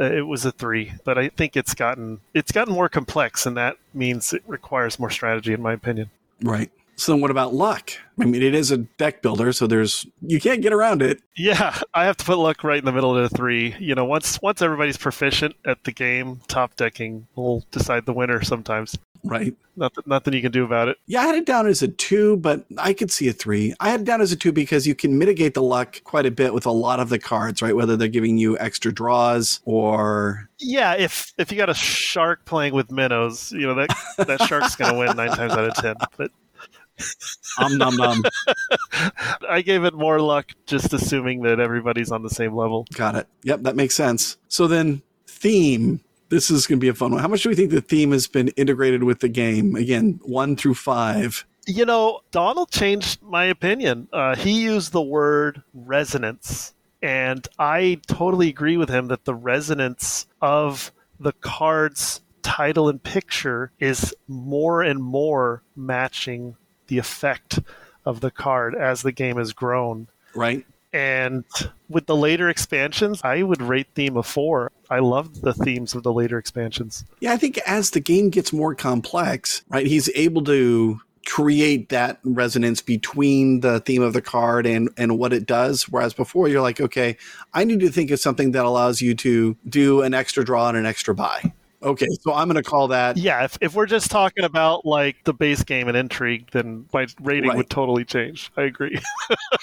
uh, 0.00 0.04
it 0.04 0.26
was 0.26 0.44
a 0.44 0.50
three. 0.50 0.92
But 1.04 1.18
I 1.18 1.28
think 1.28 1.56
it's 1.56 1.72
gotten 1.72 2.20
it's 2.34 2.50
gotten 2.50 2.74
more 2.74 2.88
complex, 2.88 3.46
and 3.46 3.56
that 3.56 3.76
means 3.94 4.32
it 4.32 4.42
requires 4.46 4.98
more 4.98 5.10
strategy, 5.10 5.52
in 5.52 5.62
my 5.62 5.72
opinion. 5.72 6.10
Right. 6.42 6.70
So 6.96 7.12
then 7.12 7.20
what 7.20 7.30
about 7.30 7.54
luck? 7.54 7.90
I 8.20 8.24
mean, 8.24 8.42
it 8.42 8.54
is 8.54 8.70
a 8.70 8.78
deck 8.78 9.22
builder, 9.22 9.52
so 9.52 9.66
there's 9.66 10.06
you 10.22 10.40
can't 10.40 10.62
get 10.62 10.72
around 10.72 11.02
it. 11.02 11.20
Yeah, 11.36 11.78
I 11.94 12.04
have 12.04 12.16
to 12.18 12.24
put 12.24 12.38
luck 12.38 12.62
right 12.62 12.78
in 12.78 12.84
the 12.84 12.92
middle 12.92 13.16
of 13.16 13.28
the 13.28 13.36
three. 13.36 13.74
You 13.78 13.94
know, 13.94 14.04
once 14.04 14.40
once 14.40 14.62
everybody's 14.62 14.96
proficient 14.96 15.56
at 15.64 15.82
the 15.84 15.92
game, 15.92 16.40
top 16.46 16.76
decking 16.76 17.26
will 17.34 17.64
decide 17.70 18.06
the 18.06 18.12
winner 18.12 18.42
sometimes. 18.42 18.96
Right. 19.24 19.54
Nothing, 19.76 20.04
nothing 20.06 20.34
you 20.34 20.42
can 20.42 20.52
do 20.52 20.64
about 20.64 20.88
it. 20.88 20.98
Yeah, 21.06 21.22
I 21.22 21.26
had 21.26 21.34
it 21.34 21.46
down 21.46 21.66
as 21.66 21.82
a 21.82 21.88
two, 21.88 22.36
but 22.36 22.64
I 22.78 22.92
could 22.92 23.10
see 23.10 23.26
a 23.26 23.32
three. 23.32 23.74
I 23.80 23.88
had 23.88 24.02
it 24.02 24.04
down 24.04 24.20
as 24.20 24.30
a 24.30 24.36
two 24.36 24.52
because 24.52 24.86
you 24.86 24.94
can 24.94 25.18
mitigate 25.18 25.54
the 25.54 25.62
luck 25.62 26.04
quite 26.04 26.26
a 26.26 26.30
bit 26.30 26.54
with 26.54 26.66
a 26.66 26.70
lot 26.70 27.00
of 27.00 27.08
the 27.08 27.18
cards, 27.18 27.62
right? 27.62 27.74
Whether 27.74 27.96
they're 27.96 28.06
giving 28.06 28.38
you 28.38 28.56
extra 28.58 28.92
draws 28.92 29.60
or 29.64 30.48
yeah, 30.58 30.94
if 30.94 31.32
if 31.38 31.50
you 31.50 31.56
got 31.56 31.70
a 31.70 31.74
shark 31.74 32.44
playing 32.44 32.74
with 32.74 32.92
minnows, 32.92 33.50
you 33.50 33.66
know 33.66 33.74
that 33.74 33.88
that 34.18 34.42
shark's 34.42 34.76
going 34.76 34.92
to 34.92 34.98
win 34.98 35.16
nine 35.16 35.30
times 35.30 35.54
out 35.54 35.64
of 35.64 35.74
ten. 35.74 35.96
But 36.16 36.30
um 37.58 37.76
num 37.78 37.96
num. 37.96 38.22
I 39.48 39.62
gave 39.62 39.84
it 39.84 39.94
more 39.94 40.20
luck 40.20 40.52
just 40.66 40.92
assuming 40.92 41.42
that 41.42 41.60
everybody's 41.60 42.10
on 42.10 42.22
the 42.22 42.30
same 42.30 42.54
level. 42.54 42.86
Got 42.94 43.16
it. 43.16 43.26
Yep, 43.42 43.62
that 43.62 43.76
makes 43.76 43.94
sense. 43.94 44.36
So 44.48 44.66
then 44.66 45.02
theme. 45.26 46.00
This 46.30 46.50
is 46.50 46.66
going 46.66 46.78
to 46.78 46.84
be 46.84 46.88
a 46.88 46.94
fun 46.94 47.12
one. 47.12 47.20
How 47.20 47.28
much 47.28 47.42
do 47.42 47.48
we 47.48 47.54
think 47.54 47.70
the 47.70 47.80
theme 47.80 48.10
has 48.10 48.26
been 48.26 48.48
integrated 48.48 49.04
with 49.04 49.20
the 49.20 49.28
game? 49.28 49.76
Again, 49.76 50.18
one 50.24 50.56
through 50.56 50.74
five. 50.74 51.46
You 51.66 51.84
know, 51.84 52.20
Donald 52.30 52.70
changed 52.70 53.22
my 53.22 53.44
opinion. 53.44 54.08
Uh, 54.12 54.34
he 54.34 54.62
used 54.62 54.92
the 54.92 55.02
word 55.02 55.62
resonance, 55.72 56.74
and 57.02 57.46
I 57.58 58.00
totally 58.06 58.48
agree 58.48 58.76
with 58.76 58.88
him 58.88 59.08
that 59.08 59.26
the 59.26 59.34
resonance 59.34 60.26
of 60.40 60.92
the 61.20 61.32
cards 61.32 62.20
title 62.42 62.88
and 62.88 63.02
picture 63.02 63.70
is 63.78 64.14
more 64.28 64.82
and 64.82 65.02
more 65.02 65.62
matching 65.76 66.56
the 66.86 66.98
effect 66.98 67.60
of 68.04 68.20
the 68.20 68.30
card 68.30 68.74
as 68.74 69.02
the 69.02 69.12
game 69.12 69.36
has 69.36 69.52
grown. 69.52 70.08
Right. 70.34 70.66
And 70.92 71.44
with 71.88 72.06
the 72.06 72.14
later 72.14 72.48
expansions, 72.48 73.20
I 73.24 73.42
would 73.42 73.60
rate 73.60 73.88
theme 73.96 74.16
a 74.16 74.22
four. 74.22 74.70
I 74.88 75.00
love 75.00 75.40
the 75.40 75.52
themes 75.52 75.94
of 75.94 76.04
the 76.04 76.12
later 76.12 76.38
expansions. 76.38 77.04
Yeah, 77.18 77.32
I 77.32 77.36
think 77.36 77.58
as 77.66 77.90
the 77.90 78.00
game 78.00 78.30
gets 78.30 78.52
more 78.52 78.76
complex, 78.76 79.62
right, 79.70 79.86
he's 79.86 80.08
able 80.14 80.44
to 80.44 81.00
create 81.26 81.88
that 81.88 82.20
resonance 82.22 82.80
between 82.80 83.60
the 83.60 83.80
theme 83.80 84.02
of 84.02 84.12
the 84.12 84.22
card 84.22 84.66
and 84.66 84.90
and 84.96 85.18
what 85.18 85.32
it 85.32 85.46
does 85.46 85.84
whereas 85.84 86.12
before 86.12 86.48
you're 86.48 86.60
like 86.60 86.82
okay 86.82 87.16
i 87.54 87.64
need 87.64 87.80
to 87.80 87.88
think 87.88 88.10
of 88.10 88.20
something 88.20 88.50
that 88.52 88.66
allows 88.66 89.00
you 89.00 89.14
to 89.14 89.56
do 89.66 90.02
an 90.02 90.12
extra 90.12 90.44
draw 90.44 90.68
and 90.68 90.76
an 90.76 90.84
extra 90.84 91.14
buy 91.14 91.40
Okay, 91.84 92.08
so 92.22 92.32
I'm 92.32 92.48
going 92.48 92.62
to 92.62 92.68
call 92.68 92.88
that. 92.88 93.16
Yeah, 93.16 93.44
if, 93.44 93.58
if 93.60 93.74
we're 93.74 93.86
just 93.86 94.10
talking 94.10 94.44
about 94.44 94.86
like 94.86 95.22
the 95.24 95.34
base 95.34 95.62
game 95.62 95.86
and 95.86 95.96
intrigue, 95.96 96.48
then 96.52 96.86
my 96.92 97.06
rating 97.20 97.50
right. 97.50 97.58
would 97.58 97.70
totally 97.70 98.04
change. 98.04 98.50
I 98.56 98.62
agree. 98.62 98.98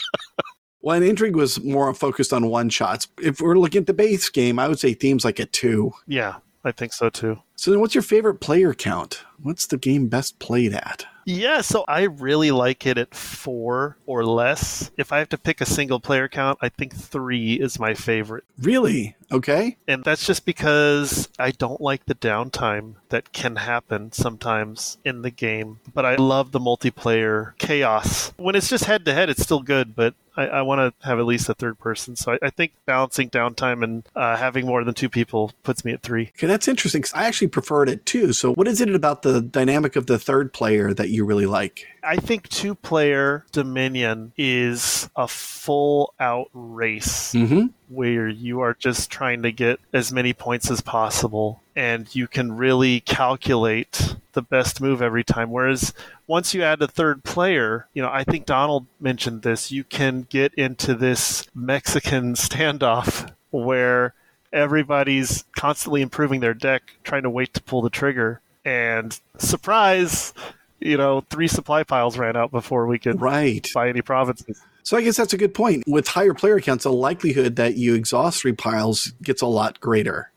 well, 0.82 0.96
and 0.96 1.06
intrigue 1.06 1.36
was 1.36 1.62
more 1.64 1.92
focused 1.96 2.32
on 2.32 2.48
one 2.48 2.70
shots. 2.70 3.08
If 3.20 3.42
we're 3.42 3.58
looking 3.58 3.82
at 3.82 3.88
the 3.88 3.94
base 3.94 4.30
game, 4.30 4.60
I 4.60 4.68
would 4.68 4.80
say 4.80 4.94
themes 4.94 5.26
like 5.26 5.40
a 5.40 5.46
two. 5.46 5.94
Yeah, 6.08 6.36
I 6.64 6.72
think 6.72 6.94
so 6.94 7.10
too. 7.10 7.40
So 7.56 7.72
then, 7.72 7.80
what's 7.80 7.96
your 7.96 8.04
favorite 8.04 8.36
player 8.36 8.74
count? 8.74 9.24
What's 9.42 9.66
the 9.66 9.78
game 9.78 10.08
best 10.08 10.38
played 10.38 10.74
at? 10.74 11.06
Yeah, 11.32 11.62
so 11.62 11.86
I 11.88 12.04
really 12.04 12.52
like 12.52 12.86
it 12.86 12.98
at 12.98 13.16
four 13.16 13.96
or 14.06 14.26
less. 14.26 14.92
If 14.98 15.14
I 15.14 15.20
have 15.20 15.30
to 15.30 15.38
pick 15.38 15.62
a 15.62 15.66
single 15.66 16.02
player 16.02 16.28
count, 16.28 16.60
I 16.62 16.68
think 16.68 16.94
three 16.94 17.54
is 17.54 17.80
my 17.80 17.94
favorite. 17.94 18.44
Really? 18.60 19.16
Okay. 19.32 19.78
And 19.88 20.04
that's 20.04 20.28
just 20.28 20.46
because 20.46 21.30
I 21.40 21.52
don't 21.52 21.80
like 21.80 22.06
the 22.06 22.16
downtime 22.16 22.96
that 23.10 23.32
can 23.32 23.56
happen 23.56 24.12
sometimes 24.12 24.98
in 25.06 25.22
the 25.22 25.32
game. 25.32 25.80
But 25.94 26.06
I 26.06 26.16
love 26.16 26.52
the 26.52 26.60
multiplayer 26.60 27.58
chaos. 27.58 28.34
When 28.36 28.56
it's 28.56 28.70
just 28.70 28.86
head 28.86 29.06
to 29.06 29.14
head, 29.14 29.30
it's 29.30 29.44
still 29.44 29.62
good, 29.62 29.96
but 29.96 30.16
I, 30.36 30.48
I 30.48 30.62
want 30.62 30.80
to 30.80 31.08
have 31.08 31.20
at 31.20 31.26
least 31.26 31.50
a 31.50 31.54
third 31.54 31.80
person. 31.80 32.16
So 32.16 32.34
I, 32.34 32.40
I 32.42 32.50
think 32.50 32.74
balancing 32.86 33.30
downtime 33.30 33.84
and 33.84 34.04
uh, 34.16 34.38
having 34.38 34.66
more 34.66 34.84
than 34.84 34.94
two 34.94 35.10
people 35.10 35.52
puts 35.64 35.84
me 35.86 35.94
at 35.94 36.02
three. 36.02 36.32
Okay, 36.38 36.48
that's 36.48 36.68
interesting 36.68 37.02
because 37.02 37.14
I 37.14 37.26
actually 37.26 37.48
preferred 37.48 37.90
it 37.90 38.06
two. 38.06 38.34
So 38.34 38.54
what 38.54 38.68
is 38.68 38.82
it 38.82 38.94
about 38.94 39.22
the 39.22 39.42
dynamic 39.42 39.96
of 39.96 40.08
the 40.08 40.20
third 40.20 40.54
player 40.54 40.94
that 40.94 41.10
you 41.10 41.21
really 41.26 41.46
like? 41.46 41.88
I 42.04 42.18
think 42.18 42.50
two 42.50 42.76
player 42.76 43.46
Dominion 43.52 44.34
is 44.38 45.10
a 45.16 45.28
full 45.28 46.14
out 46.20 46.50
race 46.54 47.34
mm-hmm. 47.34 47.68
where 47.90 48.28
you 48.28 48.62
are 48.62 48.74
just 48.74 49.12
trying 49.12 49.44
to 49.44 49.52
get 49.52 49.80
as 49.94 50.12
many 50.12 50.34
points 50.34 50.72
as 50.72 50.82
possible 50.82 51.62
and 51.76 52.14
you 52.14 52.28
can 52.28 52.52
really 52.52 53.00
calculate 53.02 54.16
the 54.34 54.42
best 54.42 54.82
move 54.82 55.02
every 55.02 55.24
time. 55.24 55.52
Whereas 55.52 55.94
once 56.28 56.54
you 56.54 56.64
add 56.64 56.82
a 56.82 56.88
third 56.88 57.24
player, 57.24 57.88
you 57.94 58.02
know, 58.02 58.10
I 58.10 58.24
think 58.24 58.46
Donald 58.46 58.88
mentioned 59.00 59.42
this, 59.42 59.72
you 59.72 59.84
can 59.84 60.28
get 60.30 60.54
into 60.56 60.96
this 60.96 61.48
Mexican 61.54 62.34
standoff 62.36 63.32
where 63.52 64.14
everybody's 64.54 65.46
constantly 65.56 66.02
improving 66.02 66.40
their 66.40 66.54
deck, 66.54 66.84
trying 67.04 67.24
to 67.24 67.30
wait 67.30 67.54
to 67.54 67.62
pull 67.62 67.82
the 67.82 67.90
trigger. 67.90 68.42
And 68.64 69.20
surprise, 69.38 70.34
you 70.82 70.98
know, 70.98 71.22
three 71.30 71.48
supply 71.48 71.84
piles 71.84 72.18
ran 72.18 72.36
out 72.36 72.52
before 72.52 72.88
we 72.88 73.00
could 73.00 73.22
right. 73.22 73.68
buy 73.74 73.90
any 73.90 74.02
provinces. 74.02 74.62
So 74.84 74.98
I 74.98 75.02
guess 75.02 75.16
that's 75.16 75.34
a 75.34 75.38
good 75.38 75.54
point. 75.54 75.84
With 75.88 76.08
higher 76.08 76.34
player 76.34 76.60
counts, 76.60 76.84
the 76.84 76.92
likelihood 76.92 77.56
that 77.58 77.78
you 77.78 77.94
exhaust 77.94 78.42
three 78.42 78.54
piles 78.54 79.14
gets 79.22 79.42
a 79.42 79.48
lot 79.48 79.80
greater. 79.80 80.32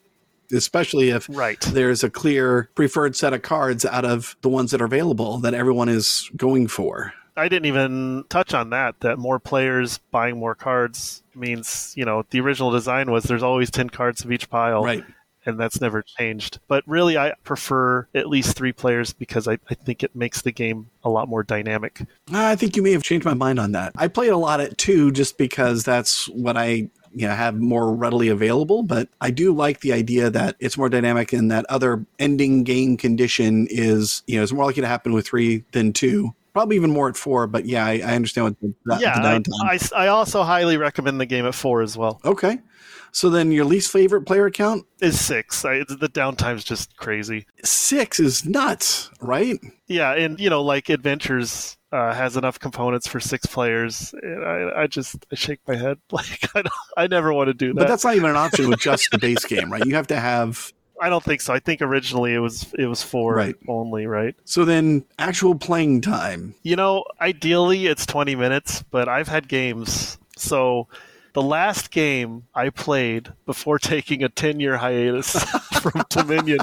Especially 0.52 1.08
if 1.08 1.26
right. 1.30 1.60
there's 1.60 2.04
a 2.04 2.10
clear 2.10 2.68
preferred 2.74 3.16
set 3.16 3.32
of 3.32 3.40
cards 3.40 3.86
out 3.86 4.04
of 4.04 4.36
the 4.42 4.50
ones 4.50 4.70
that 4.70 4.82
are 4.82 4.84
available 4.84 5.38
that 5.38 5.54
everyone 5.54 5.88
is 5.88 6.30
going 6.36 6.68
for. 6.68 7.14
I 7.36 7.48
didn't 7.48 7.66
even 7.66 8.24
touch 8.28 8.52
on 8.54 8.70
that. 8.70 9.00
That 9.00 9.18
more 9.18 9.40
players 9.40 9.98
buying 10.10 10.38
more 10.38 10.54
cards 10.54 11.22
means, 11.34 11.94
you 11.96 12.04
know, 12.04 12.24
the 12.30 12.40
original 12.40 12.70
design 12.70 13.10
was 13.10 13.24
there's 13.24 13.42
always 13.42 13.70
10 13.70 13.88
cards 13.88 14.24
of 14.24 14.30
each 14.30 14.50
pile. 14.50 14.84
Right 14.84 15.04
and 15.46 15.58
that's 15.58 15.80
never 15.80 16.02
changed. 16.02 16.58
But 16.68 16.84
really, 16.86 17.18
I 17.18 17.34
prefer 17.44 18.06
at 18.14 18.28
least 18.28 18.56
three 18.56 18.72
players 18.72 19.12
because 19.12 19.48
I, 19.48 19.58
I 19.70 19.74
think 19.74 20.02
it 20.02 20.14
makes 20.14 20.42
the 20.42 20.52
game 20.52 20.88
a 21.02 21.10
lot 21.10 21.28
more 21.28 21.42
dynamic. 21.42 22.02
I 22.32 22.56
think 22.56 22.76
you 22.76 22.82
may 22.82 22.92
have 22.92 23.02
changed 23.02 23.24
my 23.24 23.34
mind 23.34 23.58
on 23.58 23.72
that. 23.72 23.92
I 23.96 24.08
played 24.08 24.30
a 24.30 24.36
lot 24.36 24.60
at 24.60 24.78
two 24.78 25.12
just 25.12 25.38
because 25.38 25.84
that's 25.84 26.28
what 26.28 26.56
I 26.56 26.88
you 27.14 27.28
know 27.28 27.34
have 27.34 27.54
more 27.60 27.94
readily 27.94 28.28
available 28.28 28.82
but 28.82 29.08
i 29.20 29.30
do 29.30 29.54
like 29.54 29.80
the 29.80 29.92
idea 29.92 30.30
that 30.30 30.56
it's 30.58 30.76
more 30.76 30.88
dynamic 30.88 31.32
and 31.32 31.50
that 31.50 31.64
other 31.68 32.04
ending 32.18 32.64
game 32.64 32.96
condition 32.96 33.66
is 33.70 34.22
you 34.26 34.36
know 34.36 34.42
it's 34.42 34.52
more 34.52 34.64
likely 34.66 34.82
to 34.82 34.88
happen 34.88 35.12
with 35.12 35.26
three 35.26 35.64
than 35.72 35.92
two 35.92 36.34
probably 36.52 36.76
even 36.76 36.90
more 36.90 37.08
at 37.08 37.16
four 37.16 37.46
but 37.46 37.66
yeah 37.66 37.86
i, 37.86 37.92
I 38.04 38.14
understand 38.14 38.44
what 38.46 38.60
the, 38.60 38.74
the 38.84 39.00
yeah 39.00 39.14
I, 39.16 39.40
I, 39.62 40.04
I 40.04 40.08
also 40.08 40.42
highly 40.42 40.76
recommend 40.76 41.20
the 41.20 41.26
game 41.26 41.46
at 41.46 41.54
four 41.54 41.82
as 41.82 41.96
well 41.96 42.20
okay 42.24 42.58
so 43.14 43.30
then 43.30 43.52
your 43.52 43.64
least 43.64 43.92
favorite 43.92 44.22
player 44.22 44.50
count 44.50 44.86
is 45.00 45.20
six. 45.20 45.64
I, 45.64 45.78
the 45.78 46.10
downtime's 46.12 46.64
just 46.64 46.96
crazy. 46.96 47.46
Six 47.62 48.18
is 48.18 48.44
nuts, 48.44 49.08
right? 49.20 49.56
Yeah, 49.86 50.14
and 50.14 50.38
you 50.40 50.50
know, 50.50 50.62
like 50.62 50.88
Adventures 50.88 51.78
uh, 51.92 52.12
has 52.12 52.36
enough 52.36 52.58
components 52.58 53.06
for 53.06 53.20
six 53.20 53.46
players. 53.46 54.12
I, 54.20 54.82
I, 54.82 54.86
just 54.88 55.24
I 55.30 55.36
shake 55.36 55.60
my 55.68 55.76
head 55.76 55.98
like 56.10 56.40
I, 56.56 56.64
I 56.96 57.06
never 57.06 57.32
want 57.32 57.46
to 57.46 57.54
do 57.54 57.68
that. 57.68 57.78
But 57.78 57.88
that's 57.88 58.02
not 58.04 58.16
even 58.16 58.30
an 58.30 58.36
option 58.36 58.68
with 58.68 58.80
just 58.80 59.08
the 59.12 59.18
base 59.18 59.44
game, 59.44 59.72
right? 59.72 59.84
You 59.86 59.94
have 59.94 60.08
to 60.08 60.18
have. 60.18 60.72
I 61.00 61.08
don't 61.08 61.22
think 61.22 61.40
so. 61.40 61.54
I 61.54 61.60
think 61.60 61.82
originally 61.82 62.34
it 62.34 62.40
was 62.40 62.66
it 62.76 62.86
was 62.86 63.04
four 63.04 63.36
right. 63.36 63.54
only, 63.68 64.08
right? 64.08 64.34
So 64.44 64.64
then 64.64 65.04
actual 65.20 65.54
playing 65.54 66.00
time. 66.00 66.56
You 66.64 66.74
know, 66.74 67.04
ideally 67.20 67.86
it's 67.86 68.06
twenty 68.06 68.34
minutes, 68.34 68.82
but 68.90 69.08
I've 69.08 69.28
had 69.28 69.46
games 69.46 70.18
so 70.36 70.88
the 71.34 71.42
last 71.42 71.90
game 71.90 72.44
I 72.54 72.70
played 72.70 73.32
before 73.44 73.78
taking 73.78 74.22
a 74.22 74.28
10 74.28 74.60
year 74.60 74.78
hiatus 74.78 75.44
from 75.80 76.04
Dominion 76.08 76.60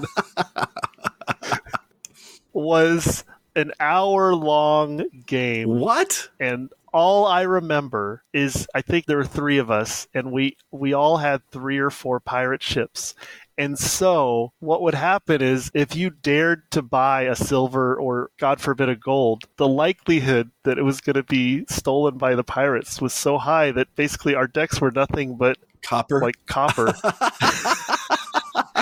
was 2.53 3.24
an 3.55 3.74
hour 3.80 4.34
long 4.34 5.03
game. 5.26 5.69
What? 5.80 6.30
And 6.39 6.72
all 6.93 7.26
I 7.26 7.41
remember 7.43 8.24
is 8.34 8.67
I 8.74 8.82
think 8.82 9.05
there 9.05 9.17
were 9.17 9.26
three 9.26 9.57
of 9.59 9.69
us, 9.72 10.07
and 10.13 10.32
we 10.32 10.57
we 10.72 10.93
all 10.93 11.17
had 11.17 11.41
three 11.51 11.78
or 11.78 11.89
four 11.89 12.19
pirate 12.19 12.63
ships. 12.63 13.13
And 13.57 13.77
so, 13.77 14.53
what 14.59 14.81
would 14.81 14.93
happen 14.93 15.41
is 15.41 15.69
if 15.73 15.95
you 15.95 16.09
dared 16.09 16.71
to 16.71 16.81
buy 16.81 17.23
a 17.23 17.35
silver 17.35 17.95
or, 17.95 18.31
God 18.39 18.59
forbid, 18.61 18.89
a 18.89 18.95
gold, 18.95 19.43
the 19.57 19.67
likelihood 19.67 20.51
that 20.63 20.77
it 20.77 20.83
was 20.83 21.01
going 21.01 21.15
to 21.15 21.23
be 21.23 21.65
stolen 21.69 22.17
by 22.17 22.35
the 22.35 22.43
pirates 22.43 23.01
was 23.01 23.13
so 23.13 23.37
high 23.37 23.71
that 23.71 23.95
basically 23.95 24.35
our 24.35 24.47
decks 24.47 24.79
were 24.81 24.91
nothing 24.91 25.35
but 25.35 25.57
copper. 25.83 26.21
Like 26.21 26.37
copper. 26.45 26.93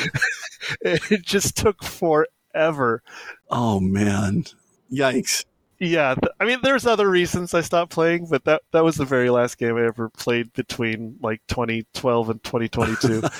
it 0.81 1.21
just 1.23 1.57
took 1.57 1.83
forever. 1.83 3.01
Oh, 3.49 3.79
man. 3.79 4.45
Yikes 4.91 5.45
yeah, 5.79 6.13
th- 6.15 6.33
I 6.39 6.45
mean, 6.45 6.59
there's 6.61 6.85
other 6.85 7.09
reasons 7.09 7.53
I 7.53 7.61
stopped 7.61 7.91
playing, 7.91 8.27
but 8.29 8.43
that 8.43 8.63
that 8.71 8.83
was 8.83 8.97
the 8.97 9.05
very 9.05 9.29
last 9.29 9.57
game 9.57 9.77
I 9.77 9.85
ever 9.85 10.09
played 10.09 10.51
between 10.53 11.17
like 11.21 11.41
2012 11.47 12.29
and 12.29 12.43
2022. 12.43 13.21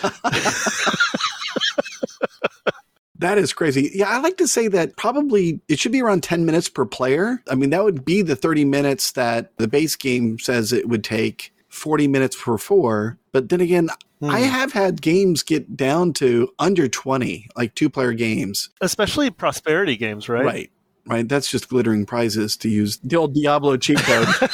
That 3.19 3.37
is 3.37 3.51
crazy. 3.51 3.91
Yeah, 3.93 4.07
I 4.07 4.19
like 4.19 4.37
to 4.37 4.47
say 4.47 4.69
that 4.69 4.95
probably 4.95 5.59
it 5.67 5.77
should 5.77 5.91
be 5.91 6.01
around 6.01 6.23
10 6.23 6.45
minutes 6.45 6.69
per 6.69 6.85
player. 6.85 7.43
I 7.49 7.55
mean, 7.55 7.69
that 7.71 7.83
would 7.83 8.05
be 8.05 8.21
the 8.21 8.37
30 8.37 8.63
minutes 8.63 9.11
that 9.11 9.51
the 9.57 9.67
base 9.67 9.97
game 9.97 10.39
says 10.39 10.71
it 10.71 10.87
would 10.87 11.03
take, 11.03 11.53
40 11.67 12.07
minutes 12.07 12.41
per 12.41 12.57
four. 12.57 13.17
But 13.33 13.49
then 13.49 13.59
again, 13.59 13.89
hmm. 14.21 14.29
I 14.29 14.39
have 14.39 14.71
had 14.71 15.01
games 15.01 15.43
get 15.43 15.75
down 15.75 16.13
to 16.13 16.49
under 16.59 16.87
20, 16.87 17.49
like 17.57 17.75
two 17.75 17.89
player 17.89 18.13
games. 18.13 18.69
Especially 18.79 19.29
prosperity 19.29 19.97
games, 19.97 20.29
right? 20.29 20.45
Right 20.45 20.71
right? 21.05 21.27
That's 21.27 21.49
just 21.49 21.69
glittering 21.69 22.05
prizes 22.05 22.57
to 22.57 22.69
use 22.69 22.97
the 23.03 23.15
old 23.15 23.33
Diablo 23.33 23.77
cheat 23.77 23.99
code. 23.99 24.27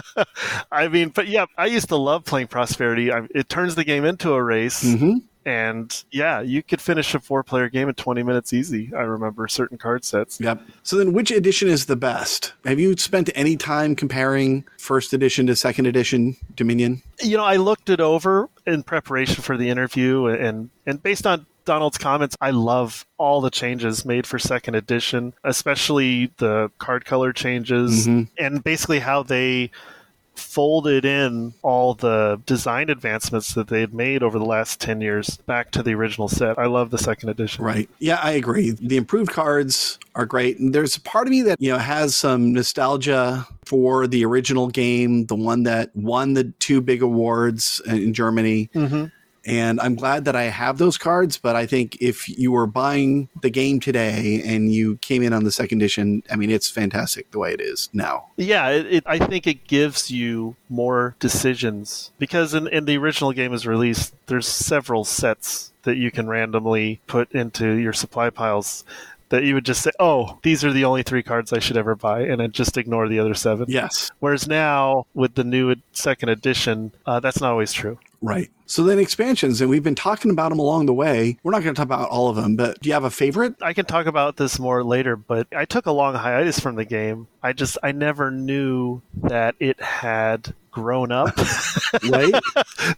I 0.72 0.88
mean, 0.88 1.10
but 1.10 1.28
yeah, 1.28 1.46
I 1.56 1.66
used 1.66 1.88
to 1.88 1.96
love 1.96 2.24
playing 2.24 2.48
Prosperity. 2.48 3.12
I, 3.12 3.26
it 3.34 3.48
turns 3.48 3.74
the 3.74 3.84
game 3.84 4.04
into 4.04 4.32
a 4.32 4.42
race. 4.42 4.82
Mm-hmm. 4.84 5.18
And 5.44 6.04
yeah, 6.12 6.40
you 6.40 6.62
could 6.62 6.80
finish 6.80 7.14
a 7.16 7.20
four 7.20 7.42
player 7.42 7.68
game 7.68 7.88
in 7.88 7.96
20 7.96 8.22
minutes 8.22 8.52
easy. 8.52 8.92
I 8.94 9.00
remember 9.00 9.48
certain 9.48 9.76
card 9.76 10.04
sets. 10.04 10.40
Yep. 10.40 10.62
So 10.84 10.96
then, 10.96 11.12
which 11.12 11.32
edition 11.32 11.68
is 11.68 11.86
the 11.86 11.96
best? 11.96 12.52
Have 12.64 12.78
you 12.78 12.96
spent 12.96 13.28
any 13.34 13.56
time 13.56 13.96
comparing 13.96 14.64
first 14.78 15.12
edition 15.12 15.48
to 15.48 15.56
second 15.56 15.86
edition 15.86 16.36
Dominion? 16.54 17.02
You 17.20 17.38
know, 17.38 17.44
I 17.44 17.56
looked 17.56 17.90
it 17.90 18.00
over 18.00 18.48
in 18.66 18.84
preparation 18.84 19.42
for 19.42 19.56
the 19.56 19.68
interview, 19.68 20.26
and, 20.26 20.70
and 20.86 21.02
based 21.02 21.26
on 21.26 21.44
Donald's 21.64 21.98
comments, 21.98 22.36
I 22.40 22.50
love 22.50 23.06
all 23.18 23.40
the 23.40 23.50
changes 23.50 24.04
made 24.04 24.26
for 24.26 24.38
second 24.38 24.74
edition, 24.74 25.34
especially 25.44 26.32
the 26.38 26.70
card 26.78 27.04
color 27.04 27.32
changes 27.32 28.06
mm-hmm. 28.06 28.22
and 28.42 28.62
basically 28.62 29.00
how 29.00 29.22
they 29.22 29.70
folded 30.34 31.04
in 31.04 31.52
all 31.62 31.94
the 31.94 32.40
design 32.46 32.90
advancements 32.90 33.54
that 33.54 33.68
they 33.68 33.80
had 33.80 33.92
made 33.92 34.22
over 34.22 34.38
the 34.38 34.44
last 34.44 34.80
10 34.80 35.00
years 35.00 35.36
back 35.46 35.70
to 35.70 35.82
the 35.82 35.94
original 35.94 36.28
set. 36.28 36.58
I 36.58 36.66
love 36.66 36.90
the 36.90 36.98
second 36.98 37.28
edition. 37.28 37.64
Right. 37.64 37.88
Yeah, 37.98 38.18
I 38.22 38.32
agree. 38.32 38.70
The 38.70 38.96
improved 38.96 39.30
cards 39.30 39.98
are 40.14 40.26
great. 40.26 40.58
And 40.58 40.74
there's 40.74 40.96
a 40.96 41.00
part 41.00 41.26
of 41.26 41.30
me 41.30 41.42
that, 41.42 41.60
you 41.60 41.70
know, 41.70 41.78
has 41.78 42.14
some 42.14 42.52
nostalgia 42.52 43.46
for 43.64 44.06
the 44.06 44.24
original 44.24 44.68
game, 44.68 45.26
the 45.26 45.36
one 45.36 45.64
that 45.64 45.94
won 45.94 46.34
the 46.34 46.44
two 46.58 46.80
big 46.80 47.02
awards 47.02 47.80
in 47.86 48.14
Germany. 48.14 48.70
Mm-hmm 48.74 49.06
and 49.44 49.80
I'm 49.80 49.94
glad 49.94 50.24
that 50.24 50.36
I 50.36 50.44
have 50.44 50.78
those 50.78 50.98
cards. 50.98 51.38
But 51.38 51.56
I 51.56 51.66
think 51.66 51.96
if 52.00 52.28
you 52.28 52.52
were 52.52 52.66
buying 52.66 53.28
the 53.40 53.50
game 53.50 53.80
today 53.80 54.42
and 54.44 54.72
you 54.72 54.96
came 54.98 55.22
in 55.22 55.32
on 55.32 55.44
the 55.44 55.52
second 55.52 55.80
edition, 55.80 56.22
I 56.30 56.36
mean, 56.36 56.50
it's 56.50 56.70
fantastic 56.70 57.30
the 57.30 57.38
way 57.38 57.52
it 57.52 57.60
is 57.60 57.88
now. 57.92 58.26
Yeah, 58.36 58.68
it, 58.70 58.86
it, 58.86 59.04
I 59.06 59.18
think 59.18 59.46
it 59.46 59.66
gives 59.66 60.10
you 60.10 60.56
more 60.68 61.16
decisions 61.18 62.12
because 62.18 62.54
in, 62.54 62.68
in 62.68 62.84
the 62.84 62.96
original 62.98 63.32
game 63.32 63.52
is 63.52 63.66
released, 63.66 64.14
there's 64.26 64.48
several 64.48 65.04
sets 65.04 65.72
that 65.82 65.96
you 65.96 66.10
can 66.10 66.28
randomly 66.28 67.00
put 67.06 67.32
into 67.32 67.72
your 67.72 67.92
supply 67.92 68.30
piles 68.30 68.84
that 69.30 69.44
you 69.44 69.54
would 69.54 69.64
just 69.64 69.82
say, 69.82 69.90
"Oh, 69.98 70.38
these 70.42 70.62
are 70.62 70.72
the 70.72 70.84
only 70.84 71.02
three 71.02 71.22
cards 71.22 71.54
I 71.54 71.58
should 71.58 71.78
ever 71.78 71.96
buy," 71.96 72.20
and 72.20 72.38
then 72.38 72.52
just 72.52 72.76
ignore 72.76 73.08
the 73.08 73.18
other 73.18 73.34
seven. 73.34 73.64
Yes. 73.66 74.10
Whereas 74.20 74.46
now 74.46 75.06
with 75.14 75.34
the 75.34 75.42
new 75.42 75.74
second 75.92 76.28
edition, 76.28 76.92
uh, 77.06 77.18
that's 77.18 77.40
not 77.40 77.50
always 77.52 77.72
true. 77.72 77.98
Right. 78.22 78.50
So 78.66 78.84
then 78.84 78.98
expansions, 78.98 79.60
and 79.60 79.68
we've 79.68 79.82
been 79.82 79.96
talking 79.96 80.30
about 80.30 80.50
them 80.50 80.58
along 80.58 80.86
the 80.86 80.94
way. 80.94 81.36
We're 81.42 81.50
not 81.50 81.62
going 81.62 81.74
to 81.74 81.78
talk 81.78 81.86
about 81.86 82.08
all 82.08 82.28
of 82.28 82.36
them, 82.36 82.56
but 82.56 82.80
do 82.80 82.88
you 82.88 82.94
have 82.94 83.04
a 83.04 83.10
favorite? 83.10 83.56
I 83.60 83.72
can 83.74 83.84
talk 83.84 84.06
about 84.06 84.36
this 84.36 84.58
more 84.58 84.82
later, 84.84 85.16
but 85.16 85.48
I 85.54 85.64
took 85.64 85.86
a 85.86 85.92
long 85.92 86.14
hiatus 86.14 86.58
from 86.60 86.76
the 86.76 86.84
game. 86.84 87.26
I 87.42 87.52
just, 87.52 87.76
I 87.82 87.92
never 87.92 88.30
knew 88.30 89.02
that 89.24 89.56
it 89.58 89.80
had 89.82 90.54
grown 90.70 91.12
up. 91.12 91.36
right? 92.08 92.34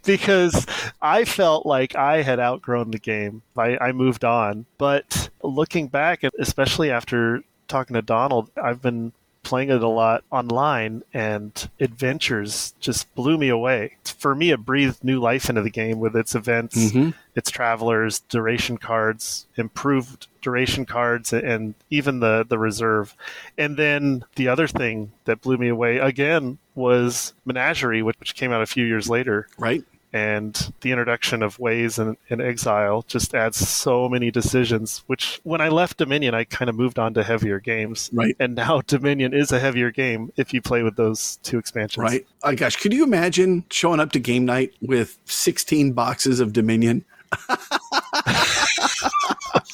because 0.05 0.65
I 1.01 1.25
felt 1.25 1.65
like 1.65 1.95
I 1.95 2.21
had 2.21 2.39
outgrown 2.39 2.91
the 2.91 2.99
game. 2.99 3.41
I, 3.57 3.77
I 3.77 3.91
moved 3.91 4.23
on. 4.23 4.65
But 4.77 5.29
looking 5.43 5.87
back, 5.87 6.23
especially 6.39 6.91
after 6.91 7.43
talking 7.67 7.95
to 7.95 8.01
Donald, 8.01 8.49
I've 8.61 8.81
been 8.81 9.11
playing 9.45 9.69
it 9.69 9.81
a 9.81 9.87
lot 9.87 10.25
online, 10.31 11.03
and 11.13 11.69
adventures 11.79 12.73
just 12.81 13.13
blew 13.15 13.37
me 13.37 13.47
away. 13.47 13.95
For 14.03 14.35
me, 14.35 14.51
it 14.51 14.65
breathed 14.65 15.03
new 15.03 15.21
life 15.21 15.47
into 15.49 15.61
the 15.61 15.69
game 15.69 15.99
with 15.99 16.15
its 16.15 16.35
events, 16.35 16.75
mm-hmm. 16.75 17.11
its 17.35 17.49
travelers, 17.49 18.19
duration 18.27 18.77
cards, 18.77 19.45
improved 19.55 20.27
duration 20.41 20.85
cards, 20.85 21.31
and 21.31 21.75
even 21.89 22.19
the 22.19 22.45
the 22.47 22.57
reserve. 22.57 23.15
And 23.57 23.77
then 23.77 24.25
the 24.35 24.49
other 24.49 24.67
thing 24.67 25.13
that 25.23 25.41
blew 25.41 25.57
me 25.57 25.69
away 25.69 25.99
again 25.99 26.57
was 26.73 27.33
Menagerie, 27.45 28.01
which 28.01 28.35
came 28.35 28.51
out 28.51 28.61
a 28.61 28.65
few 28.67 28.83
years 28.83 29.07
later. 29.07 29.47
Right 29.57 29.83
and 30.15 30.73
the 30.81 30.91
introduction 30.91 31.43
of 31.43 31.59
ways 31.59 31.99
and, 31.99 32.15
and, 32.29 32.41
exile 32.41 33.03
just 33.07 33.33
adds 33.33 33.57
so 33.57 34.07
many 34.07 34.29
decisions 34.29 35.03
which 35.07 35.39
when 35.43 35.61
i 35.61 35.67
left 35.67 35.97
dominion 35.97 36.33
i 36.33 36.43
kind 36.43 36.69
of 36.69 36.75
moved 36.75 36.99
on 36.99 37.13
to 37.13 37.23
heavier 37.23 37.59
games. 37.59 38.09
Right. 38.13 38.35
And 38.39 38.55
now 38.55 38.81
dominion 38.87 39.33
is 39.33 39.51
a 39.51 39.59
heavier 39.59 39.91
game 39.91 40.31
if 40.37 40.53
you 40.53 40.61
play 40.61 40.83
with 40.83 40.95
those 40.95 41.37
two 41.43 41.57
expansions. 41.57 42.03
Right. 42.03 42.25
Oh 42.43 42.55
gosh. 42.55 42.77
Could 42.77 42.93
you 42.93 43.03
imagine 43.03 43.65
showing 43.69 43.99
up 43.99 44.11
to 44.13 44.19
game 44.19 44.45
night 44.45 44.73
with 44.81 45.17
16 45.25 45.93
boxes 45.93 46.39
of 46.39 46.53
dominion 46.53 47.03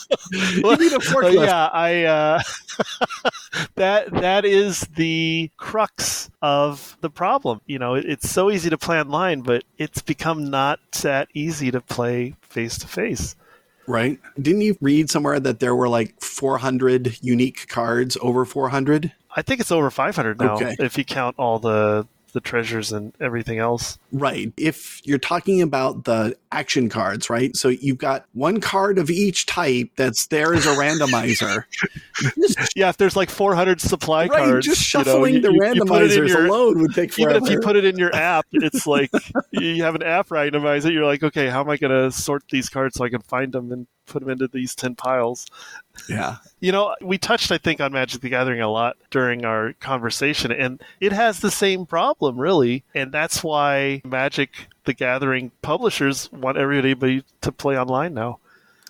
well, 0.64 0.82
yeah, 1.34 1.68
I 1.68 2.04
uh, 2.04 2.42
that 3.76 4.12
that 4.12 4.46
is 4.46 4.82
the 4.96 5.52
crux 5.58 6.30
of 6.42 6.98
the 7.02 7.10
problem. 7.10 7.62
You 7.66 7.80
know, 7.80 7.96
it, 7.96 8.06
it's 8.06 8.30
so 8.30 8.52
easy 8.52 8.70
to 8.70 8.78
play 8.78 9.00
online, 9.00 9.42
but 9.42 9.64
it's 9.78 10.02
become 10.02 10.50
not 10.50 10.80
that 11.02 11.30
easy 11.34 11.72
to 11.72 11.82
play 11.82 12.36
face 12.42 12.78
to 12.80 12.88
face. 12.88 13.36
Right? 13.88 14.20
Didn't 14.42 14.62
you 14.62 14.78
read 14.80 15.10
somewhere 15.10 15.40
that 15.40 15.60
there 15.60 15.76
were 15.76 15.90
like 15.90 16.22
400 16.22 17.18
unique 17.22 17.68
cards, 17.68 18.16
over 18.22 18.46
400? 18.46 19.12
I 19.36 19.42
think 19.42 19.60
it's 19.60 19.72
over 19.72 19.90
500 19.90 20.40
now 20.40 20.56
okay. 20.56 20.76
if 20.80 20.98
you 20.98 21.04
count 21.04 21.36
all 21.40 21.60
the 21.60 22.08
the 22.32 22.42
treasures 22.42 22.92
and 22.92 23.14
everything 23.20 23.60
else. 23.60 23.98
Right. 24.12 24.52
If 24.58 25.02
you're 25.06 25.20
talking 25.20 25.62
about 25.62 26.06
the 26.06 26.36
action 26.52 26.90
cards, 26.90 27.30
right? 27.30 27.56
So 27.56 27.70
you've 27.70 27.98
got 27.98 28.26
one 28.34 28.60
card 28.60 28.98
of 28.98 29.10
each 29.10 29.46
type 29.46 29.92
that's 29.96 30.28
there 30.28 30.54
as 30.54 30.66
a 30.66 30.76
randomizer. 30.76 31.64
yeah, 32.76 32.90
if 32.90 32.98
there's 32.98 33.16
like 33.16 33.30
400 33.30 33.80
supply 33.80 34.28
right, 34.28 34.32
cards, 34.32 34.66
just 34.66 34.82
shuffling 34.82 35.36
you 35.36 35.42
know, 35.42 35.50
the 35.50 35.54
you, 35.54 35.62
randomizers 35.62 36.28
you 36.28 36.28
your, 36.28 36.46
alone 36.46 36.82
would 36.82 36.94
take 36.94 37.14
forever. 37.14 37.32
Even 37.38 37.44
if 37.44 37.50
you 37.52 37.60
put 37.60 37.76
it 37.76 37.86
in 37.86 37.98
your 37.98 38.14
app, 38.16 38.46
it's 38.52 38.86
like 38.86 39.12
you 39.52 39.84
have 39.84 39.96
an 39.96 40.04
app 40.04 40.30
randomizer. 40.30 40.92
You're 40.92 41.06
like, 41.06 41.24
okay, 41.24 41.48
how 41.48 41.62
am 41.62 41.70
I 41.70 41.78
going 41.78 41.92
to 41.92 42.12
sort 42.12 42.44
these 42.50 42.70
cards 42.70 42.96
so 42.96 43.06
I 43.06 43.10
can 43.10 43.22
find 43.22 43.52
them 43.52 43.72
and 43.72 43.88
put 44.12 44.22
them 44.22 44.30
into 44.30 44.48
these 44.48 44.76
10 44.76 44.96
piles? 44.96 45.48
Yeah. 46.10 46.38
You 46.60 46.72
know, 46.72 46.96
we 47.02 47.18
touched, 47.18 47.52
I 47.52 47.58
think, 47.58 47.82
on 47.82 47.94
Magic 47.94 48.22
the 48.22 48.30
Gathering 48.30 48.62
a 48.62 48.70
lot 48.70 48.98
during 49.10 49.46
our 49.46 49.74
conversation, 49.74 50.52
and 50.52 50.82
it 51.00 51.12
has 51.14 51.40
the 51.40 51.52
same 51.52 51.86
problem, 51.86 52.38
really. 52.38 52.84
And 52.94 53.12
that's 53.12 53.44
why 53.44 54.02
Magic 54.06 54.68
the 54.86 54.94
Gathering 54.94 55.52
publishers 55.62 56.32
want 56.32 56.58
everybody 56.58 57.24
to 57.42 57.52
play 57.52 57.78
online 57.78 58.14
now. 58.14 58.40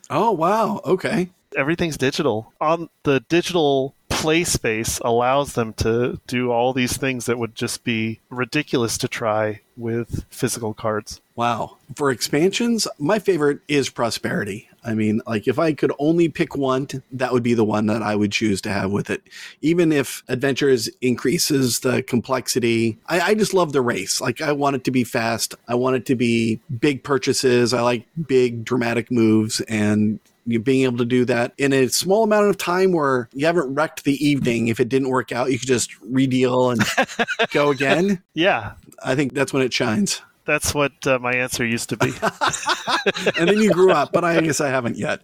Oh, 0.09 0.31
wow. 0.31 0.81
Okay. 0.85 1.29
Everything's 1.55 1.97
digital. 1.97 2.53
On 2.59 2.89
the 3.03 3.21
digital 3.21 3.95
play 4.09 4.43
space 4.43 4.99
allows 5.03 5.53
them 5.53 5.73
to 5.73 6.19
do 6.27 6.51
all 6.51 6.73
these 6.73 6.95
things 6.95 7.25
that 7.25 7.39
would 7.39 7.55
just 7.55 7.83
be 7.83 8.19
ridiculous 8.29 8.97
to 8.99 9.07
try 9.07 9.61
with 9.75 10.25
physical 10.29 10.73
cards. 10.73 11.21
Wow. 11.35 11.77
For 11.95 12.11
expansions, 12.11 12.87
my 12.99 13.19
favorite 13.19 13.61
is 13.67 13.89
Prosperity. 13.89 14.69
I 14.83 14.93
mean, 14.93 15.21
like 15.27 15.47
if 15.47 15.59
I 15.59 15.73
could 15.73 15.91
only 15.99 16.27
pick 16.27 16.55
one, 16.55 16.87
that 17.11 17.31
would 17.31 17.43
be 17.43 17.53
the 17.53 17.63
one 17.63 17.85
that 17.87 18.01
I 18.01 18.15
would 18.15 18.31
choose 18.31 18.61
to 18.61 18.71
have 18.71 18.91
with 18.91 19.09
it. 19.09 19.21
Even 19.61 19.91
if 19.91 20.23
Adventures 20.27 20.89
increases 21.01 21.79
the 21.81 22.01
complexity, 22.03 22.97
I, 23.07 23.21
I, 23.21 23.33
just 23.35 23.53
love 23.53 23.73
the 23.73 23.81
race. 23.81 24.19
Like 24.19 24.41
I 24.41 24.51
want 24.51 24.75
it 24.75 24.83
to 24.85 24.91
be 24.91 25.03
fast. 25.03 25.55
I 25.67 25.75
want 25.75 25.97
it 25.97 26.05
to 26.07 26.15
be 26.15 26.59
big 26.79 27.03
purchases. 27.03 27.73
I 27.73 27.81
like 27.81 28.05
big 28.27 28.65
dramatic 28.65 29.11
moves 29.11 29.61
and 29.61 30.19
you 30.45 30.59
being 30.59 30.83
able 30.83 30.97
to 30.97 31.05
do 31.05 31.25
that 31.25 31.53
in 31.57 31.71
a 31.73 31.87
small 31.87 32.23
amount 32.23 32.47
of 32.47 32.57
time 32.57 32.91
where 32.91 33.29
you 33.33 33.45
haven't 33.45 33.73
wrecked 33.73 34.03
the 34.03 34.25
evening. 34.25 34.67
If 34.67 34.79
it 34.79 34.89
didn't 34.89 35.09
work 35.09 35.31
out, 35.31 35.51
you 35.51 35.59
could 35.59 35.67
just 35.67 35.91
redeal 36.01 36.71
and 36.71 36.81
go 37.51 37.69
again. 37.69 38.21
Yeah. 38.33 38.73
I 39.03 39.15
think 39.15 39.33
that's 39.33 39.53
when 39.53 39.63
it 39.63 39.73
shines. 39.73 40.21
That's 40.45 40.73
what 40.73 40.91
uh, 41.05 41.19
my 41.19 41.33
answer 41.33 41.65
used 41.65 41.89
to 41.89 41.97
be. 41.97 42.07
and 43.37 43.49
then 43.49 43.59
you 43.59 43.71
grew 43.71 43.91
up, 43.91 44.11
but 44.11 44.23
I 44.23 44.39
guess 44.41 44.61
I 44.61 44.69
haven't 44.69 44.97
yet. 44.97 45.21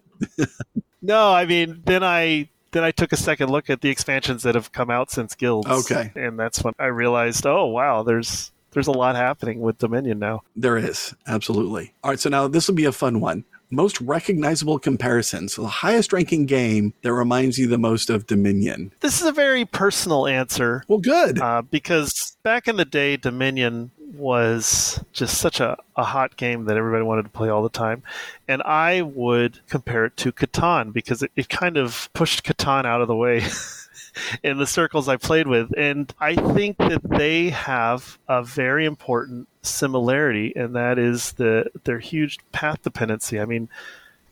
no, 1.02 1.32
I 1.32 1.46
mean, 1.46 1.82
then 1.86 2.04
I 2.04 2.50
then 2.72 2.84
I 2.84 2.92
took 2.92 3.12
a 3.12 3.18
second 3.18 3.50
look 3.50 3.70
at 3.70 3.82
the 3.82 3.90
expansions 3.90 4.44
that 4.44 4.56
have 4.56 4.72
come 4.72 4.90
out 4.90 5.12
since 5.12 5.36
Guilds. 5.36 5.68
Okay. 5.68 6.12
And 6.16 6.38
that's 6.38 6.64
when 6.64 6.74
I 6.80 6.86
realized, 6.88 7.46
oh 7.46 7.66
wow, 7.66 8.04
there's 8.04 8.52
there's 8.72 8.88
a 8.88 8.92
lot 8.92 9.16
happening 9.16 9.62
with 9.62 9.78
Dominion 9.78 10.20
now. 10.20 10.44
There 10.56 10.78
is, 10.78 11.16
absolutely. 11.26 11.94
All 12.04 12.12
right, 12.12 12.20
so 12.20 12.30
now 12.30 12.48
this 12.48 12.68
will 12.68 12.76
be 12.76 12.86
a 12.86 12.92
fun 12.92 13.20
one. 13.20 13.44
Most 13.70 14.00
recognizable 14.00 14.80
comparison. 14.80 15.50
So 15.50 15.64
the 15.64 15.68
highest 15.68 16.14
ranking 16.14 16.46
game 16.46 16.94
that 17.02 17.12
reminds 17.12 17.58
you 17.58 17.68
the 17.68 17.78
most 17.78 18.10
of 18.10 18.28
Dominion. 18.28 18.94
This 19.02 19.20
is 19.20 19.28
a 19.28 19.32
very 19.34 19.66
personal 19.66 20.26
answer. 20.26 20.84
Well, 20.88 21.00
good. 21.00 21.40
Uh, 21.40 21.64
because 21.64 22.38
back 22.44 22.68
in 22.68 22.78
the 22.78 22.86
day, 22.86 23.18
Dominion 23.18 23.92
was 24.14 25.04
just 25.12 25.38
such 25.38 25.60
a, 25.60 25.78
a 25.96 26.04
hot 26.04 26.38
game 26.38 26.66
that 26.66 26.78
everybody 26.78 27.04
wanted 27.04 27.24
to 27.24 27.30
play 27.30 27.50
all 27.50 27.64
the 27.64 27.70
time. 27.70 28.04
And 28.48 28.62
I 28.64 29.02
would 29.02 29.60
compare 29.68 30.06
it 30.06 30.18
to 30.18 30.32
Catan 30.32 30.94
because 30.94 31.24
it, 31.24 31.32
it 31.36 31.50
kind 31.50 31.78
of 31.78 32.10
pushed 32.14 32.44
Catan 32.44 32.86
out 32.86 33.02
of 33.02 33.08
the 33.08 33.16
way. 33.16 33.44
in 34.44 34.58
the 34.58 34.68
circles 34.68 35.08
I 35.08 35.18
played 35.18 35.48
with. 35.48 35.72
And 35.78 36.14
I 36.20 36.36
think 36.36 36.78
that 36.78 37.02
they 37.04 37.50
have 37.50 38.18
a 38.28 38.44
very 38.44 38.86
important 38.86 39.48
similarity, 39.62 40.54
and 40.56 40.76
that 40.76 40.98
is 40.98 41.34
the 41.34 41.70
their 41.84 42.00
huge 42.00 42.40
path 42.52 42.82
dependency. 42.82 43.40
I 43.40 43.46
mean, 43.46 43.70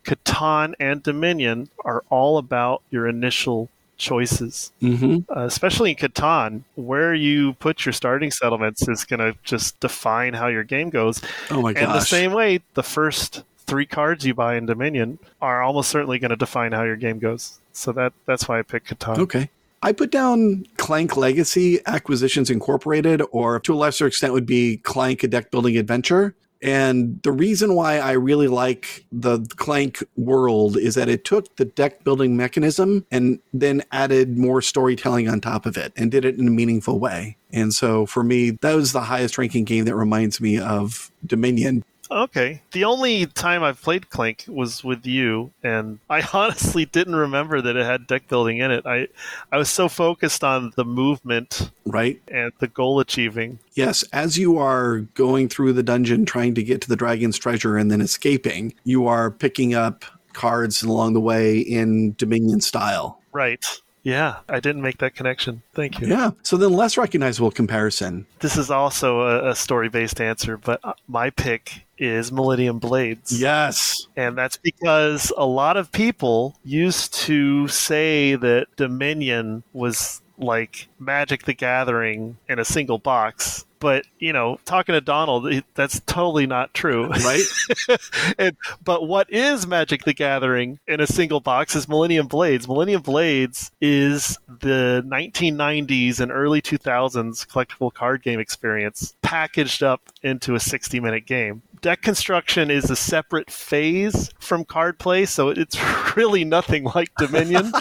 Catan 0.03 0.73
and 0.79 1.03
Dominion 1.03 1.69
are 1.83 2.03
all 2.09 2.37
about 2.37 2.81
your 2.89 3.07
initial 3.07 3.69
choices, 3.97 4.71
mm-hmm. 4.81 5.19
uh, 5.35 5.45
especially 5.45 5.91
in 5.91 5.95
Catan, 5.95 6.63
where 6.75 7.13
you 7.13 7.53
put 7.53 7.85
your 7.85 7.93
starting 7.93 8.31
settlements 8.31 8.87
is 8.87 9.05
going 9.05 9.19
to 9.19 9.37
just 9.43 9.79
define 9.79 10.33
how 10.33 10.47
your 10.47 10.63
game 10.63 10.89
goes. 10.89 11.21
Oh 11.51 11.61
my 11.61 11.73
gosh! 11.73 11.83
And 11.83 11.93
the 11.93 12.01
same 12.01 12.33
way, 12.33 12.61
the 12.73 12.83
first 12.83 13.43
three 13.65 13.85
cards 13.85 14.25
you 14.25 14.33
buy 14.33 14.55
in 14.55 14.65
Dominion 14.65 15.19
are 15.41 15.61
almost 15.61 15.89
certainly 15.89 16.19
going 16.19 16.29
to 16.29 16.35
define 16.35 16.71
how 16.71 16.83
your 16.83 16.95
game 16.95 17.19
goes. 17.19 17.59
So 17.73 17.91
that 17.93 18.13
that's 18.25 18.47
why 18.47 18.59
I 18.59 18.61
picked 18.61 18.89
Catan. 18.89 19.17
Okay. 19.19 19.49
I 19.81 19.91
put 19.91 20.09
down 20.09 20.65
Clank 20.77 21.15
Legacy 21.15 21.79
Acquisitions 21.85 22.49
Incorporated, 22.49 23.21
or 23.31 23.59
to 23.59 23.73
a 23.73 23.75
lesser 23.75 24.07
extent 24.07 24.33
would 24.33 24.47
be 24.47 24.77
Clank 24.77 25.23
a 25.23 25.27
deck 25.27 25.51
building 25.51 25.77
adventure. 25.77 26.33
And 26.65 27.21
the 27.21 27.31
reason 27.31 27.75
why 27.75 27.99
I 27.99 28.13
really 28.13 28.47
like 28.47 29.05
the 29.11 29.41
Clank 29.55 30.03
world 30.17 30.77
is 30.77 30.95
that 30.95 31.07
it 31.07 31.23
took 31.23 31.57
the 31.57 31.65
deck 31.65 32.03
building 32.03 32.35
mechanism 32.35 33.05
and 33.11 33.39
then 33.53 33.83
added 33.91 34.35
more 34.35 34.63
storytelling 34.63 35.29
on 35.29 35.41
top 35.41 35.67
of 35.67 35.77
it 35.77 35.93
and 35.95 36.09
did 36.09 36.25
it 36.25 36.39
in 36.39 36.47
a 36.47 36.51
meaningful 36.51 36.97
way. 36.97 37.37
And 37.53 37.71
so 37.71 38.07
for 38.07 38.23
me, 38.23 38.49
that 38.49 38.73
was 38.73 38.93
the 38.93 39.01
highest 39.01 39.37
ranking 39.37 39.63
game 39.63 39.85
that 39.85 39.95
reminds 39.95 40.41
me 40.41 40.57
of 40.57 41.11
Dominion. 41.23 41.85
Okay. 42.11 42.61
The 42.71 42.83
only 42.83 43.25
time 43.25 43.63
I've 43.63 43.81
played 43.81 44.09
Clank 44.09 44.45
was 44.47 44.83
with 44.83 45.05
you, 45.05 45.51
and 45.63 45.99
I 46.09 46.21
honestly 46.33 46.85
didn't 46.85 47.15
remember 47.15 47.61
that 47.61 47.75
it 47.75 47.85
had 47.85 48.07
deck 48.07 48.27
building 48.27 48.59
in 48.59 48.71
it. 48.71 48.85
I, 48.85 49.07
I 49.51 49.57
was 49.57 49.69
so 49.69 49.89
focused 49.89 50.43
on 50.43 50.73
the 50.75 50.85
movement, 50.85 51.71
right, 51.85 52.21
and 52.27 52.51
the 52.59 52.67
goal 52.67 52.99
achieving. 52.99 53.59
Yes, 53.73 54.03
as 54.13 54.37
you 54.37 54.57
are 54.57 54.99
going 55.15 55.49
through 55.49 55.73
the 55.73 55.83
dungeon, 55.83 56.25
trying 56.25 56.55
to 56.55 56.63
get 56.63 56.81
to 56.81 56.89
the 56.89 56.95
dragon's 56.95 57.37
treasure, 57.37 57.77
and 57.77 57.91
then 57.91 58.01
escaping, 58.01 58.73
you 58.83 59.07
are 59.07 59.31
picking 59.31 59.73
up 59.73 60.05
cards 60.33 60.83
along 60.83 61.13
the 61.13 61.21
way 61.21 61.59
in 61.59 62.13
Dominion 62.17 62.61
style. 62.61 63.21
Right. 63.31 63.65
Yeah, 64.03 64.37
I 64.47 64.59
didn't 64.59 64.83
make 64.83 64.99
that 64.99 65.15
connection. 65.15 65.63
Thank 65.73 65.99
you. 65.99 66.07
Yeah. 66.07 66.31
So 66.43 66.57
then, 66.57 66.73
less 66.73 66.95
recognizable 66.95 67.49
comparison. 67.49 68.27
This 68.39 68.55
is 68.55 68.69
also 68.69 69.21
a, 69.21 69.49
a 69.49 69.55
story 69.55 69.89
based 69.89 70.21
answer, 70.21 70.57
but 70.57 70.79
uh, 70.83 70.93
my 71.07 71.31
pick 71.31 71.84
is 71.97 72.31
Millennium 72.31 72.79
Blades. 72.79 73.39
Yes. 73.39 74.07
And 74.15 74.37
that's 74.37 74.57
because 74.57 75.31
a 75.37 75.45
lot 75.45 75.77
of 75.77 75.91
people 75.91 76.55
used 76.63 77.13
to 77.13 77.67
say 77.67 78.35
that 78.35 78.67
Dominion 78.75 79.63
was 79.73 80.21
like 80.37 80.87
Magic 80.99 81.43
the 81.43 81.53
Gathering 81.53 82.37
in 82.47 82.59
a 82.59 82.65
single 82.65 82.97
box. 82.97 83.65
But 83.79 84.05
you 84.19 84.33
know, 84.33 84.59
talking 84.65 84.93
to 84.93 85.01
Donald, 85.01 85.63
that's 85.75 85.99
totally 86.07 86.47
not 86.47 86.73
true, 86.73 87.07
right? 87.07 87.43
and, 88.39 88.55
but 88.83 89.07
what 89.07 89.31
is 89.31 89.67
Magic 89.67 90.05
the 90.05 90.13
Gathering 90.13 90.79
in 90.87 91.01
a 91.01 91.07
single 91.07 91.39
box 91.39 91.75
is 91.75 91.87
Millennium 91.87 92.27
Blades. 92.27 92.67
Millennium 92.67 93.01
Blades 93.01 93.71
is 93.81 94.39
the 94.47 95.03
1990s 95.05 96.19
and 96.19 96.31
early 96.31 96.61
2000s 96.61 97.45
collectible 97.47 97.93
card 97.93 98.23
game 98.23 98.39
experience 98.39 99.15
packaged 99.21 99.83
up 99.83 100.01
into 100.23 100.55
a 100.55 100.59
60 100.59 100.99
minute 100.99 101.25
game 101.25 101.61
deck 101.85 102.01
construction 102.01 102.71
is 102.71 102.89
a 102.89 102.95
separate 102.95 103.51
phase 103.51 104.31
from 104.39 104.65
card 104.65 104.97
play, 104.97 105.23
so 105.23 105.49
it's 105.49 105.77
really 106.15 106.43
nothing 106.43 106.85
like 106.95 107.13
Dominion. 107.19 107.71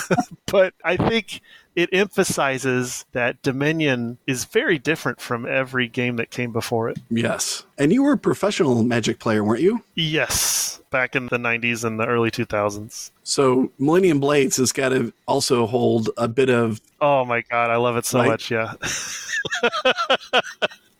but 0.48 0.74
I 0.84 0.98
think 0.98 1.40
it 1.74 1.88
emphasizes 1.90 3.06
that 3.12 3.40
Dominion 3.40 4.18
is 4.26 4.44
very 4.44 4.78
different 4.78 5.18
from 5.18 5.46
every 5.46 5.88
game 5.88 6.16
that 6.16 6.28
came 6.28 6.52
before 6.52 6.90
it. 6.90 6.98
Yes. 7.08 7.64
And 7.78 7.90
you 7.90 8.02
were 8.02 8.12
a 8.12 8.18
professional 8.18 8.82
Magic 8.82 9.18
player, 9.18 9.42
weren't 9.42 9.62
you? 9.62 9.82
Yes, 9.94 10.82
back 10.90 11.16
in 11.16 11.28
the 11.28 11.38
90s 11.38 11.84
and 11.84 11.98
the 11.98 12.04
early 12.04 12.30
2000s. 12.30 13.12
So 13.22 13.72
Millennium 13.78 14.20
Blades 14.20 14.58
has 14.58 14.72
got 14.72 14.90
to 14.90 15.10
also 15.26 15.66
hold 15.66 16.10
a 16.18 16.28
bit 16.28 16.50
of. 16.50 16.82
Oh 17.00 17.24
my 17.24 17.40
God, 17.40 17.70
I 17.70 17.76
love 17.76 17.96
it 17.96 18.04
so 18.04 18.22
much, 18.22 18.50
yeah. 18.50 18.74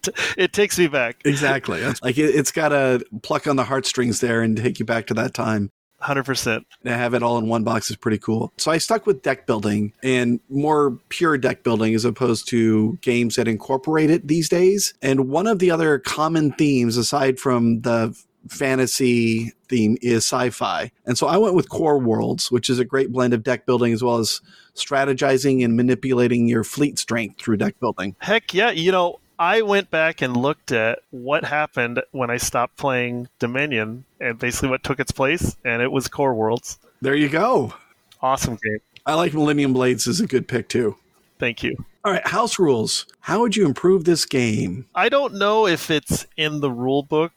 it 0.37 0.53
takes 0.53 0.79
me 0.79 0.87
back. 0.87 1.21
Exactly. 1.25 1.83
like 2.03 2.19
it, 2.19 2.35
has 2.35 2.51
got 2.51 2.71
to 2.71 3.05
pluck 3.23 3.47
on 3.47 3.57
the 3.57 3.65
heartstrings 3.65 4.21
there 4.21 4.43
and 4.43 4.57
take 4.57 4.79
you 4.79 4.85
back 4.85 5.07
to 5.07 5.15
that 5.15 5.35
time. 5.35 5.71
100%. 6.05 6.65
To 6.85 6.93
have 6.93 7.15
it 7.15 7.23
all 7.23 7.39
in 7.39 7.49
one 7.49 7.65
box 7.65 7.91
is 7.91 7.97
pretty 7.97 8.19
cool. 8.19 8.53
So 8.59 8.71
I 8.71 8.79
stuck 8.79 9.07
with 9.07 9.23
deck 9.23 9.47
building 9.47 9.93
and 10.03 10.41
more 10.49 10.99
pure 11.09 11.39
deck 11.39 11.63
building 11.63 11.95
as 11.95 12.05
opposed 12.05 12.49
to 12.49 12.99
games 13.01 13.37
that 13.37 13.49
incorporate 13.49 14.11
it 14.11 14.29
these 14.29 14.49
days. 14.49 14.95
And 15.03 15.29
one 15.29 15.47
of 15.47 15.59
the 15.59 15.71
other 15.71 15.99
common 15.99 16.53
themes, 16.53 16.97
aside 16.97 17.39
from 17.39 17.81
the 17.83 18.17
fantasy 18.49 19.53
theme, 19.69 19.97
is 20.03 20.25
sci 20.25 20.51
fi. 20.51 20.91
And 21.07 21.17
so 21.17 21.27
I 21.27 21.39
went 21.39 21.55
with 21.55 21.71
Core 21.71 21.99
Worlds, 21.99 22.51
which 22.51 22.69
is 22.69 22.79
a 22.79 22.85
great 22.85 23.11
blend 23.11 23.33
of 23.33 23.43
deck 23.43 23.65
building 23.65 23.93
as 23.93 24.05
well 24.05 24.19
as 24.19 24.43
strategizing 24.75 25.65
and 25.65 25.77
manipulating 25.77 26.49
your 26.49 26.65
fleet 26.65 26.99
strength 26.99 27.41
through 27.41 27.57
deck 27.57 27.79
building. 27.81 28.15
Heck 28.19 28.53
yeah. 28.53 28.71
You 28.71 28.93
know, 28.93 29.21
I 29.39 29.63
went 29.63 29.91
back 29.91 30.23
and 30.23 30.37
looked 30.37 30.73
at 30.73 31.01
what 31.11 31.45
happened 31.45 32.03
when 32.13 32.31
I 32.31 32.37
stopped 32.37 32.77
playing 32.77 33.29
Dominion 33.39 34.05
and 34.21 34.39
basically 34.39 34.69
what 34.69 34.85
took 34.85 35.01
its 35.01 35.13
place, 35.13 35.57
and 35.65 35.83
it 35.83 35.91
was 35.91 36.09
Core 36.09 36.35
Worlds. 36.35 36.79
There 37.03 37.15
you 37.15 37.29
go. 37.29 37.75
Awesome 38.23 38.59
game. 38.63 38.79
I 39.07 39.15
like 39.15 39.35
Millennium 39.35 39.73
Blades 39.73 40.07
is 40.07 40.21
a 40.21 40.27
good 40.27 40.49
pick 40.49 40.69
too. 40.69 40.97
Thank 41.39 41.63
you. 41.63 41.77
All 42.05 42.13
right, 42.13 42.27
house 42.27 42.59
rules. 42.59 43.07
How 43.21 43.41
would 43.41 43.57
you 43.57 43.67
improve 43.67 44.05
this 44.05 44.25
game? 44.25 44.87
I 44.95 45.09
don't 45.09 45.35
know 45.35 45.67
if 45.67 45.91
it's 45.91 46.27
in 46.37 46.61
the 46.61 46.71
rule 46.71 47.03
book, 47.03 47.33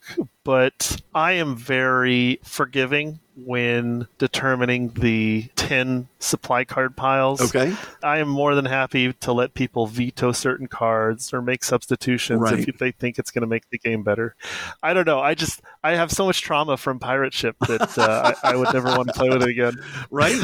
but 0.48 1.02
I 1.14 1.34
am 1.34 1.57
very 1.57 2.40
forgiving 2.41 3.19
when 3.36 4.07
determining 4.18 4.91
the 4.91 5.49
10 5.57 6.07
supply 6.19 6.64
card 6.64 6.95
piles. 6.95 7.41
Okay. 7.41 7.76
I 8.02 8.19
am 8.19 8.30
more 8.30 8.56
than 8.56 8.64
happy 8.64 9.11
to 9.11 9.34
let 9.34 9.56
people 9.56 9.88
veto 9.88 10.32
certain 10.32 10.68
cards 10.68 11.34
or 11.34 11.41
make 11.41 11.65
substitutions 11.65 12.40
right. 12.40 12.65
if 12.65 12.78
they 12.78 12.94
think 12.94 13.19
it's 13.19 13.30
going 13.30 13.41
to 13.41 13.48
make 13.48 13.69
the 13.72 13.78
game 13.78 14.03
better. 14.03 14.38
I 14.82 14.94
don't 14.94 15.06
know. 15.06 15.19
I 15.19 15.34
just, 15.34 15.61
I 15.84 15.95
have 15.95 16.14
so 16.14 16.26
much 16.26 16.41
trauma 16.41 16.78
from 16.78 16.98
Pirate 16.98 17.34
Ship 17.34 17.57
that 17.68 17.98
uh, 17.98 18.34
I, 18.41 18.52
I 18.53 18.56
would 18.56 18.74
never 18.74 18.88
want 18.88 19.10
to 19.10 19.14
play 19.15 19.28
with 19.28 19.44
it 19.44 19.49
again. 19.49 19.74
Right? 20.10 20.41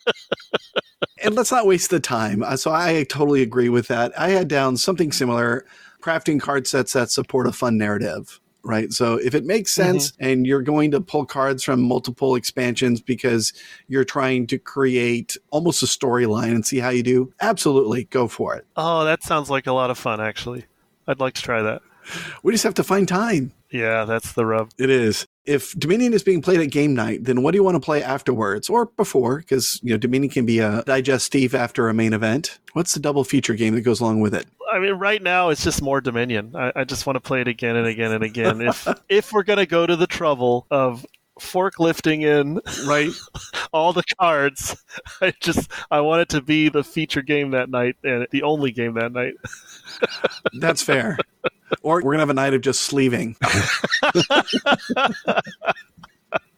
and 1.22 1.34
let's 1.34 1.52
not 1.52 1.66
waste 1.66 1.90
the 1.90 2.00
time. 2.00 2.42
Uh, 2.42 2.56
so 2.56 2.72
I 2.72 3.04
totally 3.10 3.42
agree 3.42 3.68
with 3.68 3.88
that. 3.88 4.18
I 4.18 4.30
had 4.30 4.48
down 4.48 4.78
something 4.78 5.12
similar 5.12 5.66
crafting 6.00 6.40
card 6.40 6.66
sets 6.66 6.94
that 6.94 7.10
support 7.10 7.46
a 7.46 7.52
fun 7.52 7.76
narrative 7.76 8.40
right? 8.64 8.92
So 8.92 9.14
if 9.14 9.34
it 9.34 9.44
makes 9.44 9.72
mm-hmm. 9.72 9.90
sense 9.90 10.12
mm-hmm. 10.12 10.24
and 10.24 10.46
you're 10.46 10.62
going 10.62 10.90
to 10.92 11.00
pull 11.00 11.24
cards 11.24 11.62
from 11.62 11.80
multiple 11.82 12.34
expansions 12.34 13.00
because 13.00 13.52
you're 13.86 14.04
trying 14.04 14.46
to 14.48 14.58
create 14.58 15.36
almost 15.50 15.82
a 15.82 15.86
storyline 15.86 16.54
and 16.54 16.66
see 16.66 16.78
how 16.78 16.90
you 16.90 17.02
do, 17.02 17.32
absolutely 17.40 18.04
go 18.04 18.28
for 18.28 18.56
it. 18.56 18.66
Oh, 18.76 19.04
that 19.04 19.22
sounds 19.22 19.50
like 19.50 19.66
a 19.66 19.72
lot 19.72 19.90
of 19.90 19.98
fun, 19.98 20.20
actually. 20.20 20.66
I'd 21.06 21.20
like 21.20 21.34
to 21.34 21.42
try 21.42 21.62
that. 21.62 21.82
We 22.42 22.52
just 22.52 22.64
have 22.64 22.74
to 22.74 22.84
find 22.84 23.06
time. 23.06 23.52
Yeah, 23.70 24.04
that's 24.04 24.32
the 24.32 24.46
rub. 24.46 24.70
It 24.78 24.90
is. 24.90 25.26
If 25.48 25.72
Dominion 25.78 26.12
is 26.12 26.22
being 26.22 26.42
played 26.42 26.60
at 26.60 26.70
game 26.70 26.94
night, 26.94 27.24
then 27.24 27.42
what 27.42 27.52
do 27.52 27.56
you 27.56 27.64
want 27.64 27.76
to 27.76 27.80
play 27.80 28.02
afterwards 28.02 28.68
or 28.68 28.86
before? 28.86 29.38
Because 29.38 29.80
you 29.82 29.90
know 29.90 29.96
Dominion 29.96 30.30
can 30.30 30.44
be 30.44 30.58
a 30.58 30.82
digestive 30.84 31.54
after 31.54 31.88
a 31.88 31.94
main 31.94 32.12
event. 32.12 32.58
What's 32.74 32.92
the 32.92 33.00
double 33.00 33.24
feature 33.24 33.54
game 33.54 33.74
that 33.74 33.80
goes 33.80 34.00
along 34.00 34.20
with 34.20 34.34
it? 34.34 34.46
I 34.70 34.78
mean, 34.78 34.94
right 34.94 35.22
now 35.22 35.48
it's 35.48 35.64
just 35.64 35.80
more 35.80 36.02
Dominion. 36.02 36.54
I, 36.54 36.72
I 36.76 36.84
just 36.84 37.06
want 37.06 37.16
to 37.16 37.20
play 37.20 37.40
it 37.40 37.48
again 37.48 37.76
and 37.76 37.86
again 37.86 38.12
and 38.12 38.22
again. 38.22 38.60
if 38.68 38.86
if 39.08 39.32
we're 39.32 39.42
gonna 39.42 39.64
go 39.64 39.86
to 39.86 39.96
the 39.96 40.06
trouble 40.06 40.66
of 40.70 41.06
forklifting 41.40 42.22
in 42.22 42.60
right 42.86 43.10
all 43.72 43.92
the 43.92 44.04
cards. 44.18 44.76
I 45.20 45.32
just 45.40 45.70
I 45.90 46.00
want 46.00 46.22
it 46.22 46.28
to 46.30 46.42
be 46.42 46.68
the 46.68 46.84
feature 46.84 47.22
game 47.22 47.52
that 47.52 47.70
night 47.70 47.96
and 48.04 48.26
the 48.30 48.42
only 48.42 48.70
game 48.70 48.94
that 48.94 49.12
night. 49.12 49.34
That's 50.54 50.82
fair. 50.82 51.18
Or 51.82 51.96
we're 52.02 52.12
gonna 52.12 52.20
have 52.20 52.30
a 52.30 52.34
night 52.34 52.54
of 52.54 52.60
just 52.60 52.82
sleeving. 52.82 53.36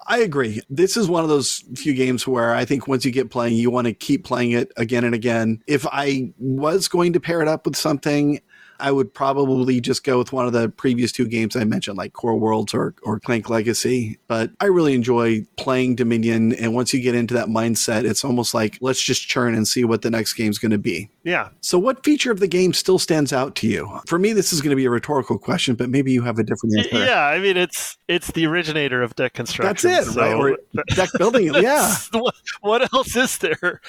I 0.06 0.18
agree. 0.18 0.60
This 0.68 0.96
is 0.96 1.08
one 1.08 1.22
of 1.22 1.28
those 1.28 1.62
few 1.76 1.94
games 1.94 2.26
where 2.26 2.52
I 2.52 2.64
think 2.64 2.88
once 2.88 3.04
you 3.04 3.12
get 3.12 3.30
playing, 3.30 3.54
you 3.54 3.70
want 3.70 3.86
to 3.86 3.94
keep 3.94 4.24
playing 4.24 4.50
it 4.50 4.72
again 4.76 5.04
and 5.04 5.14
again. 5.14 5.62
If 5.68 5.86
I 5.86 6.32
was 6.36 6.88
going 6.88 7.12
to 7.12 7.20
pair 7.20 7.40
it 7.42 7.46
up 7.48 7.64
with 7.64 7.76
something, 7.76 8.40
I 8.80 8.90
would 8.90 9.12
probably 9.12 9.80
just 9.80 10.04
go 10.04 10.18
with 10.18 10.32
one 10.32 10.46
of 10.46 10.52
the 10.52 10.68
previous 10.68 11.12
two 11.12 11.26
games 11.26 11.56
I 11.56 11.64
mentioned, 11.64 11.98
like 11.98 12.12
Core 12.12 12.36
Worlds 12.36 12.74
or, 12.74 12.94
or 13.02 13.20
Clank 13.20 13.48
Legacy. 13.48 14.18
But 14.26 14.50
I 14.60 14.66
really 14.66 14.94
enjoy 14.94 15.46
playing 15.56 15.96
Dominion. 15.96 16.54
And 16.54 16.74
once 16.74 16.92
you 16.92 17.00
get 17.00 17.14
into 17.14 17.34
that 17.34 17.48
mindset, 17.48 18.04
it's 18.04 18.24
almost 18.24 18.54
like 18.54 18.78
let's 18.80 19.02
just 19.02 19.28
churn 19.28 19.54
and 19.54 19.66
see 19.68 19.84
what 19.84 20.02
the 20.02 20.10
next 20.10 20.34
game's 20.34 20.58
going 20.58 20.70
to 20.72 20.78
be. 20.78 21.10
Yeah. 21.22 21.50
So, 21.60 21.78
what 21.78 22.04
feature 22.04 22.32
of 22.32 22.40
the 22.40 22.48
game 22.48 22.72
still 22.72 22.98
stands 22.98 23.32
out 23.32 23.54
to 23.56 23.66
you? 23.66 24.00
For 24.06 24.18
me, 24.18 24.32
this 24.32 24.52
is 24.52 24.60
going 24.60 24.70
to 24.70 24.76
be 24.76 24.86
a 24.86 24.90
rhetorical 24.90 25.38
question, 25.38 25.74
but 25.74 25.90
maybe 25.90 26.12
you 26.12 26.22
have 26.22 26.38
a 26.38 26.42
different 26.42 26.78
answer. 26.78 27.04
Yeah, 27.04 27.26
I 27.26 27.38
mean, 27.38 27.56
it's 27.56 27.98
it's 28.08 28.30
the 28.32 28.46
originator 28.46 29.02
of 29.02 29.14
deck 29.16 29.34
construction. 29.34 29.90
That's 29.90 30.08
it, 30.08 30.12
so. 30.12 30.20
right? 30.20 30.34
Or 30.34 30.58
deck 30.94 31.10
building. 31.18 31.52
yeah. 31.54 31.94
what 32.60 32.92
else 32.92 33.16
is 33.16 33.38
there? 33.38 33.80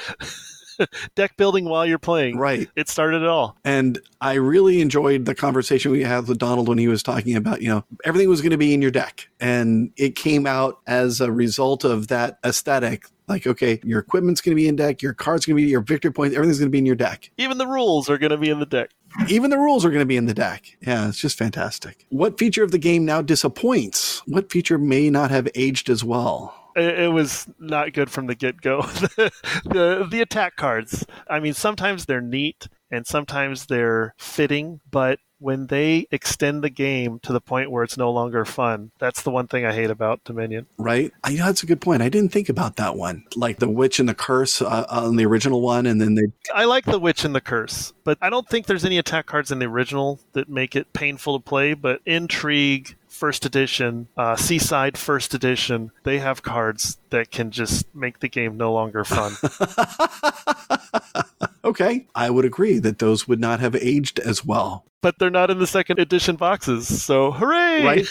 deck 1.15 1.37
building 1.37 1.65
while 1.65 1.85
you're 1.85 1.99
playing. 1.99 2.37
Right. 2.37 2.69
It 2.75 2.89
started 2.89 3.21
it 3.21 3.27
all. 3.27 3.57
And 3.63 3.99
I 4.19 4.33
really 4.33 4.81
enjoyed 4.81 5.25
the 5.25 5.35
conversation 5.35 5.91
we 5.91 6.03
had 6.03 6.27
with 6.27 6.37
Donald 6.37 6.67
when 6.67 6.77
he 6.77 6.87
was 6.87 7.03
talking 7.03 7.35
about, 7.35 7.61
you 7.61 7.69
know, 7.69 7.83
everything 8.05 8.29
was 8.29 8.41
going 8.41 8.51
to 8.51 8.57
be 8.57 8.73
in 8.73 8.81
your 8.81 8.91
deck. 8.91 9.27
And 9.39 9.91
it 9.97 10.15
came 10.15 10.45
out 10.45 10.79
as 10.87 11.21
a 11.21 11.31
result 11.31 11.83
of 11.83 12.07
that 12.07 12.39
aesthetic 12.45 13.05
like, 13.31 13.47
okay, 13.47 13.79
your 13.83 13.99
equipment's 13.99 14.41
going 14.41 14.51
to 14.51 14.61
be 14.61 14.67
in 14.67 14.75
deck, 14.75 15.01
your 15.01 15.13
cards 15.13 15.45
going 15.45 15.55
to 15.55 15.63
be 15.63 15.69
your 15.69 15.81
victory 15.81 16.11
points, 16.11 16.35
everything's 16.35 16.59
going 16.59 16.67
to 16.67 16.71
be 16.71 16.79
in 16.79 16.85
your 16.85 16.95
deck. 16.95 17.31
Even 17.37 17.57
the 17.57 17.67
rules 17.67 18.09
are 18.09 18.17
going 18.17 18.31
to 18.31 18.37
be 18.37 18.49
in 18.49 18.59
the 18.59 18.65
deck. 18.65 18.91
Even 19.29 19.49
the 19.49 19.57
rules 19.57 19.85
are 19.85 19.89
going 19.89 20.01
to 20.01 20.05
be 20.05 20.17
in 20.17 20.25
the 20.25 20.33
deck. 20.33 20.77
Yeah, 20.81 21.07
it's 21.07 21.17
just 21.17 21.37
fantastic. 21.37 22.05
What 22.09 22.37
feature 22.37 22.63
of 22.63 22.71
the 22.71 22.77
game 22.77 23.05
now 23.05 23.21
disappoints? 23.21 24.21
What 24.27 24.51
feature 24.51 24.77
may 24.77 25.09
not 25.09 25.31
have 25.31 25.47
aged 25.55 25.89
as 25.89 26.03
well? 26.03 26.60
It, 26.75 27.11
was 27.11 27.47
not 27.59 27.93
good 27.93 28.09
from 28.09 28.27
the 28.27 28.35
get 28.35 28.61
go. 28.61 28.81
the, 28.81 29.31
the 29.65 30.07
the 30.09 30.21
attack 30.21 30.55
cards. 30.55 31.05
I 31.29 31.39
mean, 31.39 31.53
sometimes 31.53 32.05
they're 32.05 32.21
neat 32.21 32.67
and 32.91 33.07
sometimes 33.07 33.65
they're 33.65 34.13
fitting, 34.17 34.81
but 34.89 35.19
when 35.41 35.67
they 35.67 36.05
extend 36.11 36.63
the 36.63 36.69
game 36.69 37.19
to 37.23 37.33
the 37.33 37.41
point 37.41 37.71
where 37.71 37.83
it's 37.83 37.97
no 37.97 38.11
longer 38.11 38.45
fun, 38.45 38.91
that's 38.99 39.23
the 39.23 39.31
one 39.31 39.47
thing 39.47 39.65
I 39.65 39.73
hate 39.73 39.89
about 39.89 40.23
Dominion. 40.23 40.67
Right? 40.77 41.11
I 41.23 41.33
that's 41.33 41.63
a 41.63 41.65
good 41.65 41.81
point. 41.81 42.03
I 42.03 42.09
didn't 42.09 42.31
think 42.31 42.47
about 42.47 42.75
that 42.75 42.95
one. 42.95 43.23
Like 43.35 43.57
the 43.57 43.67
witch 43.67 43.99
and 43.99 44.07
the 44.07 44.13
curse 44.13 44.61
uh, 44.61 44.85
on 44.87 45.15
the 45.15 45.25
original 45.25 45.61
one, 45.61 45.87
and 45.87 45.99
then 45.99 46.13
they. 46.13 46.27
I 46.53 46.65
like 46.65 46.85
the 46.85 46.99
witch 46.99 47.25
and 47.25 47.33
the 47.33 47.41
curse, 47.41 47.91
but 48.03 48.19
I 48.21 48.29
don't 48.29 48.47
think 48.47 48.67
there's 48.67 48.85
any 48.85 48.99
attack 48.99 49.25
cards 49.25 49.51
in 49.51 49.57
the 49.57 49.65
original 49.65 50.19
that 50.33 50.47
make 50.47 50.75
it 50.75 50.93
painful 50.93 51.39
to 51.39 51.43
play. 51.43 51.73
But 51.73 52.01
intrigue, 52.05 52.95
first 53.07 53.43
edition, 53.43 54.09
uh, 54.15 54.35
Seaside 54.35 54.97
first 54.97 55.33
edition, 55.33 55.91
they 56.03 56.19
have 56.19 56.43
cards 56.43 56.99
that 57.09 57.31
can 57.31 57.49
just 57.49 57.93
make 57.95 58.19
the 58.19 58.29
game 58.29 58.57
no 58.57 58.71
longer 58.71 59.03
fun. 59.03 59.33
okay, 61.63 62.07
I 62.15 62.29
would 62.29 62.45
agree 62.45 62.79
that 62.79 62.99
those 62.99 63.27
would 63.27 63.39
not 63.39 63.59
have 63.59 63.75
aged 63.75 64.19
as 64.19 64.45
well. 64.45 64.85
But 65.01 65.17
they're 65.17 65.31
not 65.31 65.49
in 65.49 65.57
the 65.57 65.65
second 65.65 65.99
edition 65.99 66.35
boxes, 66.35 67.03
so 67.03 67.31
hooray! 67.31 67.83
Right? 67.83 68.07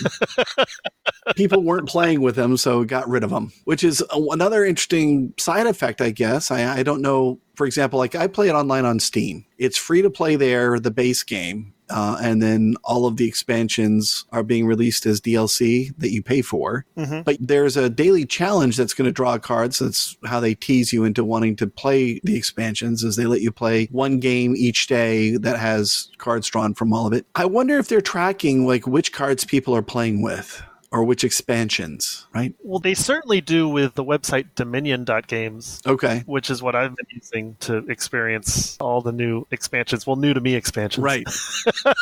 People 1.37 1.63
weren't 1.63 1.89
playing 1.89 2.21
with 2.21 2.35
them, 2.35 2.57
so 2.57 2.85
got 2.85 3.09
rid 3.09 3.23
of 3.23 3.31
them, 3.31 3.53
which 3.65 3.85
is 3.85 4.03
another 4.13 4.65
interesting 4.65 5.33
side 5.39 5.69
effect, 5.69 6.01
I 6.01 6.11
guess. 6.11 6.51
I, 6.51 6.79
I 6.79 6.83
don't 6.83 7.01
know. 7.01 7.39
For 7.55 7.67
example, 7.67 7.99
like 7.99 8.17
I 8.17 8.27
play 8.27 8.49
it 8.49 8.55
online 8.55 8.85
on 8.85 8.99
Steam. 8.99 9.45
It's 9.57 9.77
free 9.77 10.03
to 10.03 10.11
play 10.11 10.35
there, 10.35 10.81
the 10.81 10.91
base 10.91 11.23
game 11.23 11.75
uh, 11.91 12.19
and 12.23 12.43
then 12.43 12.77
all 12.85 13.07
of 13.07 13.17
the 13.17 13.27
expansions 13.27 14.25
are 14.33 14.43
being 14.43 14.67
released 14.67 15.07
as 15.07 15.21
DLC 15.21 15.93
that 15.99 16.11
you 16.11 16.23
pay 16.23 16.43
for. 16.43 16.85
Mm-hmm. 16.97 17.23
But 17.23 17.37
there's 17.41 17.77
a 17.77 17.91
daily 17.91 18.25
challenge 18.25 18.77
that's 18.77 18.95
going 18.95 19.07
to 19.07 19.13
draw 19.13 19.39
cards. 19.39 19.79
That's 19.79 20.17
how 20.25 20.41
they 20.41 20.55
tease 20.55 20.93
you 20.93 21.05
into 21.05 21.25
wanting 21.25 21.57
to 21.57 21.67
play 21.67 22.21
the 22.25 22.37
expansions, 22.37 23.03
is 23.03 23.17
they 23.17 23.27
let 23.27 23.41
you 23.41 23.53
play 23.53 23.87
one 23.87 24.21
game 24.21 24.55
each 24.57 24.87
day 24.87 25.37
that 25.37 25.59
has 25.59 26.11
cards 26.19 26.49
drawn 26.49 26.75
from 26.75 26.93
all 26.93 27.07
of 27.07 27.13
it. 27.13 27.27
I 27.35 27.45
wonder 27.45 27.79
if 27.79 27.89
they're 27.89 28.01
tracking 28.01 28.67
like 28.67 28.87
which 28.87 29.13
cards 29.13 29.45
people 29.45 29.75
are 29.75 29.83
playing 29.83 30.23
with 30.23 30.63
or 30.93 31.05
which 31.05 31.23
expansions, 31.23 32.27
right? 32.35 32.53
Well, 32.63 32.81
they 32.81 32.95
certainly 32.95 33.41
do 33.41 33.69
with 33.69 33.95
the 33.95 34.05
website 34.05 34.47
dominion.games. 34.57 35.83
Okay. 35.87 36.25
Which 36.27 36.51
is 36.51 36.63
what 36.63 36.75
I've 36.75 36.97
been 36.97 37.07
using 37.11 37.57
to 37.61 37.79
experience 37.89 38.77
all 38.81 39.01
the 39.01 39.13
new 39.13 39.47
expansions. 39.53 40.07
Well, 40.07 40.17
new 40.17 40.35
to 40.35 40.41
me 40.41 40.55
expansions. 40.55 41.03
Right. 41.05 41.27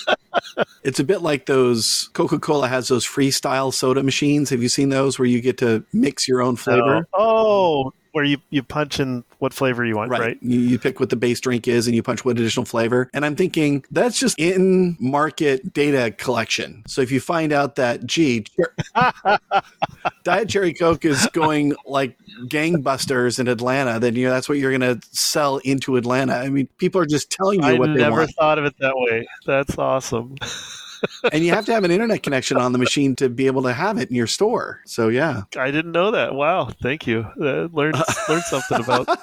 it's 0.83 1.01
a 1.01 1.05
bit 1.05 1.21
like 1.21 1.47
those 1.47 2.09
Coca 2.15 2.39
Cola 2.39 2.69
has 2.69 2.89
those 2.89 3.07
freestyle 3.07 3.73
soda 3.75 4.03
machines. 4.03 4.49
Have 4.51 4.63
you 4.63 4.71
seen 4.71 4.89
those 4.89 5.19
where 5.19 5.29
you 5.29 5.43
get 5.43 5.59
to 5.59 5.85
mix 5.93 6.27
your 6.27 6.41
own 6.41 6.57
flavor? 6.57 7.07
Oh, 7.13 7.93
where 8.13 8.25
you, 8.25 8.39
you 8.51 8.63
punch 8.63 9.01
in 9.01 9.25
what 9.39 9.53
flavor 9.53 9.85
you 9.85 9.97
want, 9.97 10.11
right? 10.11 10.21
right? 10.21 10.39
You, 10.43 10.59
you, 10.61 10.79
pick 10.79 11.01
what 11.01 11.11
the 11.11 11.17
base 11.17 11.41
drink 11.41 11.69
is 11.69 11.87
and 11.87 11.95
you 11.95 12.03
punch 12.03 12.25
what 12.25 12.39
additional 12.39 12.65
flavor. 12.67 13.11
And 13.13 13.25
I'm 13.25 13.37
thinking 13.37 13.85
that's 13.91 14.19
just 14.19 14.39
in 14.39 14.97
market 15.01 15.73
data 15.73 16.11
collection. 16.17 16.83
So 16.87 17.01
if 17.01 17.11
you 17.11 17.21
find 17.21 17.53
out 17.53 17.77
that, 17.77 18.07
gee, 18.07 18.47
Diet 20.25 20.49
Cherry 20.49 20.75
Coke 20.75 21.05
is 21.05 21.27
going 21.33 21.75
like 21.87 22.17
gangbusters 22.47 23.39
in 23.39 23.49
Atlanta, 23.49 23.99
then 23.99 24.15
you 24.15 24.27
know 24.27 24.33
that's 24.33 24.49
what 24.49 24.59
you're 24.59 24.77
going 24.77 25.01
to 25.01 25.07
sell 25.11 25.59
into 25.59 25.97
Atlanta. 25.97 26.35
I 26.35 26.49
mean, 26.49 26.69
people 26.79 27.01
are 27.01 27.07
just 27.07 27.31
telling 27.31 27.63
you 27.63 27.69
I 27.69 27.73
what 27.75 27.87
they 27.87 28.03
want. 28.03 28.03
I 28.03 28.09
never 28.09 28.27
thought 28.27 28.59
of 28.59 28.65
it 28.65 28.75
that 28.79 28.95
way. 28.97 29.27
That's 29.47 29.79
awesome. 29.79 30.37
and 31.33 31.45
you 31.45 31.53
have 31.53 31.67
to 31.67 31.73
have 31.73 31.85
an 31.85 31.91
internet 31.91 32.23
connection 32.23 32.57
on 32.57 32.73
the 32.73 32.79
machine 32.79 33.17
to 33.17 33.29
be 33.29 33.47
able 33.47 33.63
to 33.63 33.73
have 33.73 33.99
it 33.99 34.09
in 34.09 34.17
your 34.17 34.27
store. 34.27 34.81
So 34.85 35.09
yeah, 35.09 35.43
I 35.57 35.71
didn't 35.71 35.93
know 35.93 36.11
that. 36.11 36.35
Wow, 36.35 36.71
thank 36.83 37.07
you. 37.07 37.27
Uh, 37.41 37.69
learned 37.73 37.97
learned 38.29 38.45
something 38.45 38.81
about. 38.81 39.09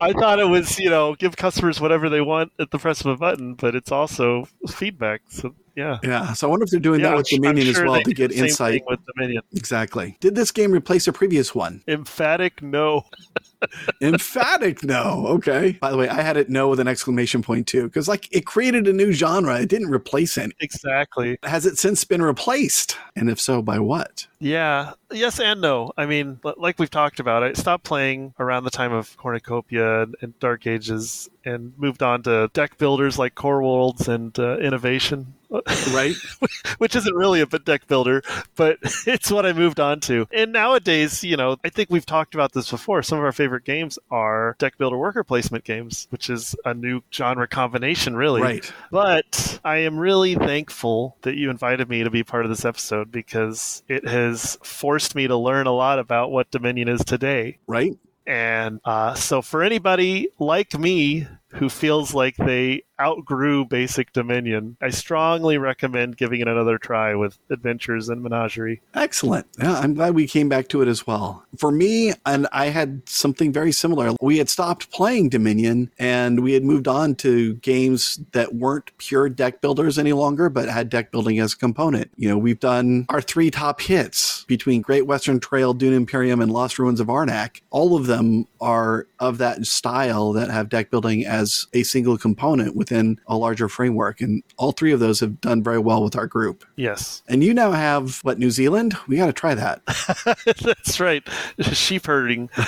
I 0.00 0.12
thought 0.12 0.38
it 0.38 0.48
was 0.48 0.78
you 0.78 0.90
know 0.90 1.14
give 1.14 1.36
customers 1.36 1.80
whatever 1.80 2.08
they 2.08 2.20
want 2.20 2.52
at 2.58 2.70
the 2.70 2.78
press 2.78 3.00
of 3.00 3.06
a 3.06 3.16
button, 3.16 3.54
but 3.54 3.74
it's 3.74 3.92
also 3.92 4.48
feedback. 4.68 5.22
So 5.28 5.54
yeah, 5.76 5.98
yeah. 6.02 6.32
So 6.32 6.46
I 6.46 6.50
wonder 6.50 6.64
if 6.64 6.70
they're 6.70 6.80
doing 6.80 7.00
yeah, 7.00 7.10
that 7.10 7.16
with 7.16 7.28
Dominion 7.28 7.72
sure 7.72 7.84
as 7.84 7.90
well 7.90 8.02
to 8.02 8.14
get 8.14 8.32
insight. 8.32 8.82
with 8.86 9.00
Dominion, 9.14 9.42
exactly. 9.52 10.16
Did 10.20 10.34
this 10.34 10.50
game 10.50 10.72
replace 10.72 11.06
a 11.06 11.12
previous 11.12 11.54
one? 11.54 11.82
Emphatic 11.86 12.62
no. 12.62 13.04
Emphatic 14.02 14.82
no. 14.82 15.26
Okay. 15.28 15.72
By 15.80 15.90
the 15.90 15.96
way, 15.96 16.08
I 16.08 16.22
had 16.22 16.36
it 16.36 16.50
no 16.50 16.68
with 16.68 16.80
an 16.80 16.88
exclamation 16.88 17.42
point 17.42 17.66
too, 17.66 17.84
because 17.84 18.08
like 18.08 18.28
it 18.34 18.46
created 18.46 18.88
a 18.88 18.92
new 18.92 19.12
genre. 19.12 19.60
It 19.60 19.68
didn't 19.68 19.90
replace 19.90 20.36
it. 20.36 20.52
Exactly. 20.60 20.79
Has 21.42 21.66
it 21.66 21.78
since 21.78 22.04
been 22.04 22.22
replaced? 22.22 22.96
And 23.16 23.28
if 23.30 23.40
so, 23.40 23.62
by 23.62 23.78
what? 23.78 24.26
Yeah. 24.38 24.92
Yes 25.12 25.40
and 25.40 25.60
no. 25.60 25.92
I 25.96 26.06
mean, 26.06 26.40
like 26.56 26.78
we've 26.78 26.90
talked 26.90 27.20
about, 27.20 27.42
I 27.42 27.52
stopped 27.52 27.84
playing 27.84 28.34
around 28.38 28.64
the 28.64 28.70
time 28.70 28.92
of 28.92 29.16
Cornucopia 29.16 30.06
and 30.20 30.38
Dark 30.38 30.66
Ages 30.66 31.28
and 31.44 31.72
moved 31.76 32.02
on 32.02 32.22
to 32.24 32.50
deck 32.52 32.78
builders 32.78 33.18
like 33.18 33.34
Core 33.34 33.62
Worlds 33.62 34.08
and 34.08 34.38
uh, 34.38 34.58
Innovation 34.58 35.34
right? 35.92 36.14
Which 36.78 36.94
isn't 36.94 37.14
really 37.14 37.40
a 37.40 37.46
deck 37.46 37.86
builder, 37.88 38.22
but 38.56 38.78
it's 39.06 39.30
what 39.30 39.44
I 39.44 39.52
moved 39.52 39.80
on 39.80 40.00
to. 40.00 40.26
And 40.32 40.52
nowadays, 40.52 41.24
you 41.24 41.36
know, 41.36 41.56
I 41.64 41.68
think 41.68 41.90
we've 41.90 42.06
talked 42.06 42.34
about 42.34 42.52
this 42.52 42.70
before. 42.70 43.02
Some 43.02 43.18
of 43.18 43.24
our 43.24 43.32
favorite 43.32 43.64
games 43.64 43.98
are 44.10 44.54
deck 44.58 44.78
builder 44.78 44.96
worker 44.96 45.24
placement 45.24 45.64
games, 45.64 46.06
which 46.10 46.30
is 46.30 46.54
a 46.64 46.74
new 46.74 47.02
genre 47.12 47.48
combination, 47.48 48.14
really. 48.14 48.42
Right. 48.42 48.72
But 48.90 49.60
I 49.64 49.78
am 49.78 49.98
really 49.98 50.34
thankful 50.36 51.16
that 51.22 51.34
you 51.34 51.50
invited 51.50 51.88
me 51.88 52.04
to 52.04 52.10
be 52.10 52.22
part 52.22 52.44
of 52.44 52.50
this 52.50 52.64
episode 52.64 53.10
because 53.10 53.82
it 53.88 54.06
has 54.06 54.56
forced 54.62 55.14
me 55.14 55.26
to 55.26 55.36
learn 55.36 55.66
a 55.66 55.72
lot 55.72 55.98
about 55.98 56.30
what 56.30 56.50
Dominion 56.50 56.88
is 56.88 57.04
today. 57.04 57.58
Right. 57.66 57.96
And 58.26 58.80
uh, 58.84 59.14
so, 59.14 59.42
for 59.42 59.62
anybody 59.62 60.28
like 60.38 60.78
me 60.78 61.26
who 61.52 61.68
feels 61.68 62.14
like 62.14 62.36
they 62.36 62.82
outgrew 63.00 63.64
Basic 63.64 64.12
Dominion, 64.12 64.76
I 64.80 64.90
strongly 64.90 65.58
recommend 65.58 66.16
giving 66.16 66.40
it 66.40 66.48
another 66.48 66.78
try 66.78 67.14
with 67.14 67.38
Adventures 67.50 68.08
in 68.08 68.22
Menagerie. 68.22 68.80
Excellent. 68.94 69.46
Yeah, 69.58 69.78
I'm 69.78 69.94
glad 69.94 70.14
we 70.14 70.26
came 70.26 70.48
back 70.48 70.68
to 70.68 70.82
it 70.82 70.88
as 70.88 71.06
well. 71.06 71.44
For 71.56 71.70
me, 71.70 72.12
and 72.26 72.46
I 72.52 72.66
had 72.66 73.08
something 73.08 73.52
very 73.52 73.72
similar. 73.72 74.12
We 74.20 74.38
had 74.38 74.48
stopped 74.48 74.90
playing 74.90 75.30
Dominion 75.30 75.90
and 75.98 76.40
we 76.40 76.52
had 76.52 76.62
moved 76.62 76.88
on 76.88 77.14
to 77.16 77.54
games 77.54 78.20
that 78.32 78.54
weren't 78.54 78.90
pure 78.98 79.28
deck 79.28 79.60
builders 79.60 79.98
any 79.98 80.12
longer, 80.12 80.50
but 80.50 80.68
had 80.68 80.90
deck 80.90 81.10
building 81.10 81.38
as 81.38 81.54
a 81.54 81.56
component. 81.56 82.10
You 82.16 82.28
know, 82.28 82.38
we've 82.38 82.60
done 82.60 83.06
our 83.08 83.22
three 83.22 83.50
top 83.50 83.80
hits 83.80 84.44
between 84.44 84.82
Great 84.82 85.06
Western 85.06 85.40
Trail, 85.40 85.72
Dune 85.72 85.94
Imperium, 85.94 86.40
and 86.40 86.52
Lost 86.52 86.78
Ruins 86.78 87.00
of 87.00 87.06
Arnak, 87.06 87.62
all 87.70 87.96
of 87.96 88.06
them 88.06 88.46
are 88.60 89.06
of 89.18 89.38
that 89.38 89.64
style 89.66 90.32
that 90.32 90.50
have 90.50 90.68
deck 90.68 90.90
building 90.90 91.24
as 91.24 91.39
a 91.72 91.82
single 91.82 92.18
component 92.18 92.76
within 92.76 93.20
a 93.26 93.36
larger 93.36 93.68
framework. 93.68 94.20
And 94.20 94.42
all 94.56 94.72
three 94.72 94.92
of 94.92 95.00
those 95.00 95.20
have 95.20 95.40
done 95.40 95.62
very 95.62 95.78
well 95.78 96.02
with 96.02 96.16
our 96.16 96.26
group. 96.26 96.64
Yes. 96.76 97.22
And 97.28 97.44
you 97.44 97.54
now 97.54 97.72
have, 97.72 98.18
what, 98.22 98.38
New 98.38 98.50
Zealand? 98.50 98.96
We 99.08 99.16
got 99.16 99.26
to 99.26 99.32
try 99.32 99.54
that. 99.54 99.82
That's 100.62 101.00
right. 101.00 101.22
Sheep 101.60 102.06
herding. 102.06 102.50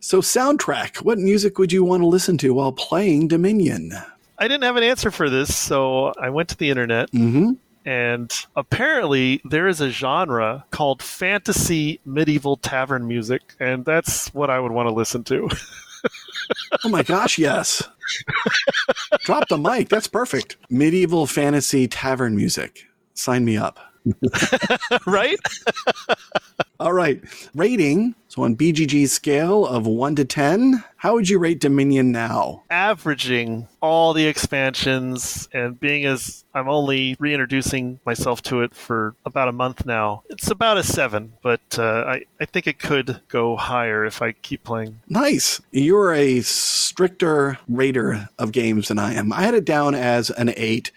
so, 0.00 0.20
soundtrack. 0.20 1.02
What 1.02 1.18
music 1.18 1.58
would 1.58 1.72
you 1.72 1.84
want 1.84 2.02
to 2.02 2.06
listen 2.06 2.38
to 2.38 2.54
while 2.54 2.72
playing 2.72 3.28
Dominion? 3.28 3.92
I 4.38 4.48
didn't 4.48 4.64
have 4.64 4.76
an 4.76 4.82
answer 4.82 5.10
for 5.10 5.30
this, 5.30 5.56
so 5.56 6.12
I 6.20 6.30
went 6.30 6.48
to 6.50 6.56
the 6.56 6.70
internet. 6.70 7.10
Mm-hmm. 7.12 7.52
And 7.86 8.32
apparently, 8.56 9.42
there 9.44 9.68
is 9.68 9.80
a 9.80 9.90
genre 9.90 10.64
called 10.70 11.02
fantasy 11.02 12.00
medieval 12.04 12.56
tavern 12.56 13.06
music, 13.06 13.42
and 13.60 13.84
that's 13.84 14.32
what 14.32 14.48
I 14.48 14.58
would 14.58 14.72
want 14.72 14.88
to 14.88 14.94
listen 14.94 15.22
to. 15.24 15.50
Oh 16.84 16.88
my 16.88 17.02
gosh, 17.02 17.38
yes. 17.38 17.82
Drop 19.24 19.48
the 19.48 19.58
mic. 19.58 19.88
That's 19.88 20.08
perfect. 20.08 20.56
Medieval 20.70 21.26
fantasy 21.26 21.88
tavern 21.88 22.36
music. 22.36 22.84
Sign 23.14 23.44
me 23.44 23.56
up. 23.56 23.78
right? 25.06 25.38
All 26.80 26.92
right. 26.92 27.22
Rating. 27.54 28.14
So 28.28 28.42
on 28.42 28.56
BGG's 28.56 29.12
scale 29.12 29.64
of 29.64 29.86
1 29.86 30.16
to 30.16 30.24
10, 30.24 30.82
how 30.96 31.14
would 31.14 31.28
you 31.28 31.38
rate 31.38 31.60
Dominion 31.60 32.10
now? 32.10 32.64
Averaging 32.68 33.68
all 33.80 34.12
the 34.12 34.26
expansions 34.26 35.48
and 35.52 35.78
being 35.78 36.04
as 36.04 36.44
I'm 36.52 36.68
only 36.68 37.16
reintroducing 37.20 38.00
myself 38.04 38.42
to 38.42 38.62
it 38.62 38.74
for 38.74 39.14
about 39.24 39.48
a 39.48 39.52
month 39.52 39.86
now, 39.86 40.24
it's 40.30 40.50
about 40.50 40.78
a 40.78 40.82
7, 40.82 41.32
but 41.42 41.60
uh, 41.78 42.04
I, 42.06 42.24
I 42.40 42.44
think 42.44 42.66
it 42.66 42.80
could 42.80 43.20
go 43.28 43.56
higher 43.56 44.04
if 44.04 44.20
I 44.20 44.32
keep 44.32 44.64
playing. 44.64 45.00
Nice. 45.08 45.60
You're 45.70 46.12
a 46.12 46.40
stricter 46.40 47.58
rater 47.68 48.28
of 48.38 48.50
games 48.50 48.88
than 48.88 48.98
I 48.98 49.14
am. 49.14 49.32
I 49.32 49.42
had 49.42 49.54
it 49.54 49.64
down 49.64 49.94
as 49.94 50.30
an 50.30 50.52
8 50.56 50.90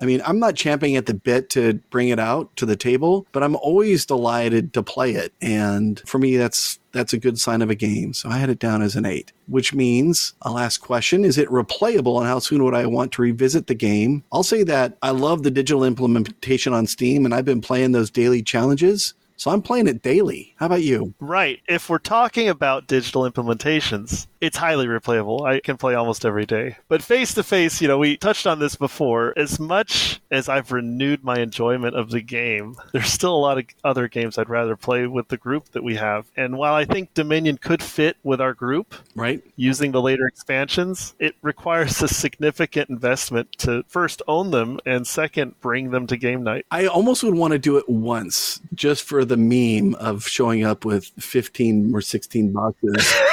I 0.00 0.04
mean, 0.04 0.22
I'm 0.24 0.38
not 0.38 0.54
champing 0.54 0.96
at 0.96 1.06
the 1.06 1.14
bit 1.14 1.50
to 1.50 1.74
bring 1.90 2.08
it 2.08 2.20
out 2.20 2.54
to 2.56 2.66
the 2.66 2.76
table, 2.76 3.26
but 3.32 3.42
I'm 3.42 3.56
always 3.56 4.06
delighted 4.06 4.72
to 4.74 4.82
play 4.82 5.12
it. 5.12 5.32
And 5.40 6.00
for 6.06 6.18
me, 6.18 6.36
that's 6.36 6.78
that's 6.92 7.12
a 7.12 7.18
good 7.18 7.38
sign 7.38 7.62
of 7.62 7.70
a 7.70 7.74
game. 7.74 8.12
So 8.12 8.28
I 8.28 8.38
had 8.38 8.48
it 8.48 8.58
down 8.58 8.80
as 8.80 8.96
an 8.96 9.04
eight, 9.04 9.32
which 9.46 9.74
means 9.74 10.34
a 10.42 10.50
last 10.50 10.78
question 10.78 11.24
is 11.24 11.36
it 11.36 11.48
replayable 11.48 12.18
and 12.18 12.26
how 12.26 12.38
soon 12.38 12.64
would 12.64 12.74
I 12.74 12.86
want 12.86 13.12
to 13.12 13.22
revisit 13.22 13.66
the 13.66 13.74
game? 13.74 14.24
I'll 14.32 14.42
say 14.42 14.62
that 14.64 14.96
I 15.02 15.10
love 15.10 15.42
the 15.42 15.50
digital 15.50 15.84
implementation 15.84 16.72
on 16.72 16.86
Steam 16.86 17.24
and 17.24 17.34
I've 17.34 17.44
been 17.44 17.60
playing 17.60 17.92
those 17.92 18.10
daily 18.10 18.42
challenges. 18.42 19.14
So 19.36 19.52
I'm 19.52 19.62
playing 19.62 19.86
it 19.86 20.02
daily. 20.02 20.54
How 20.56 20.66
about 20.66 20.82
you? 20.82 21.14
Right. 21.20 21.60
If 21.68 21.88
we're 21.88 21.98
talking 21.98 22.48
about 22.48 22.88
digital 22.88 23.30
implementations, 23.30 24.26
it's 24.40 24.56
highly 24.56 24.86
replayable. 24.86 25.46
I 25.46 25.60
can 25.60 25.76
play 25.76 25.94
almost 25.94 26.24
every 26.24 26.46
day. 26.46 26.76
But 26.88 27.02
face 27.02 27.34
to 27.34 27.42
face, 27.42 27.80
you 27.80 27.88
know, 27.88 27.98
we 27.98 28.16
touched 28.16 28.46
on 28.46 28.58
this 28.58 28.76
before. 28.76 29.32
As 29.36 29.58
much 29.58 30.20
as 30.30 30.48
I've 30.48 30.72
renewed 30.72 31.24
my 31.24 31.38
enjoyment 31.38 31.96
of 31.96 32.10
the 32.10 32.20
game, 32.20 32.76
there's 32.92 33.10
still 33.10 33.34
a 33.34 33.38
lot 33.38 33.58
of 33.58 33.64
other 33.84 34.08
games 34.08 34.38
I'd 34.38 34.48
rather 34.48 34.76
play 34.76 35.06
with 35.06 35.28
the 35.28 35.36
group 35.36 35.70
that 35.70 35.82
we 35.82 35.96
have. 35.96 36.26
And 36.36 36.56
while 36.56 36.74
I 36.74 36.84
think 36.84 37.14
Dominion 37.14 37.58
could 37.58 37.82
fit 37.82 38.16
with 38.22 38.40
our 38.40 38.54
group, 38.54 38.94
right, 39.14 39.42
using 39.56 39.92
the 39.92 40.02
later 40.02 40.26
expansions, 40.26 41.14
it 41.18 41.34
requires 41.42 42.02
a 42.02 42.08
significant 42.08 42.90
investment 42.90 43.52
to 43.58 43.84
first 43.88 44.22
own 44.28 44.50
them 44.50 44.78
and 44.86 45.06
second 45.06 45.60
bring 45.60 45.90
them 45.90 46.06
to 46.06 46.16
game 46.16 46.42
night. 46.42 46.66
I 46.70 46.86
almost 46.86 47.22
would 47.24 47.34
want 47.34 47.52
to 47.52 47.58
do 47.58 47.76
it 47.76 47.88
once 47.88 48.60
just 48.74 49.04
for 49.04 49.24
the 49.24 49.36
meme 49.36 49.94
of 49.96 50.26
showing 50.26 50.64
up 50.64 50.84
with 50.84 51.06
15 51.18 51.94
or 51.94 52.00
16 52.00 52.52
boxes. 52.52 53.14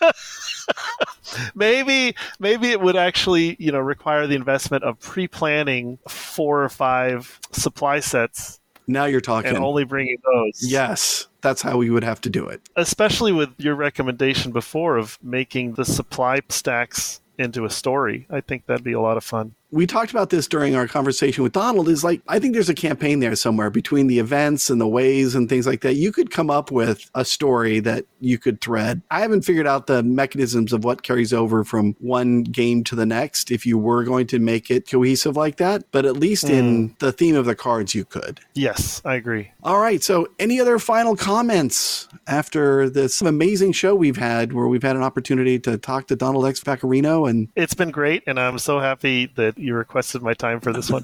maybe 1.54 2.14
maybe 2.38 2.70
it 2.70 2.80
would 2.80 2.96
actually 2.96 3.56
you 3.58 3.72
know 3.72 3.80
require 3.80 4.26
the 4.26 4.34
investment 4.34 4.84
of 4.84 4.98
pre-planning 5.00 5.98
four 6.08 6.62
or 6.62 6.68
five 6.68 7.40
supply 7.52 8.00
sets. 8.00 8.60
Now 8.88 9.06
you're 9.06 9.20
talking. 9.20 9.50
And 9.50 9.58
only 9.64 9.84
bringing 9.84 10.18
those. 10.24 10.60
Yes 10.62 11.26
that's 11.46 11.62
how 11.62 11.78
we 11.78 11.90
would 11.90 12.02
have 12.02 12.20
to 12.22 12.28
do 12.28 12.48
it. 12.48 12.60
Especially 12.74 13.30
with 13.30 13.50
your 13.58 13.76
recommendation 13.76 14.50
before 14.50 14.96
of 14.96 15.16
making 15.22 15.74
the 15.74 15.84
supply 15.84 16.40
stacks 16.48 17.20
into 17.38 17.64
a 17.64 17.70
story. 17.70 18.26
I 18.28 18.40
think 18.40 18.66
that'd 18.66 18.82
be 18.82 18.94
a 18.94 19.00
lot 19.00 19.16
of 19.16 19.22
fun 19.22 19.54
we 19.76 19.86
talked 19.86 20.10
about 20.10 20.30
this 20.30 20.48
during 20.48 20.74
our 20.74 20.88
conversation 20.88 21.44
with 21.44 21.52
Donald 21.52 21.86
is 21.86 22.02
like 22.02 22.22
I 22.28 22.38
think 22.38 22.54
there's 22.54 22.70
a 22.70 22.74
campaign 22.74 23.20
there 23.20 23.36
somewhere 23.36 23.68
between 23.68 24.06
the 24.06 24.18
events 24.18 24.70
and 24.70 24.80
the 24.80 24.88
ways 24.88 25.34
and 25.34 25.50
things 25.50 25.66
like 25.66 25.82
that. 25.82 25.94
You 25.96 26.12
could 26.12 26.30
come 26.30 26.48
up 26.48 26.70
with 26.70 27.10
a 27.14 27.26
story 27.26 27.80
that 27.80 28.06
you 28.18 28.38
could 28.38 28.62
thread. 28.62 29.02
I 29.10 29.20
haven't 29.20 29.42
figured 29.42 29.66
out 29.66 29.86
the 29.86 30.02
mechanisms 30.02 30.72
of 30.72 30.82
what 30.84 31.02
carries 31.02 31.34
over 31.34 31.62
from 31.62 31.94
one 32.00 32.42
game 32.42 32.84
to 32.84 32.94
the 32.94 33.04
next 33.04 33.50
if 33.50 33.66
you 33.66 33.76
were 33.76 34.02
going 34.02 34.26
to 34.28 34.38
make 34.38 34.70
it 34.70 34.88
cohesive 34.88 35.36
like 35.36 35.56
that, 35.56 35.84
but 35.92 36.06
at 36.06 36.16
least 36.16 36.46
mm. 36.46 36.50
in 36.50 36.88
hmm. 36.88 36.94
the 37.00 37.12
theme 37.12 37.36
of 37.36 37.44
the 37.44 37.54
cards 37.54 37.94
you 37.94 38.06
could. 38.06 38.40
Yes, 38.54 39.02
I 39.04 39.16
agree. 39.16 39.52
All 39.62 39.78
right, 39.78 40.02
so 40.02 40.26
any 40.38 40.58
other 40.58 40.78
final 40.78 41.16
comments 41.16 42.08
after 42.26 42.88
this 42.88 43.20
amazing 43.20 43.72
show 43.72 43.94
we've 43.94 44.16
had 44.16 44.54
where 44.54 44.68
we've 44.68 44.82
had 44.82 44.96
an 44.96 45.02
opportunity 45.02 45.58
to 45.58 45.76
talk 45.76 46.06
to 46.06 46.16
Donald 46.16 46.46
X 46.46 46.60
Vaccarino 46.60 47.28
and 47.28 47.48
It's 47.54 47.74
been 47.74 47.90
great 47.90 48.22
and 48.26 48.40
I'm 48.40 48.58
so 48.58 48.80
happy 48.80 49.26
that 49.36 49.58
you 49.66 49.74
requested 49.74 50.22
my 50.22 50.34
time 50.34 50.60
for 50.60 50.72
this 50.72 50.90
one. 50.90 51.02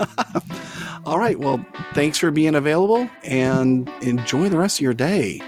All 1.04 1.18
right. 1.18 1.38
Well, 1.38 1.64
thanks 1.94 2.18
for 2.18 2.30
being 2.30 2.54
available 2.54 3.08
and 3.24 3.88
enjoy 4.02 4.48
the 4.48 4.58
rest 4.58 4.78
of 4.78 4.82
your 4.82 4.94
day. 4.94 5.40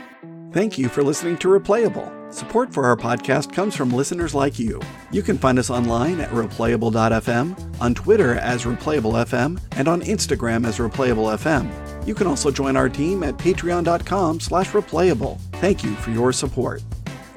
Thank 0.52 0.78
you 0.78 0.88
for 0.88 1.02
listening 1.02 1.36
to 1.38 1.48
Replayable. 1.48 2.32
Support 2.32 2.72
for 2.72 2.84
our 2.84 2.96
podcast 2.96 3.52
comes 3.52 3.76
from 3.76 3.90
listeners 3.90 4.34
like 4.34 4.58
you. 4.58 4.80
You 5.10 5.22
can 5.22 5.38
find 5.38 5.58
us 5.58 5.70
online 5.70 6.20
at 6.20 6.30
replayable.fm, 6.30 7.80
on 7.80 7.94
Twitter 7.94 8.34
as 8.34 8.64
replayable.fm, 8.64 9.60
and 9.72 9.88
on 9.88 10.00
Instagram 10.02 10.66
as 10.66 10.78
replayable.fm. 10.78 12.06
You 12.06 12.14
can 12.14 12.26
also 12.26 12.50
join 12.50 12.76
our 12.76 12.88
team 12.88 13.22
at 13.22 13.36
patreon.com 13.36 14.40
slash 14.40 14.70
replayable. 14.70 15.40
Thank 15.54 15.82
you 15.82 15.94
for 15.96 16.10
your 16.10 16.32
support. 16.32 16.82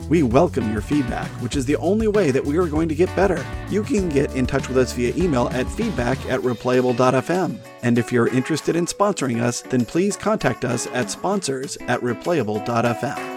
We 0.10 0.24
welcome 0.24 0.72
your 0.72 0.82
feedback, 0.82 1.30
which 1.42 1.58
is 1.58 1.66
the 1.66 1.76
only 1.78 2.08
way 2.08 2.32
that 2.32 2.44
we 2.44 2.58
are 2.58 2.68
going 2.68 2.88
to 2.88 2.96
get 2.96 3.14
better. 3.16 3.46
You 3.70 3.84
can 3.84 4.08
get 4.08 4.34
in 4.36 4.48
touch 4.48 4.70
with 4.70 4.78
us 4.78 4.94
via 4.94 5.14
email 5.16 5.50
at 5.50 5.70
feedback 5.70 6.18
at 6.28 6.40
replayable.fm. 6.42 7.60
And 7.84 7.98
if 7.98 8.12
you're 8.12 8.30
interested 8.30 8.76
in 8.76 8.86
sponsoring 8.86 9.42
us, 9.42 9.62
then 9.62 9.86
please 9.86 10.16
contact 10.16 10.64
us 10.64 10.88
at 10.88 11.12
sponsors 11.12 11.78
at 11.88 12.00
replayable.fm. 12.02 13.37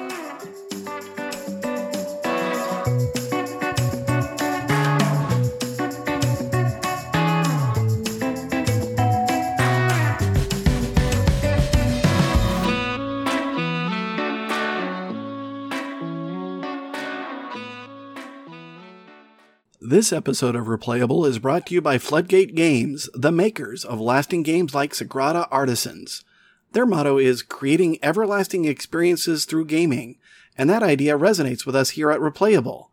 This 19.90 20.12
episode 20.12 20.54
of 20.54 20.66
Replayable 20.66 21.26
is 21.26 21.40
brought 21.40 21.66
to 21.66 21.74
you 21.74 21.80
by 21.80 21.98
Floodgate 21.98 22.54
Games, 22.54 23.10
the 23.12 23.32
makers 23.32 23.84
of 23.84 24.00
lasting 24.00 24.44
games 24.44 24.72
like 24.72 24.92
Sagrada 24.92 25.48
Artisans. 25.50 26.22
Their 26.70 26.86
motto 26.86 27.18
is 27.18 27.42
creating 27.42 27.98
everlasting 28.00 28.66
experiences 28.66 29.46
through 29.46 29.64
gaming, 29.64 30.16
and 30.56 30.70
that 30.70 30.84
idea 30.84 31.18
resonates 31.18 31.66
with 31.66 31.74
us 31.74 31.90
here 31.90 32.12
at 32.12 32.20
Replayable. 32.20 32.90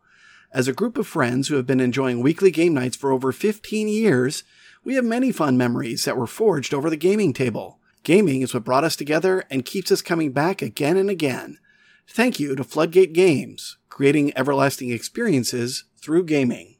As 0.52 0.66
a 0.66 0.72
group 0.72 0.98
of 0.98 1.06
friends 1.06 1.46
who 1.46 1.54
have 1.54 1.68
been 1.68 1.78
enjoying 1.78 2.20
weekly 2.20 2.50
game 2.50 2.74
nights 2.74 2.96
for 2.96 3.12
over 3.12 3.30
15 3.30 3.86
years, 3.86 4.42
we 4.82 4.96
have 4.96 5.04
many 5.04 5.30
fun 5.30 5.56
memories 5.56 6.04
that 6.04 6.16
were 6.16 6.26
forged 6.26 6.74
over 6.74 6.90
the 6.90 6.96
gaming 6.96 7.32
table. 7.32 7.78
Gaming 8.02 8.42
is 8.42 8.52
what 8.52 8.64
brought 8.64 8.82
us 8.82 8.96
together 8.96 9.44
and 9.52 9.64
keeps 9.64 9.92
us 9.92 10.02
coming 10.02 10.32
back 10.32 10.62
again 10.62 10.96
and 10.96 11.10
again. 11.10 11.60
Thank 12.08 12.40
you 12.40 12.56
to 12.56 12.64
Floodgate 12.64 13.12
Games, 13.12 13.78
creating 13.88 14.36
everlasting 14.36 14.90
experiences 14.90 15.84
through 15.96 16.24
gaming. 16.24 16.74